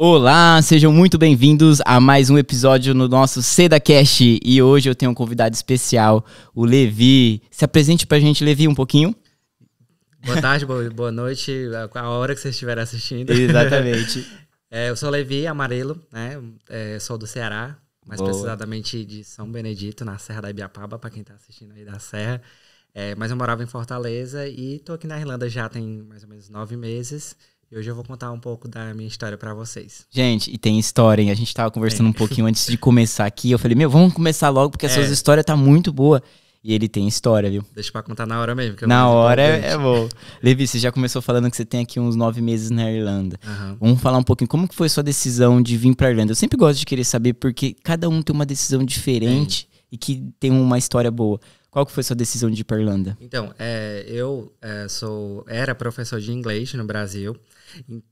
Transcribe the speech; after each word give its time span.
Olá, 0.00 0.62
sejam 0.62 0.92
muito 0.92 1.18
bem-vindos 1.18 1.80
a 1.84 1.98
mais 1.98 2.30
um 2.30 2.38
episódio 2.38 2.94
no 2.94 3.08
nosso 3.08 3.42
SedaCast. 3.42 4.38
E 4.44 4.62
hoje 4.62 4.88
eu 4.88 4.94
tenho 4.94 5.10
um 5.10 5.14
convidado 5.14 5.56
especial, 5.56 6.24
o 6.54 6.64
Levi. 6.64 7.42
Se 7.50 7.64
apresente 7.64 8.06
pra 8.06 8.20
gente, 8.20 8.44
Levi, 8.44 8.68
um 8.68 8.76
pouquinho. 8.76 9.12
Boa 10.24 10.40
tarde, 10.40 10.64
boa, 10.64 11.10
noite, 11.10 11.52
a 11.92 12.10
hora 12.10 12.32
que 12.32 12.40
vocês 12.40 12.54
estiverem 12.54 12.80
assistindo. 12.80 13.32
Exatamente. 13.32 14.24
é, 14.70 14.88
eu 14.88 14.94
sou 14.94 15.10
Levi 15.10 15.48
Amarelo, 15.48 16.00
né? 16.12 16.40
É, 16.68 17.00
sou 17.00 17.18
do 17.18 17.26
Ceará, 17.26 17.76
mais 18.06 18.20
Boa. 18.20 18.30
precisamente 18.30 19.04
de 19.04 19.24
São 19.24 19.50
Benedito, 19.50 20.04
na 20.04 20.16
Serra 20.16 20.42
da 20.42 20.50
Ibiapaba, 20.50 20.96
para 20.96 21.10
quem 21.10 21.24
tá 21.24 21.34
assistindo 21.34 21.72
aí 21.74 21.84
da 21.84 21.98
Serra. 21.98 22.40
É, 22.94 23.16
mas 23.16 23.32
eu 23.32 23.36
morava 23.36 23.64
em 23.64 23.66
Fortaleza 23.66 24.46
e 24.46 24.78
tô 24.78 24.92
aqui 24.92 25.08
na 25.08 25.18
Irlanda 25.18 25.48
já 25.48 25.68
tem 25.68 26.04
mais 26.08 26.22
ou 26.22 26.28
menos 26.28 26.48
nove 26.48 26.76
meses. 26.76 27.34
E 27.70 27.76
hoje 27.76 27.90
eu 27.90 27.94
vou 27.94 28.02
contar 28.04 28.32
um 28.32 28.40
pouco 28.40 28.66
da 28.66 28.94
minha 28.94 29.06
história 29.08 29.36
para 29.36 29.52
vocês. 29.52 30.06
Gente, 30.10 30.50
e 30.52 30.56
tem 30.56 30.78
história, 30.78 31.20
hein? 31.20 31.30
A 31.30 31.34
gente 31.34 31.52
tava 31.52 31.70
conversando 31.70 32.06
Tem. 32.06 32.10
um 32.10 32.12
pouquinho 32.14 32.46
antes 32.48 32.66
de 32.66 32.78
começar 32.78 33.26
aqui. 33.26 33.50
Eu 33.50 33.58
falei, 33.58 33.76
meu, 33.76 33.90
vamos 33.90 34.14
começar 34.14 34.48
logo, 34.48 34.70
porque 34.70 34.86
a 34.86 34.88
sua 34.88 35.02
É. 35.02 35.06
história 35.10 35.44
tá 35.44 35.54
muito 35.56 35.92
boa. 35.92 36.22
E 36.64 36.74
ele 36.74 36.88
tem 36.88 37.06
história, 37.06 37.48
viu? 37.48 37.64
Deixa 37.74 37.92
pra 37.92 38.02
contar 38.02 38.26
na 38.26 38.40
hora 38.40 38.52
mesmo. 38.54 38.76
é 38.82 38.86
Na 38.86 39.08
hora 39.08 39.40
é, 39.42 39.58
importante. 39.58 39.72
é 39.74 39.78
bom. 39.78 40.08
Levi, 40.42 40.66
você 40.66 40.78
já 40.78 40.90
começou 40.90 41.22
falando 41.22 41.48
que 41.50 41.56
você 41.56 41.64
tem 41.64 41.80
aqui 41.82 42.00
uns 42.00 42.16
nove 42.16 42.40
meses 42.40 42.68
na 42.70 42.90
Irlanda. 42.90 43.38
Aham. 43.46 43.76
Vamos 43.78 44.00
falar 44.00 44.18
um 44.18 44.24
pouquinho 44.24 44.48
como 44.48 44.66
que 44.66 44.74
foi 44.74 44.88
sua 44.88 45.02
decisão 45.02 45.62
de 45.62 45.76
vir 45.76 45.94
pra 45.94 46.10
Irlanda. 46.10 46.32
Eu 46.32 46.36
sempre 46.36 46.56
gosto 46.58 46.80
de 46.80 46.86
querer 46.86 47.04
saber 47.04 47.34
porque 47.34 47.76
cada 47.84 48.08
um 48.08 48.22
tem 48.22 48.34
uma 48.34 48.44
decisão 48.46 48.82
diferente 48.84 49.68
e 49.92 49.96
que 49.96 50.24
tem 50.40 50.50
uma 50.50 50.76
história 50.78 51.10
boa. 51.10 51.38
Qual 51.70 51.86
que 51.86 51.92
foi 51.92 52.02
sua 52.02 52.16
decisão 52.16 52.50
de 52.50 52.62
ir 52.62 52.64
pra 52.64 52.80
Irlanda? 52.80 53.16
Então, 53.20 53.54
é, 53.58 54.04
eu 54.08 54.52
é, 54.60 54.88
sou 54.88 55.44
era 55.46 55.74
professor 55.74 56.18
de 56.18 56.32
inglês 56.32 56.72
no 56.74 56.84
Brasil 56.84 57.36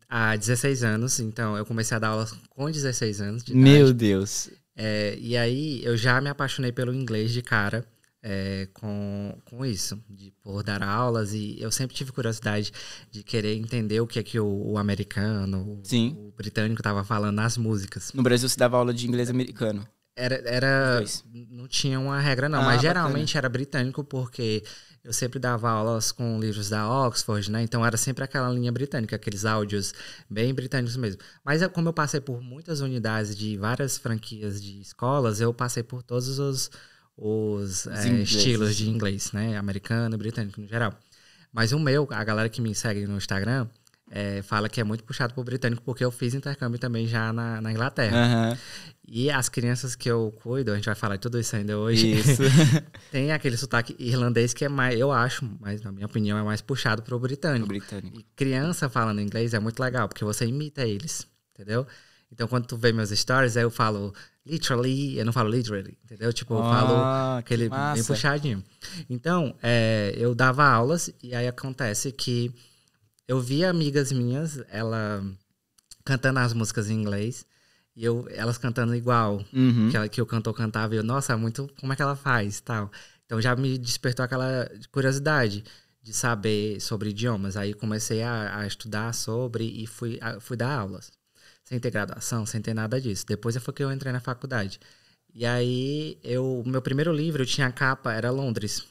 há 0.09 0.37
16 0.37 0.83
anos. 0.85 1.21
Então, 1.21 1.57
eu 1.57 1.65
comecei 1.67 1.97
a 1.97 2.01
dar 2.01 2.09
aulas 2.09 2.33
com 2.51 2.71
16 2.71 3.21
anos 3.21 3.43
de 3.45 3.53
idade. 3.53 3.65
Meu 3.65 3.93
Deus. 3.93 4.51
É, 4.75 5.17
e 5.21 5.37
aí, 5.37 5.85
eu 5.85 5.97
já 5.97 6.21
me 6.21 6.29
apaixonei 6.29 6.73
pelo 6.73 6.93
inglês 6.95 7.33
de 7.33 7.43
cara 7.43 7.87
é, 8.23 8.69
com, 8.75 9.39
com 9.45 9.65
isso, 9.65 10.03
de 10.11 10.33
por 10.43 10.63
dar 10.63 10.83
aulas. 10.83 11.33
E 11.33 11.57
eu 11.61 11.71
sempre 11.71 11.95
tive 11.97 12.13
curiosidade 12.13 12.73
de 13.11 13.23
querer 13.23 13.55
entender 13.55 14.01
o 14.01 14.07
que 14.07 14.19
é 14.19 14.23
que 14.23 14.39
o, 14.39 14.47
o 14.47 14.79
americano, 14.79 15.79
o, 15.81 15.81
Sim. 15.85 16.15
o 16.19 16.33
britânico 16.37 16.81
estava 16.81 17.05
falando 17.05 17.37
nas 17.37 17.57
músicas. 17.57 18.13
No 18.13 18.23
Brasil 18.23 18.49
você 18.49 18.59
dava 18.59 18.77
aula 18.77 18.93
de 18.93 19.07
inglês 19.07 19.31
americano. 19.31 19.87
Era, 20.19 20.43
era 20.47 21.05
não 21.51 21.69
tinha 21.69 22.01
uma 22.01 22.19
regra 22.19 22.49
não, 22.49 22.61
Ah, 22.61 22.65
mas 22.65 22.77
bacana. 22.77 22.95
geralmente 22.95 23.37
era 23.37 23.49
britânico 23.51 24.03
porque 24.03 24.65
eu 25.07 25.13
sempre 25.13 25.39
dava 25.39 25.71
aulas 25.71 26.11
com 26.11 26.41
livros 26.41 26.69
da 26.69 26.91
Oxford, 27.07 27.49
né? 27.49 27.63
Então 27.63 27.87
era 27.87 27.97
sempre 27.97 28.25
aquela 28.25 28.51
linha 28.51 28.73
britânica, 28.73 29.15
aqueles 29.15 29.45
áudios 29.45 29.95
bem 30.29 30.53
britânicos 30.53 30.97
mesmo. 30.97 31.21
Mas 31.45 31.63
é 31.63 31.69
como 31.69 31.89
eu 31.89 31.93
passei 31.93 32.21
por 32.21 32.43
muitas 32.43 32.81
unidades 32.81 33.37
de 33.37 33.57
várias 33.57 33.97
franquias 33.97 34.61
de 34.61 34.81
escolas, 34.81 35.41
eu 35.41 35.55
passei 35.55 35.85
por 35.85 36.03
todos 36.03 36.41
os, 36.41 36.71
os 37.17 37.87
é, 37.87 38.09
ingleses. 38.09 38.35
estilos 38.35 38.77
de 38.77 38.91
inglês, 38.91 39.31
né? 39.31 39.57
Americano 39.57 40.17
e 40.17 40.19
britânico 40.19 40.61
no 40.61 40.67
geral. 40.67 40.93
Mas 41.53 41.71
o 41.71 41.79
meu, 41.79 42.09
a 42.11 42.25
galera 42.25 42.49
que 42.49 42.61
me 42.61 42.75
segue 42.75 43.07
no 43.07 43.17
Instagram, 43.17 43.69
é, 44.11 44.41
fala 44.43 44.69
que 44.69 44.81
é 44.81 44.85
muito 44.85 45.03
puxado 45.03 45.35
pro 45.35 45.43
britânico 45.43 45.83
porque 45.83 46.05
eu 46.05 46.11
fiz 46.11 46.33
intercâmbio 46.35 46.79
também 46.79 47.07
já 47.07 47.33
na, 47.33 47.61
na 47.61 47.73
Inglaterra. 47.73 48.17
Aham. 48.17 48.59
E 49.09 49.31
as 49.31 49.49
crianças 49.49 49.95
que 49.95 50.11
eu 50.11 50.33
cuido, 50.43 50.73
a 50.73 50.75
gente 50.75 50.87
vai 50.87 50.95
falar 50.95 51.15
de 51.15 51.23
tudo 51.23 51.39
isso 51.39 51.55
ainda 51.55 51.79
hoje, 51.79 52.11
Isso. 52.11 52.43
tem 53.13 53.31
aquele 53.31 53.57
sotaque 53.57 53.95
irlandês 54.01 54.53
que 54.53 54.65
é 54.65 54.69
mais, 54.69 54.99
eu 54.99 55.13
acho, 55.13 55.49
mas 55.61 55.81
na 55.81 55.93
minha 55.93 56.07
opinião, 56.07 56.37
é 56.37 56.43
mais 56.43 56.61
puxado 56.61 57.03
pro 57.03 57.19
britânico. 57.19 57.69
britânico. 57.69 58.19
E 58.19 58.25
criança 58.35 58.89
falando 58.89 59.21
inglês 59.21 59.55
é 59.55 59.61
muito 59.61 59.79
legal, 59.79 60.09
porque 60.09 60.25
você 60.25 60.45
imita 60.45 60.85
eles, 60.85 61.25
entendeu? 61.55 61.87
Então 62.33 62.49
quando 62.49 62.67
tu 62.67 62.77
vê 62.77 62.93
meus 62.93 63.11
stories, 63.11 63.57
aí 63.57 63.63
eu 63.63 63.71
falo 63.71 64.13
literally, 64.45 65.19
eu 65.19 65.25
não 65.25 65.33
falo 65.33 65.51
literally, 65.51 65.97
entendeu? 66.05 66.33
Tipo, 66.33 66.55
eu 66.55 66.63
falo 66.63 67.43
que 67.43 67.55
aquele 67.55 67.69
bem 67.69 68.05
puxadinho. 68.05 68.63
Então, 69.09 69.55
é, 69.63 70.15
eu 70.17 70.35
dava 70.35 70.65
aulas 70.65 71.13
e 71.23 71.33
aí 71.35 71.47
acontece 71.47 72.11
que 72.11 72.53
eu 73.29 73.41
via 73.41 73.71
amigas 73.71 74.13
minhas, 74.13 74.63
ela 74.71 75.25
cantando 76.05 76.39
as 76.39 76.53
músicas 76.53 76.89
em 76.91 76.95
inglês 76.95 77.45
e 77.95 78.05
eu, 78.05 78.27
elas 78.31 78.59
cantando 78.59 78.95
igual 78.95 79.45
Uhum. 79.53 79.89
que, 79.91 79.97
ela, 79.97 80.09
que 80.09 80.23
o 80.23 80.27
cantor 80.27 80.55
cantava 80.55 80.95
e 80.95 80.99
eu, 80.99 81.03
nossa, 81.03 81.37
muito, 81.37 81.69
como 81.81 81.93
é 81.93 81.97
que 81.97 82.03
ela 82.03 82.17
faz 82.17 82.61
tal. 82.61 82.91
Então 83.25 83.41
já 83.41 83.57
me 83.57 83.77
despertou 83.79 84.25
aquela 84.25 84.71
curiosidade 84.93 85.65
de 86.03 86.13
saber 86.13 86.81
sobre 86.81 87.11
idiomas. 87.11 87.57
Aí 87.57 87.75
comecei 87.75 88.23
a, 88.23 88.61
a 88.61 88.67
estudar 88.67 89.13
sobre 89.13 89.65
e 89.65 89.87
fui, 89.87 90.19
a- 90.21 90.39
fui 90.41 90.57
dar 90.57 90.79
aulas. 90.79 91.11
Sem 91.65 91.81
ter 91.81 91.91
graduação, 91.91 92.47
sem 92.47 92.61
ter 92.63 92.75
nada 92.75 93.01
disso. 93.01 93.27
Depois 93.27 93.57
foi 93.57 93.75
que 93.75 93.83
eu 93.83 93.91
entrei 93.91 94.13
na 94.13 94.21
faculdade. 94.21 94.79
E 95.35 95.45
aí, 95.45 96.17
eu, 96.23 96.63
meu 96.65 96.81
primeiro 96.81 97.13
livro, 97.13 97.43
eu 97.43 97.47
tinha 97.47 97.67
a 97.67 97.73
capa, 97.73 98.13
era 98.13 98.31
Londres. 98.31 98.85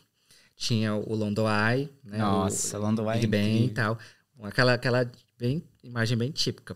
Tinha 0.57 0.93
o 0.93 1.15
London 1.15 1.47
Eye, 1.49 1.89
né? 2.03 2.17
Nossa, 2.19 2.77
o, 2.77 2.81
London 2.81 3.03
Eye 3.11 3.17
é 3.17 3.21
Big 3.21 3.27
Ben 3.27 3.65
e 3.67 3.69
tal. 3.69 3.97
Aquela, 4.41 4.73
aquela 4.73 5.09
bem, 5.37 5.63
imagem 5.83 6.17
bem 6.17 6.31
típica. 6.31 6.75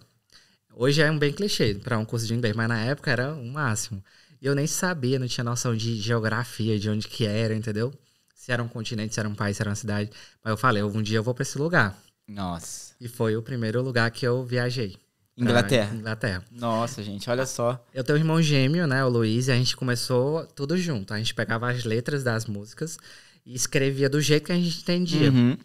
Hoje 0.74 1.02
é 1.02 1.12
um 1.12 1.18
bem 1.18 1.34
clichê 1.34 1.76
para 1.76 1.98
um 1.98 2.06
curso 2.06 2.26
de 2.26 2.34
inglês, 2.34 2.56
mas 2.56 2.70
na 2.70 2.80
época 2.80 3.12
era 3.12 3.34
o 3.34 3.46
máximo. 3.46 4.04
E 4.42 4.46
eu 4.46 4.56
nem 4.56 4.66
sabia, 4.66 5.20
não 5.20 5.28
tinha 5.28 5.44
noção 5.44 5.76
de 5.76 5.96
geografia, 5.98 6.80
de 6.80 6.90
onde 6.90 7.08
que 7.08 7.26
era, 7.26 7.54
entendeu? 7.54 7.94
Se 8.34 8.52
era 8.52 8.64
um 8.64 8.68
continente, 8.68 9.14
se 9.14 9.20
era 9.20 9.28
um 9.28 9.36
país, 9.36 9.58
se 9.58 9.64
era 9.64 9.70
uma 9.70 9.76
cidade. 9.76 10.10
Mas 10.44 10.52
eu 10.52 10.58
falei, 10.58 10.82
um 10.82 11.02
dia 11.02 11.18
eu 11.18 11.24
vou 11.24 11.34
para 11.34 11.44
esse 11.44 11.58
lugar. 11.58 11.98
Nossa. 12.28 12.94
E 13.02 13.08
foi 13.08 13.36
o 13.36 13.42
primeiro 13.42 13.82
lugar 13.82 14.10
que 14.12 14.26
eu 14.26 14.46
viajei. 14.46 14.98
Inglaterra. 15.38 15.96
Inglaterra. 15.96 16.44
Nossa, 16.52 17.02
gente, 17.02 17.30
olha 17.30 17.46
só. 17.46 17.84
Eu 17.94 18.04
tenho 18.04 18.18
um 18.18 18.22
irmão 18.22 18.42
gêmeo, 18.42 18.86
né, 18.86 19.04
o 19.04 19.10
Luiz, 19.10 19.48
e 19.48 19.52
a 19.52 19.56
gente 19.56 19.76
começou 19.76 20.46
tudo 20.48 20.78
junto. 20.78 21.14
A 21.14 21.18
gente 21.18 21.34
pegava 21.34 21.70
as 21.70 21.84
letras 21.84 22.24
das 22.24 22.46
músicas 22.46 22.98
e 23.46 23.56
escrevia 23.56 24.10
do 24.10 24.22
jeito 24.22 24.46
que 24.46 24.52
a 24.52 24.56
gente 24.56 24.82
entendia. 24.82 25.32
Uhum. 25.32 25.58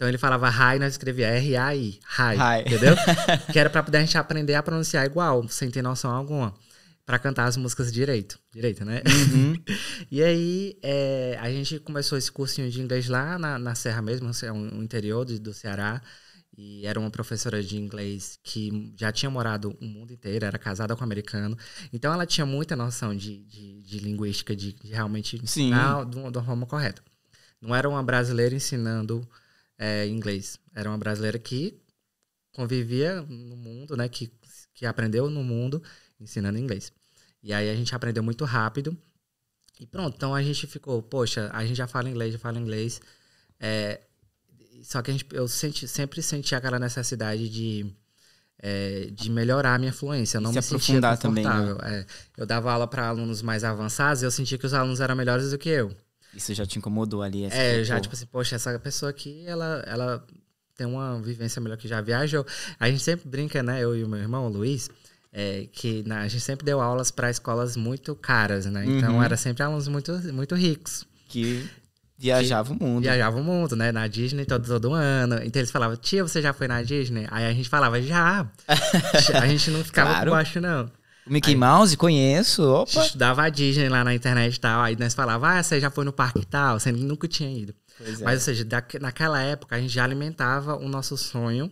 Então 0.00 0.08
ele 0.08 0.16
falava 0.16 0.48
hi, 0.48 0.78
nós 0.78 0.94
escrevia 0.94 1.26
R-A-I, 1.26 2.00
Hi. 2.18 2.62
entendeu? 2.64 2.94
que 3.52 3.58
era 3.58 3.68
pra 3.68 3.82
poder 3.82 3.98
a 3.98 4.00
gente 4.00 4.16
aprender 4.16 4.54
a 4.54 4.62
pronunciar 4.62 5.04
igual, 5.04 5.46
sem 5.46 5.70
ter 5.70 5.82
noção 5.82 6.10
alguma. 6.10 6.54
Pra 7.04 7.18
cantar 7.18 7.44
as 7.44 7.58
músicas 7.58 7.92
direito. 7.92 8.38
Direito, 8.50 8.82
né? 8.82 9.02
Uhum. 9.06 9.62
e 10.10 10.22
aí, 10.22 10.78
é, 10.82 11.36
a 11.38 11.50
gente 11.50 11.78
começou 11.80 12.16
esse 12.16 12.32
cursinho 12.32 12.70
de 12.70 12.80
inglês 12.80 13.08
lá 13.08 13.38
na, 13.38 13.58
na 13.58 13.74
Serra 13.74 14.00
mesmo, 14.00 14.30
no 14.54 14.82
interior 14.82 15.26
do, 15.26 15.38
do 15.38 15.52
Ceará. 15.52 16.00
E 16.56 16.86
era 16.86 16.98
uma 16.98 17.10
professora 17.10 17.62
de 17.62 17.76
inglês 17.76 18.38
que 18.42 18.94
já 18.98 19.12
tinha 19.12 19.28
morado 19.28 19.76
o 19.82 19.84
mundo 19.84 20.14
inteiro, 20.14 20.46
era 20.46 20.58
casada 20.58 20.96
com 20.96 21.02
um 21.02 21.04
americano. 21.04 21.58
Então 21.92 22.10
ela 22.10 22.24
tinha 22.24 22.46
muita 22.46 22.74
noção 22.74 23.14
de, 23.14 23.44
de, 23.44 23.82
de 23.82 23.98
linguística, 23.98 24.56
de, 24.56 24.72
de 24.72 24.92
realmente 24.92 25.36
Sim. 25.36 25.42
ensinar 25.42 26.06
de 26.06 26.16
uma, 26.16 26.32
de 26.32 26.38
uma 26.38 26.44
forma 26.44 26.64
correta. 26.64 27.02
Não 27.60 27.76
era 27.76 27.86
uma 27.86 28.02
brasileira 28.02 28.54
ensinando 28.54 29.28
é, 29.80 30.06
inglês. 30.06 30.60
Era 30.74 30.90
uma 30.90 30.98
brasileira 30.98 31.38
que 31.38 31.80
convivia 32.52 33.22
no 33.22 33.56
mundo, 33.56 33.96
né? 33.96 34.06
Que, 34.10 34.30
que 34.74 34.84
aprendeu 34.84 35.30
no 35.30 35.42
mundo 35.42 35.82
ensinando 36.20 36.58
inglês. 36.58 36.92
E 37.42 37.54
aí 37.54 37.70
a 37.70 37.74
gente 37.74 37.94
aprendeu 37.94 38.22
muito 38.22 38.44
rápido. 38.44 38.94
E 39.80 39.86
pronto, 39.86 40.14
então 40.14 40.34
a 40.34 40.42
gente 40.42 40.66
ficou, 40.66 41.02
poxa, 41.02 41.48
a 41.54 41.64
gente 41.64 41.78
já 41.78 41.86
fala 41.86 42.10
inglês, 42.10 42.34
já 42.34 42.38
fala 42.38 42.58
inglês. 42.58 43.00
É, 43.58 44.02
só 44.82 45.00
que 45.00 45.10
a 45.10 45.14
gente, 45.14 45.26
eu 45.32 45.48
senti, 45.48 45.88
sempre 45.88 46.22
senti 46.22 46.54
aquela 46.54 46.78
necessidade 46.78 47.48
de, 47.48 47.90
é, 48.58 49.08
de 49.10 49.30
melhorar 49.30 49.76
a 49.76 49.78
minha 49.78 49.94
fluência. 49.94 50.36
Eu 50.36 50.42
não 50.42 50.50
se 50.50 50.56
me 50.56 50.62
sentia 50.62 50.98
aprofundar 50.98 51.16
também, 51.16 51.44
né? 51.44 51.78
É, 51.84 52.06
eu 52.36 52.44
dava 52.44 52.70
aula 52.70 52.86
para 52.86 53.08
alunos 53.08 53.40
mais 53.40 53.64
avançados 53.64 54.22
e 54.22 54.26
eu 54.26 54.30
sentia 54.30 54.58
que 54.58 54.66
os 54.66 54.74
alunos 54.74 55.00
eram 55.00 55.16
melhores 55.16 55.50
do 55.50 55.56
que 55.56 55.70
eu. 55.70 55.96
Isso 56.34 56.54
já 56.54 56.64
te 56.66 56.78
incomodou 56.78 57.22
ali? 57.22 57.44
essa 57.44 57.56
É, 57.56 57.70
falou, 57.72 57.84
já, 57.84 57.94
pô, 57.96 58.00
tipo 58.02 58.14
assim, 58.14 58.26
poxa, 58.26 58.56
essa 58.56 58.78
pessoa 58.78 59.10
aqui, 59.10 59.44
ela, 59.46 59.82
ela 59.86 60.24
tem 60.76 60.86
uma 60.86 61.20
vivência 61.20 61.60
melhor 61.60 61.76
que 61.76 61.88
já 61.88 62.00
viajou. 62.00 62.46
A 62.78 62.88
gente 62.88 63.02
sempre 63.02 63.28
brinca, 63.28 63.62
né, 63.62 63.82
eu 63.82 63.96
e 63.96 64.04
o 64.04 64.08
meu 64.08 64.18
irmão, 64.20 64.46
o 64.46 64.48
Luiz, 64.48 64.88
é, 65.32 65.66
que 65.72 66.02
na- 66.06 66.20
a 66.22 66.28
gente 66.28 66.40
sempre 66.42 66.64
deu 66.64 66.80
aulas 66.80 67.10
para 67.10 67.30
escolas 67.30 67.76
muito 67.76 68.14
caras, 68.14 68.66
né? 68.66 68.84
Então 68.86 69.16
Uhum. 69.16 69.22
era 69.22 69.36
sempre 69.36 69.62
alunos 69.62 69.86
muito, 69.88 70.12
muito 70.32 70.54
ricos. 70.54 71.04
Que 71.28 71.68
viajava 72.18 72.72
o 72.72 72.76
mundo. 72.82 73.02
Viajavam 73.02 73.40
o 73.40 73.44
mundo, 73.44 73.76
né? 73.76 73.92
Na 73.92 74.06
Disney 74.06 74.44
todo, 74.44 74.66
todo 74.66 74.92
ano. 74.92 75.36
Então 75.44 75.60
eles 75.60 75.70
falavam, 75.70 75.96
tia, 75.96 76.22
você 76.22 76.40
já 76.42 76.52
foi 76.52 76.66
na 76.68 76.82
Disney? 76.82 77.26
Aí 77.30 77.46
a 77.46 77.52
gente 77.52 77.68
falava, 77.68 78.00
já. 78.02 78.46
a 79.40 79.46
gente 79.46 79.70
não 79.70 79.84
ficava 79.84 80.10
Claro. 80.10 80.30
por 80.30 80.36
baixo, 80.36 80.60
não. 80.60 80.90
Mickey 81.30 81.54
Mouse, 81.54 81.96
conheço. 81.96 82.62
A 82.62 82.80
Opa. 82.80 82.90
gente 82.90 83.06
estudava 83.06 83.42
a 83.44 83.48
Disney 83.48 83.88
lá 83.88 84.02
na 84.02 84.14
internet 84.14 84.56
e 84.56 84.60
tal. 84.60 84.82
Aí 84.82 84.96
nós 84.96 85.14
falava, 85.14 85.48
ah, 85.58 85.62
você 85.62 85.80
já 85.80 85.90
foi 85.90 86.04
no 86.04 86.12
parque 86.12 86.40
e 86.40 86.44
tal, 86.44 86.78
que 86.78 86.90
nunca 86.92 87.28
tinha 87.28 87.50
ido. 87.50 87.74
Pois 87.96 88.20
é. 88.20 88.24
Mas, 88.24 88.40
ou 88.40 88.44
seja, 88.44 88.64
da- 88.64 88.84
naquela 89.00 89.40
época 89.40 89.76
a 89.76 89.80
gente 89.80 89.92
já 89.92 90.02
alimentava 90.04 90.76
o 90.76 90.88
nosso 90.88 91.16
sonho, 91.16 91.70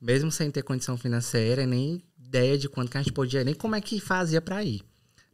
mesmo 0.00 0.30
sem 0.30 0.50
ter 0.50 0.62
condição 0.62 0.96
financeira, 0.96 1.66
nem 1.66 2.02
ideia 2.24 2.56
de 2.56 2.68
quanto 2.68 2.90
que 2.90 2.96
a 2.96 3.02
gente 3.02 3.12
podia, 3.12 3.42
nem 3.42 3.54
como 3.54 3.74
é 3.74 3.80
que 3.80 4.00
fazia 4.00 4.40
pra 4.40 4.62
ir. 4.62 4.82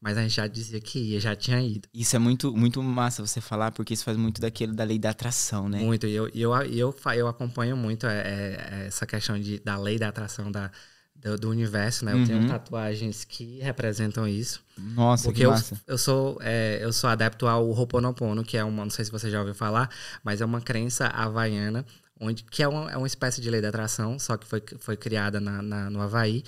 Mas 0.01 0.17
a 0.17 0.23
gente 0.23 0.37
já 0.37 0.47
dizia 0.47 0.81
que 0.81 0.99
ia, 0.99 1.21
já 1.21 1.35
tinha 1.35 1.61
ido. 1.61 1.89
Isso 1.93 2.15
é 2.15 2.19
muito, 2.19 2.57
muito 2.57 2.81
massa 2.83 3.27
você 3.27 3.41
falar, 3.41 3.73
porque 3.73 3.95
isso 3.95 4.05
faz 4.05 4.17
muito 4.17 4.41
daquilo 4.41 4.73
da 4.73 4.85
lei 4.85 4.99
da 4.99 5.11
atração, 5.11 5.69
né? 5.69 5.81
Muito. 5.81 6.07
E 6.07 6.15
eu, 6.15 6.29
eu, 6.29 6.55
eu, 6.63 6.95
eu 7.17 7.27
acompanho 7.29 7.77
muito 7.77 8.07
é, 8.07 8.21
é, 8.21 8.87
essa 8.87 9.05
questão 9.07 9.39
de, 9.39 9.59
da 9.59 9.77
lei 9.77 9.99
da 9.99 10.09
atração 10.09 10.53
da, 10.53 10.71
do, 11.19 11.37
do 11.39 11.51
universo, 11.51 12.05
né? 12.05 12.13
Eu 12.15 12.21
tenho 12.21 12.41
tatuagens 12.41 13.25
que 13.25 13.61
representam 13.61 14.27
isso. 14.29 14.63
Nossa, 14.79 15.31
Porque 15.31 15.35
que 15.35 15.45
eu, 15.45 15.53
massa. 15.53 15.79
eu 15.87 15.99
sou 15.99 16.39
é, 16.43 16.79
eu 16.83 16.93
sou 16.93 17.11
adepto 17.11 17.47
ao 17.47 17.69
Ho'oponopono, 17.71 18.45
que 18.45 18.57
é 18.57 18.65
uma, 18.65 18.85
não 18.85 18.91
sei 18.91 19.05
se 19.05 19.11
você 19.11 19.31
já 19.31 19.41
ouviu 19.41 19.55
falar, 19.55 19.91
mas 20.23 20.41
é 20.41 20.45
uma 20.45 20.61
crença 20.61 21.07
havaiana, 21.09 21.85
onde, 22.21 22.45
que 22.45 22.63
é 22.63 22.69
uma, 22.69 22.91
é 22.93 22.97
uma 22.97 23.07
espécie 23.07 23.41
de 23.41 23.51
lei 23.51 23.61
da 23.61 23.69
atração, 23.69 24.19
só 24.19 24.37
que 24.37 24.47
foi, 24.47 24.63
foi 24.79 24.97
criada 24.97 25.41
na, 25.41 25.61
na- 25.63 25.91
no 25.91 26.01
Havaí 26.01 26.45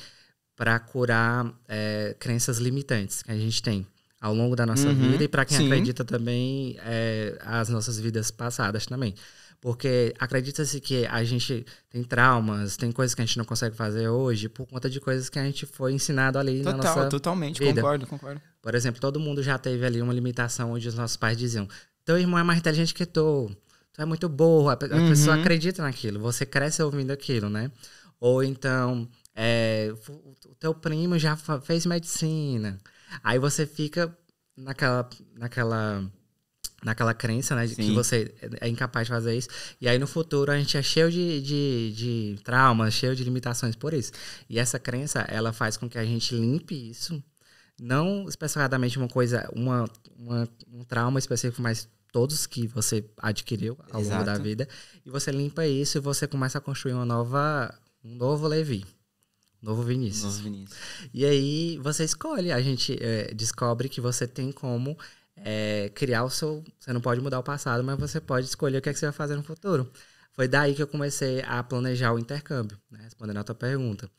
para 0.56 0.78
curar 0.78 1.52
é, 1.68 2.14
crenças 2.18 2.58
limitantes 2.58 3.22
que 3.22 3.30
a 3.32 3.36
gente 3.36 3.62
tem 3.62 3.86
ao 4.20 4.34
longo 4.34 4.54
da 4.54 4.66
nossa 4.66 4.92
Uhum, 4.92 4.94
vida 4.94 5.24
e 5.24 5.28
para 5.28 5.44
quem 5.46 5.56
sim. 5.56 5.58
acredita 5.58 6.04
também 6.04 6.76
é, 6.80 7.38
as 7.42 7.68
nossas 7.70 7.98
vidas 7.98 8.30
passadas 8.30 8.84
também. 8.86 9.14
Porque 9.60 10.14
acredita-se 10.18 10.80
que 10.80 11.04
a 11.06 11.22
gente 11.22 11.66
tem 11.90 12.02
traumas, 12.02 12.76
tem 12.78 12.90
coisas 12.90 13.14
que 13.14 13.20
a 13.20 13.24
gente 13.26 13.36
não 13.36 13.44
consegue 13.44 13.76
fazer 13.76 14.08
hoje 14.08 14.48
por 14.48 14.66
conta 14.66 14.88
de 14.88 14.98
coisas 15.00 15.28
que 15.28 15.38
a 15.38 15.44
gente 15.44 15.66
foi 15.66 15.92
ensinado 15.92 16.38
ali 16.38 16.62
na 16.62 16.72
Total, 16.72 16.96
nossa 16.96 17.08
totalmente, 17.10 17.58
vida. 17.58 17.82
concordo, 17.82 18.06
concordo. 18.06 18.40
por 18.62 18.74
exemplo, 18.74 19.00
todo 19.00 19.20
mundo 19.20 19.42
já 19.42 19.58
teve 19.58 19.84
ali 19.84 20.00
uma 20.00 20.14
limitação 20.14 20.72
onde 20.72 20.88
os 20.88 20.94
nossos 20.94 21.16
pais 21.18 21.36
diziam: 21.36 21.68
teu 22.06 22.18
irmão 22.18 22.38
é 22.38 22.42
mais 22.42 22.58
inteligente 22.58 22.94
que 22.94 23.04
tu, 23.04 23.54
tu 23.92 24.00
é 24.00 24.06
muito 24.06 24.28
burro. 24.30 24.70
A, 24.70 24.78
Uhum. 24.82 25.08
pessoa 25.10 25.36
acredita 25.36 25.82
naquilo, 25.82 26.18
você 26.20 26.46
cresce 26.46 26.82
ouvindo 26.82 27.10
aquilo, 27.10 27.50
né? 27.50 27.70
Ou 28.18 28.42
então, 28.42 29.06
é, 29.36 29.92
o 30.46 30.54
teu 30.54 30.72
primo 30.74 31.18
já 31.18 31.36
fez 31.62 31.84
medicina. 31.84 32.78
Aí 33.22 33.38
você 33.38 33.66
fica 33.66 34.16
naquela, 34.56 35.08
naquela, 35.36 36.02
naquela 36.82 37.12
crença, 37.14 37.54
né? 37.54 37.66
De 37.66 37.74
que 37.76 37.90
você 37.92 38.34
é 38.60 38.68
incapaz 38.68 39.06
de 39.06 39.12
fazer 39.12 39.36
isso. 39.36 39.48
E 39.80 39.88
aí 39.88 39.98
no 39.98 40.06
futuro 40.06 40.50
a 40.50 40.58
gente 40.58 40.76
é 40.76 40.82
cheio 40.82 41.10
de, 41.10 41.40
de, 41.42 41.92
de 41.92 42.38
traumas, 42.42 42.94
cheio 42.94 43.14
de 43.14 43.22
limitações 43.24 43.76
por 43.76 43.92
isso. 43.92 44.12
E 44.48 44.58
essa 44.58 44.78
crença, 44.78 45.20
ela 45.28 45.52
faz 45.52 45.76
com 45.76 45.88
que 45.88 45.98
a 45.98 46.04
gente 46.04 46.34
limpe 46.34 46.90
isso 46.90 47.22
não 47.82 48.28
especificadamente 48.28 48.98
uma 48.98 49.08
coisa, 49.08 49.48
uma, 49.54 49.88
uma- 50.18 50.48
um 50.70 50.84
trauma 50.84 51.18
específico, 51.18 51.62
mas 51.62 51.88
todos 52.12 52.46
que 52.46 52.66
você 52.66 53.04
adquiriu 53.16 53.78
ao 53.90 54.02
longo 54.02 54.16
da 54.24 54.32
Exato. 54.32 54.42
vida. 54.42 54.68
E 55.06 55.08
você 55.10 55.30
limpa 55.30 55.66
isso 55.66 55.96
e 55.96 56.00
você 56.00 56.26
começa 56.26 56.58
a 56.58 56.60
construir 56.60 56.92
uma 56.92 57.06
nova, 57.06 57.72
um 58.04 58.14
novo 58.16 58.46
Levi, 58.46 58.84
um 59.62 59.66
novo 59.70 59.82
Vinícius. 59.82 60.24
Nossa, 60.24 60.42
Vinícius. 60.42 60.78
E 61.14 61.24
aí 61.24 61.78
você 61.82 62.04
escolhe, 62.04 62.52
a 62.52 62.60
gente 62.60 62.98
é, 63.00 63.32
descobre 63.32 63.88
que 63.88 64.00
você 64.00 64.26
tem 64.26 64.52
como 64.52 64.98
é, 65.36 65.90
criar 65.94 66.24
o 66.24 66.30
seu. 66.30 66.64
Você 66.78 66.92
não 66.92 67.00
pode 67.00 67.20
mudar 67.20 67.38
o 67.38 67.42
passado, 67.42 67.82
mas 67.84 67.98
você 67.98 68.20
pode 68.20 68.46
escolher 68.46 68.78
o 68.78 68.82
que, 68.82 68.88
é 68.90 68.92
que 68.92 68.98
você 68.98 69.06
vai 69.06 69.12
fazer 69.12 69.36
no 69.36 69.42
futuro. 69.42 69.90
Foi 70.32 70.46
daí 70.48 70.74
que 70.74 70.82
eu 70.82 70.86
comecei 70.88 71.42
a 71.42 71.62
planejar 71.62 72.12
o 72.12 72.18
intercâmbio, 72.18 72.78
né, 72.90 73.00
respondendo 73.02 73.38
a 73.38 73.44
tua 73.44 73.54
pergunta. 73.54 74.10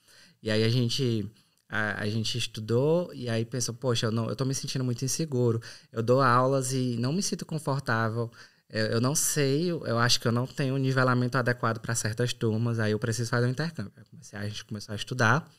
E 0.41 0.49
aí 0.51 0.63
a 0.63 0.69
gente. 0.69 1.29
A, 1.73 2.01
a 2.03 2.09
gente 2.09 2.37
estudou 2.37 3.13
e 3.13 3.29
aí 3.29 3.45
pensou, 3.45 3.73
poxa, 3.73 4.07
eu, 4.07 4.11
não, 4.11 4.27
eu 4.27 4.35
tô 4.35 4.43
me 4.43 4.53
sentindo 4.53 4.83
muito 4.83 5.05
inseguro. 5.05 5.61
Eu 5.89 6.03
dou 6.03 6.19
aulas 6.21 6.73
e 6.73 6.97
não 6.99 7.13
me 7.13 7.23
sinto 7.23 7.45
confortável. 7.45 8.29
Eu, 8.69 8.87
eu 8.87 9.01
não 9.01 9.15
sei, 9.15 9.71
eu 9.71 9.97
acho 9.97 10.19
que 10.19 10.27
eu 10.27 10.31
não 10.33 10.45
tenho 10.45 10.75
um 10.75 10.77
nivelamento 10.77 11.37
adequado 11.37 11.79
para 11.79 11.95
certas 11.95 12.33
turmas, 12.33 12.77
aí 12.79 12.91
eu 12.91 12.99
preciso 12.99 13.29
fazer 13.29 13.47
um 13.47 13.51
intercâmbio. 13.51 13.91
Eu 13.97 14.05
comecei- 14.05 14.37
a 14.37 14.47
gente 14.47 14.65
começou 14.65 14.91
a 14.93 14.95
estudar 14.97 15.49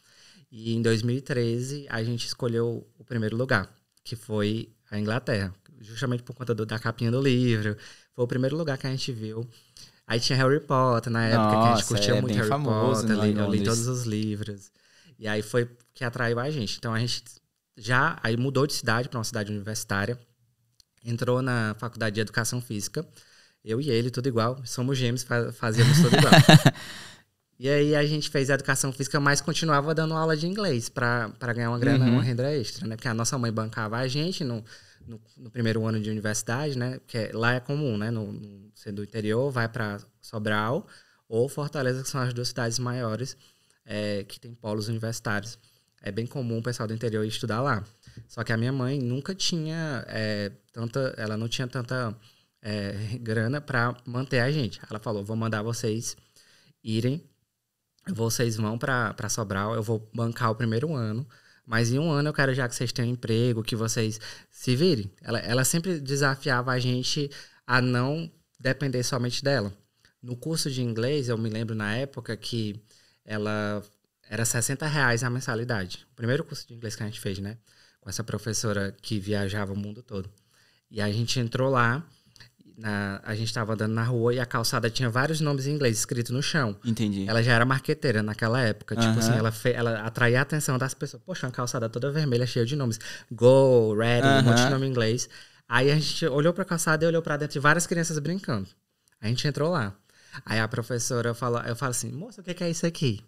e 0.50 0.74
em 0.74 0.82
2013 0.82 1.86
a 1.88 2.02
gente 2.02 2.26
escolheu 2.26 2.86
o 2.98 3.04
primeiro 3.04 3.36
lugar, 3.36 3.74
que 4.04 4.16
foi 4.16 4.74
a 4.96 5.00
Inglaterra, 5.00 5.54
justamente 5.80 6.22
por 6.22 6.34
conta 6.34 6.54
do- 6.54 6.66
da 6.66 6.78
capinha 6.78 7.10
do 7.10 7.20
livro. 7.20 7.76
Foi 8.14 8.24
o 8.24 8.28
primeiro 8.28 8.56
lugar 8.56 8.78
que 8.78 8.86
a 8.86 8.90
gente 8.90 9.12
viu. 9.12 9.48
Aí 10.06 10.20
tinha 10.20 10.36
Harry 10.38 10.60
Potter 10.60 11.12
na 11.12 11.24
época, 11.26 11.56
que 11.58 11.66
a 11.68 11.70
gente 11.70 11.84
Nossa, 11.84 11.88
curtia 11.88 12.14
é 12.14 12.20
muito 12.20 12.34
Harry 12.36 12.48
famoso 12.48 13.06
Potter, 13.06 13.16
li, 13.18 13.38
eu 13.38 13.46
li 13.46 13.60
todos 13.60 13.86
os 13.86 14.04
livros. 14.04 14.70
E 15.18 15.28
aí 15.28 15.42
foi 15.42 15.68
que 15.94 16.04
atraiu 16.04 16.38
a 16.40 16.50
gente. 16.50 16.76
Então 16.78 16.92
a 16.94 16.98
gente 16.98 17.22
já 17.76 18.18
aí 18.22 18.36
mudou 18.36 18.66
de 18.66 18.74
cidade 18.74 19.08
para 19.08 19.18
uma 19.18 19.24
cidade 19.24 19.50
universitária, 19.52 20.18
entrou 21.04 21.42
na 21.42 21.74
faculdade 21.78 22.14
de 22.14 22.20
educação 22.20 22.60
física. 22.60 23.06
Eu 23.64 23.80
e 23.80 23.90
ele, 23.90 24.10
tudo 24.10 24.28
igual. 24.28 24.60
Somos 24.66 24.98
gêmeos, 24.98 25.22
fa- 25.22 25.52
fazíamos 25.52 26.00
tudo 26.00 26.16
igual. 26.16 26.32
e 27.58 27.68
aí 27.68 27.94
a 27.94 28.04
gente 28.04 28.28
fez 28.28 28.50
a 28.50 28.54
educação 28.54 28.92
física, 28.92 29.20
mas 29.20 29.40
continuava 29.40 29.94
dando 29.94 30.14
aula 30.14 30.36
de 30.36 30.46
inglês 30.46 30.88
para 30.88 31.28
ganhar 31.54 31.70
uma 31.70 31.78
grana, 31.78 32.04
Uhum. 32.06 32.14
uma 32.14 32.22
renda 32.22 32.52
extra, 32.52 32.86
né? 32.86 32.96
Porque 32.96 33.08
a 33.08 33.14
nossa 33.14 33.38
mãe 33.38 33.52
bancava 33.52 33.96
a 33.98 34.08
gente 34.08 34.42
no, 34.42 34.64
no, 35.06 35.20
no 35.36 35.50
primeiro 35.50 35.84
ano 35.86 36.00
de 36.00 36.10
universidade, 36.10 36.76
né? 36.76 36.98
Porque 36.98 37.30
lá 37.32 37.54
é 37.54 37.60
comum, 37.60 37.96
né? 37.96 38.10
No, 38.10 38.32
no, 38.32 38.72
ser 38.74 38.92
do 38.92 39.04
interior, 39.04 39.50
vai 39.50 39.68
para 39.68 40.00
Sobral 40.20 40.86
ou 41.28 41.48
Fortaleza, 41.48 42.02
que 42.02 42.08
são 42.08 42.20
as 42.20 42.34
duas 42.34 42.48
cidades 42.48 42.78
maiores 42.78 43.36
é, 43.86 44.24
que 44.24 44.40
tem 44.40 44.54
polos 44.54 44.88
universitários. 44.88 45.58
É 46.02 46.10
bem 46.10 46.26
comum 46.26 46.58
o 46.58 46.62
pessoal 46.62 46.88
do 46.88 46.94
interior 46.94 47.24
estudar 47.24 47.60
lá. 47.60 47.84
Só 48.26 48.42
que 48.42 48.52
a 48.52 48.56
minha 48.56 48.72
mãe 48.72 48.98
nunca 48.98 49.34
tinha 49.34 50.04
é, 50.08 50.50
tanta, 50.72 51.14
ela 51.16 51.36
não 51.36 51.48
tinha 51.48 51.68
tanta 51.68 52.14
é, 52.60 52.92
grana 53.22 53.60
para 53.60 53.96
manter 54.04 54.40
a 54.40 54.50
gente. 54.50 54.80
Ela 54.90 54.98
falou: 54.98 55.24
vou 55.24 55.36
mandar 55.36 55.62
vocês 55.62 56.16
irem, 56.82 57.22
vocês 58.08 58.56
vão 58.56 58.78
para 58.78 59.28
Sobral, 59.28 59.74
eu 59.74 59.82
vou 59.82 60.08
bancar 60.14 60.50
o 60.50 60.54
primeiro 60.54 60.94
ano. 60.94 61.26
Mas 61.64 61.92
em 61.92 61.98
um 61.98 62.10
ano 62.10 62.28
eu 62.28 62.32
quero 62.32 62.52
já 62.52 62.68
que 62.68 62.74
vocês 62.74 62.92
tenham 62.92 63.10
emprego, 63.10 63.62
que 63.62 63.76
vocês 63.76 64.20
se 64.50 64.74
virem. 64.74 65.10
Ela, 65.22 65.38
ela 65.38 65.64
sempre 65.64 66.00
desafiava 66.00 66.72
a 66.72 66.78
gente 66.78 67.30
a 67.66 67.80
não 67.80 68.30
depender 68.58 69.02
somente 69.02 69.42
dela. 69.42 69.72
No 70.20 70.36
curso 70.36 70.70
de 70.70 70.82
inglês, 70.82 71.28
eu 71.28 71.38
me 71.38 71.48
lembro 71.48 71.74
na 71.74 71.94
época 71.94 72.36
que 72.36 72.80
ela 73.24 73.82
era 74.28 74.44
60 74.44 74.86
reais 74.86 75.22
a 75.22 75.30
mensalidade. 75.30 76.06
O 76.12 76.16
primeiro 76.16 76.44
curso 76.44 76.66
de 76.66 76.74
inglês 76.74 76.96
que 76.96 77.02
a 77.02 77.06
gente 77.06 77.20
fez, 77.20 77.38
né? 77.38 77.58
Com 78.00 78.08
essa 78.08 78.24
professora 78.24 78.94
que 79.00 79.18
viajava 79.18 79.72
o 79.72 79.76
mundo 79.76 80.02
todo. 80.02 80.30
E 80.90 81.00
a 81.00 81.10
gente 81.10 81.38
entrou 81.38 81.70
lá, 81.70 82.06
na- 82.82 83.20
a 83.24 83.34
gente 83.34 83.46
estava 83.48 83.72
andando 83.74 83.92
na 83.92 84.02
rua 84.04 84.34
e 84.34 84.40
a 84.40 84.44
calçada 84.46 84.90
tinha 84.90 85.08
vários 85.08 85.40
nomes 85.40 85.66
em 85.66 85.72
inglês 85.72 85.96
escritos 85.98 86.30
no 86.32 86.42
chão. 86.42 86.76
Entendi. 86.84 87.24
Ela 87.28 87.42
já 87.42 87.52
era 87.52 87.64
marqueteira 87.64 88.22
naquela 88.22 88.60
época. 88.60 88.94
Tipo 88.96 89.18
assim, 89.20 89.32
ela, 89.38 89.52
fe- 89.52 89.72
ela 89.72 90.00
atraía 90.00 90.38
a 90.38 90.42
atenção 90.42 90.76
das 90.78 90.92
pessoas. 90.94 91.22
Poxa, 91.24 91.46
uma 91.46 91.52
calçada 91.52 91.88
toda 91.88 92.10
vermelha, 92.10 92.46
cheia 92.46 92.66
de 92.66 92.76
nomes. 92.76 92.98
Go, 93.30 93.94
ready, 93.96 94.26
um 94.26 94.42
monte 94.42 94.62
de 94.64 94.70
nome 94.70 94.86
em 94.86 94.90
inglês. 94.90 95.28
Aí 95.68 95.90
a 95.90 95.94
gente 95.94 96.26
olhou 96.26 96.52
pra 96.52 96.64
calçada 96.64 97.04
e 97.04 97.08
olhou 97.08 97.22
pra 97.22 97.36
dentro 97.36 97.54
de 97.54 97.58
várias 97.60 97.86
crianças 97.86 98.18
brincando. 98.18 98.68
A 99.20 99.28
gente 99.28 99.46
entrou 99.46 99.70
lá. 99.70 99.94
Aí 100.44 100.58
a 100.58 100.66
professora 100.68 101.32
falou, 101.34 101.60
eu 101.62 101.76
falo 101.76 101.90
assim, 101.90 102.10
moça, 102.10 102.40
o 102.40 102.44
que 102.44 102.52
que 102.54 102.64
é 102.64 102.68
isso 102.70 102.84
aqui? 102.86 103.24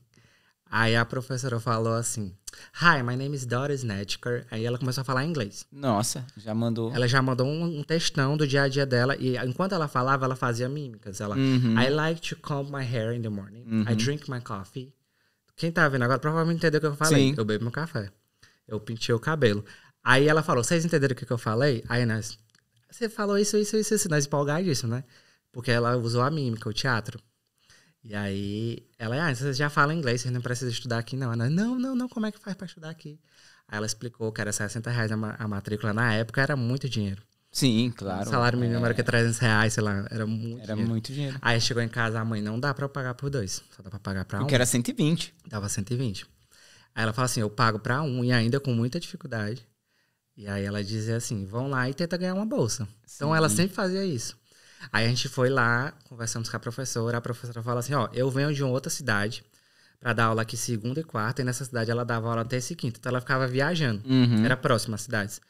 Aí 0.71 0.97
a 0.97 1.05
professora 1.05 1.61
falou 1.61 1.95
assim, 1.95 2.35
Hi, 2.83 3.03
my 3.03 3.17
name 3.17 3.35
is 3.35 3.45
Doris 3.47 3.83
Netker. 3.83 4.47
Aí 4.51 4.65
ela 4.65 4.79
começou 4.79 5.03
a 5.03 5.05
falar 5.05 5.25
inglês. 5.25 5.67
Nossa, 5.73 6.25
já 6.37 6.55
mandou. 6.55 6.93
Ela 6.95 7.07
já 7.09 7.21
mandou 7.23 7.47
um, 7.47 7.79
um 7.81 7.83
textão 7.83 8.37
do 8.37 8.47
dia 8.47 8.63
a 8.63 8.69
dia 8.69 8.85
dela. 8.87 9.17
E 9.17 9.37
enquanto 9.39 9.73
ela 9.75 9.89
falava, 9.89 10.25
ela 10.25 10.37
fazia 10.37 10.69
mímicas. 10.69 11.21
Ela, 11.21 11.37
Uhum. 11.37 11.79
I 11.81 11.89
like 11.91 12.21
to 12.29 12.37
comb 12.37 12.71
my 12.71 12.85
hair 12.85 13.13
in 13.15 13.23
the 13.23 13.29
morning. 13.29 13.65
I 13.87 13.91
Uhum. 13.93 13.97
drink 13.97 14.31
my 14.31 14.41
coffee. 14.41 14.93
Quem 15.57 15.71
tá 15.71 15.89
vendo 15.89 16.03
agora 16.03 16.19
provavelmente 16.19 16.59
entendeu 16.59 16.79
o 16.79 16.81
que 16.81 16.87
eu 16.87 16.97
falei. 16.97 17.31
Sim. 17.31 17.35
Eu 17.37 17.45
bebo 17.45 17.65
meu 17.65 17.73
café. 17.73 18.11
Eu 18.67 18.81
pintei 18.81 19.15
o 19.15 19.19
cabelo. 19.21 19.65
Aí 20.03 20.27
ela 20.29 20.43
falou, 20.43 20.63
vocês 20.65 20.85
entenderam 20.85 21.13
o 21.13 21.17
que, 21.17 21.25
que 21.25 21.33
eu 21.33 21.39
falei? 21.39 21.85
Aí 21.89 22.05
nós, 22.05 22.39
você 22.91 23.09
falou 23.09 23.39
isso, 23.39 23.57
isso, 23.57 23.77
isso, 23.77 23.95
isso. 23.95 24.09
Nós 24.09 24.27
empolgadíssimo, 24.27 24.93
né? 24.95 25.05
Porque 25.53 25.71
ela 25.71 25.97
usou 25.97 26.23
a 26.23 26.31
mímica, 26.31 26.69
o 26.69 26.73
teatro. 26.73 27.19
E 28.05 28.15
aí, 28.15 28.87
ela, 28.99 29.29
ah, 29.29 29.35
vocês 29.35 29.57
já 29.57 29.71
falam 29.71 29.97
inglês, 29.97 30.21
vocês 30.21 30.33
não 30.35 30.41
precisam 30.43 30.71
estudar 30.71 30.99
aqui, 30.99 31.17
não. 31.17 31.33
Ela, 31.33 31.49
não, 31.49 31.79
não, 31.79 31.95
não, 31.97 32.09
como 32.09 32.27
é 32.27 32.33
que 32.33 32.39
faz 32.39 32.55
pra 32.57 32.67
estudar 32.67 32.91
aqui? 32.91 33.19
Aí 33.67 33.79
ela 33.79 33.87
explicou 33.87 34.31
que 34.31 34.41
era 34.43 34.53
60 34.53 34.91
reais 34.91 35.11
a, 35.11 35.17
ma- 35.17 35.37
a 35.39 35.49
matrícula. 35.49 35.93
Na 35.95 36.13
época 36.13 36.43
era 36.43 36.55
muito 36.55 36.87
dinheiro. 36.89 37.23
Sim, 37.51 37.93
claro. 37.97 38.27
o 38.27 38.31
salário 38.31 38.59
mínimo 38.59 38.81
É, 38.81 38.85
era 38.87 38.95
que 38.95 39.03
300 39.03 39.39
reais, 39.39 39.73
sei 39.73 39.83
lá, 39.83 40.07
era 40.11 40.27
muito 40.27 40.59
Era 40.59 40.73
dinheiro. 40.75 40.91
muito 40.91 41.13
dinheiro. 41.13 41.39
Aí 41.41 41.59
chegou 41.61 41.83
em 41.83 41.89
casa, 41.89 42.21
a 42.21 42.25
mãe, 42.25 42.43
não 42.43 42.59
dá 42.61 42.75
pra 42.75 42.85
eu 42.85 42.89
pagar 42.89 43.15
por 43.15 43.31
dois, 43.31 43.63
só 43.75 43.83
dá 43.83 43.89
pra 43.89 43.99
pagar 44.01 44.25
pra 44.27 44.39
um. 44.39 44.43
Porque 44.43 44.55
era 44.55 44.67
120. 44.67 45.33
Dava 45.47 45.69
120. 45.69 46.27
Aí 46.95 47.03
ela 47.05 47.13
fala 47.13 47.27
assim, 47.27 47.41
eu 47.41 47.49
pago 47.49 47.79
pra 47.79 48.03
um, 48.03 48.23
e 48.25 48.33
ainda 48.33 48.61
com 48.61 48.73
muita 48.75 49.01
dificuldade. 49.01 49.67
E 50.37 50.47
aí 50.49 50.65
ela 50.65 50.83
dizia 50.85 51.17
assim, 51.17 51.47
vão 51.47 51.69
lá 51.71 51.89
e 51.89 51.95
tenta 51.95 52.17
ganhar 52.17 52.35
uma 52.35 52.45
bolsa. 52.45 52.87
Então 53.15 53.35
ela 53.35 53.49
Sim. 53.49 53.57
sempre 53.57 53.75
fazia 53.77 54.05
isso. 54.05 54.37
Aí 54.93 55.07
a 55.07 55.09
gente 55.09 55.29
foi 55.29 55.49
lá, 55.49 55.93
conversamos 56.05 56.49
com 56.49 56.57
a 56.57 56.61
professora, 56.61 57.19
a 57.19 57.21
professora 57.21 57.63
fala 57.63 57.81
assim, 57.81 57.95
ó, 57.95 58.09
eu 58.13 58.31
venho 58.31 58.53
de 58.53 58.63
uma 58.63 58.73
outra 58.73 58.91
cidade 58.91 59.45
pra 60.01 60.13
dar 60.13 60.27
aula 60.27 60.43
aqui 60.43 60.57
segunda 60.57 61.01
e 61.01 61.05
quarta, 61.05 61.43
e 61.43 61.45
nessa 61.45 61.65
cidade 61.65 61.91
ela 61.91 62.05
dava 62.05 62.29
aula 62.29 62.45
terça 62.45 62.73
e 62.73 62.77
quinta. 62.77 62.99
Então 62.99 63.11
ela 63.11 63.21
ficava 63.21 63.47
viajando. 63.47 64.03
Uhum. 64.07 64.45
Era 64.45 64.57
próxima 64.57 64.95
às 64.97 65.03
cidades. 65.03 65.41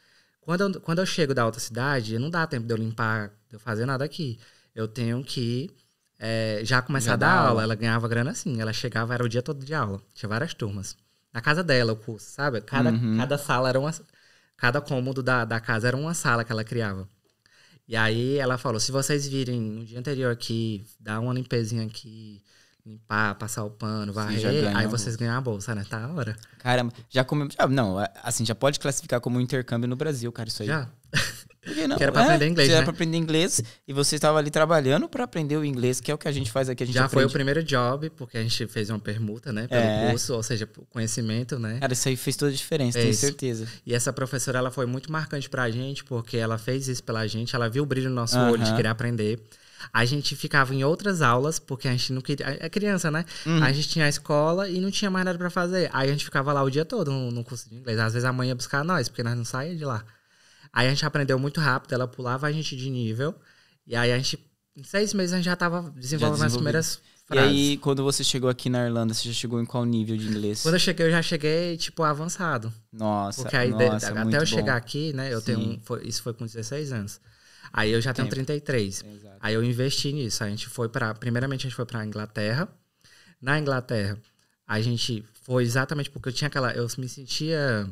Quando 0.40 0.60
eu, 0.60 0.80
quando 0.80 0.98
eu 1.00 1.06
chego 1.06 1.34
da 1.34 1.44
outra 1.44 1.60
cidade, 1.60 2.18
não 2.18 2.30
dá 2.30 2.46
tempo 2.46 2.66
de 2.66 2.72
eu 2.72 2.76
limpar, 2.76 3.28
de 3.48 3.54
eu 3.56 3.58
fazer 3.60 3.86
nada 3.86 4.04
aqui. 4.04 4.38
Eu 4.74 4.86
tenho 4.86 5.24
que 5.24 5.70
é, 6.18 6.60
já 6.62 6.80
começar 6.82 7.10
Já 7.10 7.14
a 7.14 7.16
dar 7.16 7.30
aula. 7.32 7.48
aula. 7.48 7.62
Ela 7.62 7.74
ganhava 7.74 8.06
grana 8.06 8.30
assim. 8.30 8.60
Ela 8.60 8.72
chegava, 8.72 9.14
era 9.14 9.24
o 9.24 9.28
dia 9.28 9.42
todo 9.42 9.64
de 9.64 9.74
aula. 9.74 10.00
Tinha 10.12 10.28
várias 10.28 10.52
turmas. 10.54 10.96
Na 11.32 11.40
casa 11.40 11.64
dela, 11.64 11.92
o 11.92 11.96
curso, 11.96 12.30
sabe? 12.30 12.60
Cada, 12.60 12.90
Uhum. 12.90 13.16
cada 13.16 13.36
sala 13.38 13.68
era 13.68 13.80
uma. 13.80 13.92
Cada 14.56 14.80
cômodo 14.80 15.22
da, 15.22 15.44
da 15.44 15.58
casa 15.58 15.88
era 15.88 15.96
uma 15.96 16.14
sala 16.14 16.44
que 16.44 16.52
ela 16.52 16.62
criava. 16.62 17.08
E 17.86 17.96
aí 17.96 18.38
ela 18.38 18.56
falou: 18.58 18.80
se 18.80 18.90
vocês 18.90 19.26
virem 19.26 19.60
no 19.60 19.84
dia 19.84 19.98
anterior 19.98 20.32
aqui, 20.32 20.84
dá 20.98 21.20
uma 21.20 21.34
limpezinha 21.34 21.84
aqui, 21.84 22.42
limpar, 22.84 23.34
passar 23.36 23.64
o 23.64 23.70
pano, 23.70 24.12
varrer, 24.12 24.76
aí 24.76 24.86
vocês 24.86 25.16
ganham 25.16 25.36
a 25.36 25.40
bolsa, 25.40 25.74
né? 25.74 25.84
Tá 25.88 26.04
a 26.04 26.12
hora. 26.12 26.36
Caramba, 26.58 26.92
já 27.10 27.24
comemos. 27.24 27.54
não, 27.70 27.96
assim, 28.22 28.44
já 28.44 28.54
pode 28.54 28.80
classificar 28.80 29.20
como 29.20 29.38
um 29.38 29.40
intercâmbio 29.40 29.88
no 29.88 29.96
Brasil, 29.96 30.30
cara, 30.32 30.48
isso 30.48 30.62
aí. 30.62 30.68
Já? 30.68 30.88
Por 31.64 31.74
que 31.74 31.86
não? 31.86 31.96
Que 31.96 32.02
era 32.02 32.12
pra 32.12 32.22
aprender 32.24 32.46
inglês, 32.48 32.68
Era 32.68 32.78
né? 32.78 32.84
pra 32.84 32.92
aprender 32.92 33.16
inglês 33.16 33.62
e 33.88 33.92
você 33.92 34.16
estava 34.16 34.38
ali 34.38 34.50
trabalhando 34.50 35.08
pra 35.08 35.24
aprender 35.24 35.56
o 35.56 35.64
inglês, 35.64 36.00
que 36.00 36.10
é 36.10 36.14
o 36.14 36.18
que 36.18 36.28
a 36.28 36.32
gente 36.32 36.50
faz 36.50 36.68
aqui. 36.68 36.82
A 36.82 36.86
gente 36.86 36.94
Já 36.94 37.08
foi 37.08 37.22
o 37.22 37.26
aprende. 37.26 37.32
primeiro 37.32 37.62
job, 37.64 38.10
porque 38.10 38.36
a 38.38 38.42
gente 38.42 38.66
fez 38.66 38.90
uma 38.90 38.98
permuta, 38.98 39.52
né? 39.52 39.66
Pelo 39.66 39.80
É. 39.82 40.10
curso, 40.10 40.34
ou 40.34 40.42
seja, 40.42 40.68
o 40.78 40.84
conhecimento, 40.86 41.58
né? 41.58 41.78
Cara, 41.80 41.92
isso 41.92 42.08
aí 42.08 42.16
fez 42.16 42.36
toda 42.36 42.50
a 42.50 42.54
diferença, 42.54 42.98
É 42.98 43.02
tenho 43.02 43.12
isso. 43.12 43.20
certeza. 43.20 43.66
E 43.86 43.94
essa 43.94 44.12
professora, 44.12 44.58
ela 44.58 44.70
foi 44.70 44.86
muito 44.86 45.10
marcante 45.10 45.48
pra 45.48 45.70
gente, 45.70 46.04
porque 46.04 46.36
ela 46.36 46.58
fez 46.58 46.88
isso 46.88 47.02
pela 47.02 47.26
gente, 47.26 47.54
ela 47.56 47.68
viu 47.68 47.82
o 47.82 47.86
brilho 47.86 48.08
no 48.08 48.16
nosso 48.16 48.38
olho 48.38 48.62
de 48.62 48.74
querer 48.74 48.88
aprender. 48.88 49.38
A 49.92 50.04
gente 50.06 50.34
ficava 50.34 50.74
em 50.74 50.82
outras 50.82 51.20
aulas, 51.20 51.58
porque 51.58 51.86
a 51.86 51.90
gente 51.90 52.10
não 52.12 52.22
queria. 52.22 52.56
É 52.58 52.70
criança, 52.70 53.10
né? 53.10 53.22
Uhum. 53.44 53.62
A 53.62 53.70
gente 53.70 53.88
tinha 53.88 54.06
a 54.06 54.08
escola 54.08 54.66
e 54.68 54.80
não 54.80 54.90
tinha 54.90 55.10
mais 55.10 55.26
nada 55.26 55.36
pra 55.36 55.50
fazer. 55.50 55.90
Aí 55.92 56.08
a 56.08 56.12
gente 56.12 56.24
ficava 56.24 56.52
lá 56.54 56.62
o 56.62 56.70
dia 56.70 56.86
todo 56.86 57.10
no, 57.12 57.30
no 57.30 57.44
curso 57.44 57.68
de 57.68 57.74
inglês. 57.76 57.98
Às 57.98 58.14
vezes 58.14 58.24
a 58.24 58.32
mãe 58.32 58.48
ia 58.48 58.54
buscar 58.54 58.82
nós, 58.82 59.08
porque 59.10 59.22
nós 59.22 59.36
não 59.36 59.44
saíamos 59.44 59.78
de 59.78 59.84
lá. 59.84 60.02
Aí 60.76 60.86
a 60.88 60.90
gente 60.90 61.06
aprendeu 61.06 61.38
muito 61.38 61.60
rápido, 61.60 61.92
ela 61.94 62.08
pulava 62.08 62.48
a 62.48 62.52
gente 62.52 62.76
de 62.76 62.90
nível. 62.90 63.32
E 63.86 63.94
aí 63.94 64.10
a 64.12 64.16
gente, 64.18 64.38
em 64.76 64.82
seis 64.82 65.14
meses, 65.14 65.32
a 65.32 65.36
gente 65.36 65.44
já 65.44 65.54
tava 65.54 65.88
desenvolvendo 65.96 66.42
as 66.44 66.54
primeiras 66.54 66.94
E 66.96 67.26
frases. 67.28 67.48
aí, 67.48 67.76
quando 67.78 68.02
você 68.02 68.24
chegou 68.24 68.50
aqui 68.50 68.68
na 68.68 68.84
Irlanda, 68.86 69.14
você 69.14 69.28
já 69.28 69.34
chegou 69.34 69.60
em 69.60 69.64
qual 69.64 69.84
nível 69.84 70.16
de 70.16 70.26
inglês? 70.26 70.62
Quando 70.62 70.74
eu 70.74 70.80
cheguei, 70.80 71.06
eu 71.06 71.10
já 71.12 71.22
cheguei, 71.22 71.76
tipo, 71.76 72.02
avançado. 72.02 72.72
Nossa, 72.92 73.42
Porque 73.42 73.56
aí, 73.56 73.72
de- 73.72 73.86
nossa, 73.88 74.08
até 74.08 74.20
muito 74.24 74.34
eu 74.34 74.40
bom. 74.40 74.46
chegar 74.46 74.76
aqui, 74.76 75.12
né? 75.12 75.32
Eu 75.32 75.40
tenho. 75.40 75.58
Sim. 75.60 75.76
um- 75.76 75.80
foi- 75.80 76.04
isso 76.06 76.22
foi 76.22 76.34
com 76.34 76.44
16 76.44 76.90
anos. 76.92 77.20
Aí 77.72 77.90
eu 77.92 78.00
já 78.00 78.12
tenho 78.12 78.26
Tempo. 78.26 78.34
33. 78.34 79.04
Exato. 79.04 79.36
Aí 79.40 79.54
eu 79.54 79.62
investi 79.62 80.12
nisso. 80.12 80.42
A 80.42 80.48
gente 80.50 80.68
foi 80.68 80.88
para. 80.88 81.14
Primeiramente, 81.14 81.60
a 81.60 81.68
gente 81.68 81.76
foi 81.76 81.86
pra 81.86 82.04
Inglaterra. 82.04 82.68
Na 83.40 83.58
Inglaterra, 83.58 84.18
a 84.66 84.80
gente 84.80 85.24
foi 85.42 85.62
exatamente 85.64 86.10
porque 86.10 86.28
eu 86.28 86.32
tinha 86.32 86.48
aquela. 86.48 86.72
Eu 86.72 86.86
me 86.98 87.08
sentia 87.08 87.88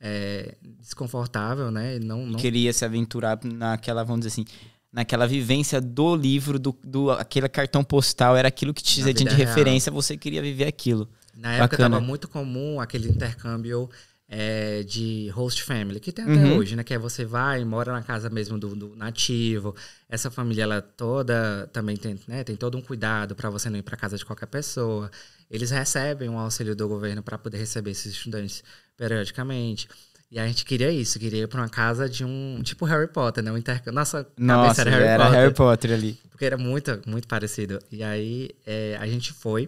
é, 0.00 0.56
desconfortável, 0.80 1.70
né? 1.70 1.98
Não, 1.98 2.26
não 2.26 2.38
Queria 2.38 2.72
se 2.72 2.84
aventurar 2.84 3.38
naquela, 3.44 4.04
vamos 4.04 4.24
dizer 4.26 4.40
assim, 4.40 4.44
naquela 4.92 5.26
vivência 5.26 5.80
do 5.80 6.14
livro, 6.14 6.58
do, 6.58 6.76
do 6.84 7.10
aquele 7.10 7.48
cartão 7.48 7.82
postal, 7.84 8.36
era 8.36 8.48
aquilo 8.48 8.72
que 8.72 8.82
te 8.82 9.00
tinha 9.02 9.12
de 9.12 9.24
real. 9.24 9.36
referência, 9.36 9.90
você 9.92 10.16
queria 10.16 10.40
viver 10.42 10.66
aquilo. 10.66 11.08
Na 11.36 11.52
época 11.54 11.76
Bacana. 11.76 11.96
tava 11.96 12.04
muito 12.06 12.26
comum 12.28 12.80
aquele 12.80 13.08
intercâmbio 13.08 13.88
é, 14.28 14.82
de 14.82 15.30
host 15.30 15.62
family, 15.62 16.00
que 16.00 16.12
tem 16.12 16.24
até 16.24 16.34
Uhum. 16.34 16.56
hoje, 16.58 16.76
né? 16.76 16.84
Que 16.84 16.94
é 16.94 16.98
você 16.98 17.24
vai, 17.24 17.64
mora 17.64 17.92
na 17.92 18.02
casa 18.02 18.28
mesmo 18.28 18.58
do, 18.58 18.74
do 18.74 18.94
nativo. 18.96 19.74
Essa 20.08 20.30
família, 20.30 20.64
ela 20.64 20.82
toda 20.82 21.68
também 21.72 21.96
tem, 21.96 22.18
né, 22.26 22.44
tem 22.44 22.56
todo 22.56 22.76
um 22.76 22.82
cuidado 22.82 23.34
para 23.34 23.48
você 23.50 23.70
não 23.70 23.78
ir 23.78 23.82
para 23.82 23.96
casa 23.96 24.16
de 24.18 24.24
qualquer 24.24 24.46
pessoa. 24.46 25.10
Eles 25.50 25.70
recebem 25.70 26.28
um 26.28 26.38
auxílio 26.38 26.76
do 26.76 26.86
governo 26.88 27.22
para 27.22 27.38
poder 27.38 27.56
receber 27.58 27.92
esses 27.92 28.12
estudantes 28.12 28.62
periodicamente. 28.98 29.88
E 30.30 30.38
a 30.38 30.46
gente 30.46 30.66
queria 30.66 30.90
isso, 30.92 31.18
queria 31.18 31.44
ir 31.44 31.48
para 31.48 31.62
uma 31.62 31.70
casa 31.70 32.06
de 32.06 32.22
um. 32.22 32.60
Tipo 32.62 32.84
Harry 32.84 33.08
Potter, 33.08 33.42
né? 33.42 33.50
Um 33.50 33.56
intercâmbio. 33.56 33.94
Nossa, 33.94 34.30
Nossa, 34.36 34.74
cabeça 34.74 34.82
era 34.82 34.90
Harry 34.90 35.04
era 35.06 35.24
Potter. 35.24 35.38
Harry 35.40 35.54
Potter 35.54 35.92
ali. 35.92 36.18
Porque 36.30 36.44
era 36.44 36.58
muito, 36.58 37.00
muito 37.06 37.26
parecido. 37.26 37.78
E 37.90 38.02
aí 38.02 38.50
é, 38.66 38.98
a 39.00 39.06
gente 39.06 39.32
foi. 39.32 39.66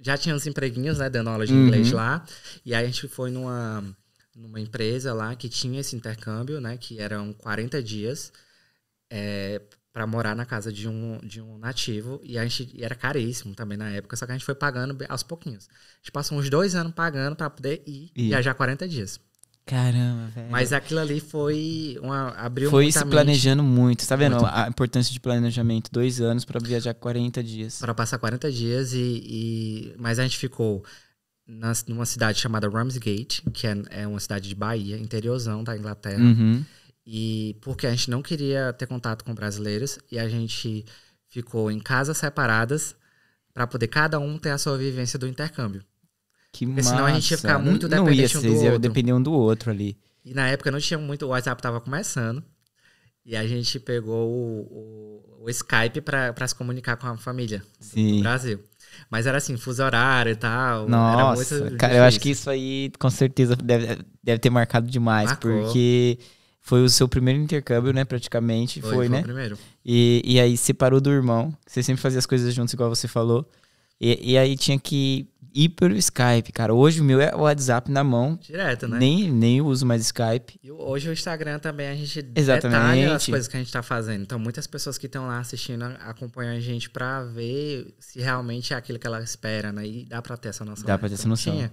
Já 0.00 0.16
tinha 0.16 0.34
uns 0.34 0.46
empreguinhos, 0.46 0.98
né? 0.98 1.10
Dando 1.10 1.28
aula 1.28 1.46
de 1.46 1.52
Uhum. 1.52 1.66
inglês 1.66 1.92
lá. 1.92 2.24
E 2.64 2.74
aí 2.74 2.82
a 2.82 2.86
gente 2.86 3.06
foi 3.08 3.30
numa, 3.30 3.84
numa 4.34 4.58
empresa 4.58 5.12
lá 5.12 5.34
que 5.36 5.50
tinha 5.50 5.80
esse 5.80 5.94
intercâmbio, 5.94 6.58
né? 6.58 6.78
Que 6.78 6.98
eram 6.98 7.34
40 7.34 7.82
dias 7.82 8.32
é, 9.10 9.60
para 9.92 10.06
morar 10.06 10.34
na 10.34 10.46
casa 10.46 10.72
de 10.72 10.88
um, 10.88 11.18
de 11.22 11.40
um 11.40 11.58
nativo. 11.58 12.20
E 12.24 12.38
a 12.38 12.42
gente 12.44 12.70
e 12.74 12.82
era 12.84 12.94
caríssimo 12.94 13.54
também 13.54 13.76
na 13.76 13.90
época, 13.90 14.16
só 14.16 14.24
que 14.26 14.32
a 14.32 14.34
gente 14.34 14.44
foi 14.44 14.54
pagando 14.54 14.96
aos 15.08 15.22
pouquinhos. 15.22 15.68
A 15.68 15.96
gente 15.98 16.12
passou 16.12 16.38
uns 16.38 16.48
dois 16.48 16.74
anos 16.74 16.92
pagando 16.94 17.36
para 17.36 17.50
poder 17.50 17.82
ir 17.86 18.10
E- 18.16 18.28
viajar 18.28 18.54
40 18.54 18.88
dias. 18.88 19.20
Caramba, 19.64 20.26
velho. 20.34 20.50
Mas 20.50 20.72
aquilo 20.72 20.98
ali 20.98 21.20
foi 21.20 21.96
uma. 22.02 22.30
abriu 22.30 22.68
Foi 22.68 22.90
se 22.90 23.04
planejando 23.04 23.62
muito, 23.62 24.04
tá 24.06 24.16
vendo? 24.16 24.32
Muito. 24.36 24.46
A 24.46 24.66
importância 24.68 25.12
de 25.12 25.20
planejamento. 25.20 25.88
Dois 25.92 26.20
anos 26.20 26.44
pra 26.44 26.58
viajar 26.58 26.92
40 26.94 27.42
dias. 27.44 27.78
Para 27.78 27.94
passar 27.94 28.18
40 28.18 28.50
dias 28.50 28.92
e, 28.92 28.98
e- 28.98 29.94
Mas 29.98 30.18
a 30.18 30.24
gente 30.24 30.36
ficou 30.36 30.84
nas- 31.46 31.84
numa 31.86 32.04
cidade 32.06 32.40
chamada 32.40 32.68
Ramsgate, 32.68 33.42
que 33.52 33.66
é, 33.68 33.76
é 33.90 34.06
uma 34.06 34.18
cidade 34.18 34.48
de 34.48 34.54
Bahia, 34.56 34.96
interiorzão 34.98 35.62
da 35.62 35.76
Inglaterra. 35.76 36.18
Uhum. 36.20 36.64
E 37.06 37.56
porque 37.62 37.86
a 37.86 37.90
gente 37.90 38.10
não 38.10 38.22
queria 38.22 38.72
ter 38.72 38.86
contato 38.86 39.24
com 39.24 39.34
brasileiros 39.34 39.98
e 40.10 40.18
a 40.18 40.28
gente 40.28 40.84
ficou 41.28 41.70
em 41.70 41.80
casas 41.80 42.18
separadas 42.18 42.94
para 43.54 43.66
poder 43.66 43.88
cada 43.88 44.18
um 44.20 44.38
ter 44.38 44.50
a 44.50 44.58
sua 44.58 44.78
vivência 44.78 45.18
do 45.18 45.26
intercâmbio. 45.28 45.84
Que 46.52 46.66
Porque 46.66 46.82
massa. 46.82 46.90
senão 46.90 47.06
a 47.06 47.12
gente 47.12 47.30
ia 47.30 47.38
ficar 47.38 47.58
muito 47.58 47.88
não, 47.88 48.04
não 48.06 48.12
ia, 48.12 48.28
dependente 48.28 48.38
um 48.38 48.42
do 48.42 48.54
outro. 48.56 48.78
depender 48.78 49.12
um 49.12 49.22
do 49.22 49.32
outro 49.32 49.70
ali. 49.70 49.96
E 50.24 50.34
na 50.34 50.48
época 50.48 50.70
não 50.70 50.78
tinha 50.80 50.98
muito, 50.98 51.26
o 51.26 51.28
WhatsApp 51.30 51.60
tava 51.62 51.80
começando. 51.80 52.44
E 53.24 53.36
a 53.36 53.46
gente 53.46 53.78
pegou 53.80 54.28
o, 54.28 54.60
o- 55.40 55.44
o 55.44 55.50
Skype 55.50 56.00
para 56.00 56.46
se 56.48 56.54
comunicar 56.54 56.96
com 56.96 57.06
a 57.06 57.16
família 57.16 57.62
do 57.80 57.84
Sim. 57.84 58.20
Brasil. 58.20 58.62
Mas 59.10 59.26
era 59.26 59.38
assim, 59.38 59.56
fuso 59.56 59.82
horário 59.82 60.32
e 60.32 60.36
tal. 60.36 60.82
era 60.84 60.88
Nossa, 60.88 61.64
muito 61.64 61.76
cara, 61.76 61.94
eu 61.94 62.04
acho 62.04 62.20
que 62.20 62.30
isso 62.30 62.50
aí 62.50 62.90
com 62.98 63.10
certeza 63.10 63.56
deve, 63.56 64.04
deve 64.22 64.38
ter 64.40 64.50
marcado 64.50 64.88
demais, 64.90 65.30
Marcou. 65.30 65.50
porque 65.52 66.18
foi 66.62 66.82
o 66.82 66.88
seu 66.88 67.08
primeiro 67.08 67.40
intercâmbio, 67.40 67.92
né, 67.92 68.04
praticamente, 68.04 68.80
foi, 68.80 68.94
foi, 68.94 69.08
né? 69.08 69.20
o 69.20 69.22
primeiro. 69.24 69.58
E, 69.84 70.22
e 70.24 70.40
aí 70.40 70.56
separou 70.56 71.00
do 71.00 71.10
irmão, 71.10 71.52
você 71.66 71.82
sempre 71.82 72.00
fazia 72.00 72.18
as 72.20 72.26
coisas 72.26 72.54
juntos, 72.54 72.72
igual 72.72 72.88
você 72.88 73.08
falou, 73.08 73.46
e, 74.00 74.32
e 74.32 74.38
aí 74.38 74.56
tinha 74.56 74.78
que 74.78 75.28
ir 75.54 75.68
pelo 75.70 75.94
Skype, 75.96 76.50
cara. 76.52 76.72
Hoje 76.72 77.00
o 77.00 77.04
meu 77.04 77.20
é 77.20 77.34
o 77.34 77.40
WhatsApp 77.40 77.90
na 77.90 78.02
mão, 78.02 78.38
Direto, 78.40 78.88
né? 78.88 78.98
nem, 78.98 79.30
nem 79.30 79.60
uso 79.60 79.84
mais 79.84 80.02
Skype. 80.02 80.58
E 80.62 80.70
hoje 80.70 81.08
o 81.08 81.12
Instagram 81.12 81.58
também 81.58 81.88
a 81.88 81.94
gente 81.94 82.26
Exatamente. 82.34 82.80
detalha 82.80 83.14
as 83.16 83.26
coisas 83.26 83.48
que 83.48 83.56
a 83.56 83.60
gente 83.60 83.70
tá 83.70 83.82
fazendo. 83.82 84.22
Então 84.22 84.38
muitas 84.38 84.66
pessoas 84.66 84.96
que 84.96 85.06
estão 85.06 85.26
lá 85.26 85.40
assistindo 85.40 85.82
acompanham 86.00 86.56
a 86.56 86.60
gente 86.60 86.88
pra 86.88 87.22
ver 87.24 87.94
se 87.98 88.18
realmente 88.20 88.72
é 88.72 88.76
aquilo 88.76 88.98
que 88.98 89.06
ela 89.06 89.20
espera, 89.22 89.72
né? 89.72 89.86
E 89.86 90.04
dá 90.06 90.22
pra 90.22 90.36
ter 90.36 90.48
essa 90.48 90.64
noção. 90.64 90.86
Dá 90.86 90.94
né? 90.94 90.98
pra 90.98 91.08
ter 91.08 91.14
essa 91.14 91.22
Então, 91.22 91.30
noção. 91.30 91.52
tinha. 91.54 91.70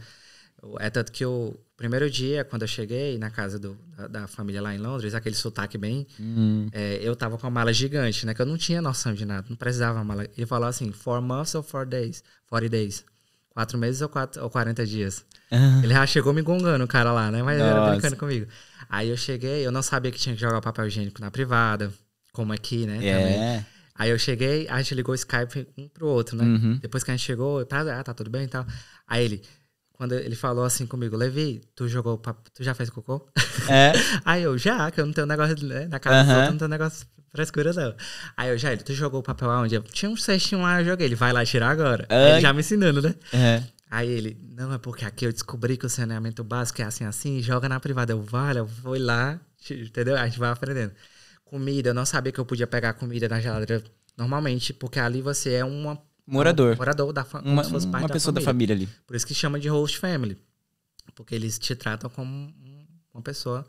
É 0.80 0.90
tanto 0.90 1.12
que 1.12 1.26
o 1.26 1.56
primeiro 1.78 2.10
dia, 2.10 2.44
quando 2.44 2.64
eu 2.64 2.68
cheguei 2.68 3.18
na 3.18 3.30
casa 3.30 3.58
do- 3.58 3.78
da, 3.96 4.08
da 4.08 4.28
família 4.28 4.62
lá 4.62 4.74
em 4.76 4.78
Londres, 4.78 5.14
aquele 5.14 5.36
sotaque 5.36 5.78
bem. 5.78 6.06
Hum, 6.20 6.68
é, 6.74 7.00
eu 7.02 7.16
tava 7.16 7.38
com 7.38 7.46
uma 7.48 7.52
mala 7.52 7.72
gigante, 7.72 8.26
né? 8.26 8.34
Que 8.34 8.42
eu 8.42 8.46
não 8.46 8.58
tinha 8.58 8.82
noção 8.82 9.14
de 9.14 9.26
nada, 9.26 9.48
não 9.50 9.56
precisava 9.56 10.04
mala. 10.04 10.28
Ele 10.38 10.46
falou 10.46 10.68
assim: 10.68 10.92
four 10.92 11.22
months 11.22 11.56
ou 11.56 11.64
four 11.64 11.86
days? 11.86 12.24
40 12.48 12.70
days. 12.70 13.06
Quatro 13.52 13.78
meses 13.78 14.02
ou, 14.02 14.10
quatro, 14.10 14.42
ou 14.44 14.50
40 14.50 14.86
dias? 14.86 15.26
Ah, 15.52 15.82
Ele 15.84 15.94
já 15.94 16.06
chegou 16.06 16.32
me 16.34 16.42
gongando, 16.42 16.84
o 16.84 16.88
cara 16.88 17.12
lá, 17.12 17.32
né? 17.32 17.42
Mas 17.42 17.60
ele 17.60 17.68
era 17.68 17.80
Nossa. 17.80 17.92
brincando 17.92 18.16
comigo. 18.18 18.48
Aí 18.90 19.10
eu 19.10 19.18
cheguei, 19.18 19.66
eu 19.66 19.72
não 19.72 19.82
sabia 19.82 20.12
que 20.12 20.20
tinha 20.20 20.36
que 20.36 20.40
jogar 20.42 20.62
papel 20.62 20.88
higiênico 20.88 21.20
na 21.20 21.32
privada, 21.32 21.92
como 22.32 22.54
aqui, 22.54 22.86
né? 22.86 22.96
também. 22.98 23.42
é. 23.42 23.66
Aí 23.96 24.12
eu 24.12 24.18
cheguei, 24.20 24.66
a 24.70 24.78
gente 24.82 24.96
ligou 24.96 25.12
o 25.12 25.16
Skype 25.16 25.68
um 25.78 25.90
pro 25.90 26.08
outro, 26.08 26.38
né? 26.38 26.46
Uhum. 26.46 26.78
Depois 26.78 27.04
que 27.04 27.12
a 27.12 27.16
gente 27.18 27.26
chegou, 27.26 27.66
tá, 27.66 27.82
ah, 28.00 28.02
tá 28.04 28.14
tudo 28.14 28.30
bem 28.30 28.44
e 28.44 28.48
tal. 28.48 28.66
Aí 29.06 29.26
ele, 29.26 29.42
quando 30.00 30.14
ele 30.16 30.34
falou 30.34 30.64
assim 30.64 30.88
comigo, 30.88 31.18
Levi, 31.18 31.62
tu 31.76 31.86
jogou 31.86 32.18
papel, 32.18 32.42
tu 32.54 32.64
já 32.64 32.74
fez 32.74 32.90
cocô? 32.90 33.28
É. 33.68 33.92
Aí 34.24 34.44
eu, 34.44 34.58
já, 34.58 34.90
que 34.90 35.02
eu 35.02 35.06
não 35.06 35.12
tenho 35.12 35.28
negócio, 35.28 35.62
né? 35.68 35.90
Na 35.90 36.00
casa 36.00 36.22
Aham. 36.22 36.30
outros 36.30 36.46
eu 36.46 36.52
não 36.52 36.58
tenho 36.58 36.70
negócio 36.70 37.06
frescura, 37.34 37.74
não. 37.74 37.94
Aí 38.38 38.50
eu, 38.50 38.58
já, 38.58 38.72
ele, 38.72 38.82
tu 38.82 38.94
jogou 38.94 39.20
o 39.20 39.24
papel 39.24 39.52
aonde? 39.52 39.76
Eu, 39.76 39.84
tinha 39.84 40.10
um 40.10 40.16
cestinho 40.16 40.62
lá, 40.62 40.80
eu 40.80 40.86
joguei. 40.86 41.06
Ele, 41.06 41.16
vai 41.16 41.34
lá 41.34 41.44
tirar 41.44 41.70
agora. 41.70 42.06
Ai. 42.08 42.32
ele 42.32 42.40
já 42.40 42.54
me 42.54 42.62
ensinando, 42.62 43.02
né? 43.02 43.14
É. 43.34 43.62
Aí 43.92 44.10
ele, 44.10 44.40
não, 44.56 44.72
é 44.72 44.78
porque 44.78 45.04
aqui 45.04 45.26
eu 45.26 45.34
descobri 45.34 45.76
que 45.76 45.86
o 45.86 45.90
saneamento 45.90 46.46
básico 46.46 46.82
é 46.82 46.86
assim, 46.86 47.04
assim, 47.04 47.42
joga 47.42 47.68
na 47.68 47.78
privada. 47.78 48.14
Eu, 48.14 48.22
vale, 48.22 48.60
eu 48.60 48.66
vou 48.66 48.98
lá, 48.98 49.38
entendeu? 49.70 50.16
A 50.16 50.26
gente 50.26 50.40
vai 50.40 50.50
aprendendo. 50.50 50.94
Comida, 51.44 51.90
eu 51.90 51.94
não 51.94 52.06
sabia 52.06 52.32
que 52.32 52.40
eu 52.40 52.46
podia 52.46 52.68
pegar 52.68 52.94
comida 52.94 53.28
na 53.28 53.42
geladeira 53.42 53.84
normalmente, 54.18 54.72
porque 54.72 54.98
ali 54.98 55.22
você 55.22 55.56
é 55.56 55.66
uma, 55.66 56.02
Morador. 56.32 56.78
morador 56.78 57.12
da 57.14 57.24
família. 57.26 57.52
Uma, 57.54 57.64
uma 58.00 58.10
pessoa 58.10 58.32
da 58.34 58.42
família 58.42 58.76
ali. 58.76 58.88
Por 59.08 59.16
isso 59.16 59.26
que 59.26 59.34
chama 59.34 59.60
de 59.60 59.68
host 59.68 59.98
family. 59.98 60.38
Porque 61.16 61.34
eles 61.36 61.58
te 61.60 61.76
tratam 61.76 62.10
como 62.10 62.32
um- 62.32 62.88
uma 63.14 63.22
pessoa 63.22 63.66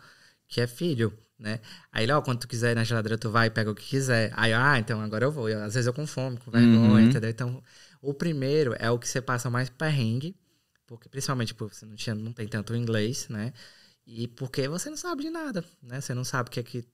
que 0.46 0.60
é 0.60 0.66
filho, 0.66 1.12
né? 1.38 1.60
Aí 1.90 2.04
ele, 2.04 2.12
ó, 2.12 2.20
quando 2.20 2.40
tu 2.40 2.48
quiser 2.48 2.72
ir 2.72 2.74
na 2.74 2.84
geladeira, 2.84 3.16
tu 3.16 3.30
vai 3.30 3.46
e 3.46 3.50
pega 3.50 3.70
o 3.70 3.74
que 3.74 3.84
quiser. 3.84 4.32
Aí, 4.36 4.52
ah, 4.52 4.78
então 4.78 5.00
agora 5.00 5.24
eu 5.24 5.32
vou. 5.32 5.48
Eu, 5.48 5.62
às 5.62 5.74
vezes 5.74 5.86
eu 5.86 5.92
com 5.94 6.06
fome, 6.06 6.36
com 6.38 6.50
vergonha, 6.50 6.90
Uhum. 6.90 7.00
entendeu? 7.00 7.30
Então, 7.30 7.62
o 8.02 8.12
primeiro 8.12 8.74
é 8.78 8.90
o 8.90 8.98
que 8.98 9.08
você 9.08 9.20
passa 9.22 9.48
mais 9.48 9.70
perrengue, 9.70 10.36
porque 10.86 11.08
principalmente 11.08 11.54
porque 11.54 11.74
você 11.76 11.86
não, 11.86 11.94
tinha, 11.96 12.14
não 12.14 12.32
tem 12.32 12.46
tanto 12.46 12.74
inglês, 12.76 13.26
né? 13.28 13.52
E 14.06 14.26
porque 14.28 14.68
você 14.68 14.90
não 14.90 14.96
sabe 14.96 15.22
de 15.22 15.30
nada, 15.30 15.64
né? 15.82 16.00
Você 16.00 16.12
não 16.14 16.24
sabe 16.24 16.48
o 16.48 16.52
que 16.52 16.60
é 16.60 16.62
que. 16.62 16.84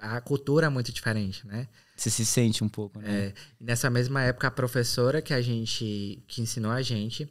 A 0.00 0.20
cultura 0.20 0.66
é 0.66 0.70
muito 0.70 0.90
diferente, 0.92 1.46
né? 1.46 1.68
Você 2.00 2.08
se 2.08 2.24
sente 2.24 2.64
um 2.64 2.68
pouco, 2.68 2.98
né? 2.98 3.26
É, 3.26 3.34
nessa 3.60 3.90
mesma 3.90 4.22
época, 4.22 4.48
a 4.48 4.50
professora 4.50 5.20
que 5.20 5.34
a 5.34 5.42
gente, 5.42 6.24
que 6.26 6.40
ensinou 6.40 6.72
a 6.72 6.80
gente, 6.80 7.30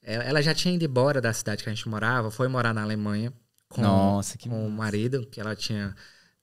ela, 0.00 0.24
ela 0.24 0.42
já 0.42 0.54
tinha 0.54 0.74
ido 0.74 0.82
embora 0.86 1.20
da 1.20 1.30
cidade 1.34 1.62
que 1.62 1.68
a 1.68 1.74
gente 1.74 1.86
morava, 1.86 2.30
foi 2.30 2.48
morar 2.48 2.72
na 2.72 2.82
Alemanha 2.82 3.30
com, 3.68 3.82
Nossa, 3.82 4.38
que 4.38 4.48
com 4.48 4.66
o 4.66 4.70
marido, 4.70 5.26
que 5.26 5.38
ela 5.38 5.54
tinha 5.54 5.94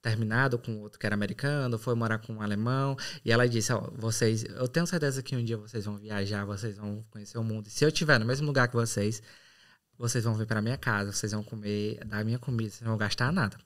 terminado 0.04 0.60
com 0.60 0.82
outro 0.82 1.00
que 1.00 1.06
era 1.08 1.16
americano, 1.16 1.80
foi 1.80 1.96
morar 1.96 2.20
com 2.20 2.34
um 2.34 2.42
alemão, 2.44 2.96
e 3.26 3.32
ela 3.32 3.50
disse, 3.50 3.74
ó, 3.74 3.90
vocês, 3.96 4.44
eu 4.44 4.68
tenho 4.68 4.86
certeza 4.86 5.24
que 5.24 5.36
um 5.36 5.44
dia 5.44 5.58
vocês 5.58 5.84
vão 5.84 5.98
viajar, 5.98 6.46
vocês 6.46 6.78
vão 6.78 7.04
conhecer 7.10 7.40
o 7.40 7.44
mundo. 7.44 7.66
E 7.66 7.72
se 7.72 7.84
eu 7.84 7.90
estiver 7.90 8.20
no 8.20 8.26
mesmo 8.28 8.46
lugar 8.46 8.68
que 8.68 8.76
vocês, 8.76 9.20
vocês 9.98 10.24
vão 10.24 10.36
vir 10.36 10.46
para 10.46 10.62
minha 10.62 10.78
casa, 10.78 11.12
vocês 11.12 11.32
vão 11.32 11.44
comer 11.44 12.06
da 12.06 12.24
minha 12.24 12.38
comida, 12.38 12.70
vocês 12.70 12.82
não 12.82 12.90
vão 12.90 13.00
gastar 13.00 13.34
nada. 13.34 13.58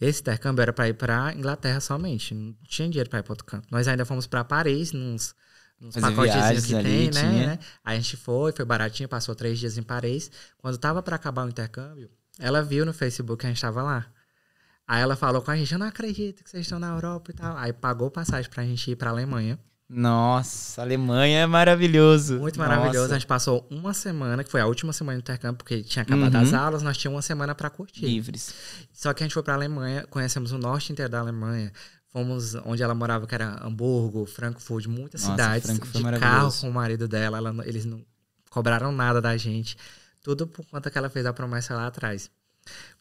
Esse 0.00 0.20
intercâmbio 0.20 0.62
era 0.62 0.72
para 0.72 0.88
ir 0.88 0.94
para 0.94 1.34
Inglaterra 1.34 1.80
somente, 1.80 2.34
não 2.34 2.54
tinha 2.68 2.88
dinheiro 2.88 3.08
para 3.08 3.20
ir 3.20 3.22
para 3.22 3.32
outro 3.32 3.44
canto. 3.44 3.66
Nós 3.70 3.88
ainda 3.88 4.04
fomos 4.04 4.26
para 4.26 4.44
Paris, 4.44 4.92
nos, 4.92 5.34
nos 5.80 5.96
pacotes 5.96 6.66
que 6.66 6.74
ali, 6.74 6.84
tem, 6.84 7.10
né, 7.10 7.46
né? 7.46 7.58
Aí 7.82 7.96
a 7.96 8.00
gente 8.00 8.16
foi, 8.16 8.52
foi 8.52 8.64
baratinho, 8.64 9.08
passou 9.08 9.34
três 9.34 9.58
dias 9.58 9.78
em 9.78 9.82
Paris. 9.82 10.30
Quando 10.58 10.78
tava 10.78 11.02
para 11.02 11.16
acabar 11.16 11.46
o 11.46 11.48
intercâmbio, 11.48 12.10
ela 12.38 12.62
viu 12.62 12.84
no 12.84 12.92
Facebook 12.92 13.40
que 13.40 13.46
a 13.46 13.48
gente 13.48 13.60
tava 13.60 13.82
lá. 13.82 14.06
Aí 14.86 15.00
ela 15.00 15.16
falou 15.16 15.40
com 15.40 15.50
a 15.50 15.56
gente, 15.56 15.72
eu 15.72 15.78
não 15.78 15.86
acredito 15.86 16.44
que 16.44 16.50
vocês 16.50 16.66
estão 16.66 16.78
na 16.78 16.88
Europa 16.88 17.30
e 17.30 17.34
tal. 17.34 17.56
Aí 17.56 17.72
pagou 17.72 18.10
passagem 18.10 18.50
pra 18.50 18.64
gente 18.64 18.90
ir 18.90 18.96
pra 18.96 19.10
Alemanha. 19.10 19.58
Nossa, 19.88 20.80
Alemanha 20.80 21.40
é 21.40 21.46
maravilhoso. 21.46 22.38
Muito 22.38 22.58
maravilhoso. 22.58 23.00
Nossa. 23.00 23.14
A 23.14 23.18
gente 23.18 23.26
passou 23.26 23.66
uma 23.70 23.92
semana, 23.92 24.42
que 24.42 24.50
foi 24.50 24.60
a 24.60 24.66
última 24.66 24.92
semana 24.92 25.18
do 25.18 25.20
intercâmbio, 25.20 25.58
porque 25.58 25.82
tinha 25.82 26.02
acabado 26.02 26.34
uhum. 26.34 26.40
as 26.40 26.54
aulas, 26.54 26.82
nós 26.82 26.96
tínhamos 26.96 27.16
uma 27.16 27.22
semana 27.22 27.54
para 27.54 27.68
curtir. 27.68 28.06
Livres. 28.06 28.54
Só 28.92 29.12
que 29.12 29.22
a 29.22 29.26
gente 29.26 29.34
foi 29.34 29.42
pra 29.42 29.54
Alemanha, 29.54 30.06
conhecemos 30.08 30.52
o 30.52 30.58
norte 30.58 30.90
inteiro 30.90 31.10
da 31.10 31.20
Alemanha. 31.20 31.70
Fomos 32.08 32.54
onde 32.64 32.82
ela 32.82 32.94
morava, 32.94 33.26
que 33.26 33.34
era 33.34 33.60
Hamburgo, 33.64 34.24
Frankfurt, 34.24 34.86
muitas 34.86 35.20
Nossa, 35.22 35.32
cidades. 35.32 35.66
Frankfurt 35.66 36.14
de 36.14 36.20
carro 36.20 36.52
com 36.60 36.70
o 36.70 36.72
marido 36.72 37.08
dela. 37.08 37.38
Ela, 37.38 37.54
eles 37.66 37.84
não 37.84 38.04
cobraram 38.48 38.92
nada 38.92 39.20
da 39.20 39.36
gente. 39.36 39.76
Tudo 40.22 40.46
por 40.46 40.64
conta 40.66 40.90
que 40.90 40.96
ela 40.96 41.10
fez 41.10 41.26
a 41.26 41.32
promessa 41.32 41.74
lá 41.74 41.88
atrás. 41.88 42.30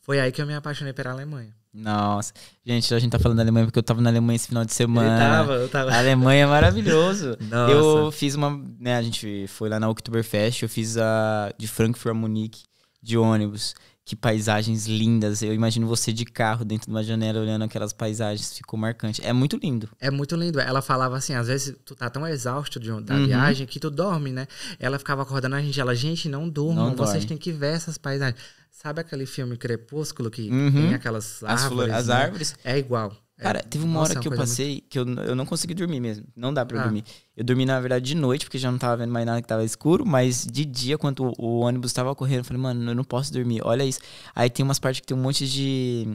Foi 0.01 0.19
aí 0.19 0.31
que 0.31 0.41
eu 0.41 0.47
me 0.47 0.55
apaixonei 0.55 0.93
pela 0.93 1.11
Alemanha. 1.11 1.55
Nossa, 1.74 2.32
gente, 2.63 2.94
a 2.94 3.00
gente 3.00 3.12
tá 3.12 3.18
falando 3.18 3.38
da 3.38 3.44
Alemanha 3.44 3.65
porque 3.65 3.80
eu 3.80 3.84
tava 3.84 4.00
na 4.00 4.10
Alemanha 4.10 4.36
esse 4.36 4.48
final 4.48 4.63
de 4.63 4.72
semana. 4.74 5.10
Eu 5.10 5.18
tava, 5.18 5.53
eu 5.53 5.70
tava. 5.70 5.92
A 5.92 5.98
Alemanha 5.98 6.44
é 6.44 6.46
maravilhoso. 6.46 7.36
Nossa. 7.50 7.72
Eu 7.74 8.12
fiz 8.12 8.36
uma, 8.36 8.62
né, 8.80 8.96
a 8.96 9.01
gente 9.01 9.48
foi 9.48 9.70
lá 9.70 9.80
na 9.80 9.89
Oktoberfest, 9.89 10.62
eu 10.62 10.70
fiz 10.70 10.98
a 10.98 11.51
de 11.58 11.68
Frankfurt 11.68 12.12
a 12.12 12.13
Munique 12.13 12.63
de 13.01 13.18
ônibus. 13.18 13.74
Que 14.05 14.15
paisagens 14.15 14.86
lindas. 14.86 15.41
Eu 15.41 15.53
imagino 15.53 15.88
você 15.88 16.12
de 16.12 16.25
carro 16.25 16.65
dentro 16.65 16.88
de 16.88 16.91
uma 16.91 17.03
janela 17.03 17.39
olhando 17.39 17.63
aquelas 17.63 17.93
paisagens, 17.93 18.57
ficou 18.57 18.77
marcante. 18.77 19.25
É 19.25 19.31
muito 19.31 19.55
lindo. 19.55 19.89
É 20.00 20.12
muito 20.12 20.36
lindo. 20.36 20.60
Ela 20.60 20.81
falava 20.81 21.15
assim, 21.15 21.33
às 21.33 21.48
vezes 21.48 21.75
tu 21.86 21.95
tá 21.95 22.10
tão 22.10 22.27
exausto 22.27 22.79
de, 22.79 22.89
da 23.01 23.15
uhum. 23.15 23.25
viagem 23.25 23.65
que 23.65 23.79
tu 23.79 23.89
dorme, 23.89 24.31
né? 24.31 24.45
Ela 24.77 25.00
ficava 25.00 25.22
acordando 25.22 25.55
a 25.55 25.62
gente, 25.62 25.79
ela, 25.79 25.95
gente, 25.95 26.27
não 26.27 26.50
durmam, 26.50 26.89
não 26.89 26.95
vocês 26.95 27.24
têm 27.24 27.38
que 27.38 27.51
ver 27.51 27.75
essas 27.75 27.98
paisagens. 27.98 28.39
Sabe 28.69 29.00
aquele 29.00 29.25
filme 29.25 29.55
Crepúsculo 29.55 30.29
que 30.29 30.50
uhum. 30.50 30.72
tem 30.72 30.93
aquelas 30.93 31.41
as 31.43 31.63
árvores? 31.63 31.93
As, 31.93 32.07
né? 32.07 32.13
árvores. 32.15 32.55
É 32.63 32.77
igual. 32.77 33.15
Cara, 33.43 33.59
é, 33.59 33.62
teve 33.62 33.83
uma 33.83 34.00
nossa, 34.00 34.13
hora 34.13 34.21
que 34.21 34.27
eu 34.27 34.35
passei 34.35 34.69
muito... 34.71 34.88
que 34.89 34.97
eu, 34.97 35.05
eu 35.25 35.35
não 35.35 35.45
consegui 35.45 35.73
dormir 35.73 36.00
mesmo. 36.00 36.25
Não 36.35 36.53
dá 36.53 36.65
pra 36.65 36.79
ah. 36.79 36.83
dormir. 36.83 37.03
Eu 37.35 37.43
dormi, 37.43 37.65
na 37.65 37.79
verdade, 37.79 38.05
de 38.05 38.15
noite, 38.15 38.45
porque 38.45 38.57
já 38.57 38.71
não 38.71 38.77
tava 38.77 38.97
vendo 38.97 39.12
mais 39.12 39.25
nada 39.25 39.41
que 39.41 39.47
tava 39.47 39.63
escuro, 39.63 40.05
mas 40.05 40.47
de 40.50 40.63
dia, 40.63 40.97
quando 40.97 41.25
o, 41.25 41.33
o 41.38 41.59
ônibus 41.59 41.91
tava 41.91 42.15
correndo, 42.15 42.39
eu 42.39 42.43
falei, 42.45 42.62
mano, 42.62 42.91
eu 42.91 42.95
não 42.95 43.03
posso 43.03 43.33
dormir. 43.33 43.62
Olha 43.63 43.83
isso. 43.83 44.00
Aí 44.33 44.50
tem 44.50 44.63
umas 44.63 44.79
partes 44.79 45.01
que 45.01 45.07
tem 45.07 45.17
um 45.17 45.21
monte 45.21 45.47
de 45.47 46.07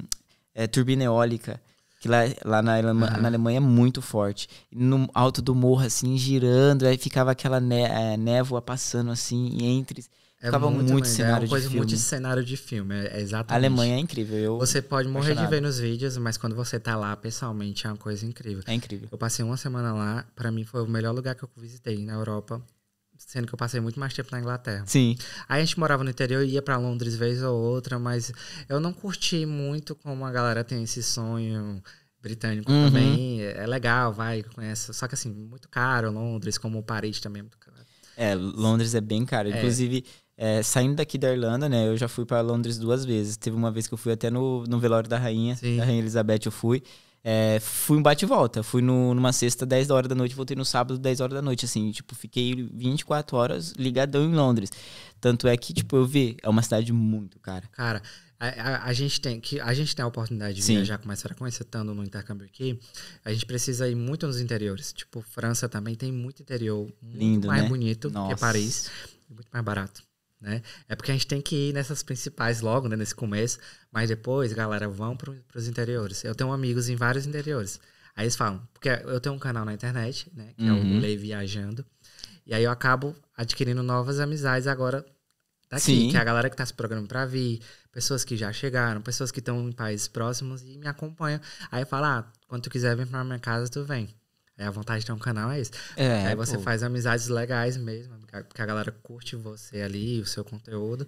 é, 0.54 0.66
turbina 0.66 1.04
eólica. 1.04 1.60
Que 2.00 2.08
lá, 2.08 2.20
lá 2.44 2.62
na, 2.62 2.76
Alemanha, 2.76 3.16
uhum. 3.16 3.22
na 3.22 3.28
Alemanha 3.28 3.56
é 3.56 3.60
muito 3.60 4.00
forte. 4.00 4.48
No 4.72 5.08
alto 5.12 5.42
do 5.42 5.54
morro, 5.54 5.84
assim, 5.84 6.16
girando, 6.16 6.86
aí 6.86 6.96
ficava 6.96 7.32
aquela 7.32 7.60
né, 7.60 8.12
é, 8.12 8.16
névoa 8.16 8.62
passando, 8.62 9.10
assim, 9.10 9.58
entre. 9.60 10.04
É 10.40 10.46
Ficava 10.46 10.70
muito, 10.70 10.92
muito 10.92 11.08
cenário 11.08 11.34
é 11.34 11.46
uma 11.46 11.48
coisa 11.48 11.68
de 11.68 11.76
muito 11.76 11.96
cenário 11.96 12.44
de 12.44 12.56
filme, 12.56 12.94
é 12.94 13.20
exatamente. 13.20 13.52
A 13.52 13.56
Alemanha 13.56 13.96
é 13.96 13.98
incrível. 13.98 14.38
Eu 14.38 14.58
você 14.58 14.80
pode 14.80 15.08
morrer 15.08 15.34
de 15.34 15.44
ver 15.48 15.60
nos 15.60 15.80
vídeos, 15.80 16.16
mas 16.16 16.36
quando 16.36 16.54
você 16.54 16.78
tá 16.78 16.94
lá 16.94 17.16
pessoalmente 17.16 17.86
é 17.86 17.90
uma 17.90 17.96
coisa 17.96 18.24
incrível. 18.24 18.62
É 18.66 18.72
incrível. 18.72 19.08
Eu 19.10 19.18
passei 19.18 19.44
uma 19.44 19.56
semana 19.56 19.92
lá, 19.92 20.24
para 20.36 20.52
mim 20.52 20.64
foi 20.64 20.82
o 20.82 20.86
melhor 20.86 21.12
lugar 21.12 21.34
que 21.34 21.42
eu 21.42 21.50
visitei 21.56 22.04
na 22.04 22.12
Europa, 22.12 22.62
sendo 23.16 23.48
que 23.48 23.54
eu 23.54 23.58
passei 23.58 23.80
muito 23.80 23.98
mais 23.98 24.14
tempo 24.14 24.28
na 24.30 24.38
Inglaterra. 24.38 24.84
Sim. 24.86 25.16
Aí 25.48 25.60
a 25.60 25.64
gente 25.64 25.76
morava 25.76 26.04
no 26.04 26.10
interior 26.10 26.44
e 26.44 26.50
ia 26.50 26.62
para 26.62 26.76
Londres 26.76 27.16
vez 27.16 27.42
ou 27.42 27.60
outra, 27.60 27.98
mas 27.98 28.32
eu 28.68 28.78
não 28.78 28.92
curti 28.92 29.44
muito 29.44 29.96
como 29.96 30.24
a 30.24 30.30
galera 30.30 30.62
tem 30.62 30.84
esse 30.84 31.02
sonho 31.02 31.82
britânico 32.22 32.70
uhum. 32.70 32.86
também. 32.86 33.42
É 33.42 33.66
legal, 33.66 34.12
vai, 34.12 34.44
conhece. 34.44 34.94
Só 34.94 35.08
que 35.08 35.14
assim, 35.14 35.32
muito 35.32 35.68
caro 35.68 36.12
Londres, 36.12 36.58
como 36.58 36.80
Paris 36.80 37.18
também 37.18 37.40
é 37.40 37.42
muito 37.42 37.58
caro. 37.58 37.76
É, 38.16 38.34
Londres 38.34 38.94
é 38.94 39.00
bem 39.00 39.24
caro. 39.24 39.48
É. 39.48 39.58
Inclusive, 39.58 40.04
é, 40.40 40.62
saindo 40.62 40.94
daqui 40.94 41.18
da 41.18 41.32
Irlanda, 41.32 41.68
né? 41.68 41.88
Eu 41.88 41.96
já 41.96 42.06
fui 42.06 42.24
para 42.24 42.40
Londres 42.40 42.78
duas 42.78 43.04
vezes. 43.04 43.36
Teve 43.36 43.56
uma 43.56 43.72
vez 43.72 43.88
que 43.88 43.94
eu 43.94 43.98
fui 43.98 44.12
até 44.12 44.30
no, 44.30 44.62
no 44.68 44.78
velório 44.78 45.10
da 45.10 45.18
rainha, 45.18 45.56
Sim. 45.56 45.76
da 45.76 45.84
rainha 45.84 45.98
Elizabeth, 45.98 46.42
eu 46.46 46.52
fui. 46.52 46.80
É, 47.24 47.58
fui 47.60 47.98
um 47.98 48.02
bate 48.02 48.24
e 48.24 48.28
volta. 48.28 48.62
Fui 48.62 48.80
no, 48.80 49.12
numa 49.14 49.32
sexta, 49.32 49.66
10 49.66 49.90
horas 49.90 50.08
da 50.08 50.14
noite, 50.14 50.36
voltei 50.36 50.56
no 50.56 50.64
sábado, 50.64 50.96
10 50.96 51.20
horas 51.20 51.34
da 51.34 51.42
noite, 51.42 51.64
assim. 51.64 51.90
Tipo, 51.90 52.14
fiquei 52.14 52.54
24 52.72 53.36
horas 53.36 53.72
ligadão 53.76 54.22
em 54.22 54.32
Londres. 54.32 54.70
Tanto 55.20 55.48
é 55.48 55.56
que, 55.56 55.74
tipo, 55.74 55.96
eu 55.96 56.06
vi, 56.06 56.36
é 56.40 56.48
uma 56.48 56.62
cidade 56.62 56.92
muito 56.92 57.40
cara. 57.40 57.66
Cara, 57.72 58.00
a, 58.38 58.46
a, 58.46 58.84
a, 58.84 58.92
gente 58.92 59.20
tem 59.20 59.40
que 59.40 59.58
a 59.58 59.74
gente 59.74 59.96
tem 59.96 60.04
a 60.04 60.06
oportunidade 60.06 60.54
de 60.54 60.62
Sim. 60.62 60.76
viajar 60.76 60.98
com 60.98 61.08
mais 61.08 61.20
frequência, 61.20 61.64
estando 61.64 61.92
no 61.92 62.04
intercâmbio 62.04 62.46
aqui. 62.46 62.78
A 63.24 63.32
gente 63.32 63.44
precisa 63.44 63.88
ir 63.88 63.96
muito 63.96 64.24
nos 64.24 64.40
interiores. 64.40 64.92
Tipo, 64.92 65.20
França 65.20 65.68
também 65.68 65.96
tem 65.96 66.12
muito 66.12 66.42
interior, 66.42 66.88
muito 67.02 67.18
Lindo, 67.18 67.48
mais 67.48 67.64
né? 67.64 67.68
bonito 67.68 68.08
Nossa. 68.08 68.36
que 68.36 68.40
Paris, 68.40 68.88
muito 69.28 69.48
mais 69.52 69.64
barato 69.64 70.07
né? 70.40 70.62
É 70.88 70.94
porque 70.94 71.10
a 71.10 71.14
gente 71.14 71.26
tem 71.26 71.40
que 71.40 71.70
ir 71.70 71.72
nessas 71.72 72.02
principais 72.02 72.60
logo, 72.60 72.88
né, 72.88 72.96
nesse 72.96 73.14
começo, 73.14 73.58
mas 73.90 74.08
depois, 74.08 74.52
galera, 74.52 74.88
vão 74.88 75.16
para 75.16 75.32
os 75.54 75.68
interiores. 75.68 76.24
Eu 76.24 76.34
tenho 76.34 76.52
amigos 76.52 76.88
em 76.88 76.96
vários 76.96 77.26
interiores. 77.26 77.80
Aí 78.14 78.24
eles 78.24 78.36
falam, 78.36 78.66
porque 78.72 78.88
eu 78.88 79.20
tenho 79.20 79.34
um 79.34 79.38
canal 79.38 79.64
na 79.64 79.72
internet, 79.72 80.30
né, 80.34 80.52
que 80.56 80.64
uhum. 80.64 80.68
é 80.68 80.72
o 80.72 80.76
uhum. 80.76 81.00
Lei 81.00 81.16
Viajando, 81.16 81.84
e 82.46 82.54
aí 82.54 82.64
eu 82.64 82.70
acabo 82.70 83.14
adquirindo 83.36 83.82
novas 83.82 84.18
amizades 84.20 84.66
agora 84.66 85.04
daqui, 85.70 85.84
Sim. 85.84 86.10
que 86.10 86.16
é 86.16 86.20
a 86.20 86.24
galera 86.24 86.48
que 86.48 86.54
está 86.54 86.64
se 86.64 86.72
programando 86.72 87.08
para 87.08 87.26
vir, 87.26 87.60
pessoas 87.92 88.24
que 88.24 88.36
já 88.36 88.52
chegaram, 88.52 89.00
pessoas 89.02 89.30
que 89.30 89.38
estão 89.38 89.68
em 89.68 89.72
países 89.72 90.08
próximos 90.08 90.62
e 90.62 90.78
me 90.78 90.88
acompanham. 90.88 91.40
Aí 91.70 91.82
eu 91.82 91.86
falo, 91.86 92.06
ah, 92.06 92.32
quando 92.46 92.62
tu 92.62 92.70
quiser 92.70 92.96
vir 92.96 93.06
para 93.06 93.22
minha 93.22 93.38
casa, 93.38 93.70
tu 93.70 93.84
vem. 93.84 94.08
É, 94.58 94.66
a 94.66 94.70
vontade 94.70 95.00
de 95.00 95.06
ter 95.06 95.12
um 95.12 95.18
canal 95.18 95.52
é 95.52 95.60
isso. 95.60 95.70
É, 95.96 96.26
aí 96.26 96.34
você 96.34 96.56
pô. 96.56 96.64
faz 96.64 96.82
amizades 96.82 97.28
legais 97.28 97.76
mesmo, 97.76 98.14
porque 98.48 98.60
a 98.60 98.66
galera 98.66 98.92
curte 99.02 99.36
você 99.36 99.80
ali, 99.80 100.20
o 100.20 100.26
seu 100.26 100.44
conteúdo. 100.44 101.06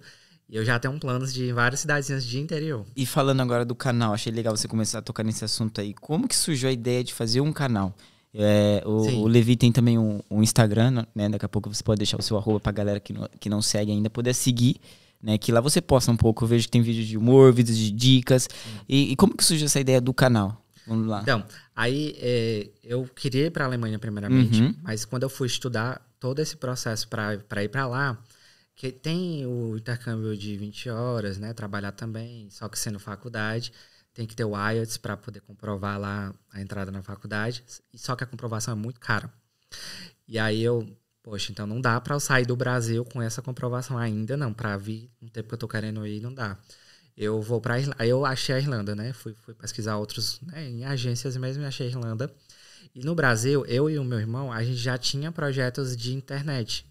E 0.49 0.55
eu 0.55 0.65
já 0.65 0.79
tenho 0.79 0.97
planos 0.99 1.33
de 1.33 1.51
várias 1.51 1.81
cidadezinhas 1.81 2.25
de 2.25 2.39
interior. 2.39 2.85
E 2.95 3.05
falando 3.05 3.41
agora 3.41 3.63
do 3.63 3.75
canal, 3.75 4.13
achei 4.13 4.31
legal 4.31 4.55
você 4.55 4.67
começar 4.67 4.99
a 4.99 5.01
tocar 5.01 5.23
nesse 5.23 5.45
assunto 5.45 5.79
aí. 5.79 5.93
Como 5.93 6.27
que 6.27 6.35
surgiu 6.35 6.69
a 6.69 6.71
ideia 6.71 7.03
de 7.03 7.13
fazer 7.13 7.41
um 7.41 7.53
canal? 7.53 7.93
É, 8.33 8.81
o, 8.85 9.23
o, 9.23 9.27
Levi 9.27 9.57
tem 9.57 9.71
também 9.71 9.97
um, 9.97 10.21
um, 10.29 10.41
Instagram, 10.41 11.05
né? 11.13 11.29
Daqui 11.29 11.45
a 11.45 11.49
pouco 11.49 11.73
você 11.73 11.83
pode 11.83 11.99
deixar 11.99 12.17
o 12.17 12.21
seu 12.21 12.37
arroba 12.37 12.59
pra 12.59 12.71
galera 12.71 12.99
que 12.99 13.11
não, 13.11 13.29
que 13.39 13.49
não 13.49 13.61
segue 13.61 13.91
ainda 13.91 14.09
poder 14.09 14.33
seguir. 14.33 14.77
Né, 15.23 15.37
que 15.37 15.51
lá 15.51 15.61
você 15.61 15.79
posta 15.79 16.11
um 16.11 16.17
pouco, 16.17 16.43
eu 16.43 16.47
vejo 16.47 16.65
que 16.65 16.71
tem 16.71 16.81
vídeos 16.81 17.05
de 17.05 17.15
humor, 17.15 17.53
vídeos 17.53 17.77
de 17.77 17.91
dicas. 17.91 18.49
E, 18.89 19.11
e, 19.11 19.15
como 19.15 19.37
que 19.37 19.43
surgiu 19.45 19.67
essa 19.67 19.79
ideia 19.79 20.01
do 20.01 20.11
canal? 20.15 20.60
Vamos 20.87 21.07
lá. 21.07 21.21
Então, 21.21 21.45
aí 21.75 22.15
é, 22.19 22.69
eu 22.83 23.05
queria 23.05 23.47
ir 23.47 23.51
para 23.51 23.65
a 23.65 23.67
Alemanha 23.67 23.99
primeiramente, 23.99 24.61
uhum. 24.61 24.75
mas 24.81 25.05
quando 25.05 25.23
eu 25.23 25.29
fui 25.29 25.47
estudar 25.47 26.01
todo 26.19 26.39
esse 26.39 26.55
processo 26.55 27.07
para 27.07 27.63
ir 27.63 27.69
para 27.69 27.87
lá, 27.87 28.17
que 28.75 28.91
tem 28.91 29.45
o 29.45 29.77
intercâmbio 29.77 30.35
de 30.35 30.57
20 30.57 30.89
horas, 30.89 31.37
né? 31.37 31.53
Trabalhar 31.53 31.91
também, 31.91 32.49
só 32.49 32.67
que 32.67 32.79
sendo 32.79 32.99
faculdade, 32.99 33.71
tem 34.13 34.25
que 34.25 34.35
ter 34.35 34.43
o 34.43 34.55
IELTS 34.55 34.97
para 34.97 35.15
poder 35.15 35.41
comprovar 35.41 35.99
lá 35.99 36.33
a 36.51 36.61
entrada 36.61 36.91
na 36.91 37.01
faculdade, 37.01 37.63
só 37.95 38.15
que 38.15 38.23
a 38.23 38.27
comprovação 38.27 38.73
é 38.73 38.75
muito 38.75 38.99
cara. 38.99 39.31
E 40.27 40.39
aí 40.39 40.61
eu, 40.63 40.87
poxa, 41.23 41.51
então 41.51 41.67
não 41.67 41.79
dá 41.79 41.99
para 42.01 42.15
eu 42.15 42.19
sair 42.19 42.45
do 42.45 42.55
Brasil 42.55 43.05
com 43.05 43.21
essa 43.21 43.41
comprovação 43.41 43.97
ainda 43.97 44.35
não, 44.35 44.53
para 44.53 44.75
vir 44.77 45.09
no 45.21 45.29
tempo 45.29 45.47
que 45.49 45.53
eu 45.53 45.59
tô 45.59 45.67
querendo 45.67 46.05
ir, 46.05 46.21
não 46.21 46.33
dá 46.33 46.57
eu 47.17 47.41
vou 47.41 47.59
para 47.59 47.75
Aí 47.97 48.09
eu 48.09 48.25
achei 48.25 48.55
a 48.55 48.59
Irlanda, 48.59 48.95
né? 48.95 49.13
Fui, 49.13 49.33
fui 49.33 49.53
pesquisar 49.53 49.97
outros, 49.97 50.39
né? 50.41 50.67
em 50.69 50.85
agências 50.85 51.35
mesmo 51.37 51.63
e 51.63 51.65
achei 51.65 51.87
a 51.87 51.89
Irlanda. 51.89 52.33
E 52.93 53.03
no 53.03 53.15
Brasil, 53.15 53.65
eu 53.65 53.89
e 53.89 53.97
o 53.97 54.03
meu 54.03 54.19
irmão, 54.19 54.51
a 54.51 54.63
gente 54.63 54.77
já 54.77 54.97
tinha 54.97 55.31
projetos 55.31 55.95
de 55.95 56.13
internet. 56.13 56.85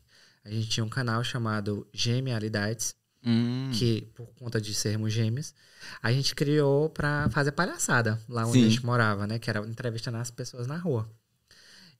A 0.44 0.50
gente 0.50 0.68
tinha 0.68 0.85
um 0.85 0.88
canal 0.88 1.22
chamado 1.22 1.87
Genialidades, 1.92 2.94
hum. 3.24 3.70
que 3.74 4.02
por 4.14 4.26
conta 4.35 4.61
de 4.61 4.72
sermos 4.72 5.12
gêmeos, 5.12 5.54
a 6.02 6.11
gente 6.12 6.35
criou 6.35 6.88
para 6.88 7.28
fazer 7.30 7.52
palhaçada 7.52 8.18
lá 8.28 8.46
onde 8.46 8.61
Sim. 8.61 8.66
a 8.66 8.68
gente 8.70 8.87
morava, 8.87 9.26
né? 9.26 9.38
Que 9.38 9.50
era 9.50 9.61
entrevistando 9.66 10.16
as 10.16 10.30
pessoas 10.30 10.66
na 10.66 10.76
rua. 10.76 11.11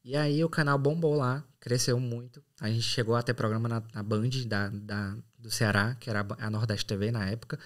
E 0.03 0.17
aí 0.17 0.43
o 0.43 0.49
canal 0.49 0.79
bombou 0.79 1.15
lá, 1.15 1.45
cresceu 1.59 2.01
muito. 2.01 2.43
A 2.59 2.71
gente 2.71 2.83
chegou 2.83 3.15
a 3.15 3.23
ter 3.23 3.35
programa 3.35 3.69
na, 3.69 3.83
na 3.93 4.03
Band 4.03 4.31
da, 4.47 4.69
da, 4.69 5.17
do 5.39 5.51
Ceará, 5.51 5.95
que 6.01 6.09
era 6.09 6.27
a 6.39 6.49
Nordeste 6.49 6.87
TV 6.87 7.11
na 7.11 7.29
época 7.29 7.59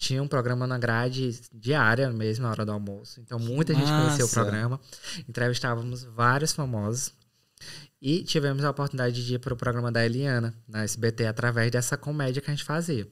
tinha 0.00 0.22
um 0.22 0.26
programa 0.26 0.66
na 0.66 0.78
grade 0.78 1.38
diária 1.52 2.10
mesmo, 2.10 2.44
na 2.44 2.50
hora 2.50 2.64
do 2.64 2.72
almoço. 2.72 3.20
Então, 3.20 3.38
muita 3.38 3.74
gente 3.74 3.90
Nossa. 3.90 4.04
conheceu 4.06 4.26
o 4.26 4.30
programa. 4.30 4.80
Entrevistávamos 5.28 6.04
vários 6.04 6.52
famosos. 6.52 7.12
E 8.00 8.24
tivemos 8.24 8.64
a 8.64 8.70
oportunidade 8.70 9.24
de 9.24 9.34
ir 9.34 9.38
para 9.38 9.52
o 9.52 9.56
programa 9.56 9.92
da 9.92 10.02
Eliana, 10.02 10.54
na 10.66 10.84
SBT, 10.84 11.26
através 11.26 11.70
dessa 11.70 11.98
comédia 11.98 12.40
que 12.40 12.50
a 12.50 12.54
gente 12.54 12.64
fazia. 12.64 13.06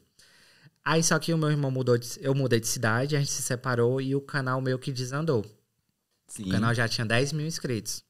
Aí 0.82 1.02
só 1.02 1.18
que 1.18 1.34
o 1.34 1.36
meu 1.36 1.50
irmão 1.50 1.70
mudou, 1.70 1.98
de, 1.98 2.08
eu 2.22 2.34
mudei 2.34 2.58
de 2.58 2.66
cidade, 2.66 3.14
a 3.14 3.18
gente 3.18 3.30
se 3.30 3.42
separou 3.42 4.00
e 4.00 4.16
o 4.16 4.20
canal 4.22 4.58
meio 4.62 4.78
que 4.78 4.90
desandou. 4.90 5.44
Sim. 6.26 6.44
O 6.44 6.48
canal 6.48 6.74
já 6.74 6.88
tinha 6.88 7.04
10 7.04 7.34
mil 7.34 7.46
inscritos. 7.46 8.02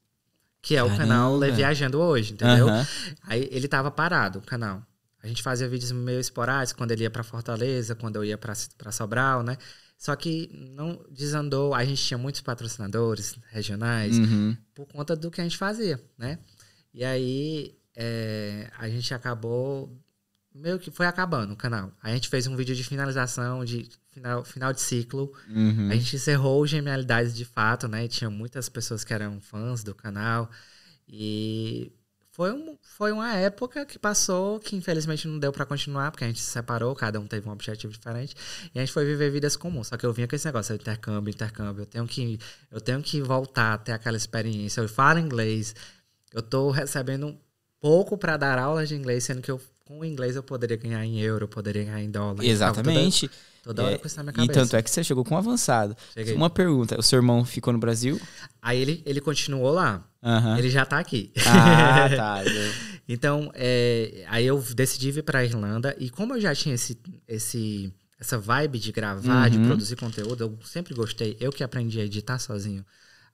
Que 0.61 0.77
é 0.77 0.83
o 0.83 0.85
Caramba. 0.85 1.03
canal 1.03 1.37
Le 1.37 1.51
Viajando 1.51 1.99
hoje, 1.99 2.31
entendeu? 2.31 2.69
Aham. 2.69 2.87
Aí 3.23 3.49
ele 3.51 3.67
tava 3.67 3.91
parado, 3.91 4.39
o 4.39 4.41
canal. 4.41 4.81
A 5.21 5.27
gente 5.27 5.43
fazia 5.43 5.67
vídeos 5.67 5.91
meio 5.91 6.19
esporádicos, 6.19 6.77
quando 6.77 6.91
ele 6.91 7.03
ia 7.03 7.09
pra 7.09 7.23
Fortaleza, 7.23 7.95
quando 7.95 8.15
eu 8.15 8.23
ia 8.23 8.37
pra, 8.37 8.53
pra 8.77 8.91
Sobral, 8.91 9.43
né? 9.43 9.57
Só 9.97 10.15
que 10.15 10.49
não 10.73 11.03
desandou. 11.11 11.73
A 11.73 11.83
gente 11.83 12.01
tinha 12.01 12.17
muitos 12.17 12.39
patrocinadores 12.41 13.35
regionais 13.49 14.17
Uhum. 14.17 14.55
por 14.73 14.85
conta 14.87 15.15
do 15.15 15.29
que 15.29 15.41
a 15.41 15.43
gente 15.43 15.57
fazia, 15.57 16.01
né? 16.17 16.39
E 16.93 17.03
aí 17.03 17.75
é, 17.95 18.71
a 18.77 18.87
gente 18.87 19.13
acabou 19.13 19.93
meio 20.55 20.79
que 20.79 20.89
foi 20.89 21.05
acabando 21.05 21.53
o 21.53 21.57
canal. 21.57 21.91
A 22.01 22.11
gente 22.13 22.29
fez 22.29 22.47
um 22.47 22.55
vídeo 22.55 22.73
de 22.75 22.83
finalização, 22.83 23.63
de 23.65 23.89
final, 24.11 24.43
final 24.45 24.71
de 24.73 24.79
ciclo. 24.81 25.31
Uhum. 25.49 25.89
A 25.91 25.95
gente 25.95 26.15
encerrou 26.15 26.65
Genialidades 26.65 27.35
de 27.35 27.43
fato, 27.43 27.87
né? 27.89 28.05
E 28.05 28.07
tinha 28.07 28.29
muitas 28.29 28.69
pessoas 28.69 29.03
que 29.03 29.13
eram 29.13 29.41
fãs 29.41 29.83
do 29.83 29.93
canal. 29.93 30.49
E 31.07 31.91
foi, 32.39 32.53
um, 32.53 32.77
foi 32.81 33.11
uma 33.11 33.35
época 33.35 33.85
que 33.85 33.99
passou 33.99 34.61
que 34.61 34.73
infelizmente 34.73 35.27
não 35.27 35.37
deu 35.37 35.51
pra 35.51 35.65
continuar, 35.65 36.09
porque 36.09 36.23
a 36.23 36.27
gente 36.27 36.39
se 36.39 36.49
separou, 36.49 36.95
cada 36.95 37.19
um 37.19 37.27
teve 37.27 37.49
um 37.49 37.51
objetivo 37.51 37.91
diferente. 37.91 38.33
E 38.73 38.79
a 38.79 38.81
gente 38.81 38.93
foi 38.93 39.03
viver 39.03 39.29
vidas 39.29 39.57
comuns. 39.57 39.87
Só 39.87 39.97
que 39.97 40.05
eu 40.05 40.13
vinha 40.13 40.25
com 40.25 40.37
esse 40.37 40.45
negócio, 40.45 40.73
intercâmbio, 40.73 41.29
intercâmbio. 41.31 41.81
Eu 41.81 41.85
tenho 41.85 42.07
que, 42.07 42.39
eu 42.71 42.79
tenho 42.79 43.01
que 43.01 43.21
voltar 43.21 43.73
a 43.73 43.77
ter 43.77 43.91
aquela 43.91 44.15
experiência. 44.15 44.79
Eu 44.79 44.87
falo 44.87 45.19
inglês. 45.19 45.75
Eu 46.33 46.41
tô 46.41 46.71
recebendo 46.71 47.37
pouco 47.81 48.17
pra 48.17 48.37
dar 48.37 48.57
aulas 48.57 48.87
de 48.87 48.95
inglês, 48.95 49.25
sendo 49.25 49.41
que 49.41 49.51
eu, 49.51 49.59
com 49.83 49.99
o 49.99 50.05
inglês 50.05 50.37
eu 50.37 50.43
poderia 50.43 50.77
ganhar 50.77 51.03
em 51.03 51.19
euro, 51.19 51.43
eu 51.43 51.49
poderia 51.49 51.83
ganhar 51.83 52.01
em 52.01 52.09
dólar. 52.09 52.41
Exatamente. 52.45 53.27
Toda, 53.27 53.33
toda 53.63 53.83
hora 53.83 53.95
É, 53.95 53.97
com 53.97 54.07
isso 54.07 54.15
na 54.15 54.23
minha 54.23 54.31
E 54.31 54.35
cabeça. 54.47 54.53
tanto 54.61 54.75
é 54.77 54.81
que 54.81 54.89
você 54.89 55.03
chegou 55.03 55.25
com 55.25 55.35
um 55.35 55.37
avançado. 55.37 55.93
Cheguei. 56.13 56.35
Uma 56.35 56.49
pergunta: 56.49 56.97
o 56.97 57.03
seu 57.03 57.17
irmão 57.17 57.43
ficou 57.43 57.73
no 57.73 57.79
Brasil? 57.79 58.17
Aí 58.61 58.79
ele, 58.79 59.03
ele 59.05 59.19
continuou 59.19 59.71
lá. 59.73 60.08
Aham. 60.23 60.57
Ele 60.57 60.69
já 60.69 60.85
tá 60.85 60.99
aqui. 60.99 61.31
Ah, 61.45 62.09
tá. 62.15 62.43
Então, 63.11 63.51
é, 63.55 64.23
aí 64.27 64.45
eu 64.45 64.59
decidi 64.75 65.11
vir 65.11 65.23
pra 65.23 65.43
Irlanda. 65.43 65.95
E 65.97 66.11
como 66.11 66.35
eu 66.35 66.39
já 66.39 66.53
tinha 66.53 66.75
esse, 66.75 66.95
esse, 67.27 67.91
essa 68.19 68.37
vibe 68.37 68.77
de 68.77 68.91
gravar, 68.91 69.49
de 69.49 69.57
Uhum. 69.57 69.65
produzir 69.65 69.95
conteúdo, 69.95 70.43
eu 70.43 70.59
sempre 70.63 70.93
gostei. 70.93 71.35
Eu 71.39 71.51
que 71.51 71.63
aprendi 71.63 71.99
a 71.99 72.03
editar 72.03 72.37
sozinho, 72.37 72.85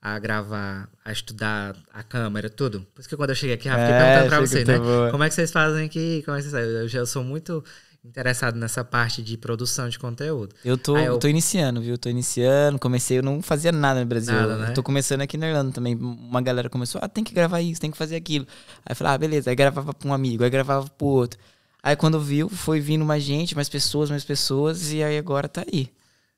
a 0.01 0.17
gravar, 0.17 0.87
a 1.03 1.11
estudar 1.11 1.75
a 1.91 2.01
câmera, 2.03 2.49
tudo. 2.49 2.87
Por 2.95 3.01
isso 3.01 3.09
que 3.09 3.17
quando 3.17 3.31
eu 3.31 3.35
cheguei 3.35 3.55
aqui, 3.55 3.63
fiquei 3.67 3.83
É, 3.83 3.99
perguntando 3.99 4.29
pra 4.29 4.39
você, 4.39 4.63
né? 4.63 4.79
boa. 4.79 5.11
Como 5.11 5.23
é 5.25 5.27
que 5.27 5.35
vocês 5.35 5.51
fazem 5.51 5.85
aqui? 5.85 6.21
Como 6.23 6.37
é 6.37 6.41
que 6.41 6.47
vocês... 6.49 6.67
Eu 6.69 6.87
já 6.87 7.05
sou 7.05 7.21
muito 7.21 7.61
interessado 8.07 8.55
nessa 8.57 8.83
parte 8.83 9.21
de 9.23 9.37
produção 9.37 9.89
de 9.89 9.97
conteúdo. 9.99 10.55
Eu 10.63 10.77
tô, 10.77 10.97
eu- 10.97 11.17
tô 11.17 11.27
iniciando, 11.27 11.81
viu? 11.81 11.97
Tô 11.97 12.07
iniciando, 12.09 12.77
comecei, 12.79 13.17
eu 13.17 13.23
não 13.23 13.41
fazia 13.41 13.71
nada 13.71 13.99
no 13.99 14.05
Brasil. 14.05 14.33
Nada, 14.33 14.57
né? 14.57 14.69
Eu 14.69 14.73
tô 14.73 14.83
começando 14.83 15.21
aqui 15.21 15.37
na 15.37 15.47
Irlanda 15.47 15.71
também. 15.71 15.95
Uma 15.95 16.41
galera 16.41 16.69
começou, 16.69 16.99
ah, 17.03 17.07
tem 17.09 17.23
que 17.23 17.33
gravar 17.33 17.61
isso, 17.61 17.81
tem 17.81 17.91
que 17.91 17.97
fazer 17.97 18.15
aquilo. 18.15 18.45
Aí 18.85 18.91
eu 18.91 18.95
falei, 18.95 19.13
ah, 19.13 19.17
beleza. 19.17 19.49
Aí 19.49 19.55
gravava 19.55 19.93
pra 19.93 20.07
um 20.07 20.13
amigo, 20.13 20.43
aí 20.43 20.49
gravava 20.49 20.89
pro 20.89 21.07
outro. 21.07 21.39
Aí 21.83 21.95
quando 21.95 22.19
viu, 22.19 22.49
foi 22.49 22.79
vindo 22.79 23.05
mais 23.05 23.23
gente, 23.23 23.55
mais 23.55 23.69
pessoas, 23.69 24.09
mais 24.09 24.23
pessoas, 24.23 24.91
e 24.91 25.03
aí 25.03 25.17
agora 25.17 25.47
tá 25.49 25.63
aí. 25.71 25.89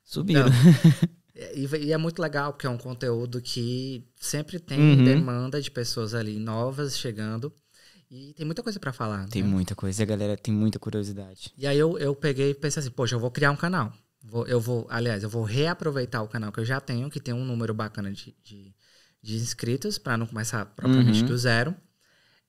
Subindo. 0.04 0.50
E, 1.54 1.68
e 1.86 1.94
é 1.94 1.98
muito 2.00 2.20
legal, 2.20 2.52
porque 2.52 2.66
é 2.66 2.70
um 2.70 2.80
conteúdo 2.80 3.40
que 3.40 4.04
sempre 4.20 4.60
tem 4.60 4.80
Uhum. 4.80 5.04
demanda 5.04 5.62
de 5.62 5.70
pessoas 5.70 6.16
ali 6.16 6.40
novas 6.40 6.98
chegando. 6.98 7.54
E 8.10 8.34
tem 8.34 8.46
muita 8.46 8.63
coisa 8.63 8.80
pra 8.80 8.93
falar. 8.93 9.28
Tem 9.30 9.43
né? 9.43 9.50
muita 9.50 9.76
coisa, 9.76 10.02
a 10.04 10.06
galera 10.06 10.38
tem 10.38 10.54
muita 10.54 10.80
curiosidade. 10.80 11.52
E 11.58 11.67
aí 11.67 11.78
eu, 11.78 11.98
eu 11.98 12.15
peguei 12.15 12.52
e 12.52 12.56
pensei 12.56 12.80
assim, 12.80 12.89
poxa, 12.91 13.15
eu 13.15 13.20
vou 13.20 13.30
criar 13.32 13.52
um 13.52 13.56
canal. 13.58 13.91
Vou- 14.24 14.48
eu 14.48 14.60
vou, 14.60 14.88
aliás, 14.89 15.24
eu 15.24 15.30
vou 15.30 15.43
reaproveitar 15.43 16.22
o 16.22 16.28
canal 16.28 16.52
que 16.52 16.60
eu 16.60 16.65
já 16.65 16.80
tenho, 16.80 17.10
que 17.10 17.20
tem 17.20 17.34
um 17.34 17.43
número 17.46 17.74
bacana 17.74 18.12
de, 18.12 18.36
de, 18.43 18.74
de 19.22 19.36
inscritos, 19.36 19.98
para 19.98 20.17
não 20.17 20.26
começar 20.26 20.65
propriamente 20.67 21.22
Uhum. 21.22 21.28
do 21.28 21.38
zero. 21.38 21.76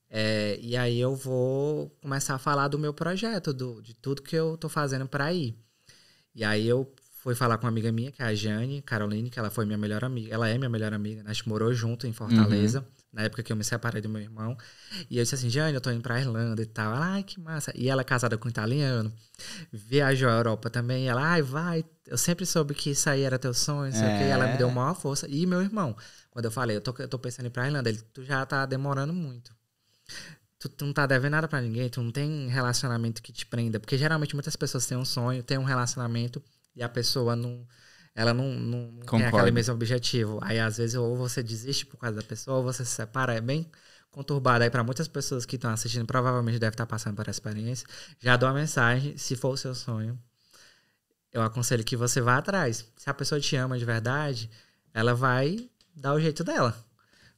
É, 0.09 0.57
e 0.61 0.75
aí 0.75 0.99
eu 0.99 1.15
vou 1.15 1.89
começar 2.01 2.35
a 2.35 2.39
falar 2.39 2.67
do 2.67 2.79
meu 2.79 2.93
projeto, 2.93 3.53
do, 3.53 3.81
de 3.81 3.93
tudo 3.93 4.21
que 4.23 4.35
eu 4.35 4.57
tô 4.57 4.67
fazendo 4.67 5.07
para 5.07 5.31
ir. 5.33 5.55
E 6.33 6.43
aí 6.43 6.67
eu 6.67 6.91
fui 7.21 7.35
falar 7.35 7.57
com 7.57 7.65
uma 7.65 7.69
amiga 7.69 7.91
minha, 7.91 8.11
que 8.11 8.21
é 8.21 8.25
a 8.25 8.33
Jane 8.33 8.81
Caroline, 8.81 9.29
que 9.29 9.37
ela 9.37 9.49
foi 9.51 9.65
minha 9.65 9.77
melhor 9.77 10.03
amiga. 10.03 10.33
Ela 10.33 10.47
é 10.49 10.57
minha 10.57 10.69
melhor 10.69 10.93
amiga, 10.93 11.21
né? 11.21 11.29
a 11.29 11.33
gente 11.33 11.47
morou 11.47 11.71
junto 11.73 12.07
em 12.07 12.13
Fortaleza, 12.13 12.87
na 13.11 13.23
época 13.23 13.41
que 13.41 13.51
eu 13.51 13.55
me 13.55 13.63
separei 13.63 14.01
do 14.01 14.09
meu 14.09 14.21
irmão. 14.21 14.55
E 15.09 15.17
eu 15.17 15.23
disse 15.23 15.35
assim, 15.35 15.49
Jane, 15.49 15.73
eu 15.73 15.81
tô 15.81 15.91
indo 15.91 16.01
pra 16.01 16.19
Irlanda 16.19 16.61
e 16.61 16.65
tal. 16.65 16.95
Ela, 16.95 17.13
ai, 17.13 17.23
que 17.23 17.39
massa. 17.39 17.71
E 17.75 17.89
ela 17.89 18.01
é 18.01 18.03
casada 18.03 18.37
com 18.37 18.47
um 18.47 18.51
italiano, 18.51 19.11
viajou 19.71 20.29
à 20.29 20.33
Europa 20.33 20.69
também. 20.69 21.07
Ela, 21.07 21.23
ai, 21.23 21.41
vai. 21.41 21.83
Eu 22.05 22.17
sempre 22.17 22.45
soube 22.45 22.73
que 22.73 22.91
isso 22.91 23.09
aí 23.09 23.23
era 23.23 23.39
teu 23.39 23.53
sonho, 23.53 23.91
sei 23.91 24.01
o 24.01 24.17
quê. 24.17 24.25
E 24.25 24.29
ela 24.29 24.47
me 24.47 24.57
deu 24.57 24.69
maior 24.69 24.95
força. 24.95 25.27
E 25.27 25.45
meu 25.45 25.61
irmão, 25.61 25.95
quando 26.29 26.45
eu 26.45 26.51
falei, 26.51 26.77
eu 26.77 26.81
tô, 26.81 26.93
eu 26.99 27.07
tô 27.07 27.17
pensando 27.17 27.45
em 27.45 27.47
ir 27.47 27.51
pra 27.51 27.65
Irlanda, 27.65 27.89
ele, 27.89 27.99
tu 28.13 28.23
já 28.23 28.45
tá 28.45 28.65
demorando 28.65 29.13
muito. 29.13 29.51
Tu, 30.59 30.67
tu 30.69 30.85
não 30.85 30.93
tá 30.93 31.05
devendo 31.05 31.31
nada 31.31 31.47
pra 31.47 31.61
ninguém, 31.61 31.89
tu 31.89 32.01
não 32.01 32.11
tem 32.11 32.47
relacionamento 32.49 33.21
que 33.21 33.31
te 33.31 33.45
prenda. 33.45 33.79
Porque 33.79 33.97
geralmente 33.97 34.35
muitas 34.35 34.55
pessoas 34.55 34.85
têm 34.85 34.97
um 34.97 35.05
sonho, 35.05 35.41
têm 35.41 35.57
um 35.57 35.63
relacionamento 35.63 36.43
e 36.75 36.83
a 36.83 36.89
pessoa 36.89 37.35
não. 37.35 37.65
Ela 38.19 38.33
não, 38.33 38.51
não, 38.53 38.99
tem 39.11 39.23
aquele 39.23 39.49
mesmo 39.49 39.73
objetivo. 39.73 40.39
Aí 40.41 40.59
às 40.59 40.75
vezes 40.75 40.93
ou 40.95 41.15
você 41.15 41.41
desiste 41.41 41.85
por 41.85 41.95
causa 41.95 42.17
da 42.17 42.21
pessoa, 42.21 42.57
ou 42.57 42.63
você 42.63 42.83
se 42.83 42.91
separa. 42.91 43.33
É 43.33 43.39
bem 43.39 43.65
conturbado 44.11 44.61
aí 44.61 44.69
para 44.69 44.83
muitas 44.83 45.07
pessoas 45.07 45.45
que 45.45 45.55
estão 45.55 45.71
assistindo, 45.71 46.05
provavelmente 46.05 46.59
deve 46.59 46.73
estar 46.73 46.85
passando 46.85 47.15
por 47.15 47.21
essa 47.21 47.39
experiência. 47.39 47.87
Já 48.19 48.35
dou 48.35 48.49
a 48.49 48.53
mensagem, 48.53 49.15
se 49.17 49.37
for 49.37 49.53
o 49.53 49.57
seu 49.57 49.73
sonho, 49.73 50.19
eu 51.31 51.41
aconselho 51.41 51.81
que 51.81 51.95
você 51.95 52.19
vá 52.19 52.39
atrás. 52.39 52.85
Se 52.97 53.09
a 53.09 53.13
pessoa 53.13 53.39
te 53.39 53.55
ama 53.55 53.79
de 53.79 53.85
verdade, 53.85 54.49
ela 54.93 55.13
vai 55.15 55.69
dar 55.95 56.13
o 56.13 56.19
jeito 56.19 56.43
dela. 56.43 56.77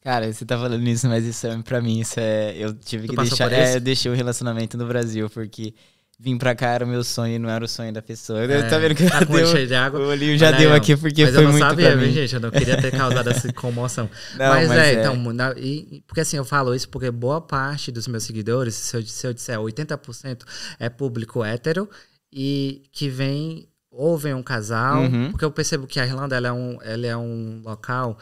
Cara, 0.01 0.33
você 0.33 0.43
tá 0.43 0.57
falando 0.57 0.81
isso, 0.87 1.07
mas 1.07 1.23
isso 1.23 1.45
é 1.45 1.61
pra 1.61 1.79
mim, 1.79 1.99
isso 1.99 2.19
é. 2.19 2.57
Eu 2.57 2.73
tive 2.73 3.05
Tu 3.05 3.13
que 3.13 3.21
deixar. 3.21 3.53
É, 3.53 3.75
eu 3.75 3.79
deixei 3.79 4.11
o 4.11 4.15
relacionamento 4.15 4.75
no 4.79 4.87
Brasil, 4.87 5.29
porque 5.29 5.75
vim 6.23 6.37
pra 6.37 6.53
cá 6.53 6.69
era 6.69 6.85
o 6.85 6.87
meu 6.87 7.03
sonho 7.03 7.39
não 7.39 7.49
era 7.49 7.65
o 7.65 7.67
sonho 7.67 7.91
da 7.91 8.01
pessoa. 8.01 8.43
É, 8.43 8.61
tá 8.69 8.77
vendo 8.77 8.93
que 8.93 9.09
tá 9.09 9.21
deu, 9.23 9.47
cheio 9.47 9.65
de 9.67 9.73
água? 9.73 9.99
O 9.99 10.07
olhinho 10.09 10.37
já 10.37 10.51
deu 10.51 10.69
ó. 10.71 10.75
aqui 10.75 10.95
porque 10.95 11.23
mas 11.25 11.33
foi 11.33 11.39
eu 11.43 11.45
não 11.45 11.51
muito 11.51 11.67
sabia, 11.67 11.87
pra 11.87 11.95
viu, 11.97 12.07
mim. 12.07 12.13
gente? 12.13 12.35
Eu 12.35 12.39
não 12.39 12.51
queria 12.51 12.79
ter 12.79 12.91
causado 12.91 13.29
essa 13.29 13.51
comoção. 13.53 14.07
Não, 14.37 14.47
mas, 14.49 14.67
mas 14.67 14.77
é, 14.77 14.93
é. 14.93 14.99
então, 14.99 15.15
na- 15.33 15.53
e- 15.57 16.03
porque 16.05 16.21
assim, 16.21 16.37
eu 16.37 16.45
falo 16.45 16.75
isso 16.75 16.87
porque 16.89 17.09
boa 17.09 17.41
parte 17.41 17.91
dos 17.91 18.07
meus 18.07 18.23
seguidores, 18.23 18.75
se 18.75 18.95
eu, 18.97 19.01
se 19.03 19.25
eu 19.27 19.33
disser 19.33 19.57
80% 19.57 20.43
é 20.79 20.89
público 20.89 21.43
hétero 21.43 21.89
e 22.31 22.83
que 22.91 23.09
vem 23.09 23.67
ou 23.89 24.17
vem 24.17 24.33
um 24.33 24.43
casal, 24.43 25.01
Uhum. 25.01 25.31
porque 25.31 25.43
eu 25.43 25.51
percebo 25.51 25.85
que 25.87 25.99
a 25.99 26.05
Irlanda 26.05 26.35
ela 26.37 26.47
é 26.47 26.51
um, 26.53 26.77
ela 26.81 27.07
é 27.07 27.17
um 27.17 27.61
local 27.65 28.17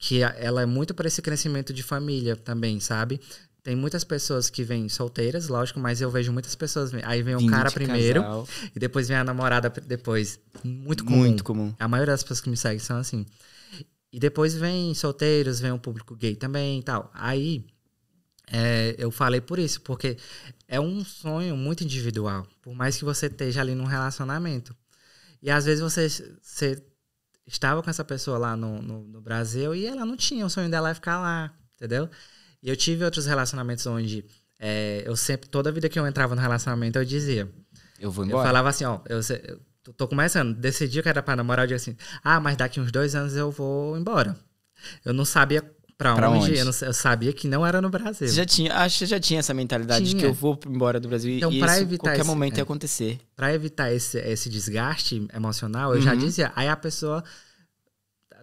que 0.00 0.20
ela 0.22 0.62
é 0.62 0.66
muito 0.66 0.94
para 0.94 1.06
esse 1.06 1.22
crescimento 1.22 1.72
de 1.72 1.82
família 1.82 2.34
também, 2.34 2.80
sabe? 2.80 3.20
Tem 3.62 3.76
muitas 3.76 4.02
pessoas 4.02 4.50
que 4.50 4.64
vêm 4.64 4.88
solteiras, 4.88 5.46
lógico, 5.46 5.78
mas 5.78 6.00
eu 6.00 6.10
vejo 6.10 6.32
muitas 6.32 6.54
pessoas. 6.56 6.90
Aí 7.04 7.22
vem 7.22 7.36
o 7.36 7.38
Vindo 7.38 7.50
cara 7.50 7.70
primeiro 7.70 8.20
casal, 8.20 8.48
e 8.74 8.78
depois 8.78 9.06
vem 9.06 9.16
a 9.16 9.22
namorada 9.22 9.70
depois. 9.86 10.40
Muito 10.64 11.04
comum. 11.04 11.18
Muito 11.18 11.44
comum. 11.44 11.74
A 11.78 11.86
maioria 11.86 12.12
das 12.12 12.22
pessoas 12.22 12.40
que 12.40 12.50
me 12.50 12.56
seguem 12.56 12.80
são 12.80 12.96
assim. 12.96 13.24
E 14.12 14.18
depois 14.18 14.54
vem 14.54 14.92
solteiros, 14.94 15.60
vem 15.60 15.70
um 15.70 15.78
público 15.78 16.16
gay 16.16 16.34
também 16.34 16.80
e 16.80 16.82
tal. 16.82 17.08
Aí 17.14 17.64
é, 18.50 18.96
eu 18.98 19.12
falei 19.12 19.40
por 19.40 19.60
isso, 19.60 19.80
porque 19.80 20.16
é 20.66 20.80
um 20.80 21.04
sonho 21.04 21.56
muito 21.56 21.84
individual. 21.84 22.46
Por 22.60 22.74
mais 22.74 22.96
que 22.96 23.04
você 23.04 23.26
esteja 23.26 23.60
ali 23.60 23.76
num 23.76 23.84
relacionamento. 23.84 24.76
E 25.40 25.50
às 25.50 25.64
vezes 25.64 25.80
você, 25.80 26.08
você 26.42 26.82
estava 27.46 27.80
com 27.80 27.88
essa 27.88 28.04
pessoa 28.04 28.38
lá 28.38 28.56
no, 28.56 28.82
no, 28.82 29.04
no 29.04 29.20
Brasil 29.20 29.72
e 29.72 29.86
ela 29.86 30.04
não 30.04 30.16
tinha. 30.16 30.44
O 30.44 30.50
sonho 30.50 30.68
dela 30.68 30.90
é 30.90 30.94
ficar 30.94 31.20
lá, 31.20 31.54
entendeu? 31.76 32.10
E 32.62 32.68
eu 32.70 32.76
tive 32.76 33.04
outros 33.04 33.26
relacionamentos 33.26 33.86
onde 33.86 34.24
é, 34.58 35.02
eu 35.04 35.16
sempre, 35.16 35.48
toda 35.48 35.72
vida 35.72 35.88
que 35.88 35.98
eu 35.98 36.06
entrava 36.06 36.34
no 36.34 36.40
relacionamento, 36.40 36.98
eu 36.98 37.04
dizia. 37.04 37.50
Eu 37.98 38.10
vou 38.10 38.24
Eu 38.24 38.28
embora. 38.28 38.46
falava 38.46 38.68
assim, 38.68 38.84
ó, 38.84 39.00
eu, 39.08 39.20
eu 39.44 39.92
tô- 39.96 40.06
começando, 40.08 40.54
decidi 40.54 41.02
que 41.02 41.08
era 41.08 41.22
pra 41.22 41.34
namorar, 41.36 41.64
eu 41.68 41.76
disse 41.76 41.90
assim, 41.90 41.98
ah, 42.22 42.38
mas 42.40 42.56
daqui 42.56 42.80
uns 42.80 42.92
dois 42.92 43.14
anos 43.14 43.34
eu 43.36 43.50
vou 43.50 43.96
embora. 43.98 44.36
Eu 45.04 45.12
não 45.12 45.24
sabia 45.24 45.62
pra, 45.98 46.14
Pra 46.14 46.30
onde, 46.30 46.46
onde? 46.50 46.58
Eu, 46.58 46.64
não 46.64 46.72
eu 46.82 46.92
sabia 46.92 47.32
que 47.32 47.46
não 47.48 47.64
era 47.66 47.80
no 47.80 47.88
Brasil. 47.90 48.26
Você 48.28 48.34
já 48.34 48.44
tinha, 48.44 48.74
acho 48.76 48.98
que 49.00 49.06
já 49.06 49.18
tinha 49.20 49.38
essa 49.40 49.54
mentalidade 49.54 50.04
de 50.04 50.12
que 50.14 50.18
Tinha. 50.20 50.30
eu 50.30 50.34
vou 50.34 50.58
embora 50.66 50.98
do 51.00 51.08
Brasil 51.08 51.32
Então, 51.36 51.52
e 51.52 51.58
pra 51.60 51.72
isso 51.74 51.82
evitar 51.82 52.02
qualquer 52.04 52.20
esse- 52.20 52.26
momento 52.28 52.54
é. 52.54 52.56
ia 52.58 52.62
acontecer. 52.62 53.20
Pra 53.36 53.52
evitar 53.54 53.92
esse, 53.92 54.18
esse 54.18 54.48
desgaste 54.48 55.26
emocional, 55.34 55.94
eu 55.94 56.00
já 56.00 56.12
Uhum. 56.12 56.18
dizia, 56.18 56.52
aí 56.56 56.68
a 56.68 56.76
pessoa 56.76 57.22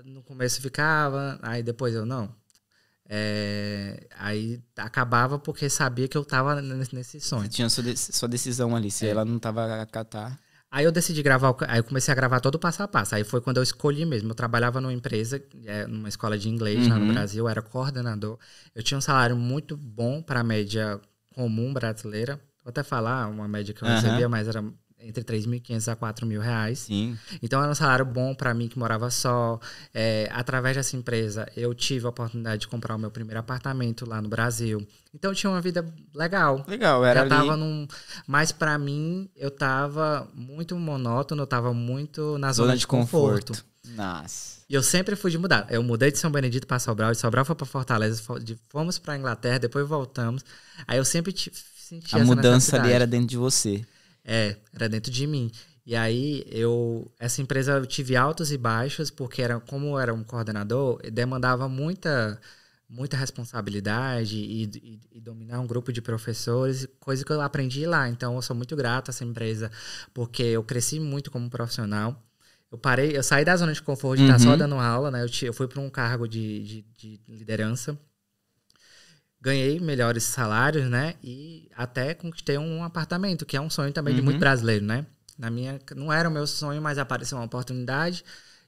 no 0.06 0.24
começo 0.24 0.62
ficava, 0.62 1.38
aí 1.42 1.62
depois 1.62 1.94
eu 1.94 2.06
não. 2.06 2.34
É, 3.12 4.08
aí 4.17 4.62
acabava 4.78 5.39
porque 5.39 5.67
sabia 5.69 6.08
que 6.08 6.15
eu 6.17 6.24
tava 6.24 6.62
nesse, 6.62 7.19
sonho. 7.19 7.43
Você 7.43 7.50
tinha 7.50 7.69
sua, 7.69 7.84
de- 7.84 7.98
sua 7.98 8.28
decisão 8.28 8.76
ali, 8.76 8.91
se 8.91 9.08
É. 9.08 9.10
ela 9.10 9.26
não 9.26 9.39
tava 9.39 9.63
a 9.65 9.82
acatar. 9.82 10.39
Aí 10.72 10.86
eu 10.86 10.91
decidi 10.91 11.24
gravar, 11.24 11.56
aí 11.67 11.80
eu 11.80 11.84
comecei 11.84 12.12
a 12.12 12.15
gravar 12.15 12.39
todo 12.39 12.56
o 12.56 12.60
passo 12.60 12.84
a 12.84 12.88
passo. 12.88 13.15
Aí 13.15 13.24
foi 13.24 13.41
quando 13.41 13.58
eu 13.58 13.63
escolhi 13.63 14.06
mesmo. 14.06 14.30
Eu 14.30 14.36
trabalhava 14.36 14.80
numa 14.80 14.93
empresa, 14.93 15.41
é, 15.65 15.88
numa 15.88 16.08
escola 16.08 16.38
de 16.38 16.48
inglês 16.48 16.88
lá 16.88 17.00
no 17.00 17.02
Uhum. 17.02 17.08
Brasil, 17.08 17.45
eu 17.45 17.50
era 17.50 17.62
coordenador. 17.63 18.38
Eu 18.76 18.84
tinha 18.84 18.98
um 18.98 19.02
salário 19.02 19.36
muito 19.36 19.76
bom 19.76 20.22
para 20.22 20.41
a 20.41 20.43
média 20.43 21.02
comum 21.34 21.74
brasileira. 21.74 22.36
Vou 22.63 22.69
até 22.69 22.84
falar 22.84 23.28
uma 23.30 23.48
média 23.48 23.74
que 23.74 23.82
eu 23.82 23.88
Aham. 23.88 23.95
recebia, 23.95 24.30
mas 24.30 24.48
era 24.48 24.63
entre 25.02 25.24
3.500 25.24 25.88
a 25.92 25.96
4 25.96 26.26
mil 26.26 26.42
reais. 26.42 26.80
Sim. 26.80 27.18
Então 27.42 27.62
era 27.62 27.72
um 27.72 27.76
salário 27.76 28.06
bom 28.06 28.34
para 28.36 28.54
mim 28.54 28.68
que 28.68 28.78
morava 28.78 29.10
só. 29.10 29.60
É, 29.94 30.30
através 30.32 30.76
dessa 30.76 30.96
empresa, 30.96 31.48
eu 31.56 31.74
tive 31.74 32.06
a 32.06 32.10
oportunidade 32.10 32.62
de 32.62 32.68
comprar 32.68 32.96
o 32.96 33.00
meu 33.00 33.10
primeiro 33.12 33.40
apartamento 33.40 34.06
lá 34.08 34.22
no 34.22 34.30
Brasil. 34.30 34.86
Então 35.14 35.32
eu 35.32 35.36
tinha 35.36 35.50
uma 35.50 35.62
vida 35.62 35.86
legal. 36.14 36.64
Legal, 36.68 37.04
era 37.06 37.22
Já 37.22 37.38
ali... 37.38 37.48
tava 37.48 37.58
num. 37.58 37.88
Mas 38.28 38.52
para 38.52 38.78
mim, 38.78 39.30
eu 39.36 39.50
tava 39.50 40.30
muito 40.36 40.76
monótono, 40.78 41.44
eu 41.44 41.48
tava 41.48 41.74
muito 41.74 42.38
na 42.38 42.52
zona, 42.52 42.68
zona 42.68 42.74
de, 42.74 42.80
de 42.82 42.88
conforto. 42.88 43.54
conforto. 43.54 43.70
Nossa. 43.96 44.60
E 44.70 44.74
eu 44.76 44.84
sempre 44.84 45.16
fui 45.16 45.32
de 45.32 45.38
mudar. 45.38 45.66
Eu 45.70 45.82
mudei 45.82 46.12
de 46.12 46.20
São 46.20 46.30
Benedito 46.30 46.68
para 46.68 46.78
Sobral, 46.78 47.12
de 47.12 47.18
Sobral 47.18 47.44
foi 47.44 47.56
para 47.56 47.66
Fortaleza, 47.66 48.22
fomos 48.70 49.00
para 49.00 49.18
Inglaterra, 49.18 49.58
depois 49.58 49.88
voltamos. 49.88 50.46
Aí 50.88 50.98
eu 51.00 51.06
sempre 51.06 51.32
ti- 51.32 51.52
senti 51.76 52.16
A 52.16 52.20
mudança 52.24 52.80
ali 52.80 52.92
era 52.92 53.08
dentro 53.08 53.26
de 53.28 53.38
você. 53.38 53.84
É, 54.24 54.58
era 54.74 54.90
dentro 54.90 55.12
de 55.12 55.26
mim. 55.28 55.52
E 55.86 55.96
aí 55.96 56.44
eu 56.48 57.12
essa 57.20 57.42
empresa 57.42 57.74
eu 57.74 57.86
tive 57.86 58.16
altos 58.16 58.52
e 58.52 58.58
baixos 58.58 59.10
porque 59.10 59.42
era 59.42 59.60
como 59.60 59.88
eu 59.88 60.00
era 60.00 60.14
um 60.14 60.24
coordenador, 60.24 61.00
demandava 61.12 61.68
muita 61.68 62.40
muita 62.88 63.16
responsabilidade 63.18 64.36
e, 64.38 64.64
e- 64.66 65.00
e 65.14 65.22
dominar 65.22 65.60
um 65.60 65.68
grupo 65.68 65.94
de 65.94 66.02
professores, 66.02 66.88
coisa 67.00 67.24
que 67.24 67.32
eu 67.32 67.40
aprendi 67.42 67.86
lá. 67.86 68.10
Então 68.10 68.36
eu 68.36 68.42
sou 68.42 68.56
muito 68.56 68.76
grato 68.76 69.10
a 69.10 69.12
essa 69.12 69.24
empresa 69.24 69.72
porque 70.14 70.42
eu 70.44 70.64
cresci 70.64 71.00
muito 71.00 71.30
como 71.32 71.50
profissional. 71.50 72.24
Eu 72.72 72.78
parei, 72.78 73.18
eu 73.18 73.24
saí 73.24 73.44
da 73.46 73.56
zona 73.56 73.74
de 73.74 73.82
conforto 73.82 74.18
de 74.18 74.24
estar 74.24 74.34
Uhum. 74.34 74.40
só 74.40 74.56
dando 74.56 74.76
aula, 74.76 75.10
né? 75.12 75.24
Eu, 75.24 75.30
eu 75.48 75.54
fui 75.54 75.68
para 75.68 75.80
um 75.82 75.90
cargo 75.90 76.28
de, 76.28 76.64
de, 76.64 76.82
de 76.98 77.22
liderança 77.28 77.98
ganhei 79.41 79.80
melhores 79.80 80.23
salários, 80.23 80.89
né? 80.89 81.15
E 81.23 81.69
até 81.75 82.13
conquistei 82.13 82.58
um 82.58 82.84
apartamento, 82.84 83.45
que 83.45 83.56
é 83.58 83.62
um 83.62 83.69
sonho 83.69 83.93
também 83.93 84.13
de 84.13 84.19
Uhum. 84.19 84.25
muito 84.25 84.39
brasileiro, 84.39 84.86
né? 84.86 85.06
Na 85.38 85.49
minha, 85.49 85.80
não 85.95 86.12
era 86.12 86.28
o 86.28 86.32
meu 86.32 86.45
sonho, 86.45 86.82
mas 86.82 86.97
apareceu 86.97 87.38
uma 87.38 87.45
oportunidade 87.45 88.25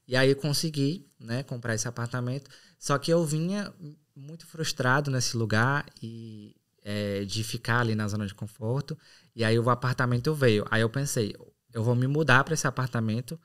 e 0.07 0.15
aí 0.15 0.33
consegui, 0.35 1.05
né, 1.19 1.43
comprar 1.43 1.75
esse 1.75 1.87
apartamento. 1.87 2.49
Só 2.79 2.97
que 2.97 3.11
eu 3.11 3.25
vinha 3.25 3.73
muito 4.15 4.45
frustrado 4.47 5.11
nesse 5.11 5.35
lugar 5.37 5.85
e 6.01 6.55
é, 6.83 7.23
de 7.25 7.43
ficar 7.43 7.79
ali 7.81 7.93
na 7.95 8.07
zona 8.07 8.25
de 8.25 8.33
conforto. 8.33 8.97
E 9.35 9.43
aí 9.43 9.57
o 9.59 9.69
apartamento 9.69 10.33
veio. 10.33 10.65
Aí 10.71 10.81
eu 10.81 10.89
pensei, 10.89 11.35
eu 11.73 11.83
vou 11.83 11.95
me 11.95 12.07
mudar 12.07 12.43
para 12.43 12.53
esse 12.53 12.67
apartamento. 12.67 13.39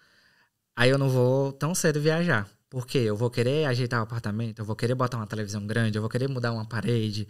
Aí 0.74 0.90
eu 0.90 0.98
não 0.98 1.08
vou 1.08 1.52
tão 1.52 1.74
cedo 1.74 2.00
viajar. 2.00 2.48
Por 2.68 2.86
quê? 2.86 2.98
Eu 2.98 3.16
vou 3.16 3.30
querer 3.30 3.66
ajeitar 3.66 4.00
o 4.00 4.02
apartamento, 4.02 4.58
eu 4.60 4.64
vou 4.64 4.74
querer 4.76 4.94
botar 4.94 5.16
uma 5.18 5.26
televisão 5.26 5.66
grande, 5.66 5.96
eu 5.96 6.02
vou 6.02 6.10
querer 6.10 6.28
mudar 6.28 6.52
uma 6.52 6.64
parede. 6.64 7.28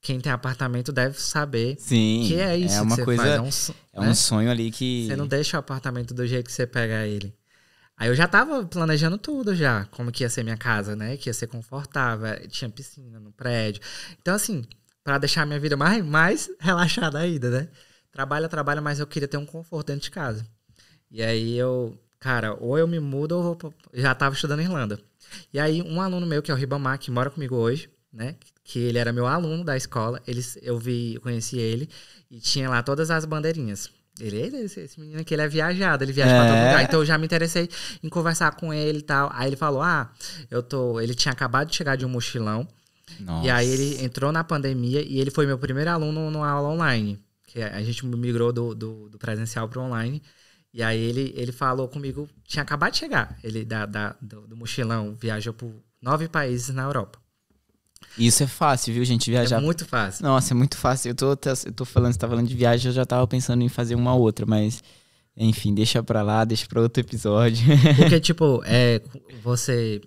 Quem 0.00 0.18
tem 0.18 0.32
apartamento 0.32 0.90
deve 0.90 1.20
saber 1.20 1.76
Sim. 1.78 2.24
que 2.26 2.40
é 2.40 2.56
isso 2.56 2.74
É 2.74 2.80
uma 2.80 2.96
coisa. 2.96 3.22
É 3.22 3.40
um, 3.40 3.48
É 3.92 4.00
né? 4.00 4.08
um 4.08 4.14
sonho 4.14 4.50
ali 4.50 4.70
que. 4.70 5.06
Você 5.06 5.16
não 5.16 5.26
deixa 5.26 5.58
o 5.58 5.60
apartamento 5.60 6.14
do 6.14 6.26
jeito 6.26 6.46
que 6.46 6.52
você 6.52 6.66
pega 6.66 7.06
ele. 7.06 7.34
Aí 7.98 8.08
eu 8.08 8.14
já 8.14 8.26
tava 8.26 8.64
planejando 8.64 9.18
tudo 9.18 9.54
já, 9.54 9.84
como 9.90 10.10
que 10.10 10.24
ia 10.24 10.30
ser 10.30 10.42
minha 10.42 10.56
casa, 10.56 10.96
né? 10.96 11.18
Que 11.18 11.28
ia 11.28 11.34
ser 11.34 11.48
confortável, 11.48 12.48
tinha 12.48 12.70
piscina 12.70 13.20
no 13.20 13.30
prédio. 13.30 13.82
Então, 14.18 14.34
assim, 14.34 14.64
pra 15.04 15.18
deixar 15.18 15.42
a 15.42 15.46
minha 15.46 15.60
vida 15.60 15.76
mais, 15.76 16.02
mais 16.02 16.50
relaxada 16.58 17.18
ainda, 17.18 17.50
né? 17.50 17.68
Trabalha, 18.10 18.48
trabalha, 18.48 18.80
mas 18.80 19.00
eu 19.00 19.06
queria 19.06 19.28
ter 19.28 19.36
um 19.36 19.44
conforto 19.44 19.88
dentro 19.88 20.04
de 20.04 20.10
casa. 20.10 20.46
E 21.10 21.22
aí 21.22 21.58
eu, 21.58 22.00
cara, 22.20 22.54
ou 22.60 22.78
eu 22.78 22.86
me 22.86 23.00
mudo 23.00 23.32
ou 23.32 23.42
vou. 23.42 23.56
pro- 23.56 23.74
Já 23.92 24.14
tava 24.14 24.34
estudando 24.34 24.60
Irlanda. 24.60 25.00
E 25.52 25.58
aí, 25.58 25.80
um 25.82 26.00
aluno 26.00 26.26
meu, 26.26 26.42
que 26.42 26.50
é 26.50 26.54
o 26.54 26.56
Ribamar, 26.56 26.98
que 26.98 27.10
mora 27.10 27.30
comigo 27.30 27.56
hoje, 27.56 27.88
né? 28.12 28.36
Que 28.64 28.78
ele 28.78 28.98
era 28.98 29.12
meu 29.12 29.26
aluno 29.26 29.64
da 29.64 29.76
escola, 29.76 30.20
ele, 30.26 30.40
eu 30.62 30.78
vi, 30.78 31.14
eu 31.14 31.20
conheci 31.20 31.58
ele 31.58 31.88
e 32.30 32.38
tinha 32.38 32.68
lá 32.68 32.82
todas 32.82 33.10
as 33.10 33.24
bandeirinhas. 33.24 33.90
Ele, 34.20 34.38
esse, 34.58 34.80
esse 34.80 35.00
menino 35.00 35.20
aqui, 35.20 35.32
ele 35.32 35.42
é 35.42 35.48
viajado, 35.48 36.04
ele 36.04 36.12
viaja 36.12 36.30
pra 36.34 36.46
todo 36.46 36.56
É. 36.56 36.66
lugar. 36.68 36.82
Então 36.82 37.00
eu 37.00 37.06
já 37.06 37.16
me 37.16 37.24
interessei 37.24 37.68
em 38.02 38.08
conversar 38.08 38.54
com 38.56 38.74
ele 38.74 38.98
e 38.98 39.02
tal. 39.02 39.30
Aí 39.32 39.48
ele 39.48 39.56
falou: 39.56 39.80
Ah, 39.80 40.12
eu 40.50 40.62
tô. 40.62 41.00
Ele 41.00 41.14
tinha 41.14 41.32
acabado 41.32 41.70
de 41.70 41.76
chegar 41.76 41.96
de 41.96 42.04
um 42.04 42.08
mochilão. 42.08 42.68
Nossa. 43.20 43.46
E 43.46 43.50
aí 43.50 43.68
ele 43.68 44.04
entrou 44.04 44.30
na 44.30 44.44
pandemia 44.44 45.00
e 45.00 45.18
ele 45.20 45.30
foi 45.30 45.46
meu 45.46 45.58
primeiro 45.58 45.90
aluno 45.90 46.30
numa 46.30 46.48
aula 46.50 46.68
online. 46.68 47.18
Que 47.46 47.62
a 47.62 47.82
gente 47.82 48.04
migrou 48.04 48.52
do, 48.52 48.74
do, 48.74 49.08
do 49.08 49.18
presencial 49.18 49.68
para 49.68 49.80
online. 49.80 50.22
E 50.72 50.82
aí 50.82 50.98
ele, 51.00 51.32
ele 51.36 51.50
falou 51.52 51.88
comigo, 51.88 52.28
tinha 52.44 52.62
acabado 52.62 52.92
de 52.92 52.98
chegar. 52.98 53.36
Ele 53.42 53.64
da, 53.64 53.86
da- 53.86 54.16
do, 54.20 54.46
do 54.46 54.56
mochilão 54.56 55.14
viajou 55.18 55.52
por 55.52 55.72
nove 56.00 56.28
países 56.28 56.68
na 56.74 56.82
Europa. 56.84 57.18
Isso 58.18 58.42
é 58.42 58.46
fácil, 58.46 58.94
viu, 58.94 59.04
gente? 59.04 59.30
Viajar. 59.30 59.58
É 59.58 59.60
muito 59.60 59.84
fácil. 59.84 60.24
Nossa, 60.24 60.54
é 60.54 60.56
muito 60.56 60.76
fácil. 60.76 61.10
Eu 61.10 61.14
tô, 61.14 61.30
eu 61.32 61.72
tô 61.74 61.84
falando, 61.84 62.12
você 62.12 62.18
tá 62.18 62.28
falando 62.28 62.48
de 62.48 62.56
viagem, 62.56 62.88
eu 62.88 62.92
já 62.94 63.04
tava 63.04 63.26
pensando 63.26 63.62
em 63.62 63.68
fazer 63.68 63.94
uma 63.94 64.14
outra, 64.14 64.46
mas. 64.46 64.82
Enfim, 65.36 65.72
deixa 65.74 66.02
pra 66.02 66.22
lá, 66.22 66.44
deixa 66.44 66.66
pra 66.66 66.80
outro 66.80 67.00
episódio. 67.00 67.64
Porque, 67.96 68.18
tipo, 68.20 68.62
é, 68.64 69.00
você. 69.42 70.00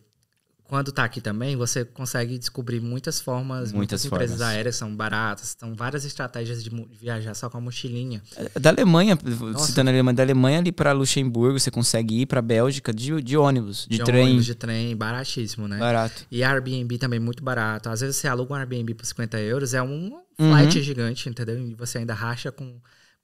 Quando 0.73 0.91
tá 0.91 1.03
aqui 1.03 1.21
também, 1.21 1.55
você 1.55 1.85
consegue 1.85 2.35
descobrir 2.35 2.79
muitas 2.79 3.21
formas, 3.21 3.71
muitas, 3.71 3.73
Muitas 3.73 4.05
empresas 4.05 4.37
formas. 4.39 4.55
aéreas 4.55 4.75
são 4.75 4.95
baratas, 4.95 5.55
são 5.59 5.75
várias 5.75 6.03
estratégias 6.03 6.63
de 6.63 6.71
de 6.71 6.97
viajar 6.99 7.35
só 7.35 7.47
com 7.47 7.59
a 7.59 7.61
mochilinha. 7.61 8.23
Da 8.59 8.71
Alemanha, 8.71 9.15
Nossa. 9.23 9.67
citando 9.67 9.91
a 9.91 9.93
Alemanha, 9.93 10.15
da 10.15 10.23
Alemanha 10.23 10.57
ali 10.57 10.71
pra 10.71 10.91
Luxemburgo, 10.91 11.59
você 11.59 11.69
consegue 11.69 12.21
ir 12.21 12.25
pra 12.25 12.41
Bélgica 12.41 12.91
de, 12.91 13.21
de 13.21 13.37
ônibus, 13.37 13.85
de, 13.87 14.03
trem. 14.03 14.23
ônibus, 14.25 14.45
de 14.47 14.55
trem, 14.55 14.95
baratíssimo, 14.97 15.67
né? 15.67 15.77
Barato. 15.77 16.25
E 16.31 16.43
Airbnb 16.43 16.97
também 16.97 17.19
muito 17.19 17.43
barato. 17.43 17.89
Às 17.89 18.01
vezes 18.01 18.15
você 18.15 18.27
aluga 18.27 18.53
um 18.53 18.55
Airbnb 18.55 18.95
por 18.95 19.05
50 19.05 19.39
euros, 19.41 19.75
é 19.75 19.81
um 19.83 20.11
Uhum. 20.39 20.49
flight 20.49 20.81
gigante, 20.81 21.29
entendeu? 21.29 21.59
E 21.63 21.75
você 21.75 21.99
ainda 21.99 22.15
racha 22.15 22.51
com, 22.51 22.77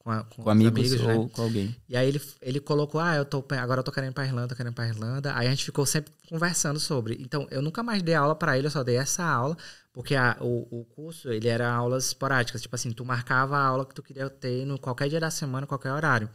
com, 0.10 0.14
a- 0.14 0.24
com 0.24 0.36
Com 0.36 0.42
os 0.42 0.48
amigos, 0.50 0.92
né? 1.02 1.14
ou 1.16 1.30
com 1.30 1.42
alguém. 1.44 1.76
E 1.88 1.96
aí 1.96 2.08
ele, 2.08 2.22
ele 2.42 2.60
colocou, 2.60 3.00
ah, 3.00 3.16
eu 3.16 3.26
tô, 3.26 3.44
agora 3.52 3.80
eu 3.80 3.84
tô 3.84 3.92
querendo 3.92 4.12
ir 4.12 4.14
pra 4.14 4.26
Irlanda, 4.26 4.48
tô 4.48 4.56
querendo 4.56 4.72
ir 4.74 4.76
pra 4.76 4.88
Irlanda. 4.88 5.34
Aí 5.36 5.48
a 5.48 5.50
gente 5.52 5.64
ficou 5.64 5.86
sempre 5.86 6.12
conversando 6.28 6.80
sobre. 6.80 7.18
Então, 7.20 7.48
eu 7.52 7.62
nunca 7.62 7.84
mais 7.84 8.02
dei 8.02 8.16
aula 8.16 8.36
pra 8.36 8.58
ele, 8.58 8.68
eu 8.68 8.72
só 8.72 8.84
dei 8.84 8.98
essa 8.98 9.24
aula, 9.24 9.56
porque 9.94 10.16
a- 10.16 10.38
o, 10.42 10.80
o 10.82 10.86
curso, 10.86 11.32
ele 11.32 11.48
era 11.48 11.72
aulas 11.72 12.08
esporádicas. 12.08 12.62
Tipo 12.62 12.76
assim, 12.76 12.92
tu 12.92 13.06
marcava 13.06 13.58
a 13.58 13.66
aula 13.66 13.86
que 13.86 13.94
tu 13.94 14.02
queria 14.02 14.30
ter 14.30 14.66
no 14.66 14.80
qualquer 14.80 15.10
dia 15.10 15.20
da 15.20 15.30
semana, 15.30 15.68
qualquer 15.68 15.92
horário. 15.92 16.30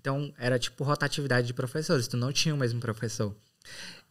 Então, 0.00 0.32
era 0.38 0.58
tipo 0.58 0.84
rotatividade 0.84 1.46
de 1.46 1.54
professores, 1.54 2.06
tu 2.08 2.16
não 2.16 2.32
tinha 2.32 2.54
o 2.54 2.58
mesmo 2.58 2.80
professor. 2.80 3.34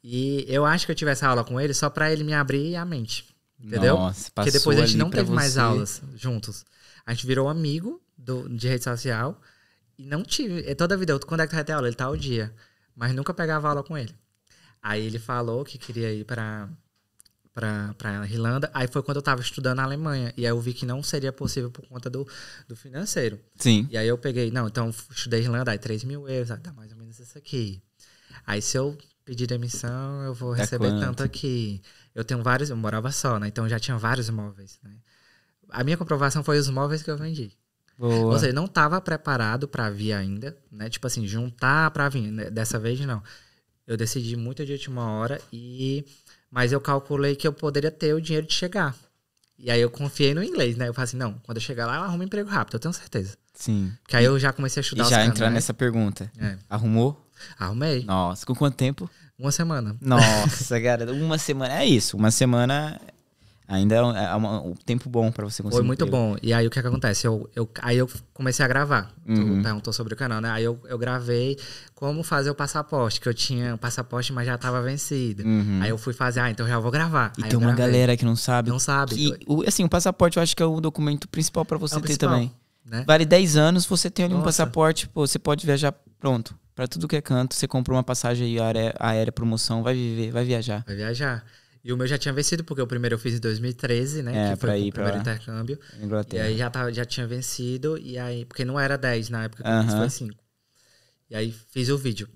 E 0.04 0.46
eu 0.48 0.66
acho 0.66 0.86
que 0.86 0.92
eu 0.92 0.96
tive 0.96 1.12
essa 1.12 1.28
aula 1.28 1.44
com 1.44 1.60
ele 1.60 1.74
só 1.74 1.90
pra 1.90 2.12
ele 2.12 2.24
me 2.24 2.34
abrir 2.34 2.76
a 2.76 2.84
mente. 2.86 3.26
Entendeu? 3.64 3.96
Nossa, 3.96 4.32
Porque 4.34 4.50
depois 4.50 4.80
a 4.80 4.86
gente 4.86 4.98
não 4.98 5.12
teve 5.12 5.30
mais 5.32 5.54
você. 5.54 5.60
aulas 5.60 6.02
juntos. 6.16 6.66
A 7.06 7.14
gente 7.14 7.26
virou 7.26 7.50
amigo 7.50 8.02
do, 8.18 8.48
de 8.50 8.68
rede 8.68 8.84
social 8.84 9.40
e 9.98 10.06
não 10.06 10.24
tive. 10.24 10.68
é 10.68 10.76
Toda 10.76 10.96
a 10.96 10.98
vida, 10.98 11.14
eu, 11.14 11.20
quando 11.20 11.42
é 11.42 11.46
que 11.46 11.52
tu 11.52 11.56
vai 11.56 11.64
ter 11.64 11.74
aula? 11.74 11.88
Ele 11.88 11.96
tá 11.96 12.10
o 12.10 12.18
dia. 12.18 12.54
Mas 12.96 13.14
nunca 13.14 13.34
pegava 13.34 13.70
aula 13.70 13.84
com 13.84 13.98
ele. 13.98 14.14
Aí 14.82 15.06
ele 15.06 15.20
falou 15.20 15.64
que 15.64 15.78
queria 15.78 16.12
ir 16.12 16.26
pra, 16.26 16.70
pra, 17.54 17.94
pra 17.98 18.26
Irlanda. 18.26 18.70
Aí 18.74 18.88
foi 18.88 19.04
quando 19.04 19.18
eu 19.18 19.22
tava 19.22 19.42
estudando 19.42 19.78
na 19.78 19.84
Alemanha. 19.84 20.34
E 20.36 20.46
aí 20.46 20.52
eu 20.52 20.60
vi 20.60 20.74
que 20.74 20.86
não 20.86 21.04
seria 21.04 21.32
possível 21.32 21.70
por 21.70 21.86
conta 21.88 22.10
do, 22.10 22.28
do 22.68 22.76
financeiro. 22.76 23.40
Sim. 23.56 23.88
E 23.92 23.98
aí 23.98 24.08
eu 24.08 24.18
peguei, 24.18 24.52
não, 24.52 24.68
então 24.68 24.90
estudei 24.90 25.42
Irlanda, 25.42 25.72
aí 25.72 25.78
3 25.78 26.04
mil 26.04 26.28
euros, 26.28 26.52
aí 26.52 26.60
dá 26.60 26.74
mais 26.74 26.92
ou 26.92 26.98
menos 26.98 27.20
isso 27.20 27.38
aqui. 27.38 27.82
Aí 28.46 28.62
se 28.62 28.78
eu 28.78 28.98
pedir 29.24 29.48
demissão, 29.48 30.24
eu 30.24 30.34
vou 30.34 30.52
receber 30.52 30.90
quanto? 30.90 31.00
tanto 31.00 31.24
aqui. 31.24 31.82
Eu 32.14 32.24
tenho 32.24 32.42
vários, 32.42 32.70
eu 32.70 32.76
morava 32.76 33.12
só, 33.12 33.40
né? 33.40 33.48
Então 33.48 33.70
já 33.70 33.80
tinha 33.80 33.98
vários 33.98 34.28
imóveis, 34.28 34.80
né? 34.84 34.98
A 35.72 35.84
minha 35.84 35.98
comprovação 35.98 36.44
foi 36.44 36.58
os 36.60 36.70
móveis 36.70 37.02
que 37.02 37.10
eu 37.10 37.18
vendi. 37.18 37.52
Boa. 37.98 38.34
Ou 38.34 38.40
seja, 38.40 38.52
não 38.54 38.66
estava 38.66 39.00
preparado 39.00 39.68
para 39.68 39.90
vir 39.90 40.14
ainda, 40.14 40.58
né? 40.72 40.90
Tipo 40.90 41.08
assim, 41.08 41.26
juntar 41.28 41.92
para 41.92 42.10
vir. 42.10 42.32
né? 42.32 42.50
Dessa 42.50 42.78
vez 42.80 43.00
não. 43.02 43.22
Eu 43.88 43.96
decidi 43.98 44.36
muito 44.36 44.66
de 44.66 44.72
última 44.74 45.10
hora 45.12 45.40
e 45.52 46.06
mas 46.50 46.72
eu 46.72 46.82
calculei 46.82 47.36
que 47.36 47.48
eu 47.48 47.54
poderia 47.54 47.92
ter 47.92 48.14
o 48.14 48.22
dinheiro 48.22 48.46
de 48.46 48.54
chegar. 48.54 48.96
E 49.58 49.70
aí 49.70 49.80
eu 49.80 49.90
confiei 49.92 50.34
no 50.34 50.44
inglês, 50.44 50.76
né? 50.76 50.88
Eu 50.88 50.94
falei 50.94 51.06
assim, 51.06 51.18
não, 51.18 51.34
quando 51.44 51.58
eu 51.58 51.62
chegar 51.62 51.86
lá 51.86 51.98
eu 51.98 52.02
arrumo 52.04 52.24
emprego 52.24 52.50
rápido, 52.50 52.76
eu 52.76 52.80
tenho 52.80 52.94
certeza. 52.94 53.38
Sim. 53.54 53.92
Que 54.08 54.16
aí 54.16 54.26
eu 54.26 54.40
já 54.40 54.52
comecei 54.52 54.80
a 54.80 54.82
E 54.82 54.86
estudar 54.86 55.04
já 55.04 55.20
os 55.22 55.24
entrar 55.28 55.34
canais. 55.36 55.54
nessa 55.54 55.74
pergunta. 55.74 56.32
É. 56.40 56.58
Arrumou? 56.70 57.24
Arrumei. 57.60 58.04
Nossa, 58.04 58.46
com 58.46 58.56
quanto 58.56 58.76
tempo? 58.76 59.10
Uma 59.38 59.52
semana. 59.52 59.96
Nossa, 60.02 60.80
cara, 60.82 61.12
uma 61.14 61.38
semana. 61.38 61.80
É 61.82 61.86
isso, 61.86 62.18
uma 62.18 62.32
semana 62.32 63.00
ainda 63.72 63.96
é 63.96 64.02
um, 64.04 64.16
é 64.16 64.36
uma- 64.36 64.62
um 64.62 64.74
tempo 64.76 65.10
bom 65.10 65.32
pra 65.32 65.44
você 65.46 65.64
conseguir. 65.64 65.78
Foi 65.80 65.86
muito 65.86 66.06
emprego. 66.06 66.18
bom. 66.34 66.36
E 66.42 66.54
aí 66.54 66.68
o 66.68 66.70
que, 66.70 66.82
que 66.82 66.88
acontece? 66.88 67.26
Eu, 67.26 67.50
eu, 67.56 67.70
aí 67.82 67.98
eu 67.98 68.10
comecei 68.34 68.64
a 68.64 68.68
gravar. 68.68 69.12
Uhum. 69.28 69.58
Tu 69.58 69.64
perguntou 69.64 69.94
sobre 69.94 70.14
o 70.14 70.18
canal, 70.18 70.42
né? 70.42 70.50
Aí 70.50 70.64
eu, 70.64 70.80
eu 70.88 70.98
gravei 70.98 71.58
como 71.96 72.24
fazer 72.24 72.50
o 72.50 72.56
passaporte, 72.56 73.22
que 73.22 73.30
eu 73.30 73.34
tinha 73.34 73.76
o 73.76 73.78
passaporte, 73.78 74.34
mas 74.34 74.46
já 74.46 74.58
tava 74.58 74.82
vencido. 74.82 75.44
Uhum. 75.44 75.80
Aí 75.82 75.90
eu 75.90 75.98
fui 75.98 76.14
fazer, 76.14 76.40
ah, 76.42 76.50
então 76.50 76.68
já 76.68 76.78
vou 76.80 76.92
gravar. 76.92 77.32
E 77.38 77.44
Aí 77.44 77.50
tem 77.50 77.58
uma 77.58 77.74
galera 77.74 78.16
que 78.18 78.26
não 78.26 78.36
sabe. 78.36 78.70
Não 78.70 78.80
sabe. 78.80 79.34
o, 79.48 79.64
assim, 79.68 79.84
o 79.84 79.90
passaporte 79.90 80.38
eu 80.38 80.44
acho 80.44 80.56
que 80.56 80.62
é 80.62 80.66
o 80.66 80.82
documento 80.82 81.28
principal 81.28 81.64
pra 81.66 81.78
você 81.78 81.96
É 81.96 81.98
ter 81.98 82.04
principal, 82.04 82.30
também. 82.30 82.52
né? 82.86 83.04
Vale 83.08 83.26
10 83.26 83.56
anos, 83.58 83.86
você 83.86 84.10
tem 84.10 84.26
ali 84.26 84.34
um 84.34 84.42
passaporte, 84.42 85.08
pô, 85.08 85.26
você 85.26 85.40
pode 85.40 85.66
viajar 85.66 85.94
pronto. 86.20 86.54
Pra 86.74 86.88
tudo 86.88 87.08
que 87.08 87.16
é 87.18 87.22
canto, 87.22 87.54
você 87.54 87.68
comprou 87.68 87.98
uma 87.98 88.04
passagem 88.04 88.48
aí, 88.48 88.60
aérea, 88.60 88.96
aérea 88.98 89.32
promoção, 89.32 89.84
vai 89.84 89.94
viver, 89.94 90.32
vai 90.32 90.44
viajar. 90.46 90.84
Vai 90.88 90.96
viajar. 90.96 91.44
E 91.84 91.92
o 91.92 91.98
meu 91.98 92.08
já 92.08 92.18
tinha 92.18 92.34
vencido, 92.34 92.64
porque 92.64 92.82
o 92.82 92.88
primeiro 92.88 93.16
eu 93.16 93.20
fiz 93.20 93.36
em 93.36 93.40
2013, 93.40 94.22
né? 94.24 94.38
É, 94.38 94.44
que 94.46 94.56
foi 94.56 94.70
pra 94.70 94.78
o 94.78 94.88
ir 94.88 94.92
pra 94.92 95.04
primeiro 95.04 95.18
lá. 95.18 95.22
intercâmbio. 95.22 95.80
Na 95.94 96.06
E 96.06 96.06
Inglaterra. 96.06 96.48
aí 96.48 96.58
já, 96.58 96.70
tava, 96.70 96.94
já 96.94 97.06
tinha 97.06 97.28
vencido, 97.28 97.98
e 97.98 98.18
aí, 98.18 98.46
porque 98.46 98.64
não 98.66 98.80
era 98.80 98.98
10 98.98 99.30
na 99.30 99.44
época, 99.44 99.64
fiz, 99.64 99.94
Aham. 99.94 99.98
foi 99.98 100.10
5. 100.10 100.44
E 101.30 101.36
aí 101.36 101.52
fiz 101.52 101.90
o 101.90 101.98
vídeo. 101.98 102.30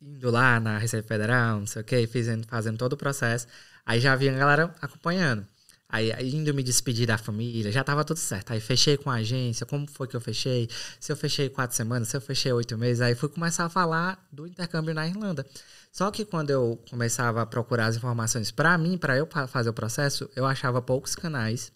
Indo 0.00 0.30
lá 0.30 0.60
na 0.60 0.78
Receita 0.78 1.06
Federal, 1.08 1.60
não 1.60 1.66
sei 1.66 1.82
o 1.82 1.84
que, 1.84 2.06
fazendo, 2.06 2.46
fazendo 2.48 2.78
todo 2.78 2.94
o 2.94 2.96
processo. 2.96 3.46
Aí 3.86 4.00
já 4.00 4.16
vi 4.16 4.28
a 4.28 4.34
galera 4.34 4.74
acompanhando. 4.80 5.46
Aí, 5.94 6.10
indo 6.34 6.52
me 6.52 6.60
despedir 6.60 7.06
da 7.06 7.16
família, 7.16 7.70
já 7.70 7.84
tava 7.84 8.04
tudo 8.04 8.16
certo. 8.16 8.52
Aí 8.52 8.58
fechei 8.58 8.96
com 8.96 9.08
a 9.08 9.14
agência, 9.14 9.64
como 9.64 9.88
foi 9.88 10.08
que 10.08 10.16
eu 10.16 10.20
fechei? 10.20 10.68
Se 10.98 11.12
eu 11.12 11.16
fechei 11.16 11.48
quatro 11.48 11.76
semanas, 11.76 12.08
se 12.08 12.16
eu 12.16 12.20
fechei 12.20 12.52
oito 12.52 12.76
meses, 12.76 13.00
aí 13.00 13.14
fui 13.14 13.28
começar 13.28 13.64
a 13.64 13.68
falar 13.68 14.26
do 14.32 14.44
intercâmbio 14.44 14.92
na 14.92 15.06
Irlanda. 15.06 15.46
Só 15.92 16.10
que 16.10 16.24
quando 16.24 16.50
eu 16.50 16.82
começava 16.90 17.42
a 17.42 17.46
procurar 17.46 17.86
as 17.86 17.94
informações 17.94 18.50
para 18.50 18.76
mim, 18.76 18.98
para 18.98 19.16
eu 19.16 19.28
fazer 19.46 19.70
o 19.70 19.72
processo, 19.72 20.28
eu 20.34 20.44
achava 20.44 20.82
poucos 20.82 21.14
canais 21.14 21.70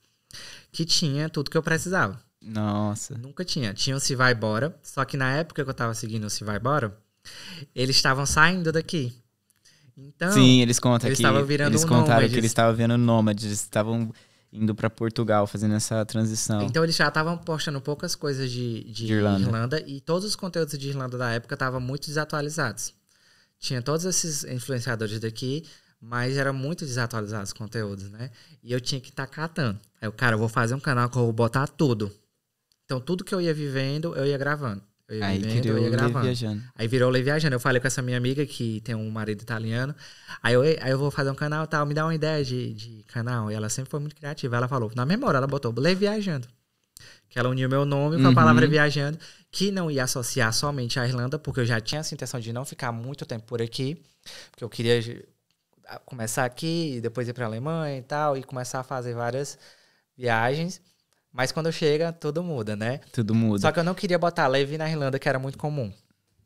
que 0.73 0.85
tinha 0.85 1.29
tudo 1.29 1.49
que 1.49 1.57
eu 1.57 1.63
precisava. 1.63 2.21
Nossa. 2.43 3.17
Nunca 3.17 3.45
tinha. 3.45 3.73
Tinha 3.73 3.95
o 3.95 4.01
Se 4.01 4.17
Vai 4.17 4.35
Bora, 4.35 4.77
só 4.83 5.05
que 5.05 5.17
na 5.17 5.33
época 5.37 5.63
que 5.63 5.71
eu 5.71 5.75
tava 5.75 5.95
seguindo 5.95 6.25
o 6.25 6.31
Se 6.31 6.43
Vai 6.43 6.59
Bora, 6.59 6.99
eles 7.73 7.95
estavam 7.95 8.27
saindo 8.27 8.73
daqui. 8.73 9.15
Então, 10.01 10.31
Sim, 10.31 10.63
eles 10.63 10.79
contam 10.79 11.09
eles 11.09 11.19
que 11.19 11.43
virando 11.43 11.73
eles 11.73 11.83
um 11.83 11.89
contaram 11.89 12.07
nômades. 12.07 12.33
que 12.33 12.39
eles 12.39 12.51
estavam 12.51 12.75
vendo 12.77 12.97
nômades, 12.97 13.45
eles 13.45 13.61
estavam 13.61 14.13
indo 14.53 14.73
para 14.75 14.89
Portugal 14.89 15.47
fazendo 15.47 15.75
essa 15.75 16.05
transição. 16.07 16.63
Então 16.63 16.85
eles 16.85 16.95
já 16.95 17.09
estavam 17.09 17.37
postando 17.37 17.81
poucas 17.81 18.15
coisas 18.15 18.51
de, 18.51 18.85
de, 18.85 19.07
de 19.07 19.13
Irlanda. 19.13 19.41
Irlanda. 19.41 19.85
e 19.87 20.01
todos 20.01 20.25
os 20.25 20.37
conteúdos 20.37 20.79
de 20.79 20.89
Irlanda 20.89 21.19
da 21.19 21.31
época 21.33 21.55
estavam 21.55 21.81
muito 21.81 22.07
desatualizados. 22.07 22.95
Tinha 23.59 23.83
todos 23.83 24.05
esses 24.05 24.45
influenciadores 24.45 25.19
daqui, 25.19 25.65
mas 26.01 26.37
era 26.37 26.53
muito 26.53 26.85
desatualizados 26.87 27.51
os 27.51 27.53
conteúdos, 27.53 28.09
né? 28.09 28.31
E 28.63 28.73
eu 28.73 28.81
tinha 28.81 29.01
que 29.01 29.11
estar 29.11 29.27
tá 29.27 29.33
catando. 29.33 29.81
Aí 30.01 30.07
eu, 30.07 30.13
cara, 30.13 30.37
eu 30.37 30.39
vou 30.39 30.49
fazer 30.49 30.77
um 30.77 30.81
canal 30.81 31.11
que 31.11 31.19
eu 31.19 31.25
vou 31.25 31.33
botar 31.33 31.67
tudo. 31.67 32.11
Então 32.85 33.01
tudo 33.01 33.25
que 33.25 33.35
eu 33.35 33.41
ia 33.41 33.53
vivendo, 33.53 34.15
eu 34.15 34.25
ia 34.25 34.39
gravando. 34.39 34.81
Eu 35.09 35.25
aí 35.25 35.39
vivendo, 35.39 35.67
eu 35.67 35.79
ia 35.79 35.91
gravando. 35.91 36.25
Viajando. 36.25 36.63
Aí 36.75 36.87
virou 36.87 37.09
Lei 37.09 37.23
Viajando. 37.23 37.55
Eu 37.55 37.61
falei 37.61 37.81
com 37.81 37.87
essa 37.87 38.03
minha 38.03 38.19
amiga 38.19 38.45
que 38.45 38.81
tem 38.83 38.95
um 38.95 39.11
marido 39.11 39.41
italiano. 39.41 39.95
Aí 40.43 40.55
eu, 40.55 40.61
aí 40.63 40.91
eu 40.91 40.99
vou 40.99 41.11
fazer 41.11 41.31
um 41.31 41.35
canal 41.35 41.67
tal, 41.67 41.87
me 41.87 41.95
dá 41.95 42.05
uma 42.05 42.15
ideia 42.15 42.45
de, 42.45 42.75
de 42.75 43.05
canal. 43.05 43.51
E 43.51 43.55
ela 43.55 43.71
sempre 43.71 43.91
foi 43.91 44.01
muito 44.01 44.15
criativa. 44.15 44.57
Ela 44.57 44.69
falou, 44.69 44.93
na 44.95 45.07
memória, 45.07 45.39
ela 45.39 45.47
botou 45.47 45.73
Lei 45.75 45.95
Viajando. 45.95 46.47
Que 47.31 47.39
ela 47.39 47.49
uniu 47.49 47.69
meu 47.69 47.87
nome 47.87 48.17
com 48.17 48.25
a 48.25 48.29
uhum. 48.29 48.35
palavra 48.35 48.67
viajando, 48.67 49.19
que 49.51 49.71
não 49.71 49.91
ia 49.91 50.05
associar 50.05 50.53
somente 50.53 50.99
à 50.99 51.07
Irlanda, 51.07 51.39
porque 51.39 51.61
eu 51.61 51.67
já 51.67 51.79
tinha 51.79 52.01
essa 52.01 52.15
intenção 52.15 52.41
de 52.41 52.53
não 52.53 52.65
ficar 52.65 52.91
muito 52.91 53.27
tempo 53.27 53.45
por 53.47 53.61
aqui, 53.61 54.03
porque 54.51 54.65
eu 54.65 54.69
queria 54.69 55.01
começar 56.05 56.45
aqui, 56.45 57.01
depois 57.03 57.29
ir 57.29 57.35
para 57.35 57.45
a 57.45 57.49
Alemanha 57.49 57.99
e 57.99 58.03
tal, 58.03 58.37
e 58.37 58.43
começar 58.43 58.81
a 58.81 58.83
fazer 58.83 59.15
várias 59.15 59.59
viagens. 60.17 60.81
Mas 61.39 61.53
quando 61.53 61.71
chega, 61.71 62.13
tudo 62.13 62.43
muda, 62.43 62.75
né? 62.75 62.99
Tudo 63.13 63.33
muda. 63.33 63.61
Só 63.61 63.71
que 63.71 63.79
eu 63.79 63.85
não 63.85 63.95
queria 63.95 64.19
botar 64.19 64.49
leve 64.49 64.77
na 64.77 64.91
Irlanda, 64.91 65.21
que 65.21 65.29
era 65.29 65.39
muito 65.39 65.57
comum. 65.57 65.93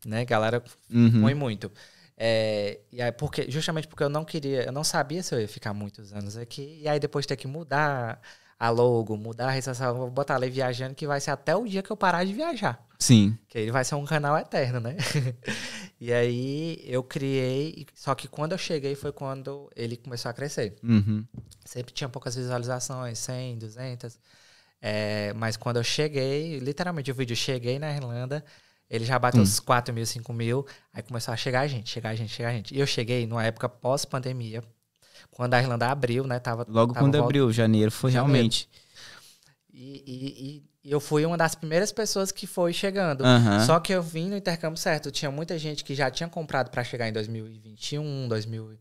Né? 0.04 0.22
Galera 0.26 0.62
uhum. 0.92 1.22
põe 1.22 1.32
muito. 1.32 1.72
É, 2.14 2.78
e 2.92 3.00
aí, 3.00 3.10
porque, 3.10 3.50
justamente 3.50 3.88
porque 3.88 4.04
eu 4.04 4.10
não 4.10 4.22
queria, 4.22 4.64
eu 4.64 4.72
não 4.72 4.84
sabia 4.84 5.22
se 5.22 5.34
eu 5.34 5.40
ia 5.40 5.48
ficar 5.48 5.72
muitos 5.72 6.12
anos 6.12 6.36
aqui. 6.36 6.78
E 6.82 6.86
aí 6.86 7.00
depois 7.00 7.24
ter 7.24 7.36
que 7.36 7.46
mudar 7.46 8.20
a 8.58 8.68
logo, 8.68 9.16
mudar 9.16 9.48
a 9.48 9.62
social, 9.62 9.94
vou 9.94 10.10
botar 10.10 10.36
leve 10.36 10.52
viajando, 10.52 10.94
que 10.94 11.06
vai 11.06 11.22
ser 11.22 11.30
até 11.30 11.56
o 11.56 11.66
dia 11.66 11.82
que 11.82 11.90
eu 11.90 11.96
parar 11.96 12.22
de 12.24 12.34
viajar. 12.34 12.86
Sim. 12.98 13.34
Que 13.48 13.60
ele 13.60 13.72
vai 13.72 13.86
ser 13.86 13.94
um 13.94 14.04
canal 14.04 14.36
eterno, 14.36 14.78
né? 14.78 14.94
e 15.98 16.12
aí 16.12 16.84
eu 16.84 17.02
criei, 17.02 17.86
só 17.94 18.14
que 18.14 18.28
quando 18.28 18.52
eu 18.52 18.58
cheguei 18.58 18.94
foi 18.94 19.10
quando 19.10 19.70
ele 19.74 19.96
começou 19.96 20.28
a 20.28 20.34
crescer. 20.34 20.76
Uhum. 20.82 21.24
Sempre 21.64 21.94
tinha 21.94 22.10
poucas 22.10 22.36
visualizações, 22.36 23.18
100, 23.20 23.56
200. 23.56 24.18
É, 24.84 25.32
mas 25.34 25.56
quando 25.56 25.76
eu 25.76 25.84
cheguei, 25.84 26.58
literalmente 26.58 27.08
o 27.08 27.14
vídeo 27.14 27.36
cheguei 27.36 27.78
na 27.78 27.94
Irlanda, 27.94 28.44
ele 28.90 29.04
já 29.04 29.16
bateu 29.16 29.40
hum. 29.40 29.44
uns 29.44 29.60
4 29.60 29.94
mil, 29.94 30.04
5 30.04 30.32
mil, 30.32 30.66
aí 30.92 31.02
começou 31.04 31.32
a 31.32 31.36
chegar 31.36 31.60
a 31.60 31.66
gente, 31.68 31.88
chegar 31.88 32.10
a 32.10 32.14
gente, 32.16 32.30
chegar 32.30 32.48
a 32.48 32.52
gente. 32.52 32.74
E 32.74 32.80
eu 32.80 32.86
cheguei 32.86 33.24
numa 33.24 33.44
época 33.44 33.68
pós-pandemia, 33.68 34.62
quando 35.30 35.54
a 35.54 35.60
Irlanda 35.60 35.86
abriu, 35.86 36.24
né? 36.24 36.40
Tava, 36.40 36.66
Logo 36.68 36.92
tava 36.92 37.04
quando 37.04 37.14
volta... 37.14 37.24
abriu, 37.24 37.52
janeiro, 37.52 37.92
foi 37.92 38.10
janeiro. 38.10 38.32
realmente. 38.32 38.68
E, 39.72 40.02
e, 40.04 40.66
e, 40.84 40.90
eu 40.90 41.00
fui 41.00 41.24
uma 41.24 41.36
das 41.36 41.54
primeiras 41.54 41.92
pessoas 41.92 42.32
que 42.32 42.46
foi 42.46 42.72
chegando. 42.72 43.24
Só 43.64 43.78
que 43.78 43.92
eu 43.92 44.02
vim 44.02 44.28
no 44.28 44.36
intercâmbio 44.36 44.76
certo. 44.76 45.10
Tinha 45.10 45.30
muita 45.30 45.56
gente 45.58 45.84
que 45.84 45.94
já 45.94 46.10
tinha 46.10 46.28
comprado 46.28 46.70
para 46.70 46.82
chegar 46.82 47.08
em 47.08 47.12
2021, 47.12 48.28
2000, 48.28 48.78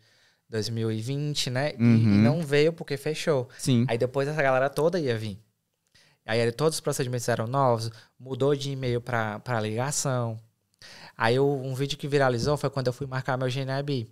2020, 0.50 1.50
né? 1.52 1.74
Uhum. 1.80 1.96
E, 1.96 2.02
e 2.02 2.18
não 2.18 2.42
veio 2.42 2.74
porque 2.74 2.98
fechou. 2.98 3.48
Sim. 3.58 3.86
Aí 3.88 3.98
depois 3.98 4.28
essa 4.28 4.42
galera 4.42 4.70
toda 4.70 5.00
ia 5.00 5.16
vir. 5.16 5.40
Aí 6.26 6.52
todos 6.52 6.78
os 6.78 6.82
procedimentos 6.82 7.28
eram 7.28 7.48
novos, 7.48 7.92
mudou 8.20 8.56
de 8.56 8.72
e-mail 8.72 9.02
para 9.02 9.60
ligação. 9.62 10.40
Aí 11.18 11.36
eu, 11.36 11.62
um 11.64 11.74
vídeo 11.74 11.98
que 11.98 12.08
viralizou 12.08 12.58
foi 12.58 12.70
quando 12.70 12.88
eu 12.88 12.94
fui 12.94 13.08
marcar 13.08 13.38
meu 13.38 13.48
GNIB. 13.48 14.10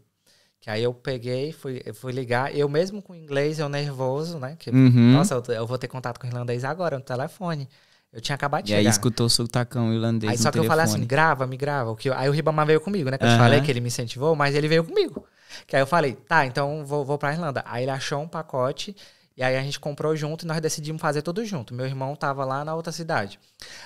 Que 0.62 0.70
aí 0.70 0.84
eu 0.84 0.94
peguei, 0.94 1.54
fui, 1.54 1.82
fui 1.94 2.12
ligar, 2.12 2.54
eu 2.54 2.68
mesmo 2.68 3.02
com 3.02 3.16
inglês, 3.16 3.60
eu 3.60 3.70
nervoso, 3.70 4.38
né? 4.38 4.58
Que, 4.60 4.70
uhum. 4.70 5.14
Nossa, 5.14 5.36
eu, 5.36 5.54
eu, 5.54 5.66
vou 5.66 5.78
ter 5.78 5.88
contato 5.88 6.20
com 6.20 6.28
o 6.28 6.30
irlandês 6.30 6.66
agora 6.66 6.98
no 6.98 7.04
telefone. 7.04 7.70
Eu 8.12 8.20
tinha 8.20 8.36
acabado 8.36 8.66
de 8.66 8.74
e 8.74 8.76
chegar. 8.76 8.84
E 8.84 8.88
aí 8.88 8.92
escutou 8.92 9.28
o 9.28 9.30
sotacão 9.30 9.94
irlandês 9.94 10.32
Aí 10.32 10.38
só 10.38 10.50
que 10.50 10.54
telefone. 10.54 10.66
eu 10.66 10.70
falei 10.70 10.84
assim, 10.84 11.08
grava, 11.08 11.48
me 11.48 11.56
grava. 11.56 11.96
Que 11.96 12.10
aí 12.10 12.28
o 12.28 12.32
Ribamar 12.32 12.66
veio 12.66 12.82
comigo, 12.82 13.10
né? 13.10 13.18
Que 13.18 13.24
eu 13.24 13.38
falei 13.38 13.62
que 13.62 13.72
ele 13.72 13.80
me 13.80 13.88
incentivou, 13.88 14.36
mas 14.36 14.54
ele 14.54 14.68
veio 14.68 14.84
comigo. 14.84 15.26
Que 15.66 15.78
aí 15.78 15.82
eu 15.82 15.88
falei, 15.88 16.14
tá, 16.14 16.46
então 16.46 16.86
vou, 16.86 17.06
vou 17.06 17.18
pra 17.18 17.32
Irlanda. 17.32 17.64
Aí 17.66 17.84
ele 17.84 17.92
achou 17.92 18.20
um 18.20 18.28
pacote 18.28 18.96
e 19.40 19.44
aí 19.44 19.56
a 19.56 19.62
gente 19.62 19.80
comprou 19.80 20.14
junto 20.18 20.44
e 20.44 20.48
nós 20.48 20.60
decidimos 20.60 21.02
fazer 21.02 21.22
tudo 21.22 21.46
junto. 21.46 21.74
Meu 21.74 21.86
irmão 21.86 22.14
tava 22.14 22.44
lá 22.44 22.66
na 22.66 22.76
outra 22.76 22.92
cidade. 22.92 23.40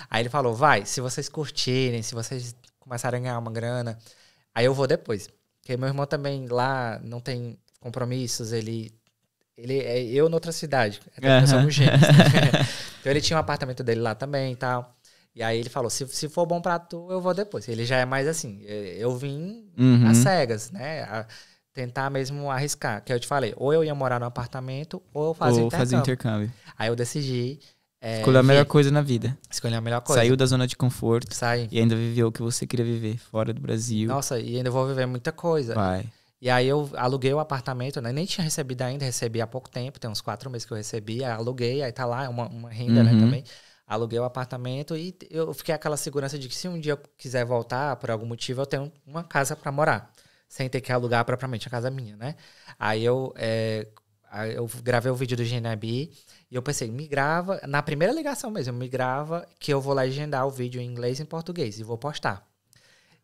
Aí 0.09 0.23
ele 0.23 0.29
falou: 0.29 0.55
vai, 0.55 0.83
se 0.83 0.99
vocês 0.99 1.29
curtirem, 1.29 2.01
se 2.01 2.15
vocês 2.15 2.55
começarem 2.79 3.19
a 3.19 3.21
ganhar 3.21 3.37
uma 3.37 3.51
grana, 3.51 3.99
aí 4.55 4.65
eu 4.65 4.73
vou 4.73 4.87
depois. 4.87 5.29
Porque 5.61 5.77
meu 5.77 5.87
irmão 5.87 6.07
também 6.07 6.47
lá 6.47 6.99
não 7.03 7.19
tem 7.19 7.55
compromissos, 7.79 8.51
ele. 8.51 8.91
Ele 9.55 9.77
é 9.77 10.01
eu 10.01 10.27
noutra 10.27 10.51
cidade. 10.51 10.99
Até 11.15 11.41
uhum. 11.41 11.45
somos 11.45 11.75
gêmeos. 11.75 12.01
então 12.99 13.11
ele 13.11 13.21
tinha 13.21 13.37
um 13.37 13.39
apartamento 13.39 13.83
dele 13.83 14.01
lá 14.01 14.15
também 14.15 14.53
e 14.53 14.55
tal. 14.55 14.97
E 15.35 15.43
aí 15.43 15.59
ele 15.59 15.69
falou: 15.69 15.91
se, 15.91 16.07
se 16.07 16.27
for 16.29 16.47
bom 16.47 16.61
pra 16.61 16.79
tu, 16.79 17.11
eu 17.11 17.21
vou 17.21 17.31
depois. 17.31 17.67
Ele 17.67 17.85
já 17.85 17.97
é 17.97 18.05
mais 18.05 18.27
assim. 18.27 18.63
Eu 18.63 19.15
vim 19.15 19.71
uhum. 19.77 20.07
às 20.07 20.17
cegas, 20.17 20.71
né? 20.71 21.27
Tentar 21.73 22.09
mesmo 22.09 22.51
arriscar. 22.51 23.03
Que 23.03 23.11
eu 23.11 23.19
te 23.19 23.27
falei, 23.27 23.53
ou 23.57 23.73
eu 23.73 23.83
ia 23.83 23.95
morar 23.95 24.19
no 24.19 24.25
apartamento, 24.25 25.01
ou 25.13 25.29
eu 25.29 25.33
fazia 25.33 25.61
ou 25.61 25.67
intercâmbio. 25.67 25.79
fazer 25.79 26.01
intercâmbio. 26.01 26.51
Aí 26.77 26.87
eu 26.87 26.95
decidi. 26.95 27.59
É, 27.99 28.19
Escolher 28.19 28.39
a 28.39 28.43
melhor 28.43 28.65
coisa 28.65 28.91
na 28.91 29.01
vida. 29.01 29.37
Escolher 29.49 29.75
a 29.75 29.81
melhor 29.81 30.01
coisa. 30.01 30.21
Saiu 30.21 30.35
da 30.35 30.45
zona 30.45 30.67
de 30.67 30.75
conforto. 30.75 31.33
Sai. 31.33 31.67
E 31.71 31.79
ainda 31.79 31.95
viveu 31.95 32.27
o 32.27 32.31
que 32.31 32.41
você 32.41 32.67
queria 32.67 32.85
viver, 32.85 33.17
fora 33.17 33.53
do 33.53 33.61
Brasil. 33.61 34.09
Nossa, 34.09 34.39
e 34.39 34.57
ainda 34.57 34.69
vou 34.69 34.85
viver 34.85 35.05
muita 35.05 35.31
coisa. 35.31 35.73
Vai. 35.73 36.05
E 36.43 36.49
aí 36.49 36.67
eu 36.67 36.89
aluguei 36.95 37.33
o 37.33 37.39
apartamento, 37.39 38.01
né? 38.01 38.11
Nem 38.11 38.25
tinha 38.25 38.43
recebido 38.43 38.81
ainda, 38.81 39.05
recebi 39.05 39.39
há 39.39 39.47
pouco 39.47 39.69
tempo, 39.69 39.97
tem 39.97 40.11
uns 40.11 40.19
quatro 40.19 40.49
meses 40.49 40.65
que 40.65 40.73
eu 40.73 40.77
recebi, 40.77 41.23
aí 41.23 41.31
aluguei, 41.31 41.81
aí 41.81 41.91
tá 41.93 42.05
lá, 42.05 42.27
uma, 42.27 42.49
uma 42.49 42.69
renda, 42.69 43.01
né, 43.01 43.11
uhum. 43.11 43.17
né, 43.17 43.25
também. 43.25 43.43
Aluguei 43.87 44.19
o 44.19 44.25
apartamento 44.25 44.97
e 44.97 45.15
eu 45.29 45.53
fiquei 45.53 45.73
aquela 45.73 45.95
segurança 45.95 46.37
de 46.37 46.49
que 46.49 46.55
se 46.55 46.67
um 46.67 46.77
dia 46.77 46.93
eu 46.93 46.99
quiser 47.17 47.45
voltar, 47.45 47.95
por 47.95 48.11
algum 48.11 48.25
motivo, 48.25 48.61
eu 48.61 48.65
tenho 48.65 48.91
uma 49.07 49.23
casa 49.23 49.55
para 49.55 49.71
morar 49.71 50.11
sem 50.53 50.69
ter 50.69 50.81
que 50.81 50.91
alugar 50.91 51.25
propriamente 51.25 51.67
a 51.67 51.71
casa 51.71 51.89
minha, 51.89 52.15
né? 52.15 52.35
Aí 52.77 53.03
eu, 53.03 53.33
é, 53.35 53.87
eu 54.55 54.69
gravei 54.83 55.11
o 55.11 55.15
vídeo 55.15 55.35
do 55.35 55.43
GNB 55.43 56.11
e 56.51 56.55
eu 56.55 56.61
pensei, 56.61 56.91
me 56.91 57.07
grava, 57.07 57.59
na 57.67 57.81
primeira 57.81 58.13
ligação 58.13 58.51
mesmo, 58.51 58.71
me 58.71 58.87
grava 58.87 59.47
que 59.59 59.73
eu 59.73 59.81
vou 59.81 59.95
legendar 59.95 60.45
o 60.45 60.51
vídeo 60.51 60.79
em 60.79 60.85
inglês 60.85 61.17
e 61.17 61.23
em 61.23 61.25
português 61.25 61.79
e 61.79 61.83
vou 61.83 61.97
postar. 61.97 62.47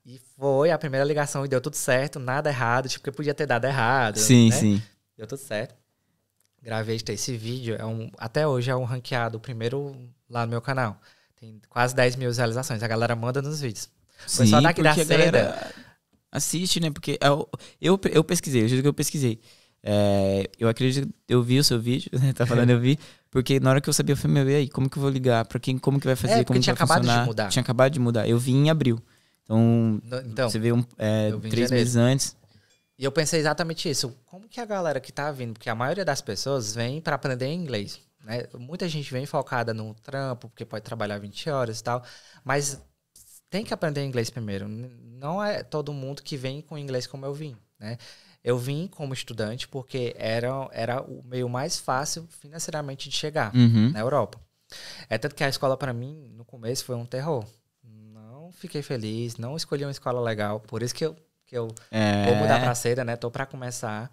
E 0.03 0.19
foi 0.35 0.71
a 0.71 0.77
primeira 0.79 1.05
ligação 1.05 1.45
e 1.45 1.47
deu 1.47 1.61
tudo 1.61 1.75
certo, 1.75 2.17
nada 2.17 2.49
errado, 2.49 2.89
tipo, 2.89 3.03
que 3.03 3.11
podia 3.11 3.35
ter 3.35 3.45
dado 3.45 3.65
errado. 3.65 4.17
Sim, 4.17 4.49
né? 4.49 4.55
sim. 4.55 4.83
Deu 5.15 5.27
tudo 5.27 5.37
certo. 5.39 5.75
Gravei 6.63 6.99
esse 7.09 7.37
vídeo, 7.37 7.75
é 7.77 7.85
um, 7.85 8.09
até 8.17 8.47
hoje 8.47 8.71
é 8.71 8.75
um 8.75 8.85
ranqueado, 8.85 9.37
o 9.37 9.39
primeiro 9.39 9.95
lá 10.27 10.47
no 10.47 10.49
meu 10.49 10.61
canal. 10.63 10.99
Tem 11.39 11.61
quase 11.69 11.93
10 11.93 12.15
mil 12.15 12.29
visualizações, 12.29 12.81
a 12.81 12.87
galera 12.87 13.15
manda 13.15 13.39
nos 13.39 13.61
vídeos. 13.61 13.87
Foi 14.25 14.47
Sim, 14.47 14.51
só 14.51 14.61
daqui 14.61 14.81
da 14.81 14.95
seda. 14.95 15.15
Galera 15.15 15.73
assiste, 16.31 16.79
né? 16.79 16.89
Porque 16.91 17.17
eu, 17.21 17.49
eu, 17.81 17.99
eu 18.11 18.23
pesquisei, 18.23 18.63
eu 18.63 18.67
juro 18.67 18.81
que 18.81 18.87
eu 18.87 18.93
pesquisei. 18.93 19.39
É, 19.81 20.49
eu 20.59 20.67
acredito 20.67 21.09
eu 21.27 21.41
vi 21.41 21.57
o 21.57 21.63
seu 21.63 21.79
vídeo, 21.79 22.11
né? 22.19 22.33
Tá 22.35 22.45
falando, 22.45 22.69
eu 22.69 22.79
vi. 22.79 22.99
Porque 23.31 23.59
na 23.59 23.69
hora 23.69 23.81
que 23.81 23.87
eu 23.87 23.93
sabia, 23.93 24.13
eu 24.13 24.17
falei, 24.17 24.43
meu, 24.43 24.49
e 24.49 24.55
aí, 24.55 24.69
como 24.69 24.89
que 24.89 24.97
eu 24.97 25.01
vou 25.01 25.11
ligar? 25.11 25.45
Pra 25.45 25.59
quem, 25.59 25.77
como 25.77 25.99
que 25.99 26.07
vai 26.07 26.15
fazer? 26.15 26.39
É, 26.39 26.43
como 26.43 26.59
tinha 26.59 26.73
vai 26.73 26.83
acabado 26.83 27.01
funcionar? 27.01 27.21
de 27.21 27.27
mudar. 27.27 27.49
Tinha 27.49 27.61
acabado 27.61 27.93
de 27.93 27.99
mudar. 27.99 28.27
Eu 28.27 28.39
vim 28.39 28.65
em 28.65 28.69
abril. 28.69 28.99
Então, 29.43 30.01
então 30.25 30.49
você 30.49 30.59
veio 30.59 30.75
um, 30.75 30.85
é, 30.97 31.31
três 31.49 31.71
meses 31.71 31.95
antes. 31.95 32.35
E 32.97 33.03
eu 33.03 33.11
pensei 33.11 33.39
exatamente 33.39 33.89
isso. 33.89 34.13
Como 34.25 34.47
que 34.47 34.59
a 34.59 34.65
galera 34.65 34.99
que 34.99 35.11
tá 35.11 35.31
vindo, 35.31 35.53
porque 35.53 35.69
a 35.69 35.75
maioria 35.75 36.03
das 36.03 36.21
pessoas 36.21 36.75
vem 36.75 36.99
para 36.99 37.15
aprender 37.15 37.47
inglês, 37.47 37.99
né? 38.23 38.43
Muita 38.53 38.89
gente 38.89 39.11
vem 39.11 39.25
focada 39.25 39.73
no 39.73 39.93
trampo, 39.95 40.49
porque 40.49 40.65
pode 40.65 40.83
trabalhar 40.83 41.17
20 41.17 41.49
horas 41.49 41.79
e 41.79 41.83
tal, 41.83 42.03
mas 42.43 42.79
tem 43.49 43.63
que 43.63 43.73
aprender 43.73 44.03
inglês 44.03 44.29
primeiro. 44.29 44.67
Não 45.19 45.43
é 45.43 45.63
todo 45.63 45.91
mundo 45.93 46.23
que 46.23 46.37
vem 46.37 46.61
com 46.61 46.77
inglês 46.77 47.05
como 47.05 47.25
eu 47.25 47.33
vim, 47.33 47.55
né? 47.77 47.97
Eu 48.43 48.57
vim 48.57 48.87
como 48.87 49.13
estudante 49.13 49.67
porque 49.67 50.15
era, 50.17 50.49
era 50.71 51.01
o 51.01 51.21
meio 51.23 51.49
mais 51.49 51.77
fácil 51.77 52.25
financeiramente 52.39 53.09
de 53.09 53.15
chegar 53.15 53.53
uhum. 53.53 53.91
na 53.91 53.99
Europa. 53.99 54.39
É 55.09 55.17
tanto 55.17 55.35
que 55.35 55.43
a 55.43 55.49
escola 55.49 55.75
para 55.75 55.91
mim 55.91 56.31
no 56.35 56.45
começo 56.45 56.85
foi 56.85 56.95
um 56.95 57.05
terror. 57.05 57.45
Não 57.83 58.51
fiquei 58.53 58.81
feliz, 58.81 59.35
não 59.37 59.57
escolhi 59.57 59.83
uma 59.83 59.91
escola 59.91 60.21
legal. 60.21 60.59
Por 60.61 60.81
isso 60.81 60.95
que 60.95 61.05
eu, 61.05 61.15
que 61.45 61.57
eu 61.57 61.67
É. 61.91 62.25
vou 62.25 62.35
mudar 62.35 62.61
pra 62.61 62.73
seda, 62.73 63.03
né? 63.03 63.15
Tô 63.17 63.29
pra 63.29 63.45
começar. 63.45 64.09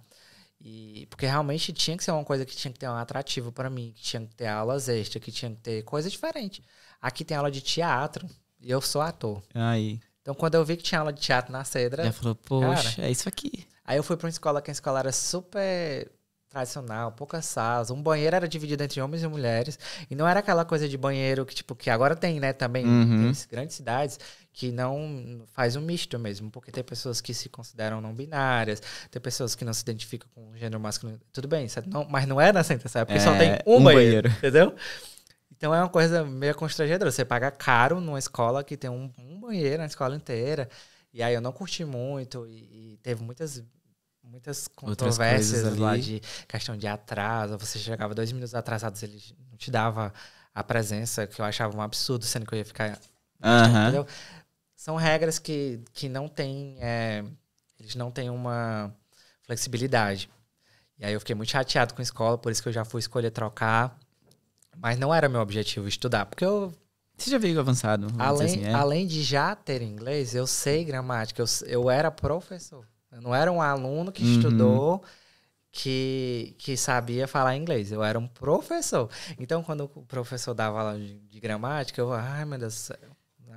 E, 0.60 1.06
porque 1.10 1.26
realmente 1.26 1.72
tinha 1.72 1.96
que 1.96 2.02
ser 2.02 2.10
uma 2.10 2.24
coisa 2.24 2.44
que 2.44 2.56
tinha 2.56 2.72
que 2.72 2.78
ter 2.78 2.88
um 2.88 2.94
atrativo 2.96 3.52
pra 3.52 3.70
mim, 3.70 3.92
que 3.94 4.02
tinha 4.02 4.26
que 4.26 4.34
ter 4.34 4.46
aulas 4.48 4.88
extras, 4.88 5.22
que 5.22 5.30
tinha 5.30 5.50
que 5.52 5.58
ter 5.60 5.82
coisa 5.84 6.10
diferente. 6.10 6.64
Aqui 7.00 7.24
tem 7.24 7.36
aula 7.36 7.50
de 7.50 7.60
teatro 7.60 8.26
e 8.60 8.70
eu 8.70 8.80
sou 8.80 9.02
ator. 9.02 9.42
Aí. 9.54 10.00
Então, 10.26 10.34
quando 10.34 10.56
eu 10.56 10.64
vi 10.64 10.76
que 10.76 10.82
tinha 10.82 10.98
aula 10.98 11.12
de 11.12 11.20
teatro 11.20 11.52
na 11.52 11.62
Cedra, 11.62 12.02
Já 12.02 12.12
falou, 12.12 12.34
poxa, 12.34 13.00
é 13.00 13.08
isso 13.08 13.28
aqui. 13.28 13.64
aí 13.84 13.96
eu 13.96 14.02
fui 14.02 14.16
pra 14.16 14.26
uma 14.26 14.30
escola 14.30 14.60
que 14.60 14.68
a 14.68 14.72
escola 14.72 14.98
era 14.98 15.12
super 15.12 16.10
tradicional, 16.50 17.12
poucas 17.12 17.44
salas, 17.46 17.92
um 17.92 18.02
banheiro 18.02 18.34
era 18.34 18.48
dividido 18.48 18.82
entre 18.82 19.00
homens 19.00 19.22
e 19.22 19.28
mulheres, 19.28 19.78
e 20.10 20.16
não 20.16 20.26
era 20.26 20.40
aquela 20.40 20.64
coisa 20.64 20.88
de 20.88 20.98
banheiro 20.98 21.46
que, 21.46 21.54
tipo, 21.54 21.76
que 21.76 21.88
agora 21.88 22.16
tem, 22.16 22.40
né, 22.40 22.52
também 22.52 22.84
Uhum. 22.84 23.30
em 23.30 23.34
grandes 23.48 23.76
cidades, 23.76 24.18
que 24.52 24.72
não 24.72 25.44
faz 25.52 25.76
um 25.76 25.80
misto 25.80 26.18
mesmo, 26.18 26.50
porque 26.50 26.72
tem 26.72 26.82
pessoas 26.82 27.20
que 27.20 27.32
se 27.32 27.48
consideram 27.48 28.00
não 28.00 28.12
binárias, 28.12 28.82
tem 29.12 29.22
pessoas 29.22 29.54
que 29.54 29.64
não 29.64 29.72
se 29.72 29.82
identificam 29.82 30.28
com 30.34 30.50
o 30.50 30.56
gênero 30.56 30.80
masculino, 30.80 31.20
tudo 31.32 31.46
bem, 31.46 31.66
é- 31.66 31.82
não, 31.86 32.04
mas 32.10 32.26
não 32.26 32.40
é 32.40 32.50
na 32.52 32.64
Santa 32.64 32.88
Sé, 32.88 33.04
porque 33.04 33.20
só 33.20 33.32
É, 33.34 33.38
tem 33.38 33.52
um, 33.64 33.76
um 33.78 33.84
banheiro, 33.84 34.28
banheiro. 34.28 34.28
entendeu? 34.30 34.74
Então 35.56 35.74
é 35.74 35.80
uma 35.80 35.88
coisa 35.88 36.24
meio 36.24 36.54
constrangedora. 36.54 37.10
Você 37.10 37.24
paga 37.24 37.50
caro 37.50 38.00
numa 38.00 38.18
escola 38.18 38.62
que 38.62 38.76
tem 38.76 38.90
um, 38.90 39.10
um 39.18 39.40
banheiro 39.40 39.78
na 39.78 39.86
escola 39.86 40.14
inteira. 40.14 40.68
E 41.12 41.22
aí 41.22 41.34
eu 41.34 41.40
não 41.40 41.52
curti 41.52 41.84
muito 41.84 42.46
e, 42.46 42.92
e 42.94 42.98
teve 43.02 43.22
muitas 43.22 43.62
muitas 44.22 44.68
controvérsias 44.68 45.76
lá 45.78 45.92
ali. 45.92 46.02
de 46.02 46.22
questão 46.46 46.76
de 46.76 46.86
atraso. 46.86 47.56
Você 47.58 47.78
chegava 47.78 48.14
dois 48.14 48.32
minutos 48.32 48.54
atrasados, 48.54 49.02
ele 49.02 49.22
não 49.50 49.56
te 49.56 49.70
dava 49.70 50.12
a 50.54 50.64
presença, 50.64 51.26
que 51.26 51.40
eu 51.40 51.44
achava 51.44 51.76
um 51.76 51.80
absurdo, 51.80 52.24
sendo 52.24 52.46
que 52.46 52.54
eu 52.54 52.58
ia 52.58 52.64
ficar. 52.64 52.98
São 54.74 54.96
regras 54.96 55.38
que, 55.38 55.80
que 55.92 56.08
não 56.08 56.28
tem. 56.28 56.76
é, 56.80 57.24
eles 57.78 57.94
não 57.94 58.10
têm 58.10 58.30
uma 58.30 58.94
flexibilidade. 59.42 60.28
E 60.98 61.04
aí 61.04 61.12
eu 61.12 61.20
fiquei 61.20 61.34
muito 61.34 61.50
chateado 61.50 61.94
com 61.94 62.00
a 62.00 62.02
escola, 62.02 62.38
por 62.38 62.50
isso 62.50 62.62
que 62.62 62.68
eu 62.68 62.72
já 62.72 62.84
fui 62.84 63.00
escolher 63.00 63.30
trocar. 63.30 63.98
Mas 64.80 64.98
não 64.98 65.14
era 65.14 65.28
meu 65.28 65.40
objetivo 65.40 65.88
estudar, 65.88 66.26
porque 66.26 66.44
eu 66.44 66.72
Você 67.16 67.30
já 67.30 67.38
veio 67.38 67.58
avançado, 67.58 68.08
Além, 68.18 68.46
assim, 68.46 68.64
é? 68.64 68.74
além 68.74 69.06
de 69.06 69.22
já 69.22 69.54
ter 69.56 69.80
inglês, 69.82 70.34
eu 70.34 70.46
sei 70.46 70.84
gramática. 70.84 71.42
Eu, 71.42 71.46
eu 71.66 71.90
era 71.90 72.10
professor. 72.10 72.86
Eu 73.10 73.22
não 73.22 73.34
era 73.34 73.50
um 73.50 73.62
aluno 73.62 74.12
que 74.12 74.22
Uhum. 74.22 74.32
estudou, 74.32 75.02
que, 75.72 76.54
que 76.58 76.76
sabia 76.76 77.26
falar 77.26 77.56
inglês. 77.56 77.90
Eu 77.92 78.02
era 78.02 78.18
um 78.18 78.26
professor. 78.26 79.08
Então, 79.38 79.62
quando 79.62 79.90
o 79.94 80.02
professor 80.02 80.54
dava 80.54 80.80
aula 80.80 80.98
de, 80.98 81.18
de 81.20 81.40
gramática, 81.40 82.00
eu, 82.00 82.12
ai 82.12 82.44
meu 82.44 82.58
Deus 82.58 82.74
do 82.74 82.78
céu. 82.78 82.96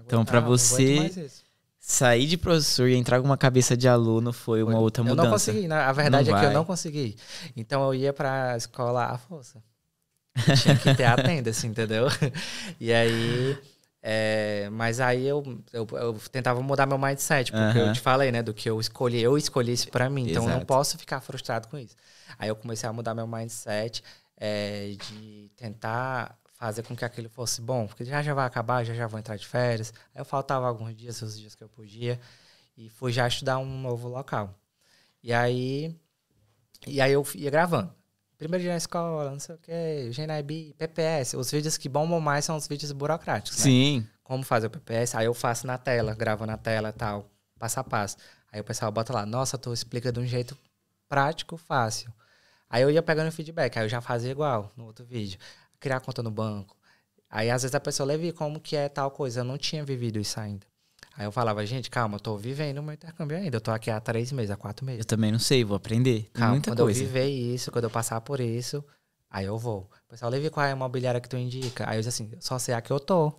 Então, 0.06 0.24
não 0.24 0.42
você, 0.48 0.84
aguento 0.84 0.98
mais 1.00 1.18
isso." 1.18 1.44
Sair 1.82 2.28
de 2.28 2.38
professor 2.38 2.88
e 2.88 2.96
entrar 2.96 3.20
com 3.20 3.26
uma 3.26 3.38
cabeça 3.38 3.76
de 3.76 3.88
aluno 3.88 4.32
foi 4.34 4.62
uma 4.62 4.78
outra 4.78 5.02
eu 5.02 5.08
mudança. 5.08 5.24
não 5.28 5.34
consegui. 5.34 5.72
A 5.72 5.92
verdade 5.92 6.30
Não 6.30 6.38
é 6.38 6.40
que 6.40 6.46
eu 6.46 6.50
vai. 6.50 6.54
não 6.54 6.66
consegui. 6.66 7.16
Então, 7.56 7.84
eu 7.86 7.96
ia 7.96 8.14
pra 8.14 8.56
escola 8.58 9.06
à 9.06 9.18
força. 9.18 9.64
Tinha 10.52 10.76
que 10.76 10.92
ter 10.92 11.04
attendance, 11.06 11.66
entendeu? 11.68 12.08
E 12.80 12.94
aí. 12.94 13.60
é, 14.02 14.70
mas 14.72 15.00
aí 15.00 15.26
eu, 15.28 15.44
eu, 15.74 15.88
eu 15.94 16.14
tentava 16.32 16.62
mudar 16.62 16.86
meu 16.86 16.98
mindset, 16.98 17.52
porque 17.54 17.78
eu 17.78 17.90
Aham. 17.90 17.92
te 17.92 18.00
falei, 18.00 18.32
né, 18.32 18.42
do 18.42 18.54
que 18.54 18.70
eu 18.70 18.80
escolhi, 18.80 19.22
eu 19.22 19.38
escolhi 19.38 19.74
isso 19.74 19.90
pra 19.90 20.10
mim, 20.10 20.24
então 20.26 20.46
eu 20.46 20.50
não 20.50 20.62
Exato. 20.62 20.66
posso 20.66 20.98
ficar 20.98 21.20
frustrado 21.22 21.68
com 21.68 21.78
isso. 21.78 21.96
Aí 22.38 22.50
eu 22.50 22.56
comecei 22.56 22.88
a 22.90 22.94
mudar 22.94 23.14
meu 23.14 23.28
mindset 23.28 24.04
é, 24.38 24.96
de 25.00 25.52
tentar 25.58 26.38
fazer 26.58 26.84
com 26.84 26.96
que 26.96 27.06
aquilo 27.06 27.30
fosse 27.30 27.62
bom, 27.62 27.88
porque 27.88 28.06
já 28.06 28.22
já 28.22 28.34
vai 28.34 28.46
acabar, 28.46 28.84
já 28.86 28.94
já 28.94 29.08
vou 29.08 29.20
entrar 29.20 29.36
de 29.38 29.48
férias. 29.48 29.94
Aí 30.14 30.22
eu 30.22 30.26
faltava 30.26 30.68
alguns 30.68 30.96
dias, 30.96 31.22
os 31.22 31.38
dias 31.40 31.56
que 31.56 31.64
eu 31.64 31.70
podia, 31.70 32.20
e 32.78 32.90
fui 32.90 33.12
já 33.14 33.28
estudar 33.28 33.60
um 33.60 33.82
novo 33.82 34.08
local. 34.10 34.56
E 35.24 35.34
aí, 35.34 35.96
e 36.88 37.02
aí 37.02 37.12
eu 37.14 37.26
ia 37.36 37.50
gravando. 37.52 37.94
Primeiro 38.40 38.64
dia 38.64 38.72
na 38.72 38.78
escola, 38.78 39.32
não 39.32 39.40
sei 39.40 39.56
o 39.56 39.58
quê, 39.58 40.10
GNIB, 40.16 40.74
PPS. 40.78 41.34
Os 41.36 41.52
vídeos 41.52 41.78
que 41.78 41.90
bombam 41.90 42.22
mais 42.22 42.46
são 42.46 42.56
os 42.56 42.66
vídeos 42.70 42.90
burocráticos, 42.94 43.60
né? 43.60 43.64
Sim. 43.66 44.08
Como 44.24 44.44
fazer 44.44 44.68
o 44.68 44.70
PPS? 44.70 45.14
Aí 45.16 45.26
eu 45.26 45.34
faço 45.34 45.68
na 45.68 45.78
tela, 45.78 46.16
gravo 46.16 46.46
na 46.46 46.56
tela 46.56 46.88
e 46.88 46.94
tal, 46.94 47.30
passo 47.60 47.82
a 47.82 47.84
passo. 47.84 48.16
Aí 48.50 48.62
o 48.62 48.64
pessoal 48.64 48.90
bota 48.94 49.12
lá, 49.12 49.26
nossa, 49.26 49.58
tu 49.58 49.74
explica 49.74 50.10
de 50.10 50.22
um 50.22 50.26
jeito 50.26 50.58
prático, 51.10 51.58
fácil. 51.58 52.14
Aí 52.70 52.82
eu 52.82 52.90
ia 52.90 53.04
pegando 53.04 53.30
feedback, 53.30 53.78
aí 53.78 53.84
eu 53.84 53.90
já 53.90 54.00
fazia 54.00 54.32
igual 54.32 54.72
no 54.78 54.86
outro 54.86 55.04
vídeo. 55.04 55.38
Criar 55.78 56.00
conta 56.00 56.24
no 56.24 56.32
banco. 56.32 56.78
Aí 57.30 57.50
às 57.50 57.64
vezes 57.64 57.76
a 57.76 57.80
pessoa, 57.82 58.08
Levi, 58.08 58.32
como 58.32 58.58
que 58.62 58.78
é 58.78 58.88
tal 58.88 59.12
coisa? 59.12 59.42
Eu 59.42 59.44
não 59.44 59.58
tinha 59.58 59.84
vivido 59.84 60.18
isso 60.18 60.40
ainda. 60.40 60.66
Aí 61.20 61.26
eu 61.26 61.34
falava, 61.34 61.66
gente, 61.66 61.90
calma, 61.90 62.16
eu 62.16 62.20
tô 62.22 62.38
vivendo 62.38 62.78
o 62.78 62.82
meu 62.84 62.94
intercâmbio 62.94 63.36
ainda. 63.36 63.58
Eu 63.58 63.60
tô 63.60 63.72
aqui 63.72 63.92
há 63.92 64.00
três 64.00 64.32
meses, 64.32 64.52
há 64.52 64.56
quatro 64.56 64.86
meses. 64.86 65.00
Eu 65.00 65.06
também 65.06 65.34
não 65.34 65.38
sei, 65.38 65.66
vou 65.66 65.76
aprender. 65.76 66.22
Tem 66.22 66.30
Calma, 66.32 66.52
muita 66.52 66.72
quando 66.72 66.84
coisa. 66.84 66.98
eu 66.98 67.06
viver 67.06 67.26
isso, 67.28 67.70
quando 67.74 67.84
eu 67.84 67.90
passar 67.90 68.22
por 68.22 68.40
isso, 68.40 68.82
aí 69.30 69.46
eu 69.46 69.58
vou. 69.58 69.90
O 70.08 70.10
pessoal, 70.10 70.32
Levi, 70.32 70.50
qual 70.50 70.66
é 70.66 70.70
a 70.70 70.72
imobiliária 70.72 71.20
que 71.20 71.28
tu 71.28 71.36
indica? 71.36 71.84
Aí 71.90 71.98
eu 71.98 72.02
disse 72.02 72.08
assim, 72.24 72.32
só 72.40 72.58
sei 72.58 72.74
a 72.74 72.80
que 72.80 72.90
eu 72.90 73.02
tô. 73.02 73.34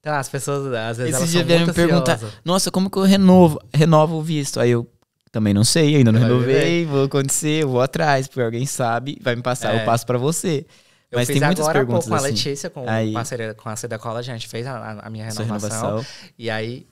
Então 0.00 0.14
as 0.14 0.28
pessoas, 0.28 0.70
às 0.74 0.98
vezes, 0.98 1.14
Esse 1.14 1.22
elas 1.22 1.30
dia 1.30 1.44
vieram 1.44 1.66
me 1.66 1.72
perguntar, 1.72 2.20
nossa, 2.44 2.70
como 2.70 2.90
que 2.90 2.98
eu 2.98 3.04
renovo, 3.04 3.58
renovo 3.72 4.16
o 4.16 4.22
visto? 4.22 4.60
Aí 4.60 4.70
eu 4.70 4.86
também 5.32 5.54
não 5.54 5.64
sei, 5.64 5.96
ainda 5.96 6.12
não 6.12 6.20
renovei, 6.20 6.84
vou 6.84 7.04
acontecer, 7.04 7.62
eu 7.62 7.70
vou 7.70 7.80
atrás, 7.80 8.28
porque 8.28 8.42
alguém 8.42 8.66
sabe, 8.66 9.18
vai 9.22 9.34
me 9.34 9.40
passar, 9.42 9.74
É. 9.74 9.80
eu 9.80 9.86
passo 9.86 10.04
pra 10.04 10.18
você. 10.18 10.66
Eu 11.10 11.18
Mas 11.18 11.26
fiz 11.26 11.38
tem 11.38 11.46
muitas 11.46 11.64
agora 11.64 11.78
perguntas 11.78 12.04
pouco 12.04 12.08
com 12.10 12.14
a 12.22 12.28
assim. 12.28 12.36
Letícia, 12.36 12.68
com, 12.68 12.86
Aí. 12.86 13.12
parceria, 13.14 13.54
com 13.54 13.68
a 13.70 13.76
Seda 13.76 13.98
a 13.98 14.22
gente 14.22 14.46
fez 14.46 14.66
a, 14.66 15.00
a 15.00 15.08
minha 15.08 15.24
renovação. 15.24 15.46
renovação. 15.46 16.06
E 16.38 16.50
aí, 16.50 16.86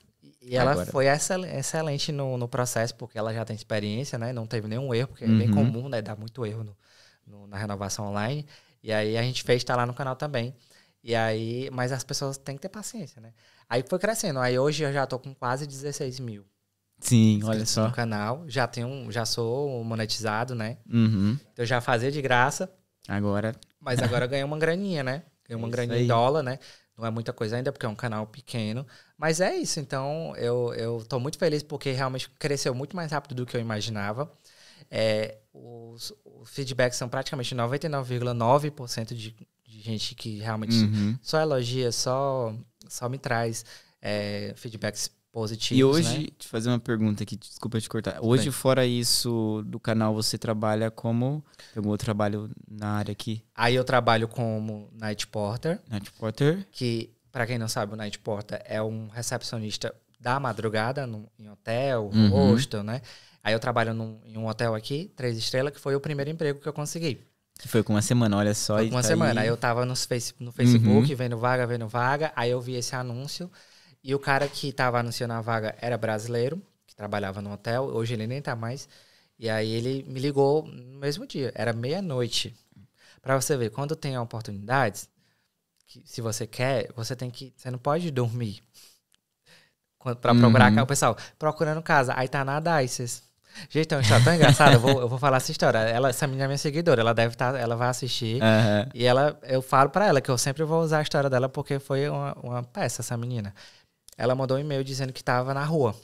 e 0.49 0.57
ela 0.57 0.73
Agora. 0.73 0.91
foi 0.91 1.07
excel- 1.09 1.45
excelente 1.45 2.13
no, 2.13 2.37
no 2.39 2.49
processo, 2.49 2.95
porque 2.97 3.19
ela 3.19 3.33
já 3.35 3.45
tem 3.45 3.57
experiência, 3.57 4.19
né? 4.19 4.33
Não 4.33 4.47
teve 4.47 4.69
nenhum 4.69 4.95
erro, 4.95 5.09
porque 5.09 5.25
é 5.25 5.29
bem 5.29 5.49
Uhum. 5.49 5.55
comum, 5.55 5.89
né? 5.89 6.01
Dar 6.03 6.17
muito 6.17 6.45
erro 6.47 6.65
no- 6.65 6.77
no- 7.27 7.47
na 7.47 7.57
renovação 7.59 8.07
online. 8.07 8.47
E 8.83 8.93
aí 8.93 9.17
a 9.17 9.23
gente 9.23 9.43
fez, 9.43 9.65
tá 9.65 9.75
lá 9.77 9.85
no 9.87 9.95
canal 9.95 10.17
também. 10.17 10.55
E 11.03 11.15
aí, 11.15 11.69
mas 11.73 11.93
as 11.93 12.05
pessoas 12.05 12.37
têm 12.39 12.57
que 12.57 12.63
ter 12.63 12.69
paciência, 12.69 13.21
né? 13.21 13.33
Aí 13.69 13.85
foi 13.89 13.99
crescendo. 13.99 14.39
Aí 14.41 14.59
hoje 14.59 14.83
eu 14.85 14.93
já 14.93 15.07
tô 15.07 15.19
com 15.19 15.35
quase 15.35 15.67
16 15.67 16.19
mil 16.21 16.45
Sim, 17.01 17.41
olha 17.45 17.65
só. 17.67 17.89
no 17.89 17.93
canal. 17.93 18.45
Já 18.49 18.67
tenho, 18.67 19.11
já 19.13 19.25
sou 19.27 19.83
monetizado, 19.85 20.55
né? 20.55 20.79
Uhum. 20.89 21.33
Então 21.53 21.63
eu 21.63 21.67
já 21.67 21.81
fazia 21.81 22.11
de 22.11 22.21
graça. 22.23 22.73
Agora, 23.09 23.55
Mas 23.81 24.03
agora 24.03 24.25
eu 24.25 24.29
ganhei 24.29 24.45
uma 24.45 24.59
graninha, 24.59 25.03
né? 25.05 25.23
Ganhei 25.49 25.57
uma 25.63 25.67
É 25.69 25.71
isso 25.71 25.77
graninha 25.77 25.99
em 25.99 26.03
aí. 26.03 26.09
dólar, 26.09 26.43
né? 26.43 26.59
Não 26.97 27.07
é 27.07 27.11
muita 27.11 27.33
coisa 27.33 27.57
ainda, 27.57 27.71
porque 27.73 27.87
é 27.87 27.89
um 27.89 27.95
canal 27.95 28.27
pequeno. 28.27 28.87
Mas 29.19 29.41
é 29.41 29.57
isso. 29.57 29.81
Então, 29.81 30.35
eu, 30.37 30.75
eu 30.75 31.05
tô 31.09 31.19
muito 31.19 31.39
feliz 31.39 31.63
porque 31.63 31.91
realmente 31.93 32.29
cresceu 32.39 32.75
muito 32.75 32.95
mais 32.95 33.11
rápido 33.11 33.35
do 33.35 33.47
que 33.47 33.57
eu 33.57 33.61
imaginava. 33.61 34.31
É, 34.91 35.39
os, 35.53 36.13
os 36.25 36.51
feedbacks 36.51 36.99
são 36.99 37.09
praticamente 37.09 37.55
99,9% 37.55 39.15
de, 39.15 39.35
de 39.65 39.81
gente 39.81 40.15
que 40.15 40.39
realmente 40.39 40.77
uhum. 40.77 41.19
só 41.23 41.41
elogia, 41.41 41.91
só, 41.91 42.55
só 42.89 43.09
me 43.09 43.19
traz 43.19 43.65
é, 44.01 44.53
feedbacks 44.57 45.11
positivos. 45.37 45.79
E 45.79 45.85
hoje, 45.85 46.19
né? 46.19 46.29
te 46.39 46.49
fazer 46.49 46.71
uma 46.71 46.79
pergunta 46.79 47.23
aqui, 47.23 47.37
desculpa 47.37 47.79
te 47.79 47.89
cortar. 47.91 48.19
Hoje, 48.23 48.45
bem. 48.45 48.53
fora 48.53 48.87
isso 48.87 49.63
do 49.67 49.79
canal, 49.79 50.15
você 50.15 50.39
trabalha 50.39 50.91
como? 50.91 51.45
Tem 51.75 51.79
algum 51.79 51.91
outro 51.91 52.07
trabalho 52.07 52.51
na 52.67 52.93
área 52.93 53.13
aqui? 53.13 53.43
Aí 53.55 53.75
eu 53.75 53.85
trabalho 53.85 54.29
como 54.29 54.89
Night 54.99 55.27
Porter. 55.27 55.79
Night 55.91 56.11
Porter? 56.13 56.67
que, 56.73 57.11
para 57.37 57.47
quem 57.47 57.59
não 57.59 57.69
sabe, 57.69 57.93
o 57.93 57.97
Night 57.97 58.19
Porter 58.21 58.63
é 58.65 58.81
um 58.81 59.09
recepcionista 59.09 59.95
da 60.19 60.41
madrugada 60.41 61.07
no, 61.07 61.29
em 61.39 61.51
hotel, 61.51 62.11
Uhum. 62.11 62.31
hostel, 62.31 62.83
né? 62.83 63.03
Aí 63.45 63.53
eu 63.53 63.61
trabalho 63.61 63.93
num, 63.93 64.19
em 64.25 64.39
um 64.39 64.47
hotel 64.47 64.75
aqui, 64.75 65.13
três 65.15 65.37
estrelas, 65.37 65.71
que 65.75 65.79
foi 65.79 65.95
o 65.95 66.01
primeiro 66.01 66.31
emprego 66.31 66.59
que 66.61 66.67
eu 66.67 66.73
consegui. 66.73 67.21
Que 67.59 67.69
foi 67.69 67.83
com 67.83 67.93
uma 67.93 68.01
semana, 68.01 68.39
olha 68.39 68.55
só. 68.55 68.77
Foi 68.77 68.89
com 68.89 68.95
uma 68.95 69.03
tá 69.03 69.09
semana. 69.09 69.43
Aí 69.43 69.49
Aí... 69.49 69.53
eu 69.53 69.57
tava 69.59 69.85
no, 69.85 69.95
face, 69.95 70.33
no 70.41 70.51
Facebook, 70.51 71.11
Uhum. 71.11 71.15
vendo 71.15 71.37
vaga, 71.37 71.67
vendo 71.67 71.87
vaga. 71.87 72.33
Aí 72.35 72.51
eu 72.51 72.59
vi 72.59 72.75
esse 72.77 72.97
anúncio. 72.97 73.51
E 74.03 74.15
o 74.15 74.19
cara 74.19 74.49
que 74.49 74.73
tava 74.73 74.99
anunciando 74.99 75.35
a 75.35 75.43
vaga 75.43 75.75
era 75.79 75.99
brasileiro, 75.99 76.63
que 76.87 76.97
trabalhava 76.97 77.43
no 77.43 77.53
hotel. 77.53 77.85
Hoje 77.85 78.15
ele 78.15 78.27
nem 78.27 78.41
tá 78.41 78.57
mais. 78.57 78.89
E 79.39 79.47
aí 79.51 79.71
ele 79.73 80.07
me 80.09 80.19
ligou 80.21 80.67
no 80.67 80.99
mesmo 81.01 81.27
dia. 81.27 81.53
Era 81.55 81.75
meia-noite. 81.75 82.57
Pra 83.21 83.39
você 83.39 83.59
ver, 83.59 83.69
quando 83.69 83.95
tem 83.95 84.17
oportunidades, 84.19 85.07
que 85.87 86.03
se 86.05 86.21
você 86.21 86.47
quer, 86.47 86.93
você 86.95 87.15
tem 87.15 87.31
que. 87.31 87.53
Você 87.57 87.71
não 87.71 87.79
pode 87.79 88.11
dormir. 88.11 88.63
Pra 90.21 90.35
procurar 90.35 90.73
Uhum. 90.73 90.83
O 90.83 90.87
pessoal, 90.87 91.17
procurando 91.39 91.83
casa. 91.83 92.13
Aí 92.17 92.29
tá 92.29 92.45
na 92.45 92.61
Dices. 92.61 93.25
Gente, 93.69 93.93
é 93.93 93.97
uma 93.97 94.03
história 94.03 94.25
tão 94.25 94.35
engraçada. 94.35 94.75
Eu 94.75 94.81
vou, 94.81 95.01
eu 95.01 95.09
vou 95.09 95.19
falar 95.19 95.39
essa 95.39 95.51
história. 95.51 95.79
Ela, 95.79 96.11
essa 96.11 96.27
menina 96.27 96.45
é 96.45 96.47
minha 96.47 96.59
seguidora. 96.59 97.01
Ela 97.01 97.15
deve 97.15 97.35
estar. 97.35 97.55
ela 97.57 97.75
vai 97.75 97.89
assistir. 97.89 98.41
Aham. 98.43 98.89
E 98.95 99.05
ela, 99.05 99.39
eu 99.43 99.63
falo 99.63 99.91
pra 99.91 100.07
ela 100.07 100.21
que 100.21 100.31
eu 100.31 100.39
sempre 100.39 100.63
vou 100.63 100.81
usar 100.83 100.99
a 100.99 101.03
história 101.03 101.29
dela 101.29 101.49
porque 101.49 101.79
foi 101.79 102.09
uma, 102.09 102.35
uma 102.35 102.63
peça, 102.63 103.03
essa 103.03 103.17
menina. 103.17 103.55
Ela 104.17 104.35
mandou 104.35 104.57
um 104.57 104.61
e-mail 104.61 104.85
dizendo 104.85 105.13
que 105.13 105.25
tava 105.25 105.53
na 105.53 105.65
rua. 105.65 105.95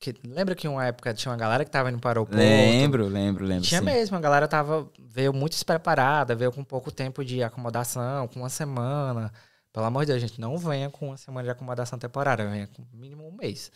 Que, 0.00 0.14
lembra 0.24 0.54
que 0.54 0.68
uma 0.68 0.86
época 0.86 1.12
tinha 1.12 1.32
uma 1.32 1.38
galera 1.38 1.64
que 1.64 1.70
tava 1.70 1.90
indo 1.90 1.98
para 1.98 2.20
o 2.20 2.22
aeroporto? 2.22 2.36
Lembro, 2.36 3.08
lembro, 3.08 3.44
lembro. 3.44 3.64
Tinha 3.64 3.80
sim. 3.80 3.84
mesmo, 3.84 4.16
a 4.16 4.20
galera 4.20 4.46
tava, 4.46 4.88
veio 4.98 5.32
muito 5.32 5.52
despreparada, 5.52 6.36
veio 6.36 6.52
com 6.52 6.62
pouco 6.62 6.92
tempo 6.92 7.24
de 7.24 7.42
acomodação, 7.42 8.28
com 8.28 8.40
uma 8.40 8.48
semana, 8.48 9.32
Pelo 9.72 9.86
amor 9.86 10.04
de 10.04 10.12
Deus, 10.12 10.20
gente, 10.20 10.40
não 10.40 10.56
venha 10.56 10.90
com 10.90 11.08
uma 11.08 11.16
semana 11.16 11.44
de 11.44 11.50
acomodação 11.50 11.98
temporária, 11.98 12.48
venha 12.48 12.66
com 12.68 12.84
mínimo 12.92 13.26
um 13.28 13.32
mês. 13.32 13.70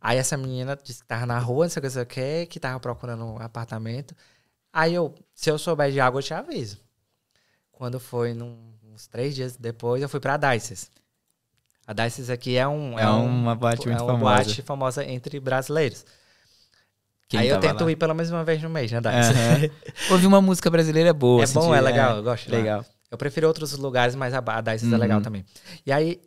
Aí 0.00 0.18
essa 0.18 0.36
menina 0.36 0.76
disse 0.76 1.00
que 1.00 1.06
tava 1.06 1.26
na 1.26 1.38
rua, 1.38 1.64
não 1.64 1.70
sei 1.70 1.80
o 1.80 1.82
que, 1.82 1.86
não 1.86 1.92
sei 1.92 2.02
o 2.02 2.06
que, 2.06 2.46
que 2.46 2.60
tava 2.60 2.80
procurando 2.80 3.24
um 3.24 3.38
apartamento. 3.38 4.14
Aí 4.72 4.94
eu, 4.94 5.14
se 5.34 5.50
eu 5.50 5.58
souber 5.58 5.90
de 5.90 6.00
água, 6.00 6.18
eu 6.20 6.22
te 6.22 6.34
aviso. 6.34 6.78
Quando 7.72 8.00
foi 8.00 8.34
num, 8.34 8.74
uns 8.92 9.06
três 9.06 9.34
dias 9.34 9.56
depois, 9.56 10.02
eu 10.02 10.08
fui 10.08 10.20
pra 10.20 10.36
Dices. 10.36 10.90
A 11.88 11.92
Dices 11.94 12.28
aqui 12.30 12.56
é 12.56 12.68
um... 12.68 12.98
É, 12.98 13.02
é 13.02 13.08
uma 13.08 13.54
boate 13.54 13.86
muito 13.86 13.98
é 13.98 14.02
uma 14.02 14.12
famosa. 14.12 14.44
boate 14.44 14.62
famosa 14.62 15.04
entre 15.04 15.40
brasileiros. 15.40 16.04
Quem 17.28 17.40
Aí 17.40 17.48
eu 17.48 17.58
tento 17.60 17.84
lá? 17.84 17.90
ir 17.90 17.96
pelo 17.96 18.14
menos 18.14 18.30
uma 18.30 18.44
vez 18.44 18.62
no 18.62 18.70
mês, 18.70 18.90
né, 18.92 19.00
Dices? 19.00 19.36
Aham. 19.36 19.70
Ouvir 20.12 20.26
uma 20.26 20.40
música 20.40 20.70
brasileira 20.70 21.10
é 21.10 21.12
boa. 21.12 21.40
É 21.40 21.44
assim, 21.44 21.54
bom, 21.54 21.72
de- 21.72 21.78
é 21.78 21.80
legal, 21.80 22.16
eu 22.18 22.22
gosto 22.22 22.44
de 22.46 22.52
lá. 22.52 22.58
Legal. 22.58 22.84
Eu 23.10 23.18
prefiro 23.18 23.46
outros 23.48 23.72
lugares, 23.76 24.14
mas 24.14 24.32
a, 24.34 24.38
a 24.46 24.60
Dices 24.60 24.90
é 24.90 24.94
Uhum. 24.94 25.00
legal 25.00 25.20
também. 25.22 25.44
E 25.86 25.92
aí, 25.92 26.20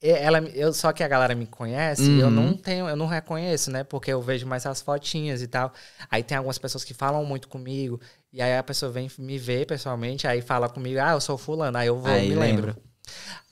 ela, 0.00 0.38
eu, 0.54 0.72
só 0.72 0.92
que 0.92 1.02
a 1.02 1.08
galera 1.08 1.34
me 1.34 1.46
conhece, 1.46 2.16
eu 2.16 2.26
Uhum. 2.28 2.30
não 2.30 2.56
tenho, 2.56 2.88
eu 2.88 2.94
não 2.96 3.06
reconheço, 3.06 3.70
né? 3.72 3.82
Porque 3.84 4.12
eu 4.12 4.22
vejo 4.22 4.46
mais 4.46 4.64
as 4.66 4.80
fotinhas 4.80 5.42
e 5.42 5.48
tal. 5.48 5.72
Aí 6.10 6.22
tem 6.22 6.36
algumas 6.36 6.58
pessoas 6.58 6.84
que 6.84 6.94
falam 6.94 7.24
muito 7.24 7.48
comigo, 7.48 8.00
e 8.32 8.40
aí 8.40 8.56
a 8.56 8.62
pessoa 8.62 8.90
vem 8.92 9.10
me 9.18 9.38
ver 9.38 9.66
pessoalmente, 9.66 10.26
aí 10.28 10.40
fala 10.40 10.68
comigo, 10.68 11.00
ah, 11.00 11.12
eu 11.12 11.20
sou 11.20 11.36
fulano, 11.38 11.76
aí 11.76 11.88
eu 11.88 11.98
vou, 11.98 12.12
Aí 12.12 12.28
me 12.28 12.34
lembra. 12.36 12.66
lembro. 12.72 12.82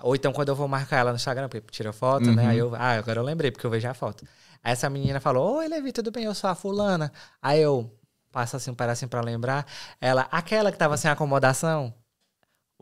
Ou 0.01 0.15
então 0.15 0.33
quando 0.33 0.49
eu 0.49 0.55
vou 0.57 0.69
marcar 0.69 0.99
ela 0.99 1.11
no 1.11 1.17
Instagram, 1.17 1.49
porque 1.49 1.65
tira 1.71 1.93
foto, 1.93 2.27
Uhum. 2.29 2.35
né? 2.35 2.47
Aí 2.49 2.59
eu, 2.59 2.75
ah, 2.75 2.93
agora 2.93 3.21
eu 3.21 3.25
lembrei, 3.25 3.51
porque 3.51 3.67
eu 3.67 3.71
vejo 3.71 3.89
a 3.89 3.95
foto. 3.95 4.25
Aí 4.63 4.73
essa 4.73 4.89
menina 4.91 5.21
falou, 5.21 5.57
oi, 5.59 5.69
Levi, 5.69 5.93
tudo 5.93 6.11
bem? 6.11 6.25
Eu 6.25 6.35
sou 6.35 6.51
a 6.51 6.55
fulana. 6.55 7.13
Aí 7.41 7.61
eu 7.63 7.91
passo 8.33 8.57
assim 8.57 8.71
um 8.71 8.75
pedacinho 8.75 9.09
pra 9.09 9.21
lembrar. 9.21 9.67
Ela, 10.01 10.27
aquela 10.31 10.71
que 10.73 10.79
tava 10.79 10.97
sem 10.97 11.11
acomodação. 11.11 11.95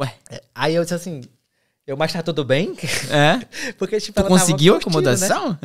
Ué, 0.01 0.13
Aí 0.55 0.75
eu 0.75 0.83
disse 0.83 0.95
assim, 0.95 1.23
eu, 1.87 1.97
mas 1.97 2.13
tá 2.13 2.23
tudo 2.23 2.45
bem? 2.45 2.75
é? 3.11 3.73
Porque, 3.79 4.01
tipo, 4.01 4.15
Tu 4.15 4.21
ela 4.21 4.29
tava 4.31 4.41
conseguiu 4.41 4.81
curtindo, 4.81 5.03
né? 5.03 5.09
acomodação? 5.27 5.59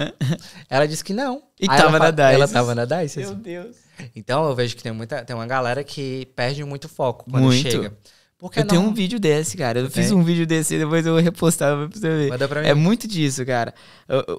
Ela 0.70 0.88
disse 0.88 1.04
que 1.04 1.14
não. 1.14 1.42
E 1.60 1.64
Aí 1.70 1.78
tava 1.78 1.98
ela 1.98 2.12
na 2.12 2.18
fa- 2.18 2.32
Ela 2.32 2.48
tava 2.48 2.76
na 2.76 2.86
Dices. 2.86 3.26
Meu 3.30 3.36
Deus. 3.36 3.78
Então 4.16 4.48
eu 4.48 4.56
vejo 4.56 4.76
que 4.76 4.84
tem, 4.84 4.92
muita, 4.92 5.24
tem 5.24 5.36
uma 5.36 5.48
galera 5.48 5.84
que 5.84 6.26
perde 6.36 6.64
muito 6.64 6.88
foco 6.90 7.26
quando 7.30 7.44
Muito. 7.46 7.70
chega. 7.70 7.94
Eu 8.42 8.66
tenho 8.66 8.82
não... 8.82 8.90
um 8.90 8.94
vídeo 8.94 9.20
desse, 9.20 9.58
cara. 9.58 9.80
Eu 9.80 9.90
Tu 9.90 9.94
fiz 9.94 10.12
um 10.12 10.24
vídeo 10.24 10.48
desse 10.48 10.76
e 10.76 10.80
depois 10.80 11.06
eu 11.06 11.14
vou 11.14 11.22
repostar 11.22 11.76
pra 11.76 11.88
você 11.88 12.10
ver. 12.10 12.30
Manda 12.30 12.48
pra 12.48 12.62
mim. 12.62 12.68
É 12.68 12.74
muito 12.74 13.08
disso, 13.08 13.46
cara. 13.46 13.74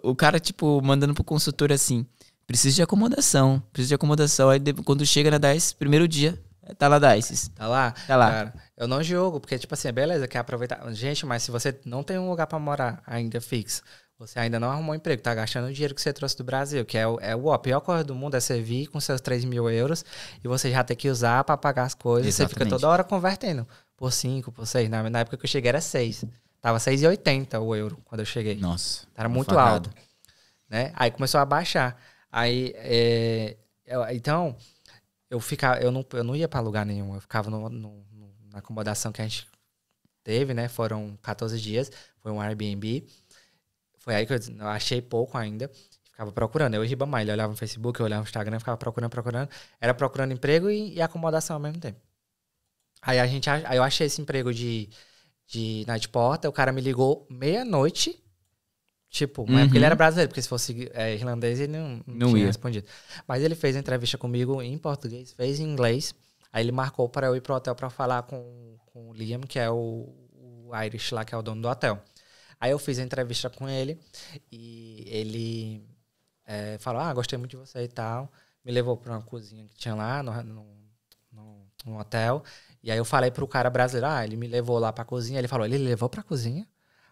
O, 0.02 0.10
o 0.12 0.16
cara, 0.16 0.40
tipo, 0.40 0.80
mandando 0.82 1.12
pro 1.12 1.22
consultor 1.22 1.70
assim: 1.70 2.06
precisa 2.46 2.74
de 2.76 2.82
acomodação, 2.82 3.62
precisa 3.72 3.88
de 3.90 3.94
acomodação. 3.94 4.48
Aí 4.48 4.60
quando 4.84 5.04
chega 5.04 5.30
na 5.30 5.38
DICE, 5.38 5.74
primeiro 5.74 6.08
dia, 6.08 6.38
tá 6.78 6.88
lá 6.88 6.98
DICE. 6.98 7.50
Tá 7.50 7.68
lá? 7.68 7.92
Tá 8.06 8.16
lá. 8.16 8.30
Cara, 8.30 8.54
eu 8.76 8.88
não 8.88 9.02
jogo, 9.02 9.38
porque, 9.38 9.58
tipo 9.58 9.74
assim, 9.74 9.92
beleza, 9.92 10.26
quer 10.26 10.38
aproveitar. 10.38 10.82
Gente, 10.92 11.26
mas 11.26 11.42
se 11.42 11.50
você 11.50 11.78
não 11.84 12.02
tem 12.02 12.18
um 12.18 12.30
lugar 12.30 12.46
pra 12.46 12.58
morar 12.58 13.02
ainda 13.06 13.38
fixo, 13.40 13.82
você 14.18 14.38
ainda 14.38 14.58
não 14.58 14.70
arrumou 14.70 14.92
um 14.92 14.96
emprego, 14.96 15.22
tá 15.22 15.34
gastando 15.34 15.68
o 15.68 15.72
dinheiro 15.72 15.94
que 15.94 16.00
você 16.02 16.12
trouxe 16.12 16.36
do 16.36 16.44
Brasil, 16.44 16.84
que 16.84 16.98
é 16.98 17.06
o, 17.06 17.18
é 17.20 17.36
o 17.36 17.52
a 17.52 17.58
pior 17.58 17.80
coisa 17.80 18.02
do 18.02 18.14
mundo 18.14 18.36
é 18.36 18.40
você 18.40 18.60
vir 18.60 18.86
com 18.88 18.98
seus 18.98 19.20
3 19.20 19.44
mil 19.44 19.70
euros 19.70 20.04
e 20.42 20.48
você 20.48 20.70
já 20.70 20.82
ter 20.82 20.96
que 20.96 21.08
usar 21.08 21.44
pra 21.44 21.56
pagar 21.56 21.84
as 21.84 21.94
coisas. 21.94 22.34
Você 22.34 22.48
fica 22.48 22.62
Exatamente. 22.62 22.80
toda 22.80 22.92
hora 22.92 23.04
convertendo 23.04 23.66
por 24.00 24.10
5, 24.10 24.50
por 24.50 24.66
6. 24.66 24.88
Na, 24.88 25.10
na 25.10 25.18
época 25.20 25.36
que 25.36 25.44
eu 25.44 25.48
cheguei 25.48 25.68
era 25.68 25.80
6. 25.80 26.24
Tava 26.58 26.78
6,80 26.78 27.60
o 27.60 27.76
euro 27.76 27.98
quando 28.06 28.20
eu 28.20 28.24
cheguei. 28.24 28.56
Nossa. 28.56 29.06
Era 29.14 29.28
muito 29.28 29.48
facada. 29.50 29.70
alto. 29.88 29.90
Né? 30.70 30.90
Aí 30.96 31.10
começou 31.10 31.38
a 31.38 31.44
baixar. 31.44 32.00
Aí, 32.32 32.72
é, 32.76 33.56
eu- 33.86 34.02
então, 34.10 34.56
eu 35.28 35.38
ficava, 35.38 35.80
eu 35.80 35.92
não, 35.92 36.04
eu 36.14 36.24
não 36.24 36.34
ia 36.34 36.48
para 36.48 36.60
lugar 36.60 36.86
nenhum. 36.86 37.14
Eu 37.14 37.20
ficava 37.20 37.50
no, 37.50 37.68
no- 37.68 38.04
no- 38.10 38.34
na 38.50 38.60
acomodação 38.60 39.12
que 39.12 39.20
a 39.20 39.24
gente 39.28 39.46
teve, 40.24 40.54
né? 40.54 40.66
Foram 40.66 41.18
14 41.22 41.60
dias. 41.60 41.92
Foi 42.22 42.32
um 42.32 42.40
Airbnb. 42.40 43.06
Foi 43.98 44.14
aí 44.14 44.24
que 44.24 44.32
eu, 44.32 44.38
eu 44.60 44.66
achei 44.68 45.02
pouco 45.02 45.36
ainda. 45.36 45.70
Ficava 46.04 46.32
procurando. 46.32 46.72
Eu 46.74 46.82
e 46.84 46.88
Ribamar, 46.88 47.20
ele 47.20 47.32
olhava 47.32 47.52
no 47.52 47.56
Facebook, 47.58 48.00
eu 48.00 48.06
olhava 48.06 48.22
no 48.22 48.26
Instagram, 48.26 48.58
ficava 48.58 48.78
procurando, 48.78 49.10
procurando. 49.10 49.50
Era 49.78 49.92
procurando 49.92 50.32
emprego 50.32 50.70
e, 50.70 50.94
e 50.94 51.02
acomodação 51.02 51.56
ao 51.56 51.60
mesmo 51.60 51.78
tempo. 51.80 52.00
Aí 53.02 53.18
a 53.18 53.26
gente, 53.26 53.48
aí 53.50 53.76
eu 53.76 53.82
achei 53.82 54.06
esse 54.06 54.20
emprego 54.20 54.52
de, 54.52 54.88
de 55.46 55.84
night 55.86 56.08
porta. 56.08 56.48
O 56.48 56.52
cara 56.52 56.72
me 56.72 56.80
ligou 56.80 57.26
meia-noite. 57.30 58.22
Tipo, 59.10 59.42
é 59.42 59.64
porque 59.64 59.76
Uhum. 59.76 59.78
ele 59.78 59.84
era 59.86 59.96
brasileiro, 59.96 60.28
porque 60.28 60.40
se 60.42 60.48
fosse 60.48 60.88
é, 60.94 61.14
irlandês 61.14 61.58
ele 61.58 61.72
não, 61.72 62.00
não, 62.06 62.14
Não 62.16 62.28
tinha 62.28 62.42
ia. 62.42 62.46
respondido. 62.46 62.86
Mas 63.26 63.42
ele 63.42 63.56
fez 63.56 63.74
a 63.76 63.80
entrevista 63.80 64.16
comigo 64.16 64.62
em 64.62 64.78
português, 64.78 65.32
fez 65.32 65.58
em 65.58 65.64
inglês. 65.64 66.14
Aí 66.52 66.62
ele 66.64 66.72
marcou 66.72 67.08
para 67.08 67.26
eu 67.26 67.34
ir 67.36 67.40
pro 67.40 67.54
hotel 67.54 67.74
para 67.74 67.90
falar 67.90 68.22
com, 68.22 68.76
com 68.86 69.10
o 69.10 69.12
Liam, 69.12 69.40
que 69.40 69.58
é 69.58 69.68
o, 69.68 70.14
o 70.32 70.70
Irish 70.84 71.12
lá, 71.12 71.24
que 71.24 71.34
é 71.34 71.38
o 71.38 71.42
dono 71.42 71.60
do 71.60 71.68
hotel. 71.68 72.00
Aí 72.60 72.70
eu 72.72 72.78
fiz 72.78 72.98
a 72.98 73.02
entrevista 73.02 73.50
com 73.50 73.68
ele 73.68 73.98
e 74.52 75.04
ele 75.08 75.84
é, 76.46 76.78
falou: 76.78 77.00
Ah, 77.02 77.12
gostei 77.14 77.38
muito 77.38 77.52
de 77.52 77.56
você 77.56 77.82
e 77.84 77.88
tal. 77.88 78.30
Me 78.64 78.72
levou 78.72 78.96
para 78.96 79.12
uma 79.12 79.22
cozinha 79.22 79.66
que 79.66 79.74
tinha 79.76 79.94
lá 79.94 80.22
no, 80.22 80.32
no, 80.42 80.66
no- 81.32 81.66
no 81.86 81.98
hotel. 81.98 82.42
E 82.82 82.90
aí 82.90 82.98
eu 82.98 83.04
falei 83.04 83.30
pro 83.30 83.46
cara 83.46 83.68
brasileiro: 83.70 84.06
Ah, 84.06 84.24
ele 84.24 84.36
me 84.36 84.46
levou 84.46 84.78
lá 84.78 84.92
pra 84.92 85.04
cozinha. 85.04 85.38
Ele 85.38 85.48
falou: 85.48 85.66
Ele 85.66 85.78
levou 85.78 86.08
pra 86.08 86.22
cozinha? 86.22 86.66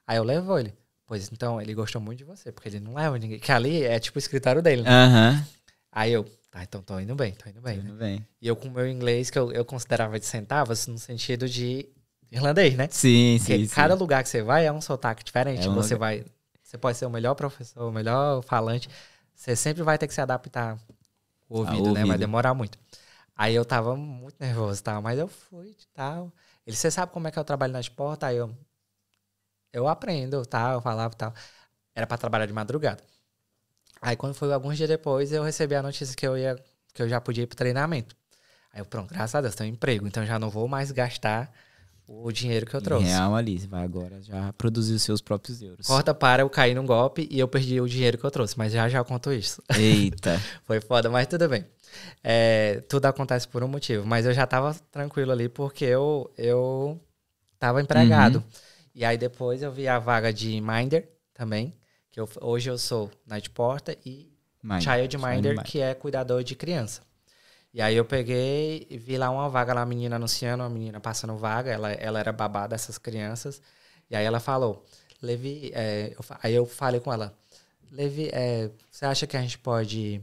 Aí 0.06 0.16
eu 0.16 0.24
levou 0.24 0.58
ele. 0.58 0.74
Pois 1.06 1.30
então, 1.32 1.60
ele 1.60 1.72
gostou 1.74 2.00
muito 2.00 2.18
de 2.18 2.24
você, 2.24 2.52
porque 2.52 2.68
ele 2.68 2.80
não 2.80 2.94
leva 2.94 3.18
ninguém. 3.18 3.38
Que 3.38 3.50
ali 3.52 3.82
é 3.82 3.98
tipo 3.98 4.16
o 4.16 4.18
escritório 4.18 4.60
dele, 4.60 4.82
né? 4.82 4.90
Aham. 4.90 5.46
Aí 5.90 6.12
eu, 6.12 6.24
tá, 6.50 6.62
então 6.62 6.82
tô 6.82 6.98
indo 7.00 7.14
bem, 7.14 7.32
tô 7.32 7.48
indo 7.48 7.60
bem, 7.62 7.78
né? 7.78 7.82
Tudo 7.84 7.98
bem. 7.98 8.26
E 8.40 8.46
eu 8.46 8.54
com 8.54 8.68
o 8.68 8.70
meu 8.70 8.86
inglês, 8.86 9.30
que 9.30 9.38
eu, 9.38 9.50
eu 9.52 9.64
considerava 9.64 10.18
de 10.18 10.26
centavos, 10.26 10.86
no 10.86 10.98
sentido 10.98 11.48
de 11.48 11.88
irlandês, 12.30 12.76
né? 12.76 12.88
Sim, 12.90 13.36
Porque 13.38 13.56
sim, 13.58 13.66
sim. 13.66 13.74
cada 13.74 13.94
lugar 13.94 14.22
que 14.22 14.28
você 14.28 14.42
vai 14.42 14.66
é 14.66 14.72
um 14.72 14.80
sotaque 14.82 15.24
diferente. 15.24 15.66
É 15.66 15.70
um 15.70 15.74
você 15.74 15.94
lugar- 15.94 16.16
vai. 16.18 16.24
Você 16.62 16.76
pode 16.76 16.98
ser 16.98 17.06
o 17.06 17.10
melhor 17.10 17.34
professor, 17.34 17.88
o 17.88 17.92
melhor 17.92 18.42
falante. 18.42 18.88
Você 19.34 19.56
sempre 19.56 19.82
vai 19.82 19.96
ter 19.96 20.06
que 20.06 20.12
se 20.12 20.20
adaptar 20.20 20.78
o 21.48 21.58
ouvido, 21.60 21.84
né? 21.88 21.92
Vai 21.94 22.02
ouvido. 22.02 22.18
demorar 22.18 22.52
muito. 22.52 22.78
Aí 23.38 23.54
eu 23.54 23.64
tava 23.64 23.94
muito 23.96 24.34
nervoso 24.40 24.82
tal, 24.82 25.00
mas 25.00 25.16
eu 25.16 25.28
fui 25.28 25.68
e 25.68 25.86
tal. 25.94 26.32
Ele, 26.66 26.74
você 26.74 26.90
sabe 26.90 27.12
como 27.12 27.28
é 27.28 27.30
que 27.30 27.38
eu 27.38 27.44
trabalho 27.44 27.72
nas 27.72 27.88
portas? 27.88 28.28
Aí 28.28 28.36
eu. 28.36 28.52
Eu 29.72 29.86
aprendo, 29.86 30.44
tal, 30.44 30.74
eu 30.74 30.80
falava 30.80 31.14
e 31.14 31.16
tal. 31.16 31.32
Era 31.94 32.04
pra 32.04 32.18
trabalhar 32.18 32.46
de 32.46 32.52
madrugada. 32.52 33.02
Aí 34.02 34.16
quando 34.16 34.34
foi 34.34 34.52
alguns 34.52 34.76
dias 34.76 34.88
depois, 34.88 35.32
eu 35.32 35.44
recebi 35.44 35.76
a 35.76 35.82
notícia 35.82 36.16
que 36.16 36.26
eu 36.26 36.36
ia, 36.36 36.56
que 36.92 37.00
eu 37.00 37.08
já 37.08 37.20
podia 37.20 37.44
ir 37.44 37.46
pro 37.46 37.56
treinamento. 37.56 38.16
Aí 38.72 38.80
eu, 38.80 38.84
pronto, 38.84 39.14
graças 39.14 39.36
a 39.36 39.40
Deus, 39.40 39.54
tenho 39.54 39.70
um 39.70 39.74
emprego, 39.74 40.06
então 40.06 40.26
já 40.26 40.36
não 40.36 40.50
vou 40.50 40.66
mais 40.66 40.90
gastar 40.90 41.52
o 42.08 42.32
dinheiro 42.32 42.66
que 42.66 42.74
eu 42.74 42.80
trouxe. 42.80 43.06
Real 43.06 43.36
ali, 43.36 43.58
vai 43.66 43.84
agora 43.84 44.20
já 44.22 44.52
produzir 44.54 44.94
os 44.94 45.02
seus 45.02 45.20
próprios 45.20 45.62
euros. 45.62 45.86
Corta 45.86 46.12
para 46.12 46.42
eu 46.42 46.50
cair 46.50 46.74
num 46.74 46.86
golpe 46.86 47.28
e 47.30 47.38
eu 47.38 47.46
perdi 47.46 47.80
o 47.80 47.88
dinheiro 47.88 48.18
que 48.18 48.24
eu 48.24 48.30
trouxe, 48.30 48.58
mas 48.58 48.72
já 48.72 48.88
já 48.88 48.98
eu 48.98 49.04
conto 49.04 49.32
isso. 49.32 49.62
Eita. 49.76 50.40
Foi 50.64 50.80
foda, 50.80 51.08
mas 51.10 51.26
tudo 51.26 51.48
bem. 51.48 51.64
É, 52.22 52.82
tudo 52.88 53.06
acontece 53.06 53.46
por 53.46 53.62
um 53.62 53.68
motivo, 53.68 54.06
mas 54.06 54.26
eu 54.26 54.32
já 54.32 54.46
tava 54.46 54.74
tranquilo 54.90 55.32
ali 55.32 55.48
porque 55.48 55.84
eu, 55.84 56.30
eu 56.36 57.00
tava 57.58 57.80
empregado. 57.80 58.42
E 58.94 59.04
aí 59.04 59.16
depois 59.16 59.62
eu 59.62 59.70
vi 59.70 59.86
a 59.86 59.98
vaga 59.98 60.32
de 60.32 60.60
Minder 60.60 61.08
também, 61.32 61.74
que 62.10 62.18
eu, 62.18 62.28
hoje 62.40 62.68
eu 62.70 62.76
sou 62.76 63.10
night 63.26 63.48
porter 63.50 63.96
e 64.04 64.32
Mind. 64.62 64.82
Child 64.82 65.18
Minder, 65.18 65.56
Mind. 65.56 65.66
que 65.66 65.80
é 65.80 65.94
cuidador 65.94 66.42
de 66.42 66.54
criança. 66.54 67.02
E 67.72 67.80
aí 67.80 67.94
eu 67.96 68.04
peguei 68.04 68.86
e 68.90 68.98
vi 68.98 69.16
lá 69.16 69.30
uma 69.30 69.48
vaga 69.48 69.74
lá, 69.74 69.82
a 69.82 69.86
menina 69.86 70.16
anunciando, 70.16 70.62
uma 70.62 70.70
menina 70.70 71.00
passando 71.00 71.36
vaga, 71.36 71.70
ela, 71.70 71.92
ela 71.92 72.18
era 72.18 72.32
babá 72.32 72.66
dessas 72.66 72.98
crianças. 72.98 73.60
E 74.10 74.16
aí 74.16 74.24
ela 74.24 74.40
falou, 74.40 74.84
Levi, 75.22 75.70
é, 75.74 76.12
eu 76.12 76.36
aí 76.42 76.54
eu 76.54 76.66
falei 76.66 76.98
com 77.00 77.12
ela, 77.12 77.36
Levi, 77.92 78.30
é, 78.32 78.70
você 78.90 79.04
acha 79.04 79.26
que 79.26 79.36
a 79.36 79.40
gente 79.40 79.58
pode, 79.58 80.20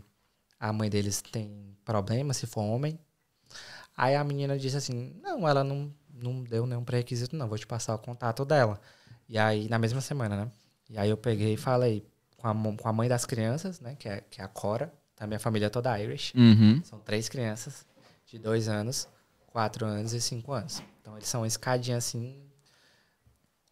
a 0.59 0.71
mãe 0.73 0.89
deles 0.89 1.21
tem 1.21 1.75
problema 1.83 2.33
se 2.33 2.45
for 2.47 2.61
homem? 2.61 2.99
Aí 3.95 4.15
a 4.15 4.23
menina 4.23 4.57
disse 4.57 4.77
assim, 4.77 5.15
não, 5.21 5.47
ela 5.47 5.63
não, 5.63 5.93
não 6.13 6.43
deu 6.43 6.65
nenhum 6.65 6.83
pré-requisito 6.83 7.35
não, 7.35 7.47
vou 7.47 7.57
te 7.57 7.65
passar 7.65 7.95
o 7.95 7.99
contato 7.99 8.43
dela. 8.43 8.79
E 9.27 9.37
aí, 9.37 9.67
na 9.69 9.79
mesma 9.79 10.01
semana, 10.01 10.45
né? 10.45 10.51
E 10.89 10.97
aí 10.97 11.09
eu 11.09 11.17
peguei 11.17 11.53
e 11.53 11.57
falei 11.57 12.05
com 12.37 12.47
a, 12.47 12.53
com 12.53 12.87
a 12.87 12.93
mãe 12.93 13.09
das 13.09 13.25
crianças, 13.25 13.79
né, 13.79 13.95
que 13.97 14.07
é, 14.07 14.21
que 14.29 14.41
é 14.41 14.43
a 14.43 14.47
Cora, 14.47 14.93
da 15.17 15.25
minha 15.25 15.39
família 15.39 15.69
toda 15.69 15.97
Irish. 15.99 16.33
Uhum. 16.35 16.81
São 16.83 16.99
três 16.99 17.29
crianças 17.29 17.85
de 18.27 18.37
dois 18.37 18.67
anos, 18.67 19.07
quatro 19.47 19.85
anos 19.85 20.13
e 20.13 20.21
cinco 20.21 20.51
anos. 20.51 20.83
Então 21.01 21.15
eles 21.15 21.27
são 21.27 21.41
uma 21.41 21.47
escadinha 21.47 21.97
assim. 21.97 22.43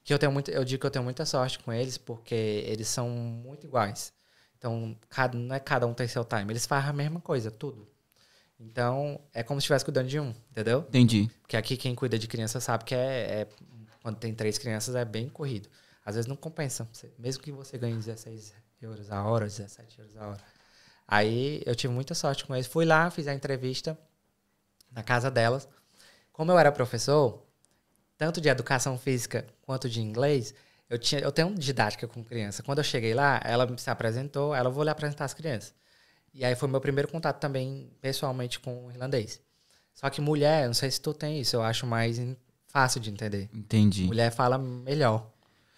Que 0.04 0.14
eu 0.14 0.20
tenho 0.20 0.32
muito, 0.32 0.50
eu 0.52 0.64
digo 0.66 0.82
que 0.82 0.86
eu 0.86 0.92
tenho 0.92 1.04
muita 1.04 1.26
sorte 1.26 1.60
com 1.60 1.72
eles, 1.72 1.98
porque 1.98 2.36
eles 2.66 2.88
são 2.88 3.10
muito 3.10 3.68
iguais. 3.68 4.14
Então, 4.64 4.96
cada, 5.10 5.38
não 5.38 5.54
é 5.54 5.60
cada 5.60 5.86
um 5.86 5.94
tem 5.94 6.08
seu 6.08 6.24
time. 6.24 6.54
Eles 6.54 6.66
fazem 6.66 6.90
a 6.90 6.94
mesma 6.94 7.20
coisa, 7.20 7.52
tudo. 7.52 7.86
Então, 8.58 9.20
é 9.34 9.44
como 9.44 9.60
se 9.60 9.66
estivesse 9.66 9.84
cuidando 9.84 10.08
de 10.08 10.18
um, 10.22 10.34
entendeu? 10.52 10.86
Entendi. 10.88 11.30
Porque 11.42 11.58
aqui 11.58 11.76
quem 11.76 11.94
cuida 11.94 12.18
de 12.18 12.30
criança 12.30 12.62
sabe 12.62 12.86
que 12.86 12.96
é, 12.96 13.42
é- 13.42 13.48
quando 14.02 14.16
tem 14.20 14.34
três 14.34 14.58
crianças 14.58 14.96
é 14.96 15.04
bem 15.04 15.28
corrido. 15.28 15.68
Às 16.06 16.16
vezes 16.16 16.30
não 16.30 16.38
compensa. 16.38 16.88
Mesmo 17.20 17.44
que 17.44 17.52
você 17.52 17.78
ganhe 17.78 17.98
16 17.98 18.54
euros 18.82 19.12
a 19.12 19.22
hora, 19.26 19.44
17 19.48 20.00
euros 20.00 20.16
a 20.16 20.28
hora. 20.30 20.40
Aí 21.06 21.62
eu 21.66 21.76
tive 21.76 21.94
muita 21.94 22.16
sorte 22.16 22.46
com 22.46 22.56
eles. 22.56 22.66
Fui 22.66 22.86
lá, 22.86 23.12
fiz 23.12 23.28
a 23.28 23.34
entrevista 23.34 24.00
na 24.94 25.04
casa 25.04 25.30
delas. 25.30 25.68
Como 26.32 26.54
eu 26.54 26.58
era 26.58 26.72
professor, 26.72 27.46
tanto 28.18 28.40
de 28.40 28.48
educação 28.48 28.98
física 28.98 29.46
quanto 29.64 29.90
de 29.90 30.00
inglês, 30.00 30.56
eu, 30.94 31.00
tinha, 31.00 31.22
eu 31.22 31.32
tenho 31.32 31.54
didática 31.56 32.08
com 32.08 32.24
criança. 32.24 32.62
Quando 32.64 32.78
eu 32.78 32.84
cheguei 32.84 33.14
lá, 33.14 33.42
ela 33.44 33.68
se 33.78 33.90
apresentou, 33.90 34.54
ela 34.54 34.70
vou 34.70 34.84
lhe 34.84 34.90
apresentar 34.90 35.26
as 35.26 35.34
crianças. 35.34 35.74
E 36.34 36.44
aí 36.46 36.56
foi 36.56 36.68
meu 36.70 36.82
primeiro 36.82 37.08
contato 37.08 37.40
também, 37.40 37.90
pessoalmente, 38.02 38.60
com 38.60 38.86
o 38.88 38.92
irlandês. 38.92 39.42
Só 39.94 40.10
que 40.10 40.22
mulher, 40.22 40.68
não 40.68 40.74
sei 40.74 40.90
se 40.90 41.00
tu 41.02 41.14
tem 41.14 41.40
isso, 41.40 41.56
eu 41.56 41.64
acho 41.64 41.86
mais 41.86 42.20
fácil 42.68 43.00
de 43.00 43.10
entender. 43.10 43.50
Entendi. 43.54 44.04
Mulher 44.06 44.32
fala 44.32 44.58
melhor. 44.58 45.28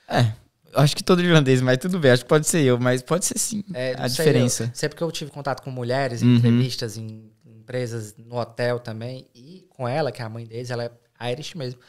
É, 0.08 0.32
acho 0.74 0.96
que 0.96 1.04
todo 1.04 1.22
irlandês, 1.22 1.62
mas 1.62 1.78
tudo 1.78 2.00
bem, 2.00 2.12
acho 2.12 2.24
que 2.24 2.30
pode 2.30 2.48
ser 2.48 2.62
eu, 2.64 2.80
mas 2.80 3.02
pode 3.02 3.26
ser 3.26 3.38
sim 3.40 3.64
É, 3.74 3.94
a 3.98 4.08
sei, 4.08 4.26
diferença. 4.26 4.64
eu- 4.66 4.70
sempre 4.74 4.98
que 4.98 5.04
eu 5.04 5.12
tive 5.12 5.32
contato 5.32 5.62
com 5.62 5.72
mulheres, 5.72 6.22
em 6.22 6.28
Uhum. 6.28 6.36
entrevistas, 6.38 6.98
em 6.98 7.32
empresas, 7.46 8.16
no 8.18 8.36
hotel 8.38 8.80
também, 8.80 9.28
e 9.34 9.66
com 9.70 9.88
ela, 9.88 10.12
que 10.12 10.22
é 10.22 10.26
a 10.26 10.30
mãe 10.30 10.46
deles, 10.46 10.70
ela 10.70 10.86
é 11.20 11.32
Irish 11.32 11.56
mesmo, 11.56 11.80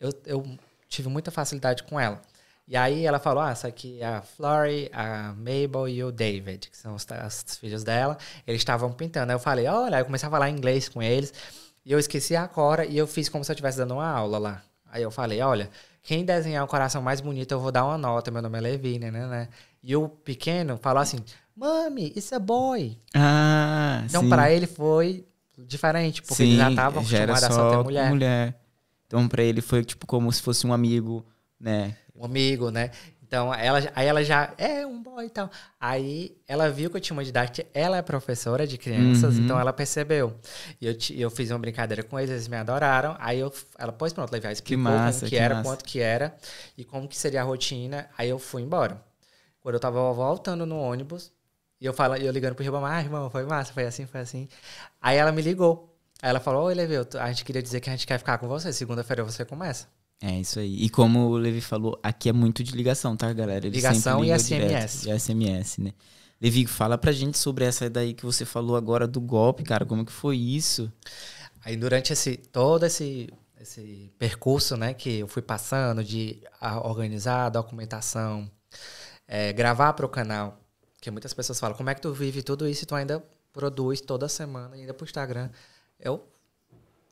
eu, 0.00 0.10
eu 0.24 0.58
tive 0.88 1.08
muita 1.08 1.30
facilidade 1.30 1.82
com 1.82 1.98
ela. 2.00 2.22
E 2.70 2.76
aí 2.76 3.06
ela 3.06 3.18
falou, 3.18 3.42
ah, 3.42 3.50
essa 3.50 3.66
aqui 3.66 3.98
é 3.98 4.06
a 4.06 4.20
Flory, 4.20 4.90
a 4.92 5.32
Mabel 5.34 5.88
e 5.88 6.04
o 6.04 6.12
David, 6.12 6.68
que 6.70 6.76
são 6.76 6.94
os, 6.94 7.06
as 7.10 7.56
filhos 7.58 7.82
dela. 7.82 8.18
Eles 8.46 8.60
estavam 8.60 8.92
pintando. 8.92 9.32
Aí 9.32 9.34
eu 9.36 9.40
falei, 9.40 9.66
olha, 9.66 9.98
eu 9.98 10.04
comecei 10.04 10.26
a 10.26 10.30
falar 10.30 10.50
inglês 10.50 10.86
com 10.86 11.02
eles. 11.02 11.32
E 11.84 11.90
eu 11.90 11.98
esqueci 11.98 12.36
a 12.36 12.46
cora 12.46 12.84
e 12.84 12.98
eu 12.98 13.06
fiz 13.06 13.30
como 13.30 13.42
se 13.42 13.50
eu 13.50 13.54
estivesse 13.54 13.78
dando 13.78 13.94
uma 13.94 14.06
aula 14.06 14.36
lá. 14.38 14.62
Aí 14.92 15.02
eu 15.02 15.10
falei, 15.10 15.40
olha, 15.40 15.70
quem 16.02 16.26
desenhar 16.26 16.62
o 16.62 16.68
coração 16.68 17.00
mais 17.00 17.22
bonito, 17.22 17.52
eu 17.52 17.60
vou 17.60 17.72
dar 17.72 17.86
uma 17.86 17.96
nota. 17.96 18.30
Meu 18.30 18.42
nome 18.42 18.58
é 18.58 18.60
Levi, 18.60 18.98
né, 18.98 19.10
né, 19.10 19.26
né? 19.26 19.48
E 19.82 19.96
o 19.96 20.06
pequeno 20.06 20.76
falou 20.76 21.00
assim, 21.00 21.18
Mami, 21.56 22.12
it's 22.14 22.30
a 22.34 22.38
boy. 22.38 22.98
Ah, 23.14 24.02
Então, 24.04 24.22
sim. 24.22 24.28
pra 24.28 24.52
ele 24.52 24.66
foi 24.66 25.24
diferente, 25.56 26.20
porque 26.22 26.34
sim, 26.44 26.50
ele 26.50 26.56
já 26.58 26.74
tava 26.74 27.02
já 27.02 27.24
acostumado 27.24 27.44
a 27.44 27.50
só 27.50 27.70
ter 27.78 27.82
mulher. 27.84 28.10
mulher. 28.10 28.60
Então 29.06 29.26
pra 29.26 29.42
ele 29.42 29.60
foi 29.62 29.82
tipo 29.84 30.06
como 30.06 30.30
se 30.30 30.42
fosse 30.42 30.66
um 30.66 30.72
amigo, 30.72 31.24
né? 31.58 31.96
Um 32.18 32.24
amigo, 32.24 32.70
né? 32.70 32.90
Então, 33.22 33.52
ela, 33.52 33.78
aí 33.94 34.06
ela 34.06 34.24
já 34.24 34.54
é 34.56 34.86
um 34.86 35.02
boy 35.02 35.26
e 35.26 35.28
tal. 35.28 35.50
Aí 35.78 36.34
ela 36.48 36.70
viu 36.70 36.88
que 36.90 36.96
eu 36.96 37.00
tinha 37.00 37.14
uma 37.14 37.22
didática, 37.22 37.68
ela 37.74 37.98
é 37.98 38.02
professora 38.02 38.66
de 38.66 38.78
crianças, 38.78 39.36
Uhum. 39.36 39.44
então 39.44 39.60
ela 39.60 39.70
percebeu. 39.70 40.34
E 40.80 40.86
eu, 40.86 40.96
eu 41.14 41.30
fiz 41.30 41.50
uma 41.50 41.58
brincadeira 41.58 42.02
com 42.02 42.18
eles, 42.18 42.30
eles 42.30 42.48
me 42.48 42.56
adoraram. 42.56 43.14
Aí 43.20 43.38
eu, 43.38 43.52
ela, 43.78 43.92
pois 43.92 44.14
pronto, 44.14 44.32
Levi, 44.32 44.50
explicou 44.50 44.82
massa, 44.82 45.12
como 45.12 45.24
que, 45.24 45.28
que 45.28 45.36
era, 45.36 45.54
massa. 45.56 45.68
quanto 45.68 45.84
que 45.84 46.00
era 46.00 46.34
e 46.76 46.84
como 46.86 47.06
que 47.06 47.18
seria 47.18 47.42
a 47.42 47.44
rotina. 47.44 48.08
Aí 48.16 48.30
eu 48.30 48.38
fui 48.38 48.62
embora. 48.62 49.02
Quando 49.60 49.74
eu 49.74 49.80
tava 49.80 50.10
voltando 50.14 50.64
no 50.64 50.78
ônibus, 50.80 51.30
e 51.78 51.84
eu, 51.84 51.92
falo, 51.92 52.16
e 52.16 52.24
eu 52.24 52.32
ligando 52.32 52.54
pro 52.54 52.64
Ribamar, 52.64 52.94
ah, 52.96 53.00
irmão, 53.02 53.28
foi 53.28 53.44
massa, 53.44 53.74
foi 53.74 53.84
assim, 53.84 54.06
foi 54.06 54.20
assim. 54.20 54.48
Aí 55.02 55.18
ela 55.18 55.30
me 55.32 55.42
ligou. 55.42 55.94
Aí 56.22 56.30
ela 56.30 56.40
falou, 56.40 56.64
oi, 56.64 56.74
Levi, 56.74 56.94
eu 56.94 57.04
tô- 57.04 57.18
a 57.18 57.28
gente 57.28 57.44
queria 57.44 57.62
dizer 57.62 57.80
que 57.80 57.90
a 57.90 57.92
gente 57.92 58.06
quer 58.06 58.18
ficar 58.18 58.38
com 58.38 58.48
você. 58.48 58.72
Segunda-feira 58.72 59.22
você 59.22 59.44
começa. 59.44 59.86
É 60.20 60.40
isso 60.40 60.58
aí. 60.58 60.82
E 60.82 60.88
como 60.88 61.28
o 61.28 61.36
Levi 61.36 61.60
falou, 61.60 61.98
aqui 62.02 62.28
é 62.28 62.32
muito 62.32 62.64
de 62.64 62.72
ligação, 62.72 63.16
tá, 63.16 63.32
galera? 63.32 63.66
Ele 63.66 63.76
Ligação 63.76 64.24
e 64.24 64.36
SMS. 64.36 64.48
direto, 64.48 65.06
E 65.06 65.18
SMS, 65.18 65.78
né? 65.78 65.92
Levi, 66.40 66.66
fala 66.66 66.96
pra 66.96 67.12
gente 67.12 67.38
sobre 67.38 67.64
essa 67.64 67.88
daí 67.88 68.14
que 68.14 68.24
você 68.24 68.44
falou 68.44 68.76
agora 68.76 69.06
do 69.06 69.20
golpe, 69.20 69.62
cara. 69.62 69.84
Como 69.84 70.04
que 70.04 70.12
foi 70.12 70.36
isso? 70.36 70.92
Aí 71.64 71.76
durante 71.76 72.12
esse 72.12 72.36
todo 72.36 72.84
esse, 72.84 73.28
esse 73.60 74.12
percurso, 74.18 74.76
né, 74.76 74.94
que 74.94 75.18
eu 75.18 75.28
fui 75.28 75.42
passando 75.42 76.02
de 76.02 76.38
organizar 76.84 77.46
a 77.46 77.48
documentação, 77.48 78.50
é, 79.26 79.52
gravar 79.52 79.92
para 79.92 80.06
o 80.06 80.08
canal, 80.08 80.60
que 81.00 81.10
muitas 81.10 81.34
pessoas 81.34 81.58
falam, 81.58 81.76
como 81.76 81.90
é 81.90 81.94
que 81.94 82.00
tu 82.00 82.12
vive 82.12 82.42
tudo 82.42 82.68
isso 82.68 82.84
e 82.84 82.86
tu 82.86 82.94
ainda 82.94 83.22
produz 83.52 84.00
toda 84.00 84.28
semana 84.28 84.74
ainda 84.74 84.94
pro 84.94 85.04
Instagram? 85.04 85.50
Eu 85.98 86.24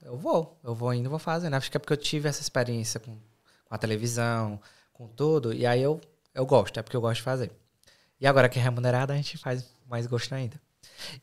eu 0.03 0.17
vou, 0.17 0.59
eu 0.63 0.75
vou 0.75 0.93
indo, 0.95 1.11
vou 1.11 1.19
fazendo. 1.19 1.55
Acho 1.55 1.71
que 1.71 1.77
é 1.77 1.81
porque 1.81 1.93
eu 1.93 1.97
tive 1.97 2.29
essa 2.29 2.41
experiência 2.41 3.01
com, 3.01 3.17
com 3.65 3.75
a 3.75 3.79
televisão, 3.79 4.61
com 4.93 5.09
tudo, 5.09 5.53
e 5.53 5.67
aí 5.67 5.83
eu 5.83 6.01
eu 6.37 6.45
gosto, 6.45 6.79
é 6.79 6.83
porque 6.83 6.95
eu 6.95 7.01
gosto 7.01 7.17
de 7.17 7.23
fazer. 7.23 7.51
E 8.21 8.27
agora 8.27 8.49
que 8.49 8.59
é 8.59 8.63
remunerado, 8.63 9.11
a 9.11 9.17
gente 9.17 9.39
faz 9.39 9.65
mais 9.89 10.07
gosto 10.07 10.35
ainda. 10.35 10.61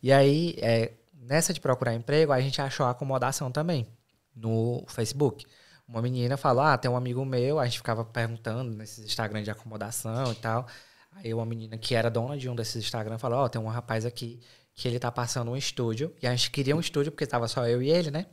E 0.01 0.11
aí, 0.11 0.55
é, 0.57 0.91
nessa 1.13 1.53
de 1.53 1.61
procurar 1.61 1.93
emprego, 1.93 2.31
a 2.31 2.41
gente 2.41 2.59
achou 2.59 2.85
a 2.87 2.89
acomodação 2.89 3.51
também 3.51 3.87
no 4.35 4.83
Facebook. 4.87 5.45
Uma 5.87 6.01
menina 6.01 6.35
falou: 6.35 6.63
Ah, 6.63 6.77
tem 6.77 6.89
um 6.89 6.97
amigo 6.97 7.23
meu. 7.23 7.59
A 7.59 7.65
gente 7.65 7.77
ficava 7.77 8.03
perguntando 8.03 8.71
nesses 8.71 9.05
Instagram 9.05 9.43
de 9.43 9.51
acomodação 9.51 10.31
e 10.31 10.35
tal. 10.35 10.67
Aí 11.11 11.31
uma 11.31 11.45
menina 11.45 11.77
que 11.77 11.93
era 11.93 12.09
dona 12.09 12.35
de 12.35 12.49
um 12.49 12.55
desses 12.55 12.83
Instagram 12.83 13.19
falou: 13.19 13.39
Ó, 13.39 13.47
tem 13.47 13.61
um 13.61 13.67
rapaz 13.67 14.05
aqui 14.05 14.39
que 14.73 14.87
ele 14.87 14.97
tá 14.97 15.11
passando 15.11 15.51
um 15.51 15.57
estúdio. 15.57 16.11
E 16.23 16.27
a 16.27 16.31
gente 16.31 16.49
queria 16.49 16.75
um 16.75 16.79
estúdio 16.79 17.11
porque 17.11 17.27
tava 17.27 17.47
só 17.47 17.67
eu 17.67 17.83
e 17.83 17.91
ele, 17.91 18.09
né? 18.09 18.25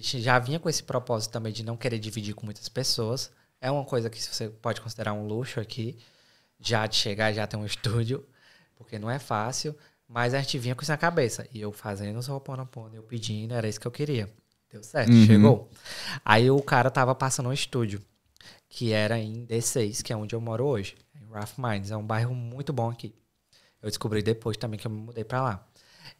Já 0.00 0.38
vinha 0.38 0.58
com 0.58 0.68
esse 0.68 0.82
propósito 0.82 1.32
também 1.32 1.52
de 1.52 1.64
não 1.64 1.76
querer 1.76 1.98
dividir 1.98 2.34
com 2.34 2.44
muitas 2.44 2.68
pessoas. 2.68 3.30
É 3.60 3.70
uma 3.70 3.84
coisa 3.84 4.10
que 4.10 4.22
você 4.22 4.48
pode 4.48 4.80
considerar 4.80 5.12
um 5.12 5.26
luxo 5.26 5.58
aqui, 5.60 5.96
já 6.60 6.86
de 6.86 6.96
chegar 6.96 7.30
e 7.30 7.34
já 7.34 7.46
ter 7.46 7.56
um 7.56 7.64
estúdio, 7.66 8.26
porque 8.76 8.98
não 8.98 9.10
é 9.10 9.18
fácil. 9.18 9.76
Mas 10.08 10.34
a 10.34 10.40
gente 10.40 10.58
vinha 10.58 10.74
com 10.74 10.82
isso 10.82 10.90
na 10.92 10.96
cabeça. 10.96 11.46
E 11.52 11.60
eu 11.60 11.72
fazendo 11.72 12.18
os 12.18 12.28
Ho'oponopono, 12.28 12.94
eu 12.94 13.02
pedindo, 13.02 13.54
era 13.54 13.66
isso 13.68 13.80
que 13.80 13.86
eu 13.86 13.90
queria. 13.90 14.32
Deu 14.70 14.82
certo, 14.82 15.10
Uhum. 15.10 15.26
chegou. 15.26 15.70
Aí 16.24 16.50
o 16.50 16.60
cara 16.62 16.90
tava 16.90 17.14
passando 17.14 17.48
um 17.48 17.52
estúdio, 17.52 18.00
que 18.68 18.92
era 18.92 19.18
em 19.18 19.44
D6, 19.46 20.02
que 20.02 20.12
é 20.12 20.16
onde 20.16 20.34
eu 20.34 20.40
moro 20.40 20.64
hoje, 20.64 20.94
em 21.14 21.24
Rough 21.24 21.54
Mines. 21.58 21.90
É 21.90 21.96
um 21.96 22.06
bairro 22.06 22.34
muito 22.34 22.72
bom 22.72 22.90
aqui. 22.90 23.14
Eu 23.82 23.88
descobri 23.88 24.22
depois 24.22 24.56
também 24.56 24.78
que 24.78 24.86
eu 24.86 24.90
me 24.90 24.98
mudei 25.00 25.24
pra 25.24 25.42
lá. 25.42 25.66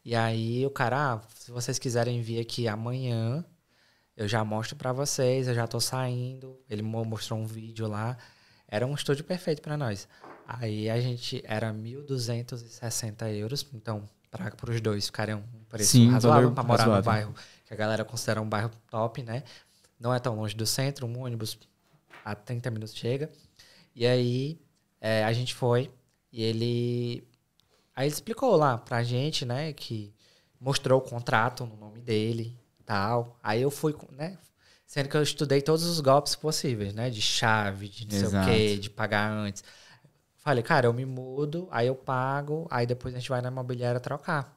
E 0.04 0.14
aí 0.16 0.64
o 0.66 0.70
cara, 0.70 1.14
ah, 1.14 1.20
se 1.34 1.50
vocês 1.52 1.78
quiserem 1.78 2.20
vir 2.22 2.40
aqui 2.40 2.66
amanhã, 2.66 3.44
eu 4.16 4.26
já 4.26 4.44
mostro 4.44 4.76
pra 4.76 4.92
vocês, 4.92 5.46
eu 5.48 5.54
já 5.54 5.66
tô 5.66 5.78
saindo. 5.80 6.58
Ele 6.70 6.82
mo- 6.82 7.04
mostrou 7.04 7.38
um 7.38 7.46
vídeo 7.46 7.86
lá. 7.86 8.16
Era 8.68 8.86
um 8.86 8.94
estúdio 8.94 9.24
perfeito 9.24 9.60
pra 9.62 9.76
nós. 9.76 10.08
Aí 10.46 10.88
a 10.88 11.00
gente 11.00 11.42
era 11.44 11.72
1.260 11.72 13.28
euros, 13.36 13.66
então 13.74 14.08
para 14.30 14.70
os 14.70 14.80
dois 14.80 15.06
ficarem 15.06 15.34
um 15.34 15.42
preço 15.68 15.92
Sim, 15.92 16.10
razoável 16.10 16.52
para 16.52 16.62
morar 16.62 16.82
razoável. 16.84 16.96
no 16.98 17.04
bairro 17.04 17.34
que 17.64 17.72
a 17.72 17.76
galera 17.76 18.04
considera 18.04 18.40
um 18.42 18.48
bairro 18.48 18.70
top, 18.90 19.22
né? 19.22 19.42
Não 19.98 20.12
é 20.12 20.18
tão 20.18 20.34
longe 20.36 20.54
do 20.54 20.66
centro, 20.66 21.06
um 21.06 21.20
ônibus 21.22 21.58
a 22.24 22.34
30 22.34 22.70
minutos 22.70 22.94
chega. 22.94 23.30
E 23.94 24.06
aí 24.06 24.60
é, 25.00 25.24
a 25.24 25.32
gente 25.32 25.54
foi 25.54 25.90
e 26.30 26.42
ele 26.42 27.26
aí 27.94 28.06
ele 28.06 28.14
explicou 28.14 28.56
lá 28.56 28.76
pra 28.76 29.02
gente, 29.02 29.46
né, 29.46 29.72
que 29.72 30.12
mostrou 30.60 30.98
o 31.00 31.02
contrato 31.02 31.64
no 31.64 31.76
nome 31.76 32.00
dele, 32.00 32.54
tal. 32.86 33.38
Aí 33.42 33.60
eu 33.60 33.70
fui, 33.70 33.94
né, 34.12 34.38
sendo 34.86 35.08
que 35.08 35.16
eu 35.16 35.22
estudei 35.22 35.60
todos 35.60 35.84
os 35.84 36.00
golpes 36.00 36.36
possíveis, 36.36 36.94
né, 36.94 37.10
de 37.10 37.20
chave, 37.20 37.88
de 37.88 38.04
não 38.04 38.10
sei 38.12 38.22
o 38.22 38.26
Exato. 38.26 38.50
quê, 38.50 38.76
de 38.78 38.88
pagar 38.88 39.30
antes. 39.30 39.62
Falei, 40.36 40.62
cara, 40.62 40.86
eu 40.86 40.92
me 40.92 41.04
mudo, 41.04 41.68
aí 41.72 41.88
eu 41.88 41.94
pago, 41.96 42.68
aí 42.70 42.86
depois 42.86 43.12
a 43.14 43.18
gente 43.18 43.28
vai 43.28 43.42
na 43.42 43.48
imobiliária 43.48 43.98
trocar. 43.98 44.56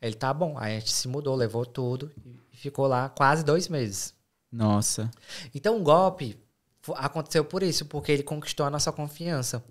Ele, 0.00 0.14
tá 0.14 0.32
bom. 0.32 0.56
Aí 0.56 0.76
a 0.76 0.78
gente 0.78 0.92
se 0.92 1.08
mudou, 1.08 1.34
levou 1.34 1.66
tudo 1.66 2.12
e 2.52 2.56
ficou 2.56 2.86
lá 2.86 3.08
quase 3.08 3.44
dois 3.44 3.68
meses. 3.68 4.14
Nossa. 4.50 5.10
Então 5.52 5.76
o 5.76 5.82
golpe 5.82 6.38
aconteceu 6.94 7.44
por 7.44 7.64
isso, 7.64 7.84
porque 7.86 8.12
ele 8.12 8.22
conquistou 8.22 8.64
a 8.64 8.70
nossa 8.70 8.92
confiança. 8.92 9.62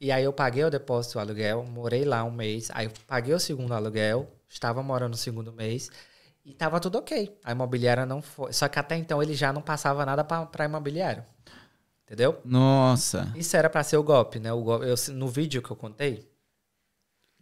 E 0.00 0.12
aí 0.12 0.22
eu 0.24 0.32
paguei 0.32 0.64
o 0.64 0.70
depósito 0.70 1.14
do 1.14 1.20
aluguel, 1.20 1.64
morei 1.64 2.04
lá 2.04 2.22
um 2.24 2.30
mês, 2.30 2.70
aí 2.72 2.86
eu 2.86 2.92
paguei 3.06 3.34
o 3.34 3.40
segundo 3.40 3.74
aluguel, 3.74 4.28
estava 4.48 4.82
morando 4.82 5.10
no 5.12 5.16
segundo 5.16 5.52
mês 5.52 5.90
e 6.44 6.52
tava 6.52 6.80
tudo 6.80 6.98
ok. 6.98 7.38
A 7.44 7.52
imobiliária 7.52 8.04
não 8.04 8.20
foi. 8.20 8.52
Só 8.52 8.68
que 8.68 8.78
até 8.78 8.96
então 8.96 9.22
ele 9.22 9.34
já 9.34 9.52
não 9.52 9.62
passava 9.62 10.04
nada 10.04 10.24
pra, 10.24 10.46
pra 10.46 10.64
imobiliária. 10.64 11.26
Entendeu? 12.04 12.40
Nossa. 12.44 13.32
Isso 13.36 13.56
era 13.56 13.70
pra 13.70 13.82
ser 13.82 13.96
o 13.96 14.02
golpe, 14.02 14.38
né? 14.38 14.52
O 14.52 14.62
golpe, 14.62 14.86
eu, 14.86 14.94
no 15.14 15.28
vídeo 15.28 15.62
que 15.62 15.70
eu 15.70 15.76
contei 15.76 16.30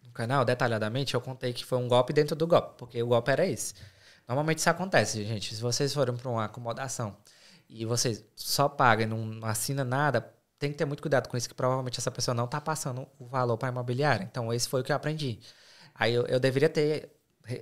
no 0.05 0.12
canal, 0.12 0.44
detalhadamente, 0.44 1.14
eu 1.14 1.20
contei 1.20 1.53
que 1.53 1.64
foi 1.64 1.78
um 1.78 1.88
golpe 1.88 2.12
dentro 2.12 2.36
do 2.36 2.46
golpe, 2.46 2.74
porque 2.76 3.03
o 3.03 3.07
golpe 3.07 3.30
era 3.30 3.46
esse. 3.46 3.74
Normalmente 4.28 4.59
isso 4.59 4.70
acontece, 4.70 5.24
gente. 5.24 5.55
Se 5.55 5.61
vocês 5.61 5.92
forem 5.92 6.14
para 6.16 6.28
uma 6.28 6.44
acomodação 6.44 7.16
e 7.68 7.84
vocês 7.84 8.24
só 8.36 8.68
pagam 8.68 9.07
e 9.07 9.09
não, 9.09 9.26
não 9.26 9.48
assina 9.48 9.84
nada, 9.84 10.32
tem 10.59 10.70
que 10.70 10.76
ter 10.76 10.84
muito 10.84 11.03
cuidado 11.03 11.28
com 11.28 11.36
isso, 11.36 11.48
que 11.48 11.55
provavelmente 11.55 11.98
essa 11.98 12.11
pessoa 12.11 12.34
não 12.34 12.46
tá 12.46 12.61
passando 12.61 13.09
o 13.18 13.26
valor 13.26 13.57
para 13.57 13.70
imobiliária. 13.70 14.24
Então, 14.30 14.53
esse 14.53 14.68
foi 14.68 14.82
o 14.82 14.84
que 14.84 14.92
eu 14.92 14.96
aprendi. 14.96 15.40
Aí 15.94 16.14
eu, 16.14 16.26
eu 16.26 16.38
deveria 16.38 16.68
ter 16.68 17.11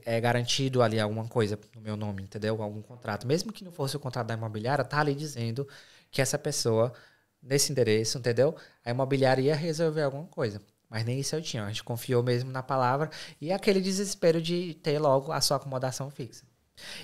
é, 0.05 0.20
garantido 0.20 0.82
ali 0.82 0.99
alguma 0.99 1.26
coisa 1.26 1.59
no 1.74 1.80
meu 1.80 1.97
nome, 1.97 2.22
entendeu? 2.22 2.62
Algum 2.62 2.82
contrato. 2.82 3.26
Mesmo 3.26 3.53
que 3.53 3.64
não 3.64 3.72
fosse 3.72 3.97
o 3.97 4.01
contrato 4.01 4.26
da 4.26 4.34
imobiliária, 4.34 4.84
tá 4.84 5.01
ali 5.01 5.14
dizendo 5.14 5.66
que 6.11 6.22
essa 6.22 6.39
pessoa, 6.39 6.93
nesse 7.43 7.72
endereço, 7.72 8.18
entendeu? 8.18 8.57
A 8.84 8.91
imobiliária 8.91 9.43
ia 9.43 9.57
resolver 9.57 10.03
alguma 10.03 10.26
coisa. 10.26 10.61
Mas 10.89 11.05
nem 11.05 11.20
isso 11.20 11.36
eu 11.36 11.43
tinha. 11.43 11.64
A 11.64 11.68
gente 11.68 11.84
confiou 11.84 12.22
mesmo 12.22 12.51
na 12.51 12.62
palavra 12.62 13.11
e 13.41 13.53
aquele 13.53 13.80
desespero 13.80 14.41
de 14.41 14.74
ter 14.82 14.99
logo 14.99 15.32
a 15.32 15.41
sua 15.41 15.59
acomodação 15.59 16.11
fixa. 16.11 16.47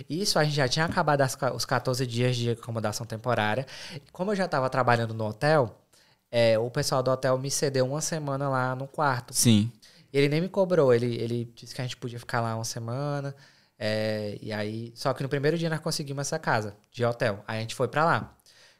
Isso 0.08 0.38
a 0.38 0.44
gente 0.44 0.54
já 0.54 0.68
tinha 0.68 0.84
acabado 0.84 1.20
as 1.20 1.36
os 1.54 1.64
14 1.64 2.06
dias 2.06 2.36
de 2.36 2.50
acomodação 2.50 3.04
temporária. 3.04 3.66
Como 4.12 4.30
eu 4.30 4.36
já 4.36 4.44
estava 4.44 4.70
trabalhando 4.70 5.12
no 5.12 5.26
hotel, 5.26 5.84
é, 6.30 6.58
o 6.58 6.70
pessoal 6.70 7.02
do 7.02 7.10
hotel 7.10 7.36
me 7.38 7.50
cedeu 7.50 7.86
uma 7.86 8.00
semana 8.00 8.48
lá 8.48 8.74
no 8.74 8.86
quarto. 8.86 9.34
Sim. 9.34 9.70
Ele 10.14 10.28
nem 10.28 10.40
me 10.40 10.48
cobrou, 10.48 10.94
ele, 10.94 11.16
ele 11.16 11.44
disse 11.56 11.74
que 11.74 11.80
a 11.80 11.84
gente 11.84 11.96
podia 11.96 12.18
ficar 12.20 12.40
lá 12.40 12.54
uma 12.54 12.64
semana. 12.64 13.34
é, 13.78 14.38
e 14.40 14.52
aí, 14.52 14.92
só 14.94 15.12
que 15.12 15.22
no 15.22 15.28
primeiro 15.28 15.58
dia 15.58 15.68
nós 15.68 15.80
conseguimos 15.80 16.22
essa 16.22 16.38
casa 16.38 16.76
de 16.92 17.04
hotel. 17.04 17.42
Aí 17.48 17.58
a 17.58 17.60
gente 17.60 17.74
foi 17.74 17.88
pra 17.88 18.04
lá. 18.04 18.36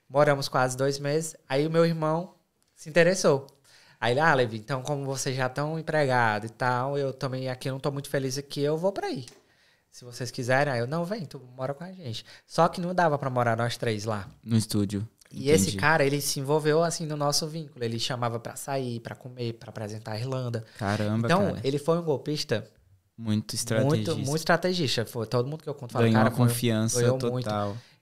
Moramos 0.09 0.49
quase 0.49 0.77
dois 0.77 0.99
meses. 0.99 1.37
Aí 1.49 1.67
o 1.67 1.71
meu 1.71 1.85
irmão 1.85 2.35
se 2.75 2.89
interessou. 2.89 3.47
Aí 4.01 4.13
ele, 4.13 4.21
ah, 4.21 4.35
Levi, 4.35 4.59
então 4.59 4.83
como 4.83 5.05
vocês 5.05 5.35
já 5.37 5.47
estão 5.47 5.79
empregados 5.79 6.51
e 6.51 6.53
tal, 6.53 6.97
eu 6.99 7.13
também 7.13 7.49
aqui 7.49 7.71
não 7.71 7.81
tô 7.81 7.91
muito 7.91 8.09
feliz 8.09 8.37
aqui, 8.39 8.61
eu 8.61 8.77
vou 8.77 8.93
pra 8.93 9.09
aí. 9.09 9.27
Se 9.91 10.05
vocês 10.05 10.31
quiserem, 10.31 10.73
aí 10.73 10.81
eu, 10.81 10.87
não, 10.87 11.05
vem, 11.05 11.25
tu 11.25 11.41
mora 11.57 11.73
com 11.73 11.85
a 11.85 11.93
gente. 11.93 12.25
Só 12.47 12.69
que 12.69 12.81
não 12.81 12.95
dava 12.95 13.17
pra 13.19 13.31
morar 13.31 13.57
nós 13.57 13.77
três 13.77 14.05
lá. 14.05 14.29
No 14.43 14.57
estúdio. 14.57 15.09
E 15.37 15.51
esse 15.51 15.73
cara, 15.73 16.05
ele 16.05 16.21
se 16.21 16.41
envolveu 16.41 16.83
assim 16.83 17.07
no 17.07 17.17
nosso 17.17 17.47
vínculo. 17.47 17.85
Ele 17.85 17.99
chamava 17.99 18.39
pra 18.41 18.57
sair, 18.57 19.01
pra 19.01 19.15
comer, 19.15 19.55
pra 19.55 19.71
apresentar 19.71 20.13
a 20.13 20.19
Irlanda. 20.19 20.65
Caramba, 20.79 21.27
Então, 21.27 21.47
cara. 21.55 21.61
ele 21.65 21.79
foi 21.79 21.99
um 21.99 22.03
golpista 22.03 22.69
Muito 23.17 23.55
estrategista. 23.55 24.13
muito, 24.15 24.27
muito 24.27 24.37
estrategista. 24.41 25.05
Foi 25.07 25.27
todo 25.27 25.49
mundo 25.49 25.63
que 25.63 25.69
eu 25.69 25.75
conto 25.75 25.93
fala, 25.93 26.05
Ganhou 26.05 26.19
cara, 26.23 26.31
confiança 26.35 27.01
ganhou 27.01 27.19
total. 27.19 27.33
muito. 27.33 27.51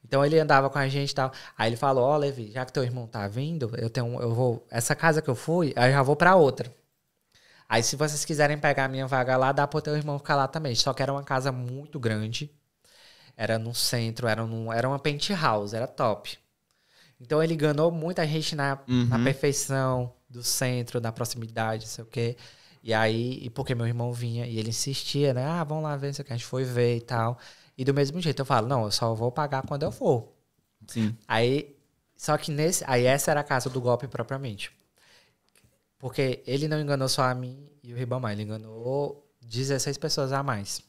Então 0.05 0.25
ele 0.25 0.39
andava 0.39 0.69
com 0.69 0.79
a 0.79 0.89
gente 0.89 1.11
e 1.11 1.15
tal. 1.15 1.33
Aí 1.57 1.69
ele 1.71 1.77
falou: 1.77 2.05
Ó, 2.05 2.17
Levi, 2.17 2.51
já 2.51 2.65
que 2.65 2.73
teu 2.73 2.83
irmão 2.83 3.07
tá 3.07 3.27
vindo, 3.29 3.71
eu 3.79 3.89
tenho, 3.89 4.21
eu 4.21 4.35
vou. 4.35 4.67
Essa 4.71 4.95
casa 4.95 5.23
que 5.23 5.31
eu 5.31 5.35
fui, 5.37 5.73
aí 5.77 5.91
eu 5.91 5.95
já 5.95 6.03
vou 6.03 6.17
pra 6.17 6.35
outra. 6.37 6.73
Aí, 7.69 7.83
se 7.83 7.97
vocês 7.97 8.25
quiserem 8.25 8.59
pegar 8.59 8.85
a 8.85 8.89
minha 8.89 9.07
vaga 9.07 9.35
lá, 9.37 9.51
dá 9.53 9.67
pro 9.67 9.81
teu 9.81 9.97
irmão 9.97 10.19
ficar 10.19 10.37
lá 10.37 10.47
também. 10.47 10.75
Só 10.75 10.93
que 10.93 11.03
era 11.03 11.11
uma 11.13 11.23
casa 11.23 11.51
muito 11.51 11.99
grande. 11.99 12.51
Era 13.35 13.59
no 13.59 13.75
centro, 13.75 14.29
era, 14.29 14.45
num, 14.45 14.71
era 14.73 14.87
uma 14.87 14.99
penthouse, 14.99 15.75
era 15.75 15.87
top. 15.87 16.37
Então 17.23 17.43
ele 17.43 17.55
ganhou 17.57 17.91
muita 17.91 18.27
gente 18.27 18.57
na, 18.57 18.79
na 19.09 19.17
Uhum. 19.19 19.25
perfeição 19.25 20.13
do 20.29 20.43
centro, 20.43 21.01
na 21.01 21.13
proximidade, 21.13 21.85
não 21.87 21.91
sei 21.93 22.05
o 22.05 22.07
quê. 22.07 22.37
E 22.83 22.93
aí, 22.93 23.39
e 23.43 23.49
porque 23.51 23.75
meu 23.75 23.87
irmão 23.87 24.13
vinha 24.13 24.45
e 24.47 24.59
ele 24.59 24.71
insistia, 24.71 25.33
né? 25.33 25.45
Ah, 25.47 25.63
vamos 25.65 25.85
lá 25.85 25.97
ver, 25.97 26.09
não 26.09 26.15
sei 26.15 26.23
o 26.25 26.27
que. 26.27 26.33
A 26.33 26.37
gente 26.37 26.47
foi 26.47 26.65
ver 26.65 26.97
e 26.97 27.01
tal. 27.01 27.39
E 27.79 27.85
do 27.85 27.95
mesmo 27.95 28.21
jeito 28.21 28.41
eu 28.43 28.47
falo, 28.47 28.67
não, 28.69 28.85
eu 28.85 28.91
só 28.91 29.15
vou 29.15 29.31
pagar 29.31 29.63
quando 29.67 29.85
eu 29.85 29.93
for. 29.93 30.29
Sim. 30.89 31.17
Aí, 31.29 31.77
só 32.17 32.37
que 32.37 32.51
nesse, 32.51 32.85
aí 32.89 33.05
essa 33.05 33.31
era 33.31 33.41
a 33.41 33.45
casa 33.45 33.71
do 33.71 33.81
golpe 33.81 34.09
propriamente. 34.09 34.73
Porque 35.99 36.43
ele 36.47 36.67
não 36.67 36.81
enganou 36.81 37.09
só 37.09 37.23
a 37.23 37.35
mim 37.35 37.69
e 37.83 37.93
o 37.93 37.97
Ribamar, 37.97 38.33
ele 38.33 38.43
enganou 38.43 39.25
16 39.41 39.97
pessoas 39.99 40.33
a 40.33 40.43
mais. 40.43 40.83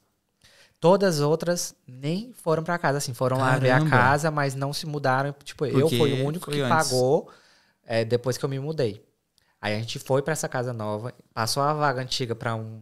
Todas 0.83 1.15
as 1.15 1.21
outras 1.21 1.73
nem 1.87 2.33
foram 2.33 2.61
pra 2.61 2.77
casa, 2.77 2.97
assim, 2.97 3.13
foram 3.13 3.37
lá 3.37 3.57
ver 3.57 3.69
a 3.71 3.75
Caramba. 3.75 3.89
casa, 3.89 4.29
mas 4.29 4.53
não 4.53 4.73
se 4.73 4.85
mudaram. 4.85 5.33
Tipo, 5.41 5.65
eu 5.65 5.79
Porque 5.81 5.97
fui 5.97 6.11
o 6.11 6.25
único 6.25 6.51
que 6.51 6.59
antes. 6.59 6.89
pagou 6.89 7.31
é, 7.85 8.03
depois 8.03 8.37
que 8.37 8.43
eu 8.43 8.49
me 8.49 8.59
mudei. 8.59 9.01
Aí 9.61 9.73
a 9.75 9.79
gente 9.79 9.97
foi 9.97 10.21
pra 10.21 10.33
essa 10.33 10.49
casa 10.49 10.73
nova, 10.73 11.13
passou 11.33 11.63
a 11.63 11.73
vaga 11.73 12.01
antiga 12.01 12.35
pra 12.35 12.53
um 12.55 12.81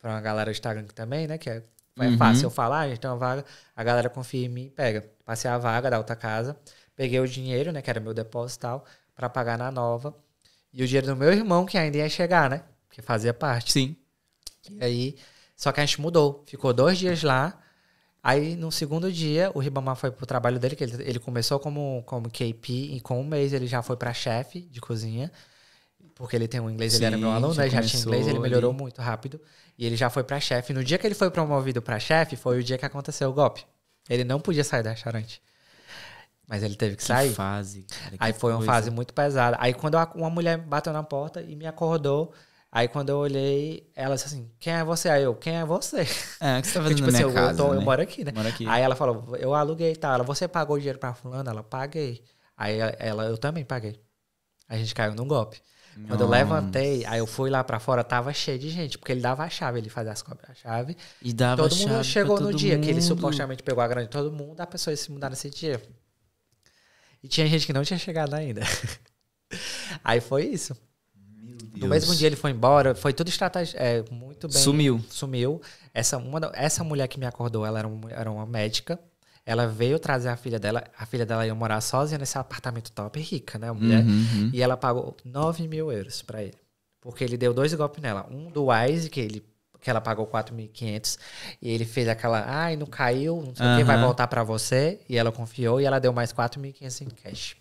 para 0.00 0.12
uma 0.12 0.20
galera 0.22 0.50
do 0.50 0.54
Instagram 0.54 0.86
também, 0.94 1.26
né? 1.28 1.36
Que 1.38 1.50
é, 1.50 1.62
é 2.00 2.08
Uhum. 2.08 2.16
fácil 2.16 2.46
eu 2.46 2.50
falar, 2.50 2.80
a 2.80 2.88
gente 2.88 3.00
tem 3.00 3.10
uma 3.10 3.18
vaga, 3.18 3.44
a 3.76 3.84
galera 3.84 4.08
confia 4.08 4.46
em 4.46 4.48
mim 4.48 4.64
e 4.66 4.70
pega. 4.70 5.06
Passei 5.24 5.50
a 5.50 5.58
vaga 5.58 5.90
da 5.90 5.98
outra 5.98 6.16
casa, 6.16 6.56
peguei 6.96 7.20
o 7.20 7.28
dinheiro, 7.28 7.70
né? 7.70 7.82
Que 7.82 7.90
era 7.90 8.00
meu 8.00 8.14
depósito 8.14 8.60
e 8.60 8.62
tal, 8.62 8.84
pra 9.14 9.28
pagar 9.28 9.58
na 9.58 9.70
nova. 9.70 10.14
E 10.72 10.82
o 10.82 10.86
dinheiro 10.86 11.06
do 11.08 11.16
meu 11.16 11.30
irmão, 11.32 11.66
que 11.66 11.76
ainda 11.78 11.98
ia 11.98 12.08
chegar, 12.08 12.48
né? 12.50 12.62
Que 12.90 13.02
fazia 13.02 13.34
parte. 13.34 13.72
Sim. 13.72 13.96
E 14.70 14.84
aí, 14.84 15.16
só 15.62 15.70
que 15.72 15.80
a 15.80 15.86
gente 15.86 16.00
mudou. 16.00 16.42
Ficou 16.46 16.72
dois 16.72 16.98
dias 16.98 17.22
lá. 17.22 17.56
Aí, 18.22 18.56
no 18.56 18.70
segundo 18.72 19.12
dia, 19.12 19.50
o 19.54 19.60
Ribamar 19.60 19.96
foi 19.96 20.10
pro 20.10 20.26
trabalho 20.26 20.58
dele, 20.58 20.76
que 20.76 20.84
ele, 20.84 21.02
ele 21.02 21.18
começou 21.18 21.58
como, 21.60 22.02
como 22.06 22.28
KP, 22.30 22.72
e 22.96 23.00
com 23.00 23.20
um 23.20 23.24
mês 23.24 23.52
ele 23.52 23.66
já 23.66 23.82
foi 23.82 23.96
pra 23.96 24.12
chefe 24.12 24.60
de 24.62 24.80
cozinha. 24.80 25.30
Porque 26.14 26.36
ele 26.36 26.48
tem 26.48 26.60
um 26.60 26.68
inglês, 26.70 26.94
ele 26.94 27.04
era 27.04 27.16
meu 27.16 27.30
Sim, 27.30 27.34
aluno, 27.36 27.54
já 27.54 27.62
né? 27.62 27.70
Já 27.70 27.82
tinha 27.82 28.02
inglês, 28.02 28.26
ele 28.26 28.38
melhorou 28.38 28.70
ali. 28.70 28.80
muito 28.80 29.00
rápido. 29.00 29.40
E 29.78 29.86
ele 29.86 29.96
já 29.96 30.10
foi 30.10 30.24
pra 30.24 30.38
chefe. 30.40 30.72
No 30.72 30.84
dia 30.84 30.98
que 30.98 31.06
ele 31.06 31.14
foi 31.14 31.30
promovido 31.30 31.80
pra 31.82 31.98
chefe, 32.00 32.36
foi 32.36 32.58
o 32.60 32.64
dia 32.64 32.76
que 32.78 32.84
aconteceu 32.86 33.30
o 33.30 33.32
golpe. 33.32 33.64
Ele 34.08 34.24
não 34.24 34.40
podia 34.40 34.64
sair 34.64 34.82
da 34.82 34.90
restaurante. 34.90 35.40
Mas 36.46 36.62
ele 36.62 36.74
teve 36.76 36.96
que 36.96 37.04
Que 37.04 37.04
sair. 37.04 37.32
fase. 37.34 37.82
cara, 37.88 38.18
que 38.18 38.18
Aí 38.18 38.32
foi 38.32 38.52
uma 38.52 38.58
coisa. 38.58 38.72
fase 38.72 38.90
muito 38.90 39.14
pesada. 39.14 39.56
Aí 39.60 39.72
quando 39.74 39.96
uma 40.14 40.30
mulher 40.30 40.58
bateu 40.58 40.92
na 40.92 41.02
porta 41.02 41.40
e 41.42 41.56
me 41.56 41.66
acordou, 41.66 42.32
aí 42.72 42.88
quando 42.88 43.10
eu 43.10 43.18
olhei, 43.18 43.90
ela 43.96 44.16
disse 44.16 44.28
assim: 44.28 44.50
Quem 44.60 44.74
é 44.74 44.84
você? 44.84 45.10
Aí 45.10 45.24
eu, 45.24 45.36
quem 45.36 45.56
é 45.58 45.64
você? 45.66 46.06
É, 46.40 46.58
o 46.58 46.62
que 46.62 46.68
você 46.68 46.74
tá 46.74 46.80
Porque, 46.82 46.94
fazendo 46.94 46.96
tipo 46.96 47.08
na 47.08 47.10
assim, 47.10 47.22
minha 47.22 47.24
eu, 47.24 47.32
casa, 47.32 47.54
tô- 47.54 47.74
eu 47.74 47.80
né? 47.80 47.84
moro 47.84 48.02
aqui, 48.02 48.24
né? 48.24 48.32
Moro 48.32 48.48
aqui. 48.48 48.64
Aí 48.64 48.82
ela 48.82 48.96
falou: 48.96 49.36
Eu 49.36 49.54
aluguei 49.54 49.92
e 49.92 49.96
tal. 49.96 50.14
Ela, 50.14 50.24
você 50.24 50.48
pagou 50.48 50.78
dinheiro 50.78 50.98
pra 50.98 51.14
fulana? 51.14 51.50
Ela, 51.50 51.62
paguei. 51.62 52.24
Aí 52.56 52.78
ela, 52.98 53.24
eu 53.26 53.38
também 53.38 53.64
paguei. 53.64 54.00
A 54.68 54.76
gente 54.76 54.94
caiu 54.94 55.14
num 55.14 55.26
golpe. 55.28 55.60
Quando 56.06 56.22
eu 56.22 56.26
Nossa. 56.26 56.28
levantei, 56.28 57.04
aí 57.06 57.18
eu 57.20 57.26
fui 57.26 57.50
lá 57.50 57.64
pra 57.64 57.80
fora, 57.80 58.04
tava 58.04 58.32
cheio 58.34 58.58
de 58.58 58.70
gente, 58.70 58.98
porque 58.98 59.12
ele 59.12 59.20
dava 59.22 59.44
a 59.44 59.50
chave, 59.50 59.78
ele 59.78 59.90
fazia 59.90 60.12
as 60.12 60.22
cobras 60.22 60.50
a 60.50 60.54
chave. 60.54 60.96
E 61.22 61.32
dava 61.32 61.56
todo 61.56 61.70
chave 61.70 62.04
mundo 62.04 62.04
pra 62.18 62.30
chegou 62.30 62.40
no 62.40 62.52
todo 62.52 62.52
dia, 62.52 62.78
que 62.78 62.90
ele 62.90 63.00
mundo. 63.00 63.02
supostamente 63.02 63.62
pegou 63.62 63.82
a 63.82 63.88
grande 63.88 64.06
de 64.08 64.12
todo 64.12 64.32
mundo, 64.32 64.60
a 64.60 64.66
pessoa 64.66 64.92
ia 64.92 64.96
se 64.98 65.10
mudar 65.12 65.30
nesse 65.30 65.50
dia. 65.50 65.82
E 67.22 67.28
tinha 67.28 67.46
gente 67.46 67.66
que 67.66 67.72
não 67.72 67.84
tinha 67.84 67.98
chegado 67.98 68.34
ainda. 68.34 68.62
aí 70.04 70.20
foi 70.20 70.46
isso. 70.46 70.76
No 71.74 71.88
mesmo 71.88 72.14
dia 72.14 72.26
ele 72.28 72.36
foi 72.36 72.50
embora, 72.50 72.94
foi 72.94 73.12
tudo 73.12 73.28
estratégia, 73.28 73.76
é, 73.78 74.04
muito 74.10 74.48
bem. 74.48 74.56
Sumiu. 74.62 75.04
Sumiu. 75.08 75.60
Essa, 75.94 76.16
uma, 76.18 76.40
essa 76.54 76.82
mulher 76.84 77.06
que 77.08 77.18
me 77.18 77.26
acordou, 77.26 77.64
ela 77.66 77.78
era, 77.78 77.88
um- 77.88 78.00
era 78.08 78.30
uma 78.30 78.46
médica. 78.46 78.98
Ela 79.44 79.66
veio 79.66 79.98
trazer 79.98 80.28
a 80.28 80.36
filha 80.36 80.58
dela. 80.58 80.84
A 80.96 81.04
filha 81.04 81.26
dela 81.26 81.44
ia 81.46 81.54
morar 81.54 81.80
sozinha 81.80 82.18
nesse 82.18 82.38
apartamento 82.38 82.92
top, 82.92 83.20
rica, 83.20 83.58
né? 83.58 83.72
Mulher. 83.72 84.04
Uhum, 84.04 84.10
uhum. 84.34 84.50
E 84.52 84.62
ela 84.62 84.76
pagou 84.76 85.16
9 85.24 85.66
mil 85.66 85.90
euros 85.90 86.22
pra 86.22 86.42
ele. 86.42 86.54
Porque 87.00 87.24
ele 87.24 87.36
deu 87.36 87.52
dois 87.52 87.74
golpes 87.74 88.00
nela. 88.00 88.26
Um 88.30 88.48
do 88.50 88.66
Wise, 88.66 89.10
que, 89.10 89.18
ele, 89.18 89.44
que 89.80 89.90
ela 89.90 90.00
pagou 90.00 90.24
4.500. 90.28 91.18
E 91.60 91.68
ele 91.70 91.84
fez 91.84 92.06
aquela, 92.08 92.44
ai, 92.46 92.76
não 92.76 92.86
caiu, 92.86 93.42
não 93.44 93.52
sei 93.54 93.66
o 93.66 93.76
que, 93.78 93.84
vai 93.84 93.96
voltar 94.00 94.28
pra 94.28 94.44
você. 94.44 95.00
E 95.08 95.16
ela 95.18 95.32
confiou 95.32 95.80
e 95.80 95.84
ela 95.84 95.98
deu 95.98 96.12
mais 96.12 96.32
4.500 96.32 97.00
em 97.02 97.08
cash. 97.10 97.56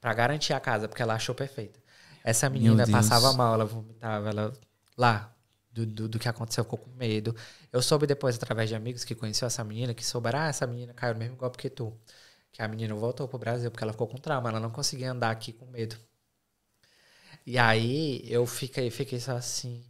Pra 0.00 0.12
garantir 0.12 0.52
a 0.52 0.60
casa, 0.60 0.86
porque 0.86 1.02
ela 1.02 1.14
achou 1.14 1.34
perfeita. 1.34 1.80
Essa 2.24 2.48
menina 2.50 2.84
passava 2.92 3.32
mal, 3.32 3.54
ela 3.54 3.64
vomitava, 3.64 4.28
ela 4.30 4.52
lá. 4.96 5.34
Do, 5.70 5.86
do, 5.86 6.08
do 6.08 6.18
que 6.18 6.28
aconteceu, 6.28 6.64
ficou 6.64 6.78
com 6.78 6.90
medo. 6.92 7.36
Eu 7.72 7.80
soube 7.82 8.06
depois, 8.06 8.36
através 8.36 8.68
de 8.68 8.74
amigos 8.74 9.04
que 9.04 9.14
conheceu 9.14 9.46
essa 9.46 9.62
menina, 9.62 9.94
que 9.94 10.04
souberam, 10.04 10.40
ah, 10.40 10.48
essa 10.48 10.66
menina 10.66 10.92
caiu 10.94 11.12
no 11.14 11.20
mesmo 11.20 11.36
golpe 11.36 11.56
que 11.58 11.70
tu. 11.70 11.96
Que 12.52 12.62
a 12.62 12.68
menina 12.68 12.94
voltou 12.94 13.28
pro 13.28 13.38
Brasil, 13.38 13.70
porque 13.70 13.84
ela 13.84 13.92
ficou 13.92 14.08
com 14.08 14.16
trauma, 14.18 14.48
ela 14.48 14.60
não 14.60 14.70
conseguia 14.70 15.12
andar 15.12 15.30
aqui 15.30 15.52
com 15.52 15.66
medo. 15.66 15.96
E 17.46 17.58
aí 17.58 18.22
eu 18.30 18.46
fiquei, 18.46 18.90
fiquei 18.90 19.20
só 19.20 19.36
assim. 19.36 19.84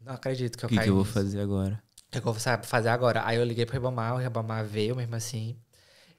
Não 0.00 0.14
acredito 0.14 0.58
que 0.58 0.64
eu 0.64 0.68
O 0.68 0.70
que, 0.70 0.74
caí. 0.76 0.84
que 0.84 0.90
eu 0.90 0.94
vou 0.94 1.04
fazer 1.04 1.40
agora? 1.40 1.82
O 2.08 2.10
que 2.12 2.18
eu 2.18 2.22
vou 2.22 2.34
fazer 2.62 2.88
agora? 2.88 3.24
Aí 3.26 3.36
eu 3.36 3.44
liguei 3.44 3.66
pro 3.66 3.74
Ribamar, 3.74 4.14
o 4.14 4.18
Ribamar 4.18 4.64
veio 4.64 4.96
mesmo 4.96 5.14
assim. 5.14 5.56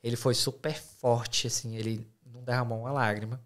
Ele 0.04 0.16
foi 0.16 0.34
super 0.34 0.76
forte, 0.76 1.48
assim, 1.48 1.76
ele 1.76 2.08
não 2.26 2.44
derramou 2.44 2.80
uma 2.82 2.92
lágrima. 2.92 3.42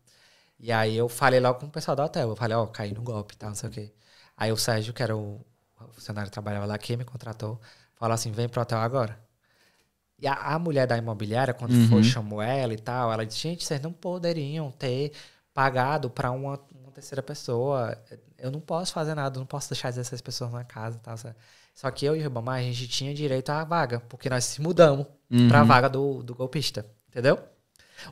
E 0.66 0.72
aí 0.72 0.95
eu 0.97 1.07
falei 1.07 1.39
logo 1.39 1.59
com 1.59 1.68
o 1.68 1.70
pessoal 1.72 1.95
do 1.95 2.03
hotel. 2.03 2.30
Eu 2.30 2.36
falei, 2.36 2.55
ó, 2.57 2.66
caí 2.68 2.91
no 2.93 3.01
golpe 3.01 3.34
e 3.36 3.38
tal, 3.38 3.49
não 3.49 3.55
sei 3.55 3.70
o 3.70 3.72
quê. 3.72 3.93
Aí 4.38 4.51
o 4.51 4.57
Sérgio, 4.57 4.93
que 4.93 5.03
era 5.03 5.16
o 5.16 5.45
funcionário 5.91 6.30
que 6.30 6.34
trabalhava 6.34 6.66
lá, 6.66 6.78
que 6.78 6.97
me 6.97 7.05
contratou, 7.05 7.59
falou 7.95 8.13
assim: 8.16 8.32
vem 8.32 8.49
pro 8.49 8.61
hotel 8.61 8.80
agora. 8.80 9.13
E 10.18 10.28
a, 10.28 10.34
a 10.34 10.59
mulher 10.59 10.88
da 10.88 10.97
imobiliária, 10.97 11.53
quando 11.53 11.74
Uhum. 11.74 11.88
foi, 11.88 12.03
chamou 12.03 12.41
ela 12.41 12.74
e 12.74 12.78
tal, 12.78 13.11
ela 13.11 13.26
disse: 13.26 13.39
gente, 13.41 13.63
vocês 13.66 13.82
não 13.82 13.91
poderiam 13.93 14.72
ter 14.72 15.11
pagado 15.53 16.09
para 16.09 16.32
uma, 16.32 16.59
uma 16.82 16.91
terceira 16.91 17.22
pessoa. 17.22 17.97
Eu 18.38 18.49
não 18.51 18.59
posso 18.59 18.93
fazer 18.93 19.13
nada, 19.16 19.39
não 19.39 19.45
posso 19.45 19.70
deixar 19.70 19.89
16 19.89 20.22
pessoas 20.22 20.51
na 20.51 20.63
casa 20.63 20.97
e 20.97 20.99
tal. 21.01 21.18
sabe? 21.18 21.36
Só 21.74 21.91
que 21.91 22.05
eu 22.05 22.16
e 22.16 22.20
o 22.20 22.24
Ribamar, 22.24 22.59
a 22.59 22.63
gente 22.63 22.88
tinha 22.88 23.13
direito 23.13 23.49
à 23.51 23.63
vaga, 23.63 23.99
porque 24.09 24.30
nós 24.30 24.45
se 24.45 24.61
mudamos 24.61 25.05
Uhum. 25.30 25.47
pra 25.47 25.63
vaga 25.63 25.89
do, 25.89 26.22
do 26.24 26.34
golpista, 26.36 26.86
entendeu? 27.09 27.38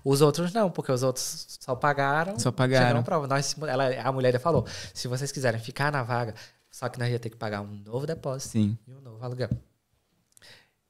Os 0.03 0.21
outros 0.21 0.53
não, 0.53 0.69
porque 0.69 0.91
os 0.91 1.03
outros 1.03 1.57
só 1.59 1.75
pagaram. 1.75 2.39
Só 2.39 2.51
pagaram. 2.51 3.03
prova. 3.03 3.27
Nós, 3.27 3.55
ela, 3.67 3.89
a 4.01 4.11
mulher 4.11 4.29
ainda 4.29 4.39
falou: 4.39 4.65
se 4.93 5.07
vocês 5.07 5.31
quiserem 5.31 5.59
ficar 5.59 5.91
na 5.91 6.03
vaga, 6.03 6.33
só 6.71 6.89
que 6.89 6.99
nós 6.99 7.09
ia 7.09 7.19
ter 7.19 7.29
que 7.29 7.37
pagar 7.37 7.61
um 7.61 7.75
novo 7.85 8.05
depósito 8.07 8.51
Sim, 8.51 8.77
e 8.87 8.93
um 8.93 9.01
novo 9.01 9.23
aluguel. 9.23 9.49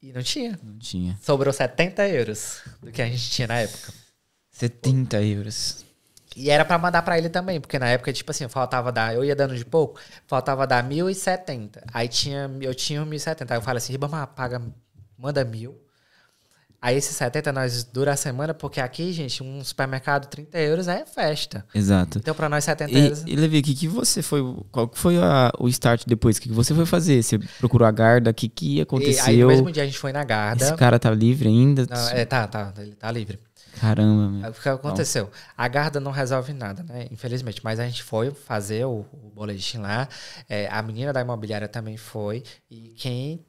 E 0.02 0.12
não 0.12 0.22
tinha. 0.22 0.60
não 0.62 0.78
tinha. 0.78 1.18
Sobrou 1.22 1.54
70 1.54 2.08
euros 2.10 2.62
do 2.82 2.92
que 2.92 3.02
a 3.02 3.06
gente 3.06 3.30
tinha 3.30 3.48
na 3.48 3.60
época. 3.60 3.94
70 4.52 5.22
euros. 5.22 5.86
E 6.36 6.50
era 6.50 6.66
pra 6.66 6.78
mandar 6.78 7.02
pra 7.04 7.18
ele 7.18 7.30
também, 7.30 7.62
porque 7.62 7.78
na 7.78 7.88
época, 7.88 8.12
tipo 8.12 8.32
assim, 8.32 8.48
faltava 8.48 8.92
dar, 8.92 9.14
eu 9.14 9.24
ia 9.24 9.36
dando 9.36 9.56
de 9.56 9.64
pouco, 9.64 10.00
faltava 10.26 10.66
dar 10.66 10.84
1.070. 10.84 11.84
Aí 11.94 12.08
tinha, 12.08 12.50
eu 12.60 12.74
tinha 12.74 13.02
1.070. 13.06 13.52
Aí 13.52 13.58
eu 13.58 13.62
falei 13.62 13.78
assim, 13.78 13.92
Ribamar, 13.92 14.28
paga, 14.28 14.62
manda 15.18 15.44
mil. 15.46 15.80
Aí 16.86 16.98
esses 16.98 17.16
70 17.16 17.54
nós 17.54 17.86
dura 17.86 18.12
a 18.12 18.16
semana, 18.18 18.54
porque 18.54 18.82
aqui, 18.82 19.14
gente, 19.14 19.42
um 19.42 19.64
supermercado 19.64 20.28
30 20.28 20.60
euros 20.60 20.90
é 20.90 21.06
festa. 21.06 21.66
Exato. 21.74 22.18
Então 22.18 22.36
pra 22.36 22.50
nós 22.50 22.66
70 22.66 22.92
E, 22.92 23.04
euros. 23.06 23.24
e 23.26 23.36
Levi, 23.38 23.60
o 23.60 23.64
que, 23.64 23.74
que 23.74 23.88
você 23.88 24.22
foi. 24.22 24.42
Qual 24.70 24.90
que 24.90 25.00
foi 25.00 25.18
a- 25.18 25.50
o 25.58 25.70
start 25.70 26.04
depois? 26.06 26.36
O 26.38 26.42
que, 26.42 26.50
que 26.50 26.54
você 26.54 26.76
foi 26.76 26.86
fazer? 26.86 27.24
Você 27.24 27.40
procurou 27.58 27.88
a 27.88 27.92
guarda? 27.92 28.32
O 28.32 28.34
que, 28.34 28.50
que 28.50 28.78
E 28.80 28.82
aconteceu? 28.82 29.24
aí 29.24 29.38
no 29.42 29.48
mesmo 29.48 29.72
dia 29.72 29.84
a 29.84 29.86
gente 29.86 29.98
foi 29.98 30.12
na 30.12 30.26
Garda. 30.26 30.66
Esse 30.66 30.76
cara 30.76 31.00
tá 31.00 31.10
livre 31.10 31.48
ainda? 31.48 31.88
Não, 31.90 32.10
é, 32.10 32.26
tá, 32.26 32.46
tá, 32.48 32.74
ele 32.80 32.96
tá 32.96 33.10
livre. 33.10 33.40
Caramba, 33.80 34.30
meu. 34.30 34.50
O 34.52 34.54
que 34.54 34.68
aconteceu? 34.70 35.32
A 35.58 35.68
Garda 35.70 36.00
não 36.02 36.12
resolve 36.12 36.52
nada, 36.52 36.84
né? 36.84 37.08
Infelizmente. 37.10 37.62
Mas 37.64 37.80
a 37.80 37.86
gente 37.86 38.04
foi 38.04 38.30
fazer 38.32 38.86
o, 38.86 39.06
o 39.14 39.32
boletim 39.34 39.78
lá. 39.78 40.08
É, 40.50 40.68
a 40.70 40.82
menina 40.84 41.12
da 41.14 41.22
imobiliária 41.22 41.68
também 41.68 41.96
foi. 41.98 42.44
E 42.70 42.94
quem 42.98 43.44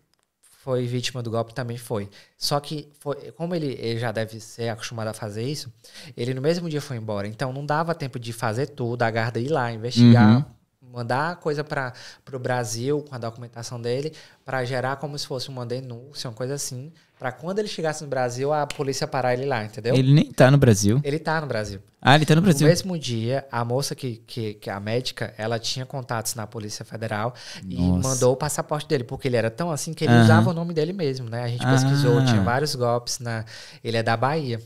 foi 0.64 0.86
vítima 0.86 1.22
do 1.22 1.30
golpe 1.30 1.52
também 1.52 1.76
foi. 1.76 2.08
Só 2.38 2.58
que, 2.58 2.88
foi, 2.98 3.16
como 3.32 3.54
ele, 3.54 3.76
ele 3.78 4.00
já 4.00 4.10
deve 4.10 4.40
ser 4.40 4.70
acostumado 4.70 5.08
a 5.08 5.12
fazer 5.12 5.42
isso, 5.42 5.70
ele 6.16 6.32
no 6.32 6.40
mesmo 6.40 6.70
dia 6.70 6.80
foi 6.80 6.96
embora. 6.96 7.28
Então 7.28 7.52
não 7.52 7.66
dava 7.66 7.94
tempo 7.94 8.18
de 8.18 8.32
fazer 8.32 8.68
tudo, 8.68 9.02
a 9.02 9.10
Garda 9.10 9.38
ir 9.38 9.48
lá, 9.48 9.70
investigar, 9.70 10.38
Uhum. 10.38 10.44
mandar 10.90 11.36
coisa 11.36 11.62
para 11.62 11.92
o 12.32 12.38
Brasil 12.38 13.04
com 13.06 13.14
a 13.14 13.18
documentação 13.18 13.78
dele, 13.78 14.14
para 14.42 14.64
gerar 14.64 14.96
como 14.96 15.18
se 15.18 15.26
fosse 15.26 15.50
uma 15.50 15.66
denúncia, 15.66 16.30
uma 16.30 16.36
coisa 16.36 16.54
assim, 16.54 16.90
para 17.24 17.32
quando 17.32 17.58
ele 17.58 17.68
chegasse 17.68 18.02
no 18.04 18.10
Brasil, 18.10 18.52
a 18.52 18.66
polícia 18.66 19.08
parar 19.08 19.32
ele 19.32 19.46
lá, 19.46 19.64
entendeu? 19.64 19.94
Ele, 19.94 20.08
Ele 20.08 20.12
nem 20.12 20.30
tá 20.30 20.50
no 20.50 20.58
Brasil. 20.58 21.00
tá 21.24 21.40
no 21.40 21.46
Brasil. 21.46 21.80
Ah, 21.98 22.14
ele 22.14 22.26
tá 22.26 22.34
no 22.34 22.42
Brasil. 22.42 22.66
No 22.66 22.70
mesmo 22.70 22.98
dia, 22.98 23.46
a 23.50 23.64
moça 23.64 23.94
que, 23.94 24.16
que, 24.26 24.52
que 24.52 24.68
a 24.68 24.78
médica, 24.78 25.32
ela 25.38 25.58
tinha 25.58 25.86
contatos 25.86 26.34
na 26.34 26.46
Polícia 26.46 26.84
Federal 26.84 27.32
e 27.66 27.76
Nossa. 27.80 28.08
mandou 28.10 28.34
o 28.34 28.36
passaporte 28.36 28.86
dele, 28.86 29.04
porque 29.04 29.26
ele 29.26 29.38
era 29.38 29.50
tão 29.50 29.70
assim 29.70 29.94
que 29.94 30.04
ele 30.04 30.12
Aham. 30.12 30.22
usava 30.24 30.50
o 30.50 30.52
nome 30.52 30.74
dele 30.74 30.92
mesmo, 30.92 31.30
né? 31.30 31.44
A 31.44 31.48
gente 31.48 31.64
pesquisou, 31.64 32.18
Ah. 32.18 32.24
tinha 32.26 32.42
vários 32.42 32.74
golpes 32.74 33.18
na. 33.20 33.46
Ele 33.82 33.96
é 33.96 34.02
da 34.02 34.18
Bahia. 34.18 34.60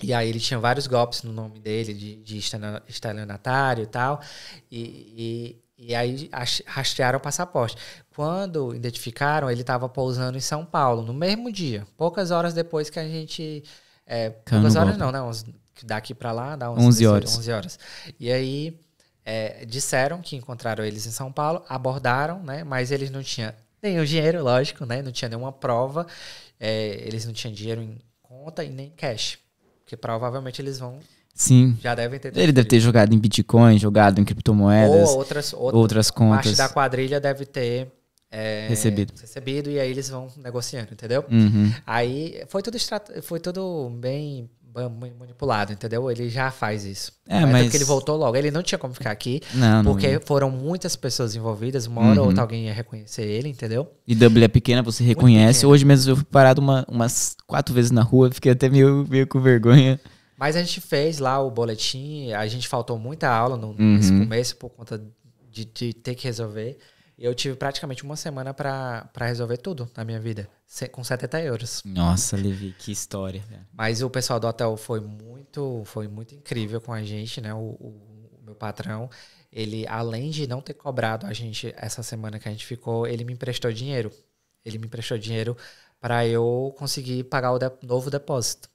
E 0.00 0.14
aí 0.14 0.28
ele 0.28 0.38
tinha 0.38 0.60
vários 0.60 0.86
golpes 0.86 1.24
no 1.24 1.32
nome 1.32 1.58
dele, 1.58 1.92
de, 1.94 2.14
de 2.22 2.38
estelio- 2.38 2.80
estelionatário 2.86 3.82
e 3.82 3.86
tal. 3.88 4.20
E, 4.70 5.56
e, 5.86 5.94
aí 5.94 6.28
rastrearam 6.66 7.18
o 7.18 7.22
passaporte. 7.22 7.76
Quando 8.14 8.74
identificaram, 8.74 9.48
ele 9.48 9.60
estava 9.60 9.88
pousando 9.88 10.36
em 10.36 10.40
São 10.40 10.64
Paulo, 10.64 11.02
no 11.02 11.14
mesmo 11.14 11.52
dia, 11.52 11.86
poucas 11.96 12.32
horas 12.32 12.52
depois 12.52 12.90
que 12.90 12.98
a 12.98 13.04
gente. 13.06 13.62
É, 14.04 14.30
poucas 14.30 14.74
horas 14.74 14.96
golpe. 14.96 14.98
não, 14.98 15.12
né? 15.12 15.22
Uns, 15.22 15.44
daqui 15.84 16.12
para 16.12 16.32
lá 16.32 16.56
dá 16.56 16.70
uns 16.70 16.82
11 16.82 17.06
horas. 17.06 17.38
11 17.38 17.52
horas. 17.52 17.78
E 18.18 18.32
aí 18.32 18.80
é, 19.24 19.64
disseram 19.64 20.20
que 20.20 20.34
encontraram 20.34 20.84
eles 20.84 21.06
em 21.06 21.12
São 21.12 21.30
Paulo, 21.30 21.62
abordaram, 21.68 22.42
né? 22.42 22.64
Mas 22.64 22.90
eles 22.90 23.10
não 23.10 23.22
tinham 23.22 23.52
nenhum 23.80 24.04
dinheiro, 24.04 24.42
lógico, 24.42 24.84
né? 24.84 25.02
Não 25.02 25.12
tinha 25.12 25.28
nenhuma 25.28 25.52
prova. 25.52 26.04
é, 26.58 27.00
eles 27.06 27.24
não 27.24 27.32
tinham 27.32 27.54
dinheiro 27.54 27.80
em 27.80 27.96
conta 28.22 28.64
e 28.64 28.70
nem 28.70 28.90
cash. 28.90 29.38
Porque 29.84 29.96
provavelmente 29.96 30.60
eles 30.60 30.80
vão. 30.80 30.98
Sim. 31.36 31.76
Já 31.82 31.94
devem 31.94 32.18
ter. 32.18 32.36
Ele 32.36 32.50
deve 32.50 32.66
ter 32.66 32.80
jogado 32.80 33.14
em 33.14 33.18
Bitcoin, 33.18 33.78
jogado 33.78 34.18
em 34.20 34.24
criptomoedas, 34.24 35.10
Ou 35.10 35.18
outras, 35.18 35.52
outra 35.52 35.76
outras 35.78 36.10
parte 36.10 36.18
contas. 36.18 36.56
da 36.56 36.68
quadrilha 36.68 37.20
deve 37.20 37.44
ter. 37.44 37.92
é, 38.28 38.66
Recebido. 38.68 39.12
recebido 39.20 39.70
e 39.70 39.78
aí 39.78 39.88
eles 39.90 40.08
vão 40.08 40.26
negociando, 40.42 40.88
entendeu? 40.92 41.24
Uhum. 41.30 41.72
Aí 41.86 42.42
foi 42.48 42.60
tudo, 42.60 42.76
estra- 42.76 43.00
foi 43.22 43.38
tudo 43.38 43.88
bem 44.00 44.50
manipulado, 45.18 45.72
entendeu? 45.72 46.10
Ele 46.10 46.28
já 46.28 46.50
faz 46.50 46.84
isso. 46.84 47.12
É, 47.26 47.40
Tanto 47.40 47.52
mas- 47.52 47.70
que 47.70 47.76
ele 47.76 47.84
voltou 47.84 48.16
logo. 48.16 48.36
Ele 48.36 48.50
não 48.50 48.62
tinha 48.62 48.78
como 48.78 48.92
ficar 48.92 49.10
aqui, 49.10 49.40
Não, 49.54 49.82
não. 49.82 49.92
porque 49.92 50.20
foram 50.26 50.50
muitas 50.50 50.96
pessoas 50.96 51.34
envolvidas. 51.34 51.86
Uma 51.86 52.02
hora 52.02 52.10
ou 52.14 52.18
Uhum. 52.22 52.26
outra 52.26 52.42
alguém 52.42 52.66
ia 52.66 52.74
reconhecer 52.74 53.22
ele, 53.22 53.48
entendeu? 53.48 53.90
E 54.06 54.14
Dublin 54.14 54.44
é 54.44 54.48
pequena, 54.48 54.82
você 54.82 55.02
reconhece. 55.04 55.60
pequena. 55.60 55.72
Hoje 55.72 55.84
mesmo 55.86 56.12
eu 56.12 56.16
fui 56.16 56.24
parado 56.26 56.60
uma- 56.60 56.84
umas 56.90 57.36
quatro 57.46 57.74
vezes 57.74 57.90
na 57.90 58.02
rua, 58.02 58.30
fiquei 58.30 58.52
até 58.52 58.68
meio, 58.68 59.06
meio 59.08 59.26
com 59.26 59.40
vergonha. 59.40 59.98
Mas 60.36 60.54
a 60.56 60.60
gente 60.62 60.80
fez 60.80 61.18
lá 61.18 61.40
o 61.40 61.50
boletim, 61.50 62.32
a 62.32 62.46
gente 62.46 62.68
faltou 62.68 62.98
muita 62.98 63.28
aula 63.28 63.56
no, 63.56 63.68
Uhum. 63.68 63.96
nesse 63.96 64.10
começo 64.10 64.56
por 64.56 64.70
conta 64.70 65.02
de, 65.50 65.64
de 65.64 65.92
ter 65.94 66.14
que 66.14 66.24
resolver. 66.24 66.78
E 67.18 67.24
eu 67.24 67.34
tive 67.34 67.56
praticamente 67.56 68.04
uma 68.04 68.14
semana 68.16 68.52
pra 68.52 69.08
pra 69.12 69.26
resolver 69.26 69.56
tudo 69.56 69.90
na 69.96 70.04
minha 70.04 70.20
vida, 70.20 70.48
com 70.92 71.02
70 71.02 71.40
euros. 71.40 71.82
Nossa, 71.84 72.36
Levi, 72.36 72.74
que 72.78 72.92
história. 72.92 73.42
cara. 73.48 73.66
Mas 73.72 74.02
o 74.02 74.10
pessoal 74.10 74.38
do 74.38 74.46
hotel 74.46 74.76
foi 74.76 75.00
muito, 75.00 75.82
foi 75.86 76.06
muito 76.08 76.34
incrível 76.34 76.78
com 76.80 76.92
a 76.92 77.02
gente, 77.02 77.40
né? 77.40 77.54
O, 77.54 77.58
o- 77.58 78.28
o 78.38 78.44
meu 78.44 78.54
patrão, 78.54 79.08
ele, 79.50 79.86
além 79.88 80.28
de 80.30 80.46
não 80.46 80.60
ter 80.60 80.74
cobrado 80.74 81.26
a 81.26 81.32
gente 81.32 81.72
essa 81.78 82.02
semana 82.02 82.38
que 82.38 82.46
a 82.48 82.52
gente 82.52 82.66
ficou, 82.66 83.06
ele 83.06 83.24
me 83.24 83.32
emprestou 83.32 83.72
dinheiro. 83.72 84.12
Ele 84.62 84.76
me 84.78 84.86
emprestou 84.86 85.16
dinheiro 85.16 85.56
para 85.98 86.26
eu 86.26 86.74
conseguir 86.78 87.24
pagar 87.24 87.52
o 87.52 87.58
de- 87.58 87.70
novo 87.82 88.10
depósito. 88.10 88.68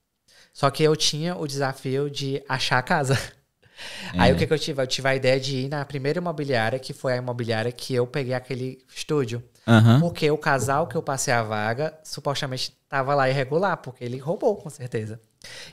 Só 0.54 0.70
que 0.70 0.84
eu 0.84 0.96
tinha 0.96 1.36
o 1.36 1.48
desafio 1.48 2.10
de 2.10 2.44
achar 2.48 2.78
a 2.78 2.84
casa. 2.84 3.18
Aí 4.14 4.30
É. 4.30 4.34
o 4.34 4.38
que, 4.38 4.46
que 4.46 4.54
eu 4.54 4.60
tive? 4.60 4.82
Eu 4.82 4.86
tive 4.88 5.08
a 5.08 5.16
ideia 5.16 5.40
de 5.40 5.58
ir 5.58 5.70
na 5.70 5.84
primeira 5.84 6.20
imobiliária, 6.20 6.78
que 6.78 6.94
foi 6.94 7.14
a 7.14 7.18
imobiliária 7.18 7.72
que 7.72 7.94
eu 7.96 8.06
peguei 8.06 8.34
aquele 8.34 8.80
estúdio. 8.94 9.44
Aham. 9.68 10.00
Porque 10.00 10.30
o 10.30 10.38
casal 10.38 10.88
que 10.88 10.96
eu 10.96 11.02
passei 11.02 11.34
a 11.34 11.42
vaga 11.42 11.98
supostamente 12.04 12.76
estava 12.84 13.16
lá 13.16 13.30
irregular, 13.30 13.78
porque 13.78 14.04
ele 14.04 14.18
roubou, 14.18 14.56
com 14.58 14.70
certeza. 14.70 15.20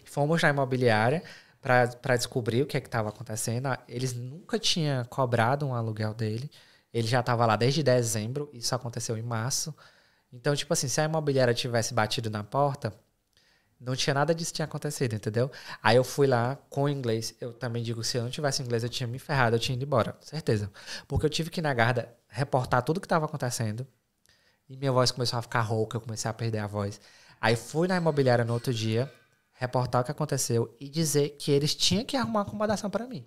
Fomos 0.04 0.40
na 0.42 0.48
imobiliária 0.50 1.22
para 1.60 2.16
descobrir 2.16 2.62
o 2.62 2.66
que 2.66 2.76
é 2.76 2.80
estava 2.80 3.08
acontecendo. 3.10 3.68
Eles 3.88 4.14
nunca 4.14 4.58
tinham 4.58 5.04
cobrado 5.04 5.66
um 5.66 5.74
aluguel 5.74 6.14
dele. 6.14 6.50
Ele 6.94 7.06
já 7.06 7.20
estava 7.20 7.44
lá 7.44 7.56
desde 7.56 7.82
dezembro, 7.82 8.48
isso 8.54 8.74
aconteceu 8.74 9.18
em 9.18 9.22
março. 9.22 9.74
Então, 10.32 10.54
tipo 10.54 10.72
assim, 10.72 10.88
se 10.88 11.00
a 11.00 11.04
imobiliária 11.04 11.52
tivesse 11.52 11.92
batido 11.92 12.30
na 12.30 12.42
porta, 12.42 12.94
não 13.80 13.94
tinha 13.94 14.12
nada 14.14 14.34
disso 14.34 14.50
que 14.52 14.56
tinha 14.56 14.66
acontecido, 14.66 15.14
entendeu? 15.14 15.50
Aí 15.82 15.96
eu 15.96 16.04
fui 16.04 16.26
lá 16.26 16.58
com 16.68 16.84
o 16.84 16.88
inglês. 16.88 17.34
Eu 17.40 17.52
também 17.52 17.82
digo, 17.82 18.02
se 18.02 18.16
eu 18.16 18.22
não 18.24 18.30
tivesse 18.30 18.62
inglês, 18.62 18.82
eu 18.82 18.88
tinha 18.88 19.06
me 19.06 19.18
ferrado, 19.18 19.56
eu 19.56 19.60
tinha 19.60 19.76
ido 19.76 19.84
embora, 19.84 20.16
certeza. 20.20 20.70
Porque 21.06 21.24
eu 21.24 21.30
tive 21.30 21.50
que 21.50 21.60
ir 21.60 21.62
na 21.62 21.72
Garda 21.72 22.12
reportar 22.28 22.82
tudo 22.82 23.00
que 23.00 23.06
estava 23.06 23.26
acontecendo. 23.26 23.86
E 24.68 24.76
minha 24.76 24.92
voz 24.92 25.10
começou 25.10 25.38
a 25.38 25.42
ficar 25.42 25.60
rouca, 25.60 25.96
eu 25.96 26.00
comecei 26.00 26.28
a 26.30 26.34
perder 26.34 26.58
a 26.58 26.66
voz. 26.66 27.00
Aí 27.40 27.56
fui 27.56 27.86
na 27.88 27.96
imobiliária 27.96 28.44
no 28.44 28.52
outro 28.52 28.74
dia, 28.74 29.10
reportar 29.52 30.02
o 30.02 30.04
que 30.04 30.10
aconteceu 30.10 30.74
e 30.80 30.88
dizer 30.88 31.36
que 31.38 31.50
eles 31.50 31.74
tinham 31.74 32.04
que 32.04 32.16
arrumar 32.16 32.42
acomodação 32.42 32.90
para 32.90 33.06
mim. 33.06 33.24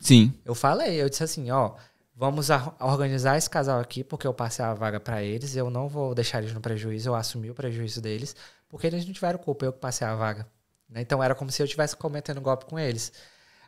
Sim. 0.00 0.32
Eu 0.44 0.54
falei, 0.54 1.00
eu 1.02 1.08
disse 1.08 1.24
assim, 1.24 1.50
ó, 1.50 1.74
vamos 2.14 2.48
organizar 2.80 3.36
esse 3.36 3.50
casal 3.50 3.80
aqui, 3.80 4.02
porque 4.02 4.26
eu 4.26 4.32
passei 4.32 4.64
a 4.64 4.74
vaga 4.74 4.98
para 4.98 5.22
eles, 5.22 5.54
eu 5.56 5.70
não 5.70 5.88
vou 5.88 6.14
deixar 6.14 6.38
eles 6.38 6.52
no 6.52 6.60
prejuízo, 6.60 7.08
eu 7.08 7.14
assumi 7.14 7.50
o 7.50 7.54
prejuízo 7.54 8.00
deles, 8.00 8.34
porque 8.68 8.86
eles 8.86 9.04
não 9.06 9.12
tiveram 9.12 9.38
culpa, 9.38 9.64
eu 9.64 9.72
que 9.72 9.78
passei 9.80 10.06
a 10.06 10.14
vaga. 10.14 10.46
né? 10.88 11.00
Então 11.00 11.22
era 11.22 11.34
como 11.34 11.50
se 11.50 11.60
eu 11.62 11.64
estivesse 11.64 11.96
cometendo 11.96 12.40
golpe 12.40 12.64
com 12.66 12.78
eles. 12.78 13.12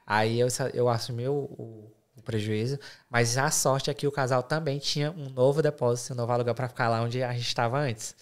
Aí 0.07 0.39
eu, 0.41 0.49
eu 0.75 0.89
assumi 0.89 1.29
o, 1.29 1.33
o- 1.35 1.93
o 2.17 2.23
prejuízo, 2.23 2.79
mas 3.09 3.39
a 3.39 3.51
sorte 3.51 3.89
é 3.91 3.95
que 3.95 4.07
o 4.07 4.13
casal 4.13 4.43
também 4.43 4.79
tinha 4.79 5.11
um 5.13 5.31
novo 5.31 5.63
depósito, 5.63 6.13
um 6.13 6.17
novo 6.17 6.31
aluguel 6.33 6.55
para 6.55 6.69
ficar 6.69 6.89
lá 6.89 7.01
onde 7.03 7.23
a 7.23 7.33
gente 7.33 7.47
estava 7.47 7.79
antes. 7.79 8.15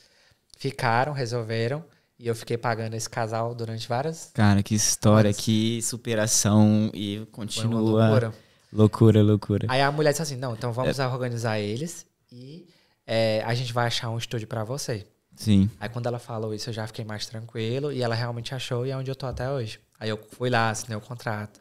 Ficaram, 0.56 1.12
resolveram, 1.12 1.84
e 2.18 2.26
eu 2.26 2.34
fiquei 2.34 2.56
pagando 2.58 2.94
esse 2.94 3.08
casal 3.08 3.54
durante 3.54 3.88
várias. 3.88 4.30
Cara, 4.34 4.62
que 4.62 4.74
história, 4.74 5.32
que 5.32 5.80
superação 5.82 6.90
e 6.94 7.26
continua. 7.32 7.80
loucura. 7.80 8.32
loucura, 8.72 9.22
loucura. 9.22 9.66
Aí 9.70 9.80
a 9.80 9.90
mulher 9.92 10.10
disse 10.10 10.22
assim: 10.22 10.36
não, 10.36 10.54
então 10.54 10.72
vamos 10.72 10.98
organizar 10.98 11.58
eles 11.60 12.04
e 12.30 12.68
é, 13.06 13.42
a 13.46 13.54
gente 13.54 13.72
vai 13.72 13.86
achar 13.86 14.10
um 14.10 14.18
estúdio 14.18 14.46
pra 14.48 14.64
você. 14.64 15.06
Sim. 15.38 15.70
Aí 15.78 15.88
quando 15.88 16.06
ela 16.06 16.18
falou 16.18 16.52
isso, 16.52 16.68
eu 16.70 16.74
já 16.74 16.86
fiquei 16.86 17.04
mais 17.04 17.26
tranquilo 17.26 17.92
e 17.92 18.02
ela 18.02 18.14
realmente 18.14 18.54
achou 18.54 18.84
e 18.84 18.90
é 18.90 18.96
onde 18.96 19.10
eu 19.10 19.14
tô 19.14 19.26
até 19.26 19.48
hoje. 19.48 19.78
Aí 20.00 20.08
eu 20.08 20.18
fui 20.32 20.50
lá, 20.50 20.70
assinei 20.70 20.96
o 20.96 21.00
contrato. 21.00 21.60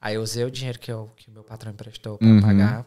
Aí 0.00 0.16
eu 0.16 0.22
usei 0.22 0.44
o 0.44 0.50
dinheiro 0.50 0.78
que, 0.78 0.90
eu, 0.90 1.10
que 1.16 1.28
o 1.30 1.32
meu 1.32 1.44
patrão 1.44 1.70
emprestou 1.72 2.18
pra 2.18 2.26
Uhum. 2.28 2.40
pagar. 2.40 2.86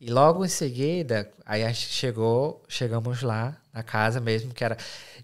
E 0.00 0.08
logo 0.10 0.44
em 0.44 0.48
seguida, 0.48 1.30
aí 1.44 1.64
a 1.64 1.68
gente 1.68 1.88
chegou, 1.88 2.62
chegamos 2.68 3.22
lá 3.22 3.56
na 3.72 3.82
casa 3.82 4.20
mesmo, 4.20 4.52
que 4.54 4.62
era. 4.62 4.76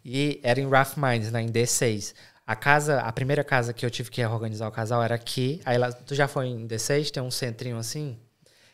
E 0.04 0.40
era 0.42 0.58
em 0.60 0.64
Rough 0.64 0.96
Minds, 0.96 1.30
né, 1.30 1.40
em 1.42 1.48
D6. 1.50 2.14
A 2.46 2.56
casa, 2.56 3.00
a 3.00 3.12
primeira 3.12 3.44
casa 3.44 3.72
que 3.72 3.86
eu 3.86 3.90
tive 3.90 4.10
que 4.10 4.24
organizar 4.24 4.66
o 4.66 4.72
casal 4.72 5.02
era 5.02 5.14
aqui. 5.14 5.60
Aí 5.64 5.78
lá, 5.78 5.92
tu 5.92 6.14
já 6.14 6.26
foi 6.26 6.46
em 6.48 6.66
D6? 6.66 7.10
Tem 7.10 7.22
um 7.22 7.30
centrinho 7.30 7.76
assim? 7.78 8.18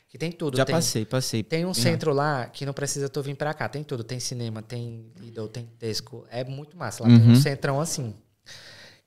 Que 0.08 0.16
tem 0.16 0.32
tudo. 0.32 0.56
Já 0.56 0.64
tem, 0.64 0.74
passei, 0.74 1.04
passei. 1.04 1.42
tem 1.42 1.66
um 1.66 1.74
centro 1.74 2.12
lá 2.14 2.46
que 2.46 2.64
não 2.64 2.72
precisa 2.72 3.08
tu 3.10 3.22
vir 3.22 3.36
pra 3.36 3.52
cá. 3.52 3.68
Tem 3.68 3.84
tudo. 3.84 4.02
Tem 4.02 4.18
cinema, 4.18 4.62
tem 4.62 5.12
Lidl, 5.18 5.48
tem 5.48 5.66
Tesco. 5.78 6.26
É 6.30 6.42
muito 6.44 6.76
massa. 6.76 7.02
Lá 7.02 7.08
tem 7.10 7.18
Uhum. 7.18 7.32
um 7.32 7.36
centrão 7.36 7.78
assim. 7.80 8.14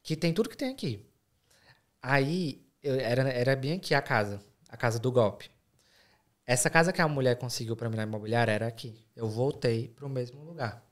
Que 0.04 0.16
tem 0.16 0.32
tudo 0.32 0.48
que 0.50 0.56
tem 0.58 0.70
aqui. 0.70 1.04
Aí, 2.02 2.62
eu- 2.84 2.96
era, 3.00 3.30
era 3.30 3.56
bem 3.56 3.74
aqui 3.74 3.94
a 3.94 4.02
casa. 4.02 4.40
A 4.70 4.78
casa 4.78 5.00
do 5.00 5.12
golpe. 5.12 5.50
Essa 6.46 6.70
casa 6.70 6.92
que 6.94 7.02
a 7.02 7.08
mulher 7.08 7.36
conseguiu 7.38 7.76
pra 7.76 7.90
mim 7.90 7.96
na 7.98 8.04
imobiliária 8.04 8.52
era 8.52 8.68
aqui. 8.68 8.96
Eu 9.16 9.28
voltei 9.28 9.88
pro 9.90 10.08
mesmo 10.10 10.44
lugar. 10.44 10.84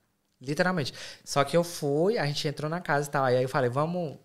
Literalmente. 0.42 0.94
Só 1.24 1.44
que 1.44 1.56
eu 1.56 1.64
fui, 1.64 2.18
a 2.18 2.26
gente 2.26 2.48
entrou 2.48 2.70
na 2.70 2.80
casa 2.82 3.08
e 3.08 3.12
tal. 3.12 3.26
Aí 3.26 3.42
eu 3.44 3.50
falei, 3.50 3.70
vamos, 3.70 4.18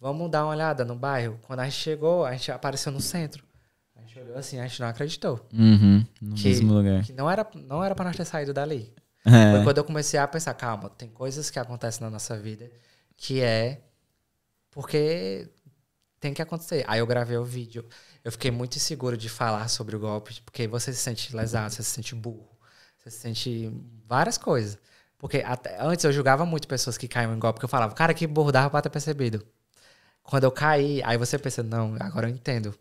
vamos 0.00 0.30
dar 0.30 0.44
uma 0.44 0.50
olhada 0.52 0.84
no 0.84 0.94
bairro. 0.96 1.38
Quando 1.42 1.60
a 1.60 1.64
gente 1.64 1.76
chegou, 1.76 2.24
a 2.24 2.32
gente 2.32 2.50
apareceu 2.52 2.90
no 2.92 3.00
centro. 3.00 3.44
A 4.08 4.10
gente 4.10 4.20
olhou 4.20 4.38
assim, 4.38 4.58
a 4.58 4.66
gente 4.66 4.80
não 4.80 4.88
acreditou. 4.88 5.46
Uhum, 5.52 6.02
no 6.22 6.34
Que- 6.34 6.48
mesmo 6.48 6.72
lugar. 6.72 7.02
Que 7.04 7.12
não 7.12 7.30
era, 7.30 7.46
não 7.54 7.84
era 7.84 7.94
pra 7.94 8.06
nós 8.06 8.16
ter 8.16 8.24
saído 8.24 8.54
dali. 8.54 8.90
É. 9.24 9.52
Foi 9.56 9.64
quando 9.64 9.76
eu 9.78 9.84
comecei 9.84 10.18
a 10.18 10.26
pensar, 10.26 10.54
calma, 10.54 10.88
tem 10.88 11.08
coisas 11.10 11.50
que 11.50 11.58
acontecem 11.58 12.00
na 12.02 12.08
nossa 12.10 12.34
vida 12.38 12.70
que 13.16 13.42
é 13.42 13.82
porque 14.70 15.48
tem 16.20 16.32
que 16.32 16.40
acontecer. 16.40 16.84
Aí 16.88 17.00
eu 17.00 17.06
gravei 17.06 17.36
o 17.36 17.44
vídeo. 17.44 17.84
Eu 18.24 18.32
fiquei 18.32 18.50
muito 18.50 18.76
inseguro 18.76 19.16
de 19.16 19.28
falar 19.28 19.68
sobre 19.68 19.94
o 19.96 19.98
golpe, 20.00 20.40
porque 20.42 20.66
você 20.66 20.92
se 20.92 21.00
sente 21.00 21.34
lesado, 21.36 21.72
você 21.74 21.82
se 21.82 21.90
sente 21.90 22.14
burro, 22.14 22.48
você 22.96 23.10
se 23.10 23.18
sente 23.18 23.72
várias 24.06 24.38
coisas. 24.38 24.78
Porque 25.18 25.38
até, 25.44 25.76
antes 25.80 26.04
eu 26.04 26.12
julgava 26.12 26.46
muito 26.46 26.66
pessoas 26.68 26.96
que 26.96 27.08
caíam 27.08 27.34
em 27.34 27.38
golpe, 27.38 27.56
porque 27.56 27.64
eu 27.64 27.68
falava, 27.68 27.92
cara, 27.94 28.14
que 28.14 28.26
burro, 28.26 28.52
dava 28.52 28.70
pra 28.70 28.80
ter 28.80 28.90
percebido. 28.90 29.44
Quando 30.22 30.44
eu 30.44 30.50
caí, 30.52 31.02
aí 31.04 31.16
você 31.18 31.38
pensa, 31.38 31.62
não, 31.62 31.96
agora 32.00 32.28
eu 32.28 32.32
entendo. 32.34 32.74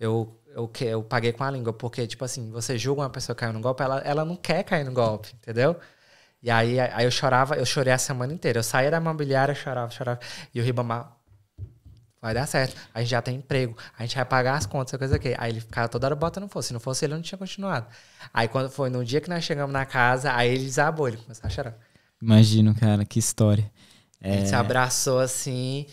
Eu, 0.00 0.40
eu, 0.54 0.68
que- 0.68 0.84
eu 0.84 1.02
paguei 1.02 1.32
com 1.32 1.44
a 1.44 1.50
língua, 1.50 1.72
porque, 1.72 2.06
tipo 2.06 2.24
assim, 2.24 2.50
você 2.50 2.76
julga 2.78 3.02
uma 3.02 3.10
pessoa 3.10 3.34
que 3.34 3.40
caiu 3.40 3.52
no 3.52 3.60
golpe, 3.60 3.82
ela, 3.82 3.98
ela 4.00 4.24
não 4.24 4.36
quer 4.36 4.62
cair 4.64 4.84
no 4.84 4.92
golpe, 4.92 5.30
entendeu? 5.34 5.76
E 6.42 6.50
aí, 6.50 6.78
aí 6.80 7.04
eu 7.04 7.10
chorava, 7.10 7.54
eu 7.56 7.64
chorei 7.64 7.92
a 7.92 7.98
semana 7.98 8.32
inteira. 8.32 8.58
Eu 8.58 8.62
saía 8.64 8.90
da 8.90 8.96
imobiliária, 8.96 9.54
chorava, 9.54 9.90
chorava. 9.90 10.18
E 10.52 10.60
o 10.60 10.64
Ribamar, 10.64 11.16
vai 12.20 12.34
dar 12.34 12.46
certo. 12.46 12.76
A 12.92 13.00
gente 13.00 13.10
já 13.10 13.22
tem 13.22 13.36
emprego, 13.36 13.76
a 13.96 14.02
gente 14.02 14.16
vai 14.16 14.24
pagar 14.24 14.56
as 14.56 14.66
contas, 14.66 14.98
coisa 14.98 15.16
aqui. 15.16 15.34
Aí 15.38 15.52
ele 15.52 15.60
ficava 15.60 15.88
toda 15.88 16.06
hora 16.08 16.16
botando 16.16 16.48
fosse. 16.48 16.68
Se 16.68 16.72
não 16.74 16.80
fosse 16.80 17.04
ele, 17.04 17.12
eu 17.14 17.16
não 17.16 17.22
tinha 17.22 17.38
continuado. 17.38 17.86
Aí 18.34 18.48
quando 18.48 18.70
foi 18.70 18.90
no 18.90 19.04
dia 19.04 19.20
que 19.20 19.28
nós 19.28 19.44
chegamos 19.44 19.72
na 19.72 19.86
casa, 19.86 20.34
aí 20.34 20.50
ele 20.50 20.64
desabou, 20.64 21.06
ele 21.08 21.16
começou 21.16 21.46
a 21.46 21.50
chorar. 21.50 21.76
Imagino, 22.20 22.74
cara, 22.74 23.04
que 23.04 23.18
história. 23.18 23.70
É... 24.20 24.32
A 24.32 24.36
gente 24.38 24.48
se 24.48 24.54
abraçou 24.54 25.20
assim. 25.20 25.86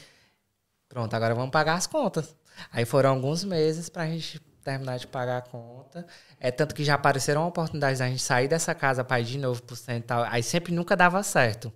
Pronto, 0.88 1.14
agora 1.14 1.36
vamos 1.36 1.51
pagar 1.51 1.76
as 1.76 1.86
contas. 1.86 2.36
Aí 2.72 2.86
foram 2.86 3.12
alguns 3.12 3.43
meses 3.43 3.88
pra 3.89 4.05
gente 4.07 4.41
terminar 4.70 4.99
de 4.99 5.07
pagar 5.07 5.38
a 5.38 5.41
conta. 5.41 6.05
É 6.39 6.51
tanto 6.51 6.76
que 6.76 6.84
já 6.84 6.93
apareceram 6.93 7.47
oportunidades 7.47 7.99
da 7.99 8.07
gente 8.07 8.22
sair 8.22 8.47
dessa 8.47 8.76
casa 8.76 9.03
para 9.03 9.20
ir 9.20 9.26
de 9.26 9.38
novo 9.39 9.61
pro 9.63 9.76
centro. 9.76 10.17
Aí 10.30 10.43
sempre 10.43 10.74
nunca 10.74 10.95
dava 10.95 11.24
certo. 11.24 11.74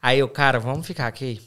Aí 0.00 0.18
eu, 0.18 0.28
cara, 0.28 0.60
vamos 0.60 0.86
ficar 0.86 1.08
aqui. 1.08 1.40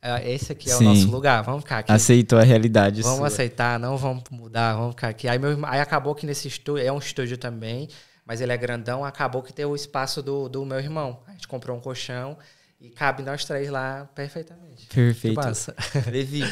É, 0.00 0.32
esse 0.32 0.52
aqui 0.52 0.70
é 0.70 0.74
Sim. 0.74 0.84
o 0.84 0.88
nosso 0.90 1.10
lugar, 1.10 1.42
vamos 1.42 1.62
ficar 1.62 1.78
aqui. 1.78 1.90
Aceitou 1.90 2.38
a 2.38 2.42
realidade. 2.42 3.02
Vamos 3.02 3.18
sua. 3.18 3.26
aceitar, 3.26 3.78
não 3.80 3.96
vamos 3.96 4.24
mudar, 4.30 4.74
vamos 4.74 4.90
ficar 4.90 5.08
aqui. 5.08 5.26
Aí, 5.26 5.38
meu, 5.38 5.58
aí 5.64 5.80
acabou 5.80 6.14
que 6.14 6.26
nesse 6.26 6.46
estúdio, 6.46 6.86
é 6.86 6.92
um 6.92 6.98
estúdio 6.98 7.38
também, 7.38 7.88
mas 8.24 8.40
ele 8.40 8.52
é 8.52 8.56
grandão, 8.56 9.04
acabou 9.04 9.42
que 9.42 9.52
tem 9.52 9.64
o 9.64 9.74
espaço 9.74 10.22
do, 10.22 10.48
do 10.48 10.64
meu 10.64 10.78
irmão. 10.78 11.22
A 11.26 11.32
gente 11.32 11.48
comprou 11.48 11.76
um 11.76 11.80
colchão 11.80 12.36
e 12.78 12.90
cabe 12.90 13.22
nós 13.22 13.46
três 13.46 13.70
lá 13.70 14.06
perfeitamente. 14.14 14.86
Perfeito. 14.88 15.40
Levi, 16.12 16.44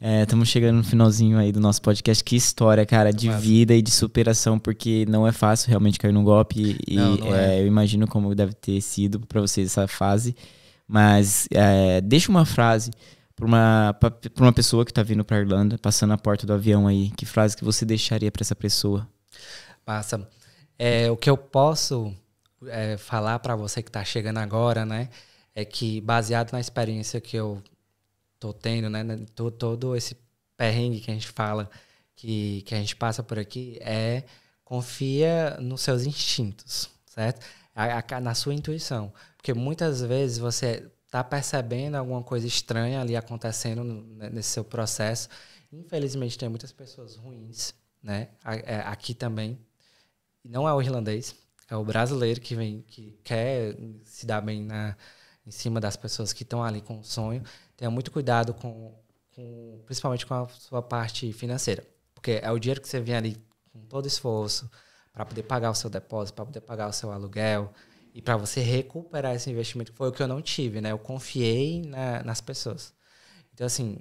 Estamos 0.00 0.48
é, 0.48 0.52
chegando 0.52 0.76
no 0.76 0.84
finalzinho 0.84 1.36
aí 1.38 1.50
do 1.50 1.58
nosso 1.58 1.82
podcast. 1.82 2.22
Que 2.22 2.36
história, 2.36 2.86
cara, 2.86 3.12
de 3.12 3.26
Massa. 3.26 3.40
vida 3.40 3.74
e 3.74 3.82
de 3.82 3.90
superação, 3.90 4.58
porque 4.58 5.04
não 5.08 5.26
é 5.26 5.32
fácil 5.32 5.68
realmente 5.68 5.98
cair 5.98 6.12
num 6.12 6.22
golpe. 6.22 6.78
E 6.86 6.94
não, 6.94 7.16
não 7.16 7.34
é, 7.34 7.56
é. 7.56 7.62
eu 7.62 7.66
imagino 7.66 8.06
como 8.06 8.32
deve 8.34 8.54
ter 8.54 8.80
sido 8.80 9.18
para 9.20 9.40
vocês 9.40 9.66
essa 9.66 9.88
fase. 9.88 10.36
Mas 10.86 11.48
é, 11.50 12.00
deixa 12.00 12.30
uma 12.30 12.46
frase 12.46 12.92
para 13.34 13.44
uma, 13.44 13.96
pra, 13.98 14.12
uma 14.38 14.52
pessoa 14.52 14.84
que 14.84 14.92
está 14.92 15.02
vindo 15.02 15.24
para 15.24 15.40
Irlanda, 15.40 15.76
passando 15.78 16.12
a 16.12 16.18
porta 16.18 16.46
do 16.46 16.52
avião 16.52 16.86
aí. 16.86 17.10
Que 17.10 17.26
frase 17.26 17.56
que 17.56 17.64
você 17.64 17.84
deixaria 17.84 18.30
para 18.30 18.42
essa 18.42 18.54
pessoa? 18.54 19.06
Massa. 19.84 20.28
É, 20.78 21.10
o 21.10 21.16
que 21.16 21.28
eu 21.28 21.36
posso 21.36 22.14
é, 22.66 22.96
falar 22.96 23.40
para 23.40 23.56
você 23.56 23.82
que 23.82 23.90
está 23.90 24.04
chegando 24.04 24.38
agora, 24.38 24.86
né? 24.86 25.08
É 25.54 25.64
que 25.64 26.00
baseado 26.00 26.52
na 26.52 26.60
experiência 26.60 27.20
que 27.20 27.36
eu 27.36 27.60
tô 28.38 28.52
tendo, 28.52 28.88
né, 28.88 29.02
né? 29.02 29.24
Todo, 29.34 29.50
todo 29.50 29.96
esse 29.96 30.16
perrengue 30.56 31.00
que 31.00 31.10
a 31.10 31.14
gente 31.14 31.28
fala, 31.28 31.70
que, 32.14 32.62
que 32.62 32.74
a 32.74 32.78
gente 32.78 32.96
passa 32.96 33.22
por 33.22 33.38
aqui, 33.38 33.78
é 33.80 34.24
confia 34.64 35.56
nos 35.60 35.80
seus 35.80 36.04
instintos, 36.04 36.90
certo? 37.06 37.44
A, 37.74 38.04
a, 38.16 38.20
na 38.20 38.34
sua 38.34 38.52
intuição. 38.52 39.12
Porque 39.36 39.54
muitas 39.54 40.02
vezes 40.02 40.36
você 40.36 40.90
está 41.06 41.24
percebendo 41.24 41.94
alguma 41.94 42.22
coisa 42.22 42.46
estranha 42.46 43.00
ali 43.00 43.16
acontecendo 43.16 43.82
né, 43.82 44.28
nesse 44.28 44.50
seu 44.50 44.64
processo. 44.64 45.28
Infelizmente, 45.72 46.36
tem 46.36 46.48
muitas 46.50 46.70
pessoas 46.70 47.16
ruins, 47.16 47.72
né? 48.02 48.28
É, 48.44 48.80
aqui 48.80 49.14
também. 49.14 49.58
Não 50.44 50.68
é 50.68 50.72
o 50.74 50.82
irlandês, 50.82 51.34
é 51.70 51.76
o 51.76 51.84
brasileiro 51.84 52.40
que 52.40 52.54
vem, 52.54 52.82
que 52.82 53.18
quer 53.24 53.74
se 54.04 54.26
dar 54.26 54.40
bem 54.40 54.62
na, 54.62 54.96
em 55.46 55.50
cima 55.50 55.80
das 55.80 55.96
pessoas 55.96 56.32
que 56.32 56.42
estão 56.42 56.62
ali 56.62 56.80
com 56.80 57.00
o 57.00 57.04
sonho 57.04 57.42
tenha 57.78 57.90
muito 57.90 58.10
cuidado 58.10 58.52
com, 58.52 58.92
com, 59.34 59.80
principalmente 59.86 60.26
com 60.26 60.34
a 60.34 60.48
sua 60.48 60.82
parte 60.82 61.32
financeira, 61.32 61.86
porque 62.12 62.40
é 62.42 62.50
o 62.50 62.58
dinheiro 62.58 62.80
que 62.80 62.88
você 62.88 63.00
vem 63.00 63.14
ali 63.14 63.42
com 63.72 63.80
todo 63.86 64.06
esforço 64.06 64.68
para 65.12 65.24
poder 65.24 65.44
pagar 65.44 65.70
o 65.70 65.74
seu 65.74 65.88
depósito, 65.88 66.34
para 66.34 66.44
poder 66.44 66.60
pagar 66.60 66.88
o 66.88 66.92
seu 66.92 67.12
aluguel 67.12 67.72
e 68.12 68.20
para 68.20 68.36
você 68.36 68.60
recuperar 68.60 69.34
esse 69.34 69.48
investimento, 69.48 69.92
foi 69.92 70.08
o 70.08 70.12
que 70.12 70.20
eu 70.20 70.26
não 70.26 70.42
tive, 70.42 70.80
né? 70.80 70.90
Eu 70.90 70.98
confiei 70.98 71.82
na, 71.82 72.22
nas 72.24 72.40
pessoas. 72.40 72.92
Então, 73.54 73.64
assim, 73.66 73.98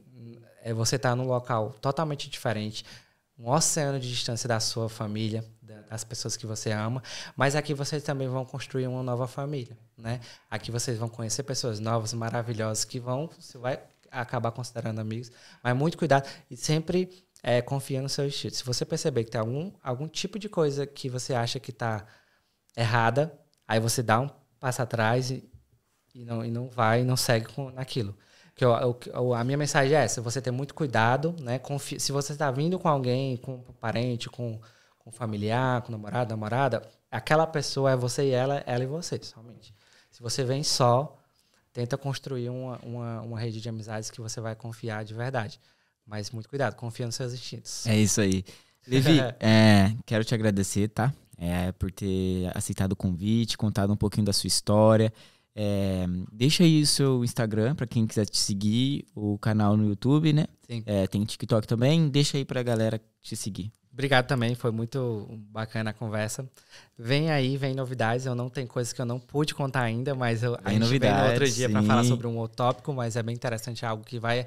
é 0.64 0.74
você 0.74 0.96
estar 0.96 1.10
tá 1.10 1.16
num 1.16 1.28
local 1.28 1.76
totalmente 1.80 2.30
diferente, 2.30 2.84
um 3.38 3.52
oceano 3.52 4.00
de 4.00 4.10
distância 4.10 4.48
da 4.48 4.60
sua 4.60 4.90
família, 4.90 5.46
das 5.88 6.04
pessoas 6.04 6.36
que 6.36 6.48
você 6.48 6.72
ama, 6.72 7.04
mas 7.36 7.56
aqui 7.56 7.74
vocês 7.74 8.02
também 8.02 8.28
vão 8.28 8.44
construir 8.44 8.88
uma 8.88 9.04
nova 9.04 9.28
família, 9.28 9.78
né? 9.98 10.20
Aqui 10.50 10.72
vocês 10.72 10.98
vão 10.98 11.10
conhecer 11.10 11.44
pessoas 11.44 11.80
novas, 11.80 12.14
maravilhosas, 12.14 12.86
que 12.86 13.00
vão, 13.00 13.30
você 13.40 13.58
vai 13.58 13.80
acabar 14.12 14.52
considerando 14.52 15.00
amigos, 15.00 15.32
mas 15.64 15.76
muito 15.76 15.98
cuidado 15.98 16.28
e 16.50 16.56
sempre 16.56 17.26
é, 17.44 17.62
confia 17.62 18.02
no 18.02 18.10
seu 18.10 18.28
estilo. 18.28 18.54
Se 18.54 18.64
você 18.64 18.86
perceber 18.86 19.24
que 19.24 19.32
tem 19.32 19.42
algum, 19.42 19.72
algum 19.84 20.08
tipo 20.08 20.40
de 20.40 20.48
coisa 20.48 20.86
que 20.86 21.10
você 21.10 21.34
acha 21.34 21.60
que 21.60 21.72
está 21.72 22.06
errada, 22.76 23.38
aí 23.68 23.80
você 23.80 24.02
dá 24.02 24.20
um 24.20 24.30
passo 24.60 24.82
atrás 24.82 25.32
e, 25.32 25.44
e, 26.14 26.24
não, 26.24 26.46
e 26.46 26.52
não 26.52 26.70
vai, 26.70 27.04
não 27.04 27.18
segue 27.18 27.48
com, 27.54 27.70
naquilo 27.72 28.18
que 28.58 28.66
eu, 28.66 28.72
eu, 29.14 29.34
a 29.36 29.44
minha 29.44 29.58
mensagem 29.58 29.96
é 29.96 30.04
essa: 30.04 30.20
você 30.20 30.42
ter 30.42 30.52
muito 30.52 30.74
cuidado, 30.74 31.36
né? 31.40 31.60
Confia, 31.60 32.00
se 32.00 32.12
você 32.12 32.34
está 32.34 32.50
vindo 32.50 32.80
com 32.80 32.90
alguém, 32.90 33.38
com 33.38 33.54
um 33.54 33.74
parente, 33.80 34.30
com, 34.30 34.60
com 34.98 35.10
um 35.12 35.14
familiar, 35.14 35.84
com 35.84 35.92
namorado, 35.92 36.32
namorada, 36.32 36.82
aquela 37.12 37.46
pessoa 37.46 37.92
é 37.92 37.96
você 37.96 38.24
e 38.26 38.32
ela, 38.32 38.64
ela 38.66 38.84
e 38.84 38.88
você, 38.88 39.20
somente. 39.22 39.76
Se 40.18 40.24
você 40.24 40.44
vem 40.44 40.64
só, 40.64 41.16
tenta 41.72 41.96
construir 41.96 42.50
uma, 42.50 42.80
uma, 42.80 43.22
uma 43.22 43.40
rede 43.40 43.62
de 43.62 43.70
amizades 43.70 44.10
que 44.10 44.20
você 44.20 44.42
vai 44.42 44.56
confiar 44.56 45.06
de 45.06 45.14
verdade. 45.14 45.60
Mas 46.08 46.32
muito 46.32 46.50
cuidado, 46.50 46.76
confia 46.76 47.06
nos 47.06 47.14
seus 47.14 47.34
instintos. 47.34 47.86
É 47.86 47.96
isso 47.96 48.20
aí. 48.20 48.44
Levi, 48.88 49.20
é, 49.40 49.96
quero 50.08 50.26
te 50.26 50.34
agradecer, 50.34 50.88
tá? 50.88 51.14
É, 51.38 51.72
por 51.74 51.92
ter 51.92 52.50
aceitado 52.58 52.94
o 52.94 52.96
convite, 52.96 53.56
contado 53.60 53.94
um 53.94 53.96
pouquinho 53.96 54.26
da 54.26 54.34
sua 54.34 54.48
história. 54.48 55.14
É, 55.56 56.08
deixa 56.32 56.64
aí 56.64 56.82
o 56.82 56.88
seu 56.88 57.24
Instagram 57.24 57.76
para 57.76 57.86
quem 57.86 58.08
quiser 58.08 58.26
te 58.26 58.40
seguir, 58.40 59.06
o 59.14 59.38
canal 59.38 59.78
no 59.78 59.88
YouTube, 59.88 60.34
né? 60.34 60.48
Sim. 60.68 60.82
É, 60.88 61.06
tem 61.06 61.24
TikTok 61.24 61.68
também. 61.68 62.10
Deixa 62.10 62.38
aí 62.38 62.44
pra 62.44 62.64
galera 62.64 63.00
te 63.22 63.36
seguir. 63.36 63.72
Obrigado 63.98 64.28
também, 64.28 64.54
foi 64.54 64.70
muito 64.70 65.28
bacana 65.50 65.90
a 65.90 65.94
conversa. 65.94 66.48
Vem 66.96 67.32
aí, 67.32 67.58
vem 67.58 67.74
novidades. 67.74 68.28
Eu 68.28 68.36
não 68.36 68.48
tenho 68.48 68.68
coisas 68.68 68.94
que 68.94 69.02
eu 69.02 69.06
não 69.06 69.20
pude 69.20 69.56
contar 69.56 69.82
ainda, 69.82 70.14
mas 70.14 70.44
eu, 70.44 70.56
a 70.64 70.70
gente 70.70 70.82
novidades, 70.82 71.16
vem 71.16 71.26
no 71.26 71.32
outro 71.32 71.52
dia 71.52 71.68
para 71.68 71.82
falar 71.82 72.04
sobre 72.04 72.28
um 72.28 72.38
outro 72.38 72.58
tópico, 72.58 72.94
mas 72.94 73.16
é 73.16 73.24
bem 73.24 73.34
interessante, 73.34 73.84
algo 73.84 74.04
que 74.04 74.20
vai 74.20 74.46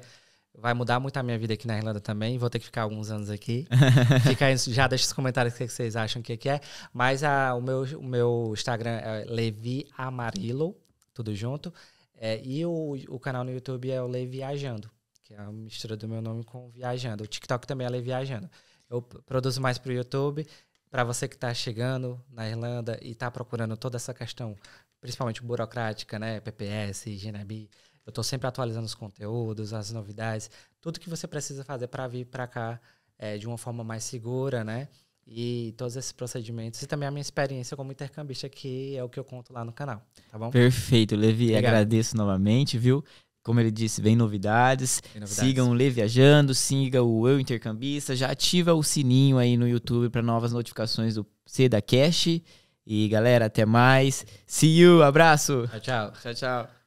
vai 0.57 0.73
mudar 0.73 0.99
muito 0.99 1.17
a 1.17 1.23
minha 1.23 1.37
vida 1.37 1.53
aqui 1.53 1.67
na 1.67 1.77
Irlanda 1.77 1.99
também. 1.99 2.37
Vou 2.37 2.49
ter 2.49 2.59
que 2.59 2.65
ficar 2.65 2.83
alguns 2.83 3.11
anos 3.11 3.29
aqui. 3.29 3.67
Fica 4.27 4.45
aí, 4.45 4.55
já 4.57 4.87
deixa 4.87 5.05
os 5.05 5.13
comentários 5.13 5.53
o 5.53 5.57
que 5.57 5.67
vocês 5.67 5.95
acham 5.95 6.21
que 6.21 6.49
é. 6.49 6.59
Mas 6.93 7.23
a, 7.23 7.53
o, 7.53 7.61
meu, 7.61 7.83
o 7.97 8.03
meu 8.03 8.51
Instagram 8.53 8.99
é 9.03 9.25
Levi 9.27 9.85
Amarilo 9.97 10.75
tudo 11.13 11.35
junto. 11.35 11.73
É, 12.17 12.41
e 12.43 12.65
o, 12.65 12.97
o 13.09 13.19
canal 13.19 13.43
no 13.43 13.51
YouTube 13.51 13.89
é 13.89 14.01
o 14.01 14.07
Lei 14.07 14.27
Viajando, 14.27 14.89
que 15.23 15.33
é 15.33 15.37
a 15.39 15.51
mistura 15.51 15.95
do 15.95 16.07
meu 16.07 16.21
nome 16.21 16.43
com 16.43 16.69
Viajando. 16.69 17.23
O 17.23 17.27
TikTok 17.27 17.65
também 17.65 17.87
é 17.87 17.89
Lei 17.89 18.01
Viajando. 18.01 18.49
Eu 18.91 19.01
produzo 19.01 19.61
mais 19.61 19.77
para 19.77 19.89
o 19.89 19.93
YouTube. 19.93 20.45
Para 20.89 21.05
você 21.05 21.25
que 21.25 21.35
está 21.35 21.53
chegando 21.53 22.21
na 22.29 22.49
Irlanda 22.49 22.99
e 23.01 23.11
está 23.11 23.31
procurando 23.31 23.77
toda 23.77 23.95
essa 23.95 24.13
questão, 24.13 24.57
principalmente 24.99 25.41
burocrática, 25.41 26.19
né? 26.19 26.41
PPS, 26.41 27.05
GNB, 27.05 27.69
eu 28.05 28.11
estou 28.11 28.23
sempre 28.23 28.47
atualizando 28.47 28.85
os 28.85 28.93
conteúdos, 28.93 29.73
as 29.73 29.91
novidades, 29.91 30.51
tudo 30.81 30.99
que 30.99 31.09
você 31.09 31.27
precisa 31.27 31.63
fazer 31.63 31.87
para 31.87 32.05
vir 32.09 32.25
para 32.25 32.45
cá 32.45 32.81
é, 33.17 33.37
de 33.37 33.47
uma 33.47 33.57
forma 33.57 33.85
mais 33.85 34.03
segura, 34.03 34.65
né? 34.65 34.89
e 35.25 35.73
todos 35.77 35.95
esses 35.95 36.11
procedimentos 36.11 36.81
e 36.81 36.87
também 36.87 37.07
a 37.07 37.11
minha 37.11 37.21
experiência 37.21 37.77
como 37.77 37.91
intercambista 37.91 38.49
que 38.49 38.97
é 38.97 39.03
o 39.03 39.07
que 39.07 39.19
eu 39.19 39.23
conto 39.23 39.53
lá 39.53 39.63
no 39.63 39.71
canal, 39.71 40.01
tá 40.29 40.37
bom? 40.37 40.49
Perfeito, 40.49 41.15
Levi, 41.15 41.51
Obrigado. 41.51 41.65
agradeço 41.65 42.17
novamente, 42.17 42.77
viu? 42.77 43.03
Como 43.43 43.59
ele 43.59 43.71
disse, 43.71 44.01
vem 44.01 44.15
novidades. 44.15 45.01
Vem 45.13 45.21
novidades. 45.21 45.35
Sigam 45.35 45.69
o 45.69 45.73
Levi 45.73 45.95
Viajando, 45.95 46.53
siga 46.53 47.01
o 47.01 47.27
Eu 47.27 47.39
Intercambista, 47.39 48.15
já 48.15 48.29
ativa 48.29 48.73
o 48.73 48.83
sininho 48.83 49.37
aí 49.37 49.57
no 49.57 49.67
YouTube 49.67 50.09
para 50.09 50.21
novas 50.21 50.53
notificações 50.53 51.15
do 51.15 51.25
C 51.45 51.67
da 51.67 51.81
Cash. 51.81 52.41
E 52.85 53.07
galera, 53.07 53.45
até 53.45 53.65
mais. 53.65 54.25
See 54.45 54.79
you, 54.79 55.03
abraço. 55.03 55.67
Tchau, 55.67 55.79
tchau. 55.79 56.13
Tchau, 56.21 56.33
tchau. 56.33 56.80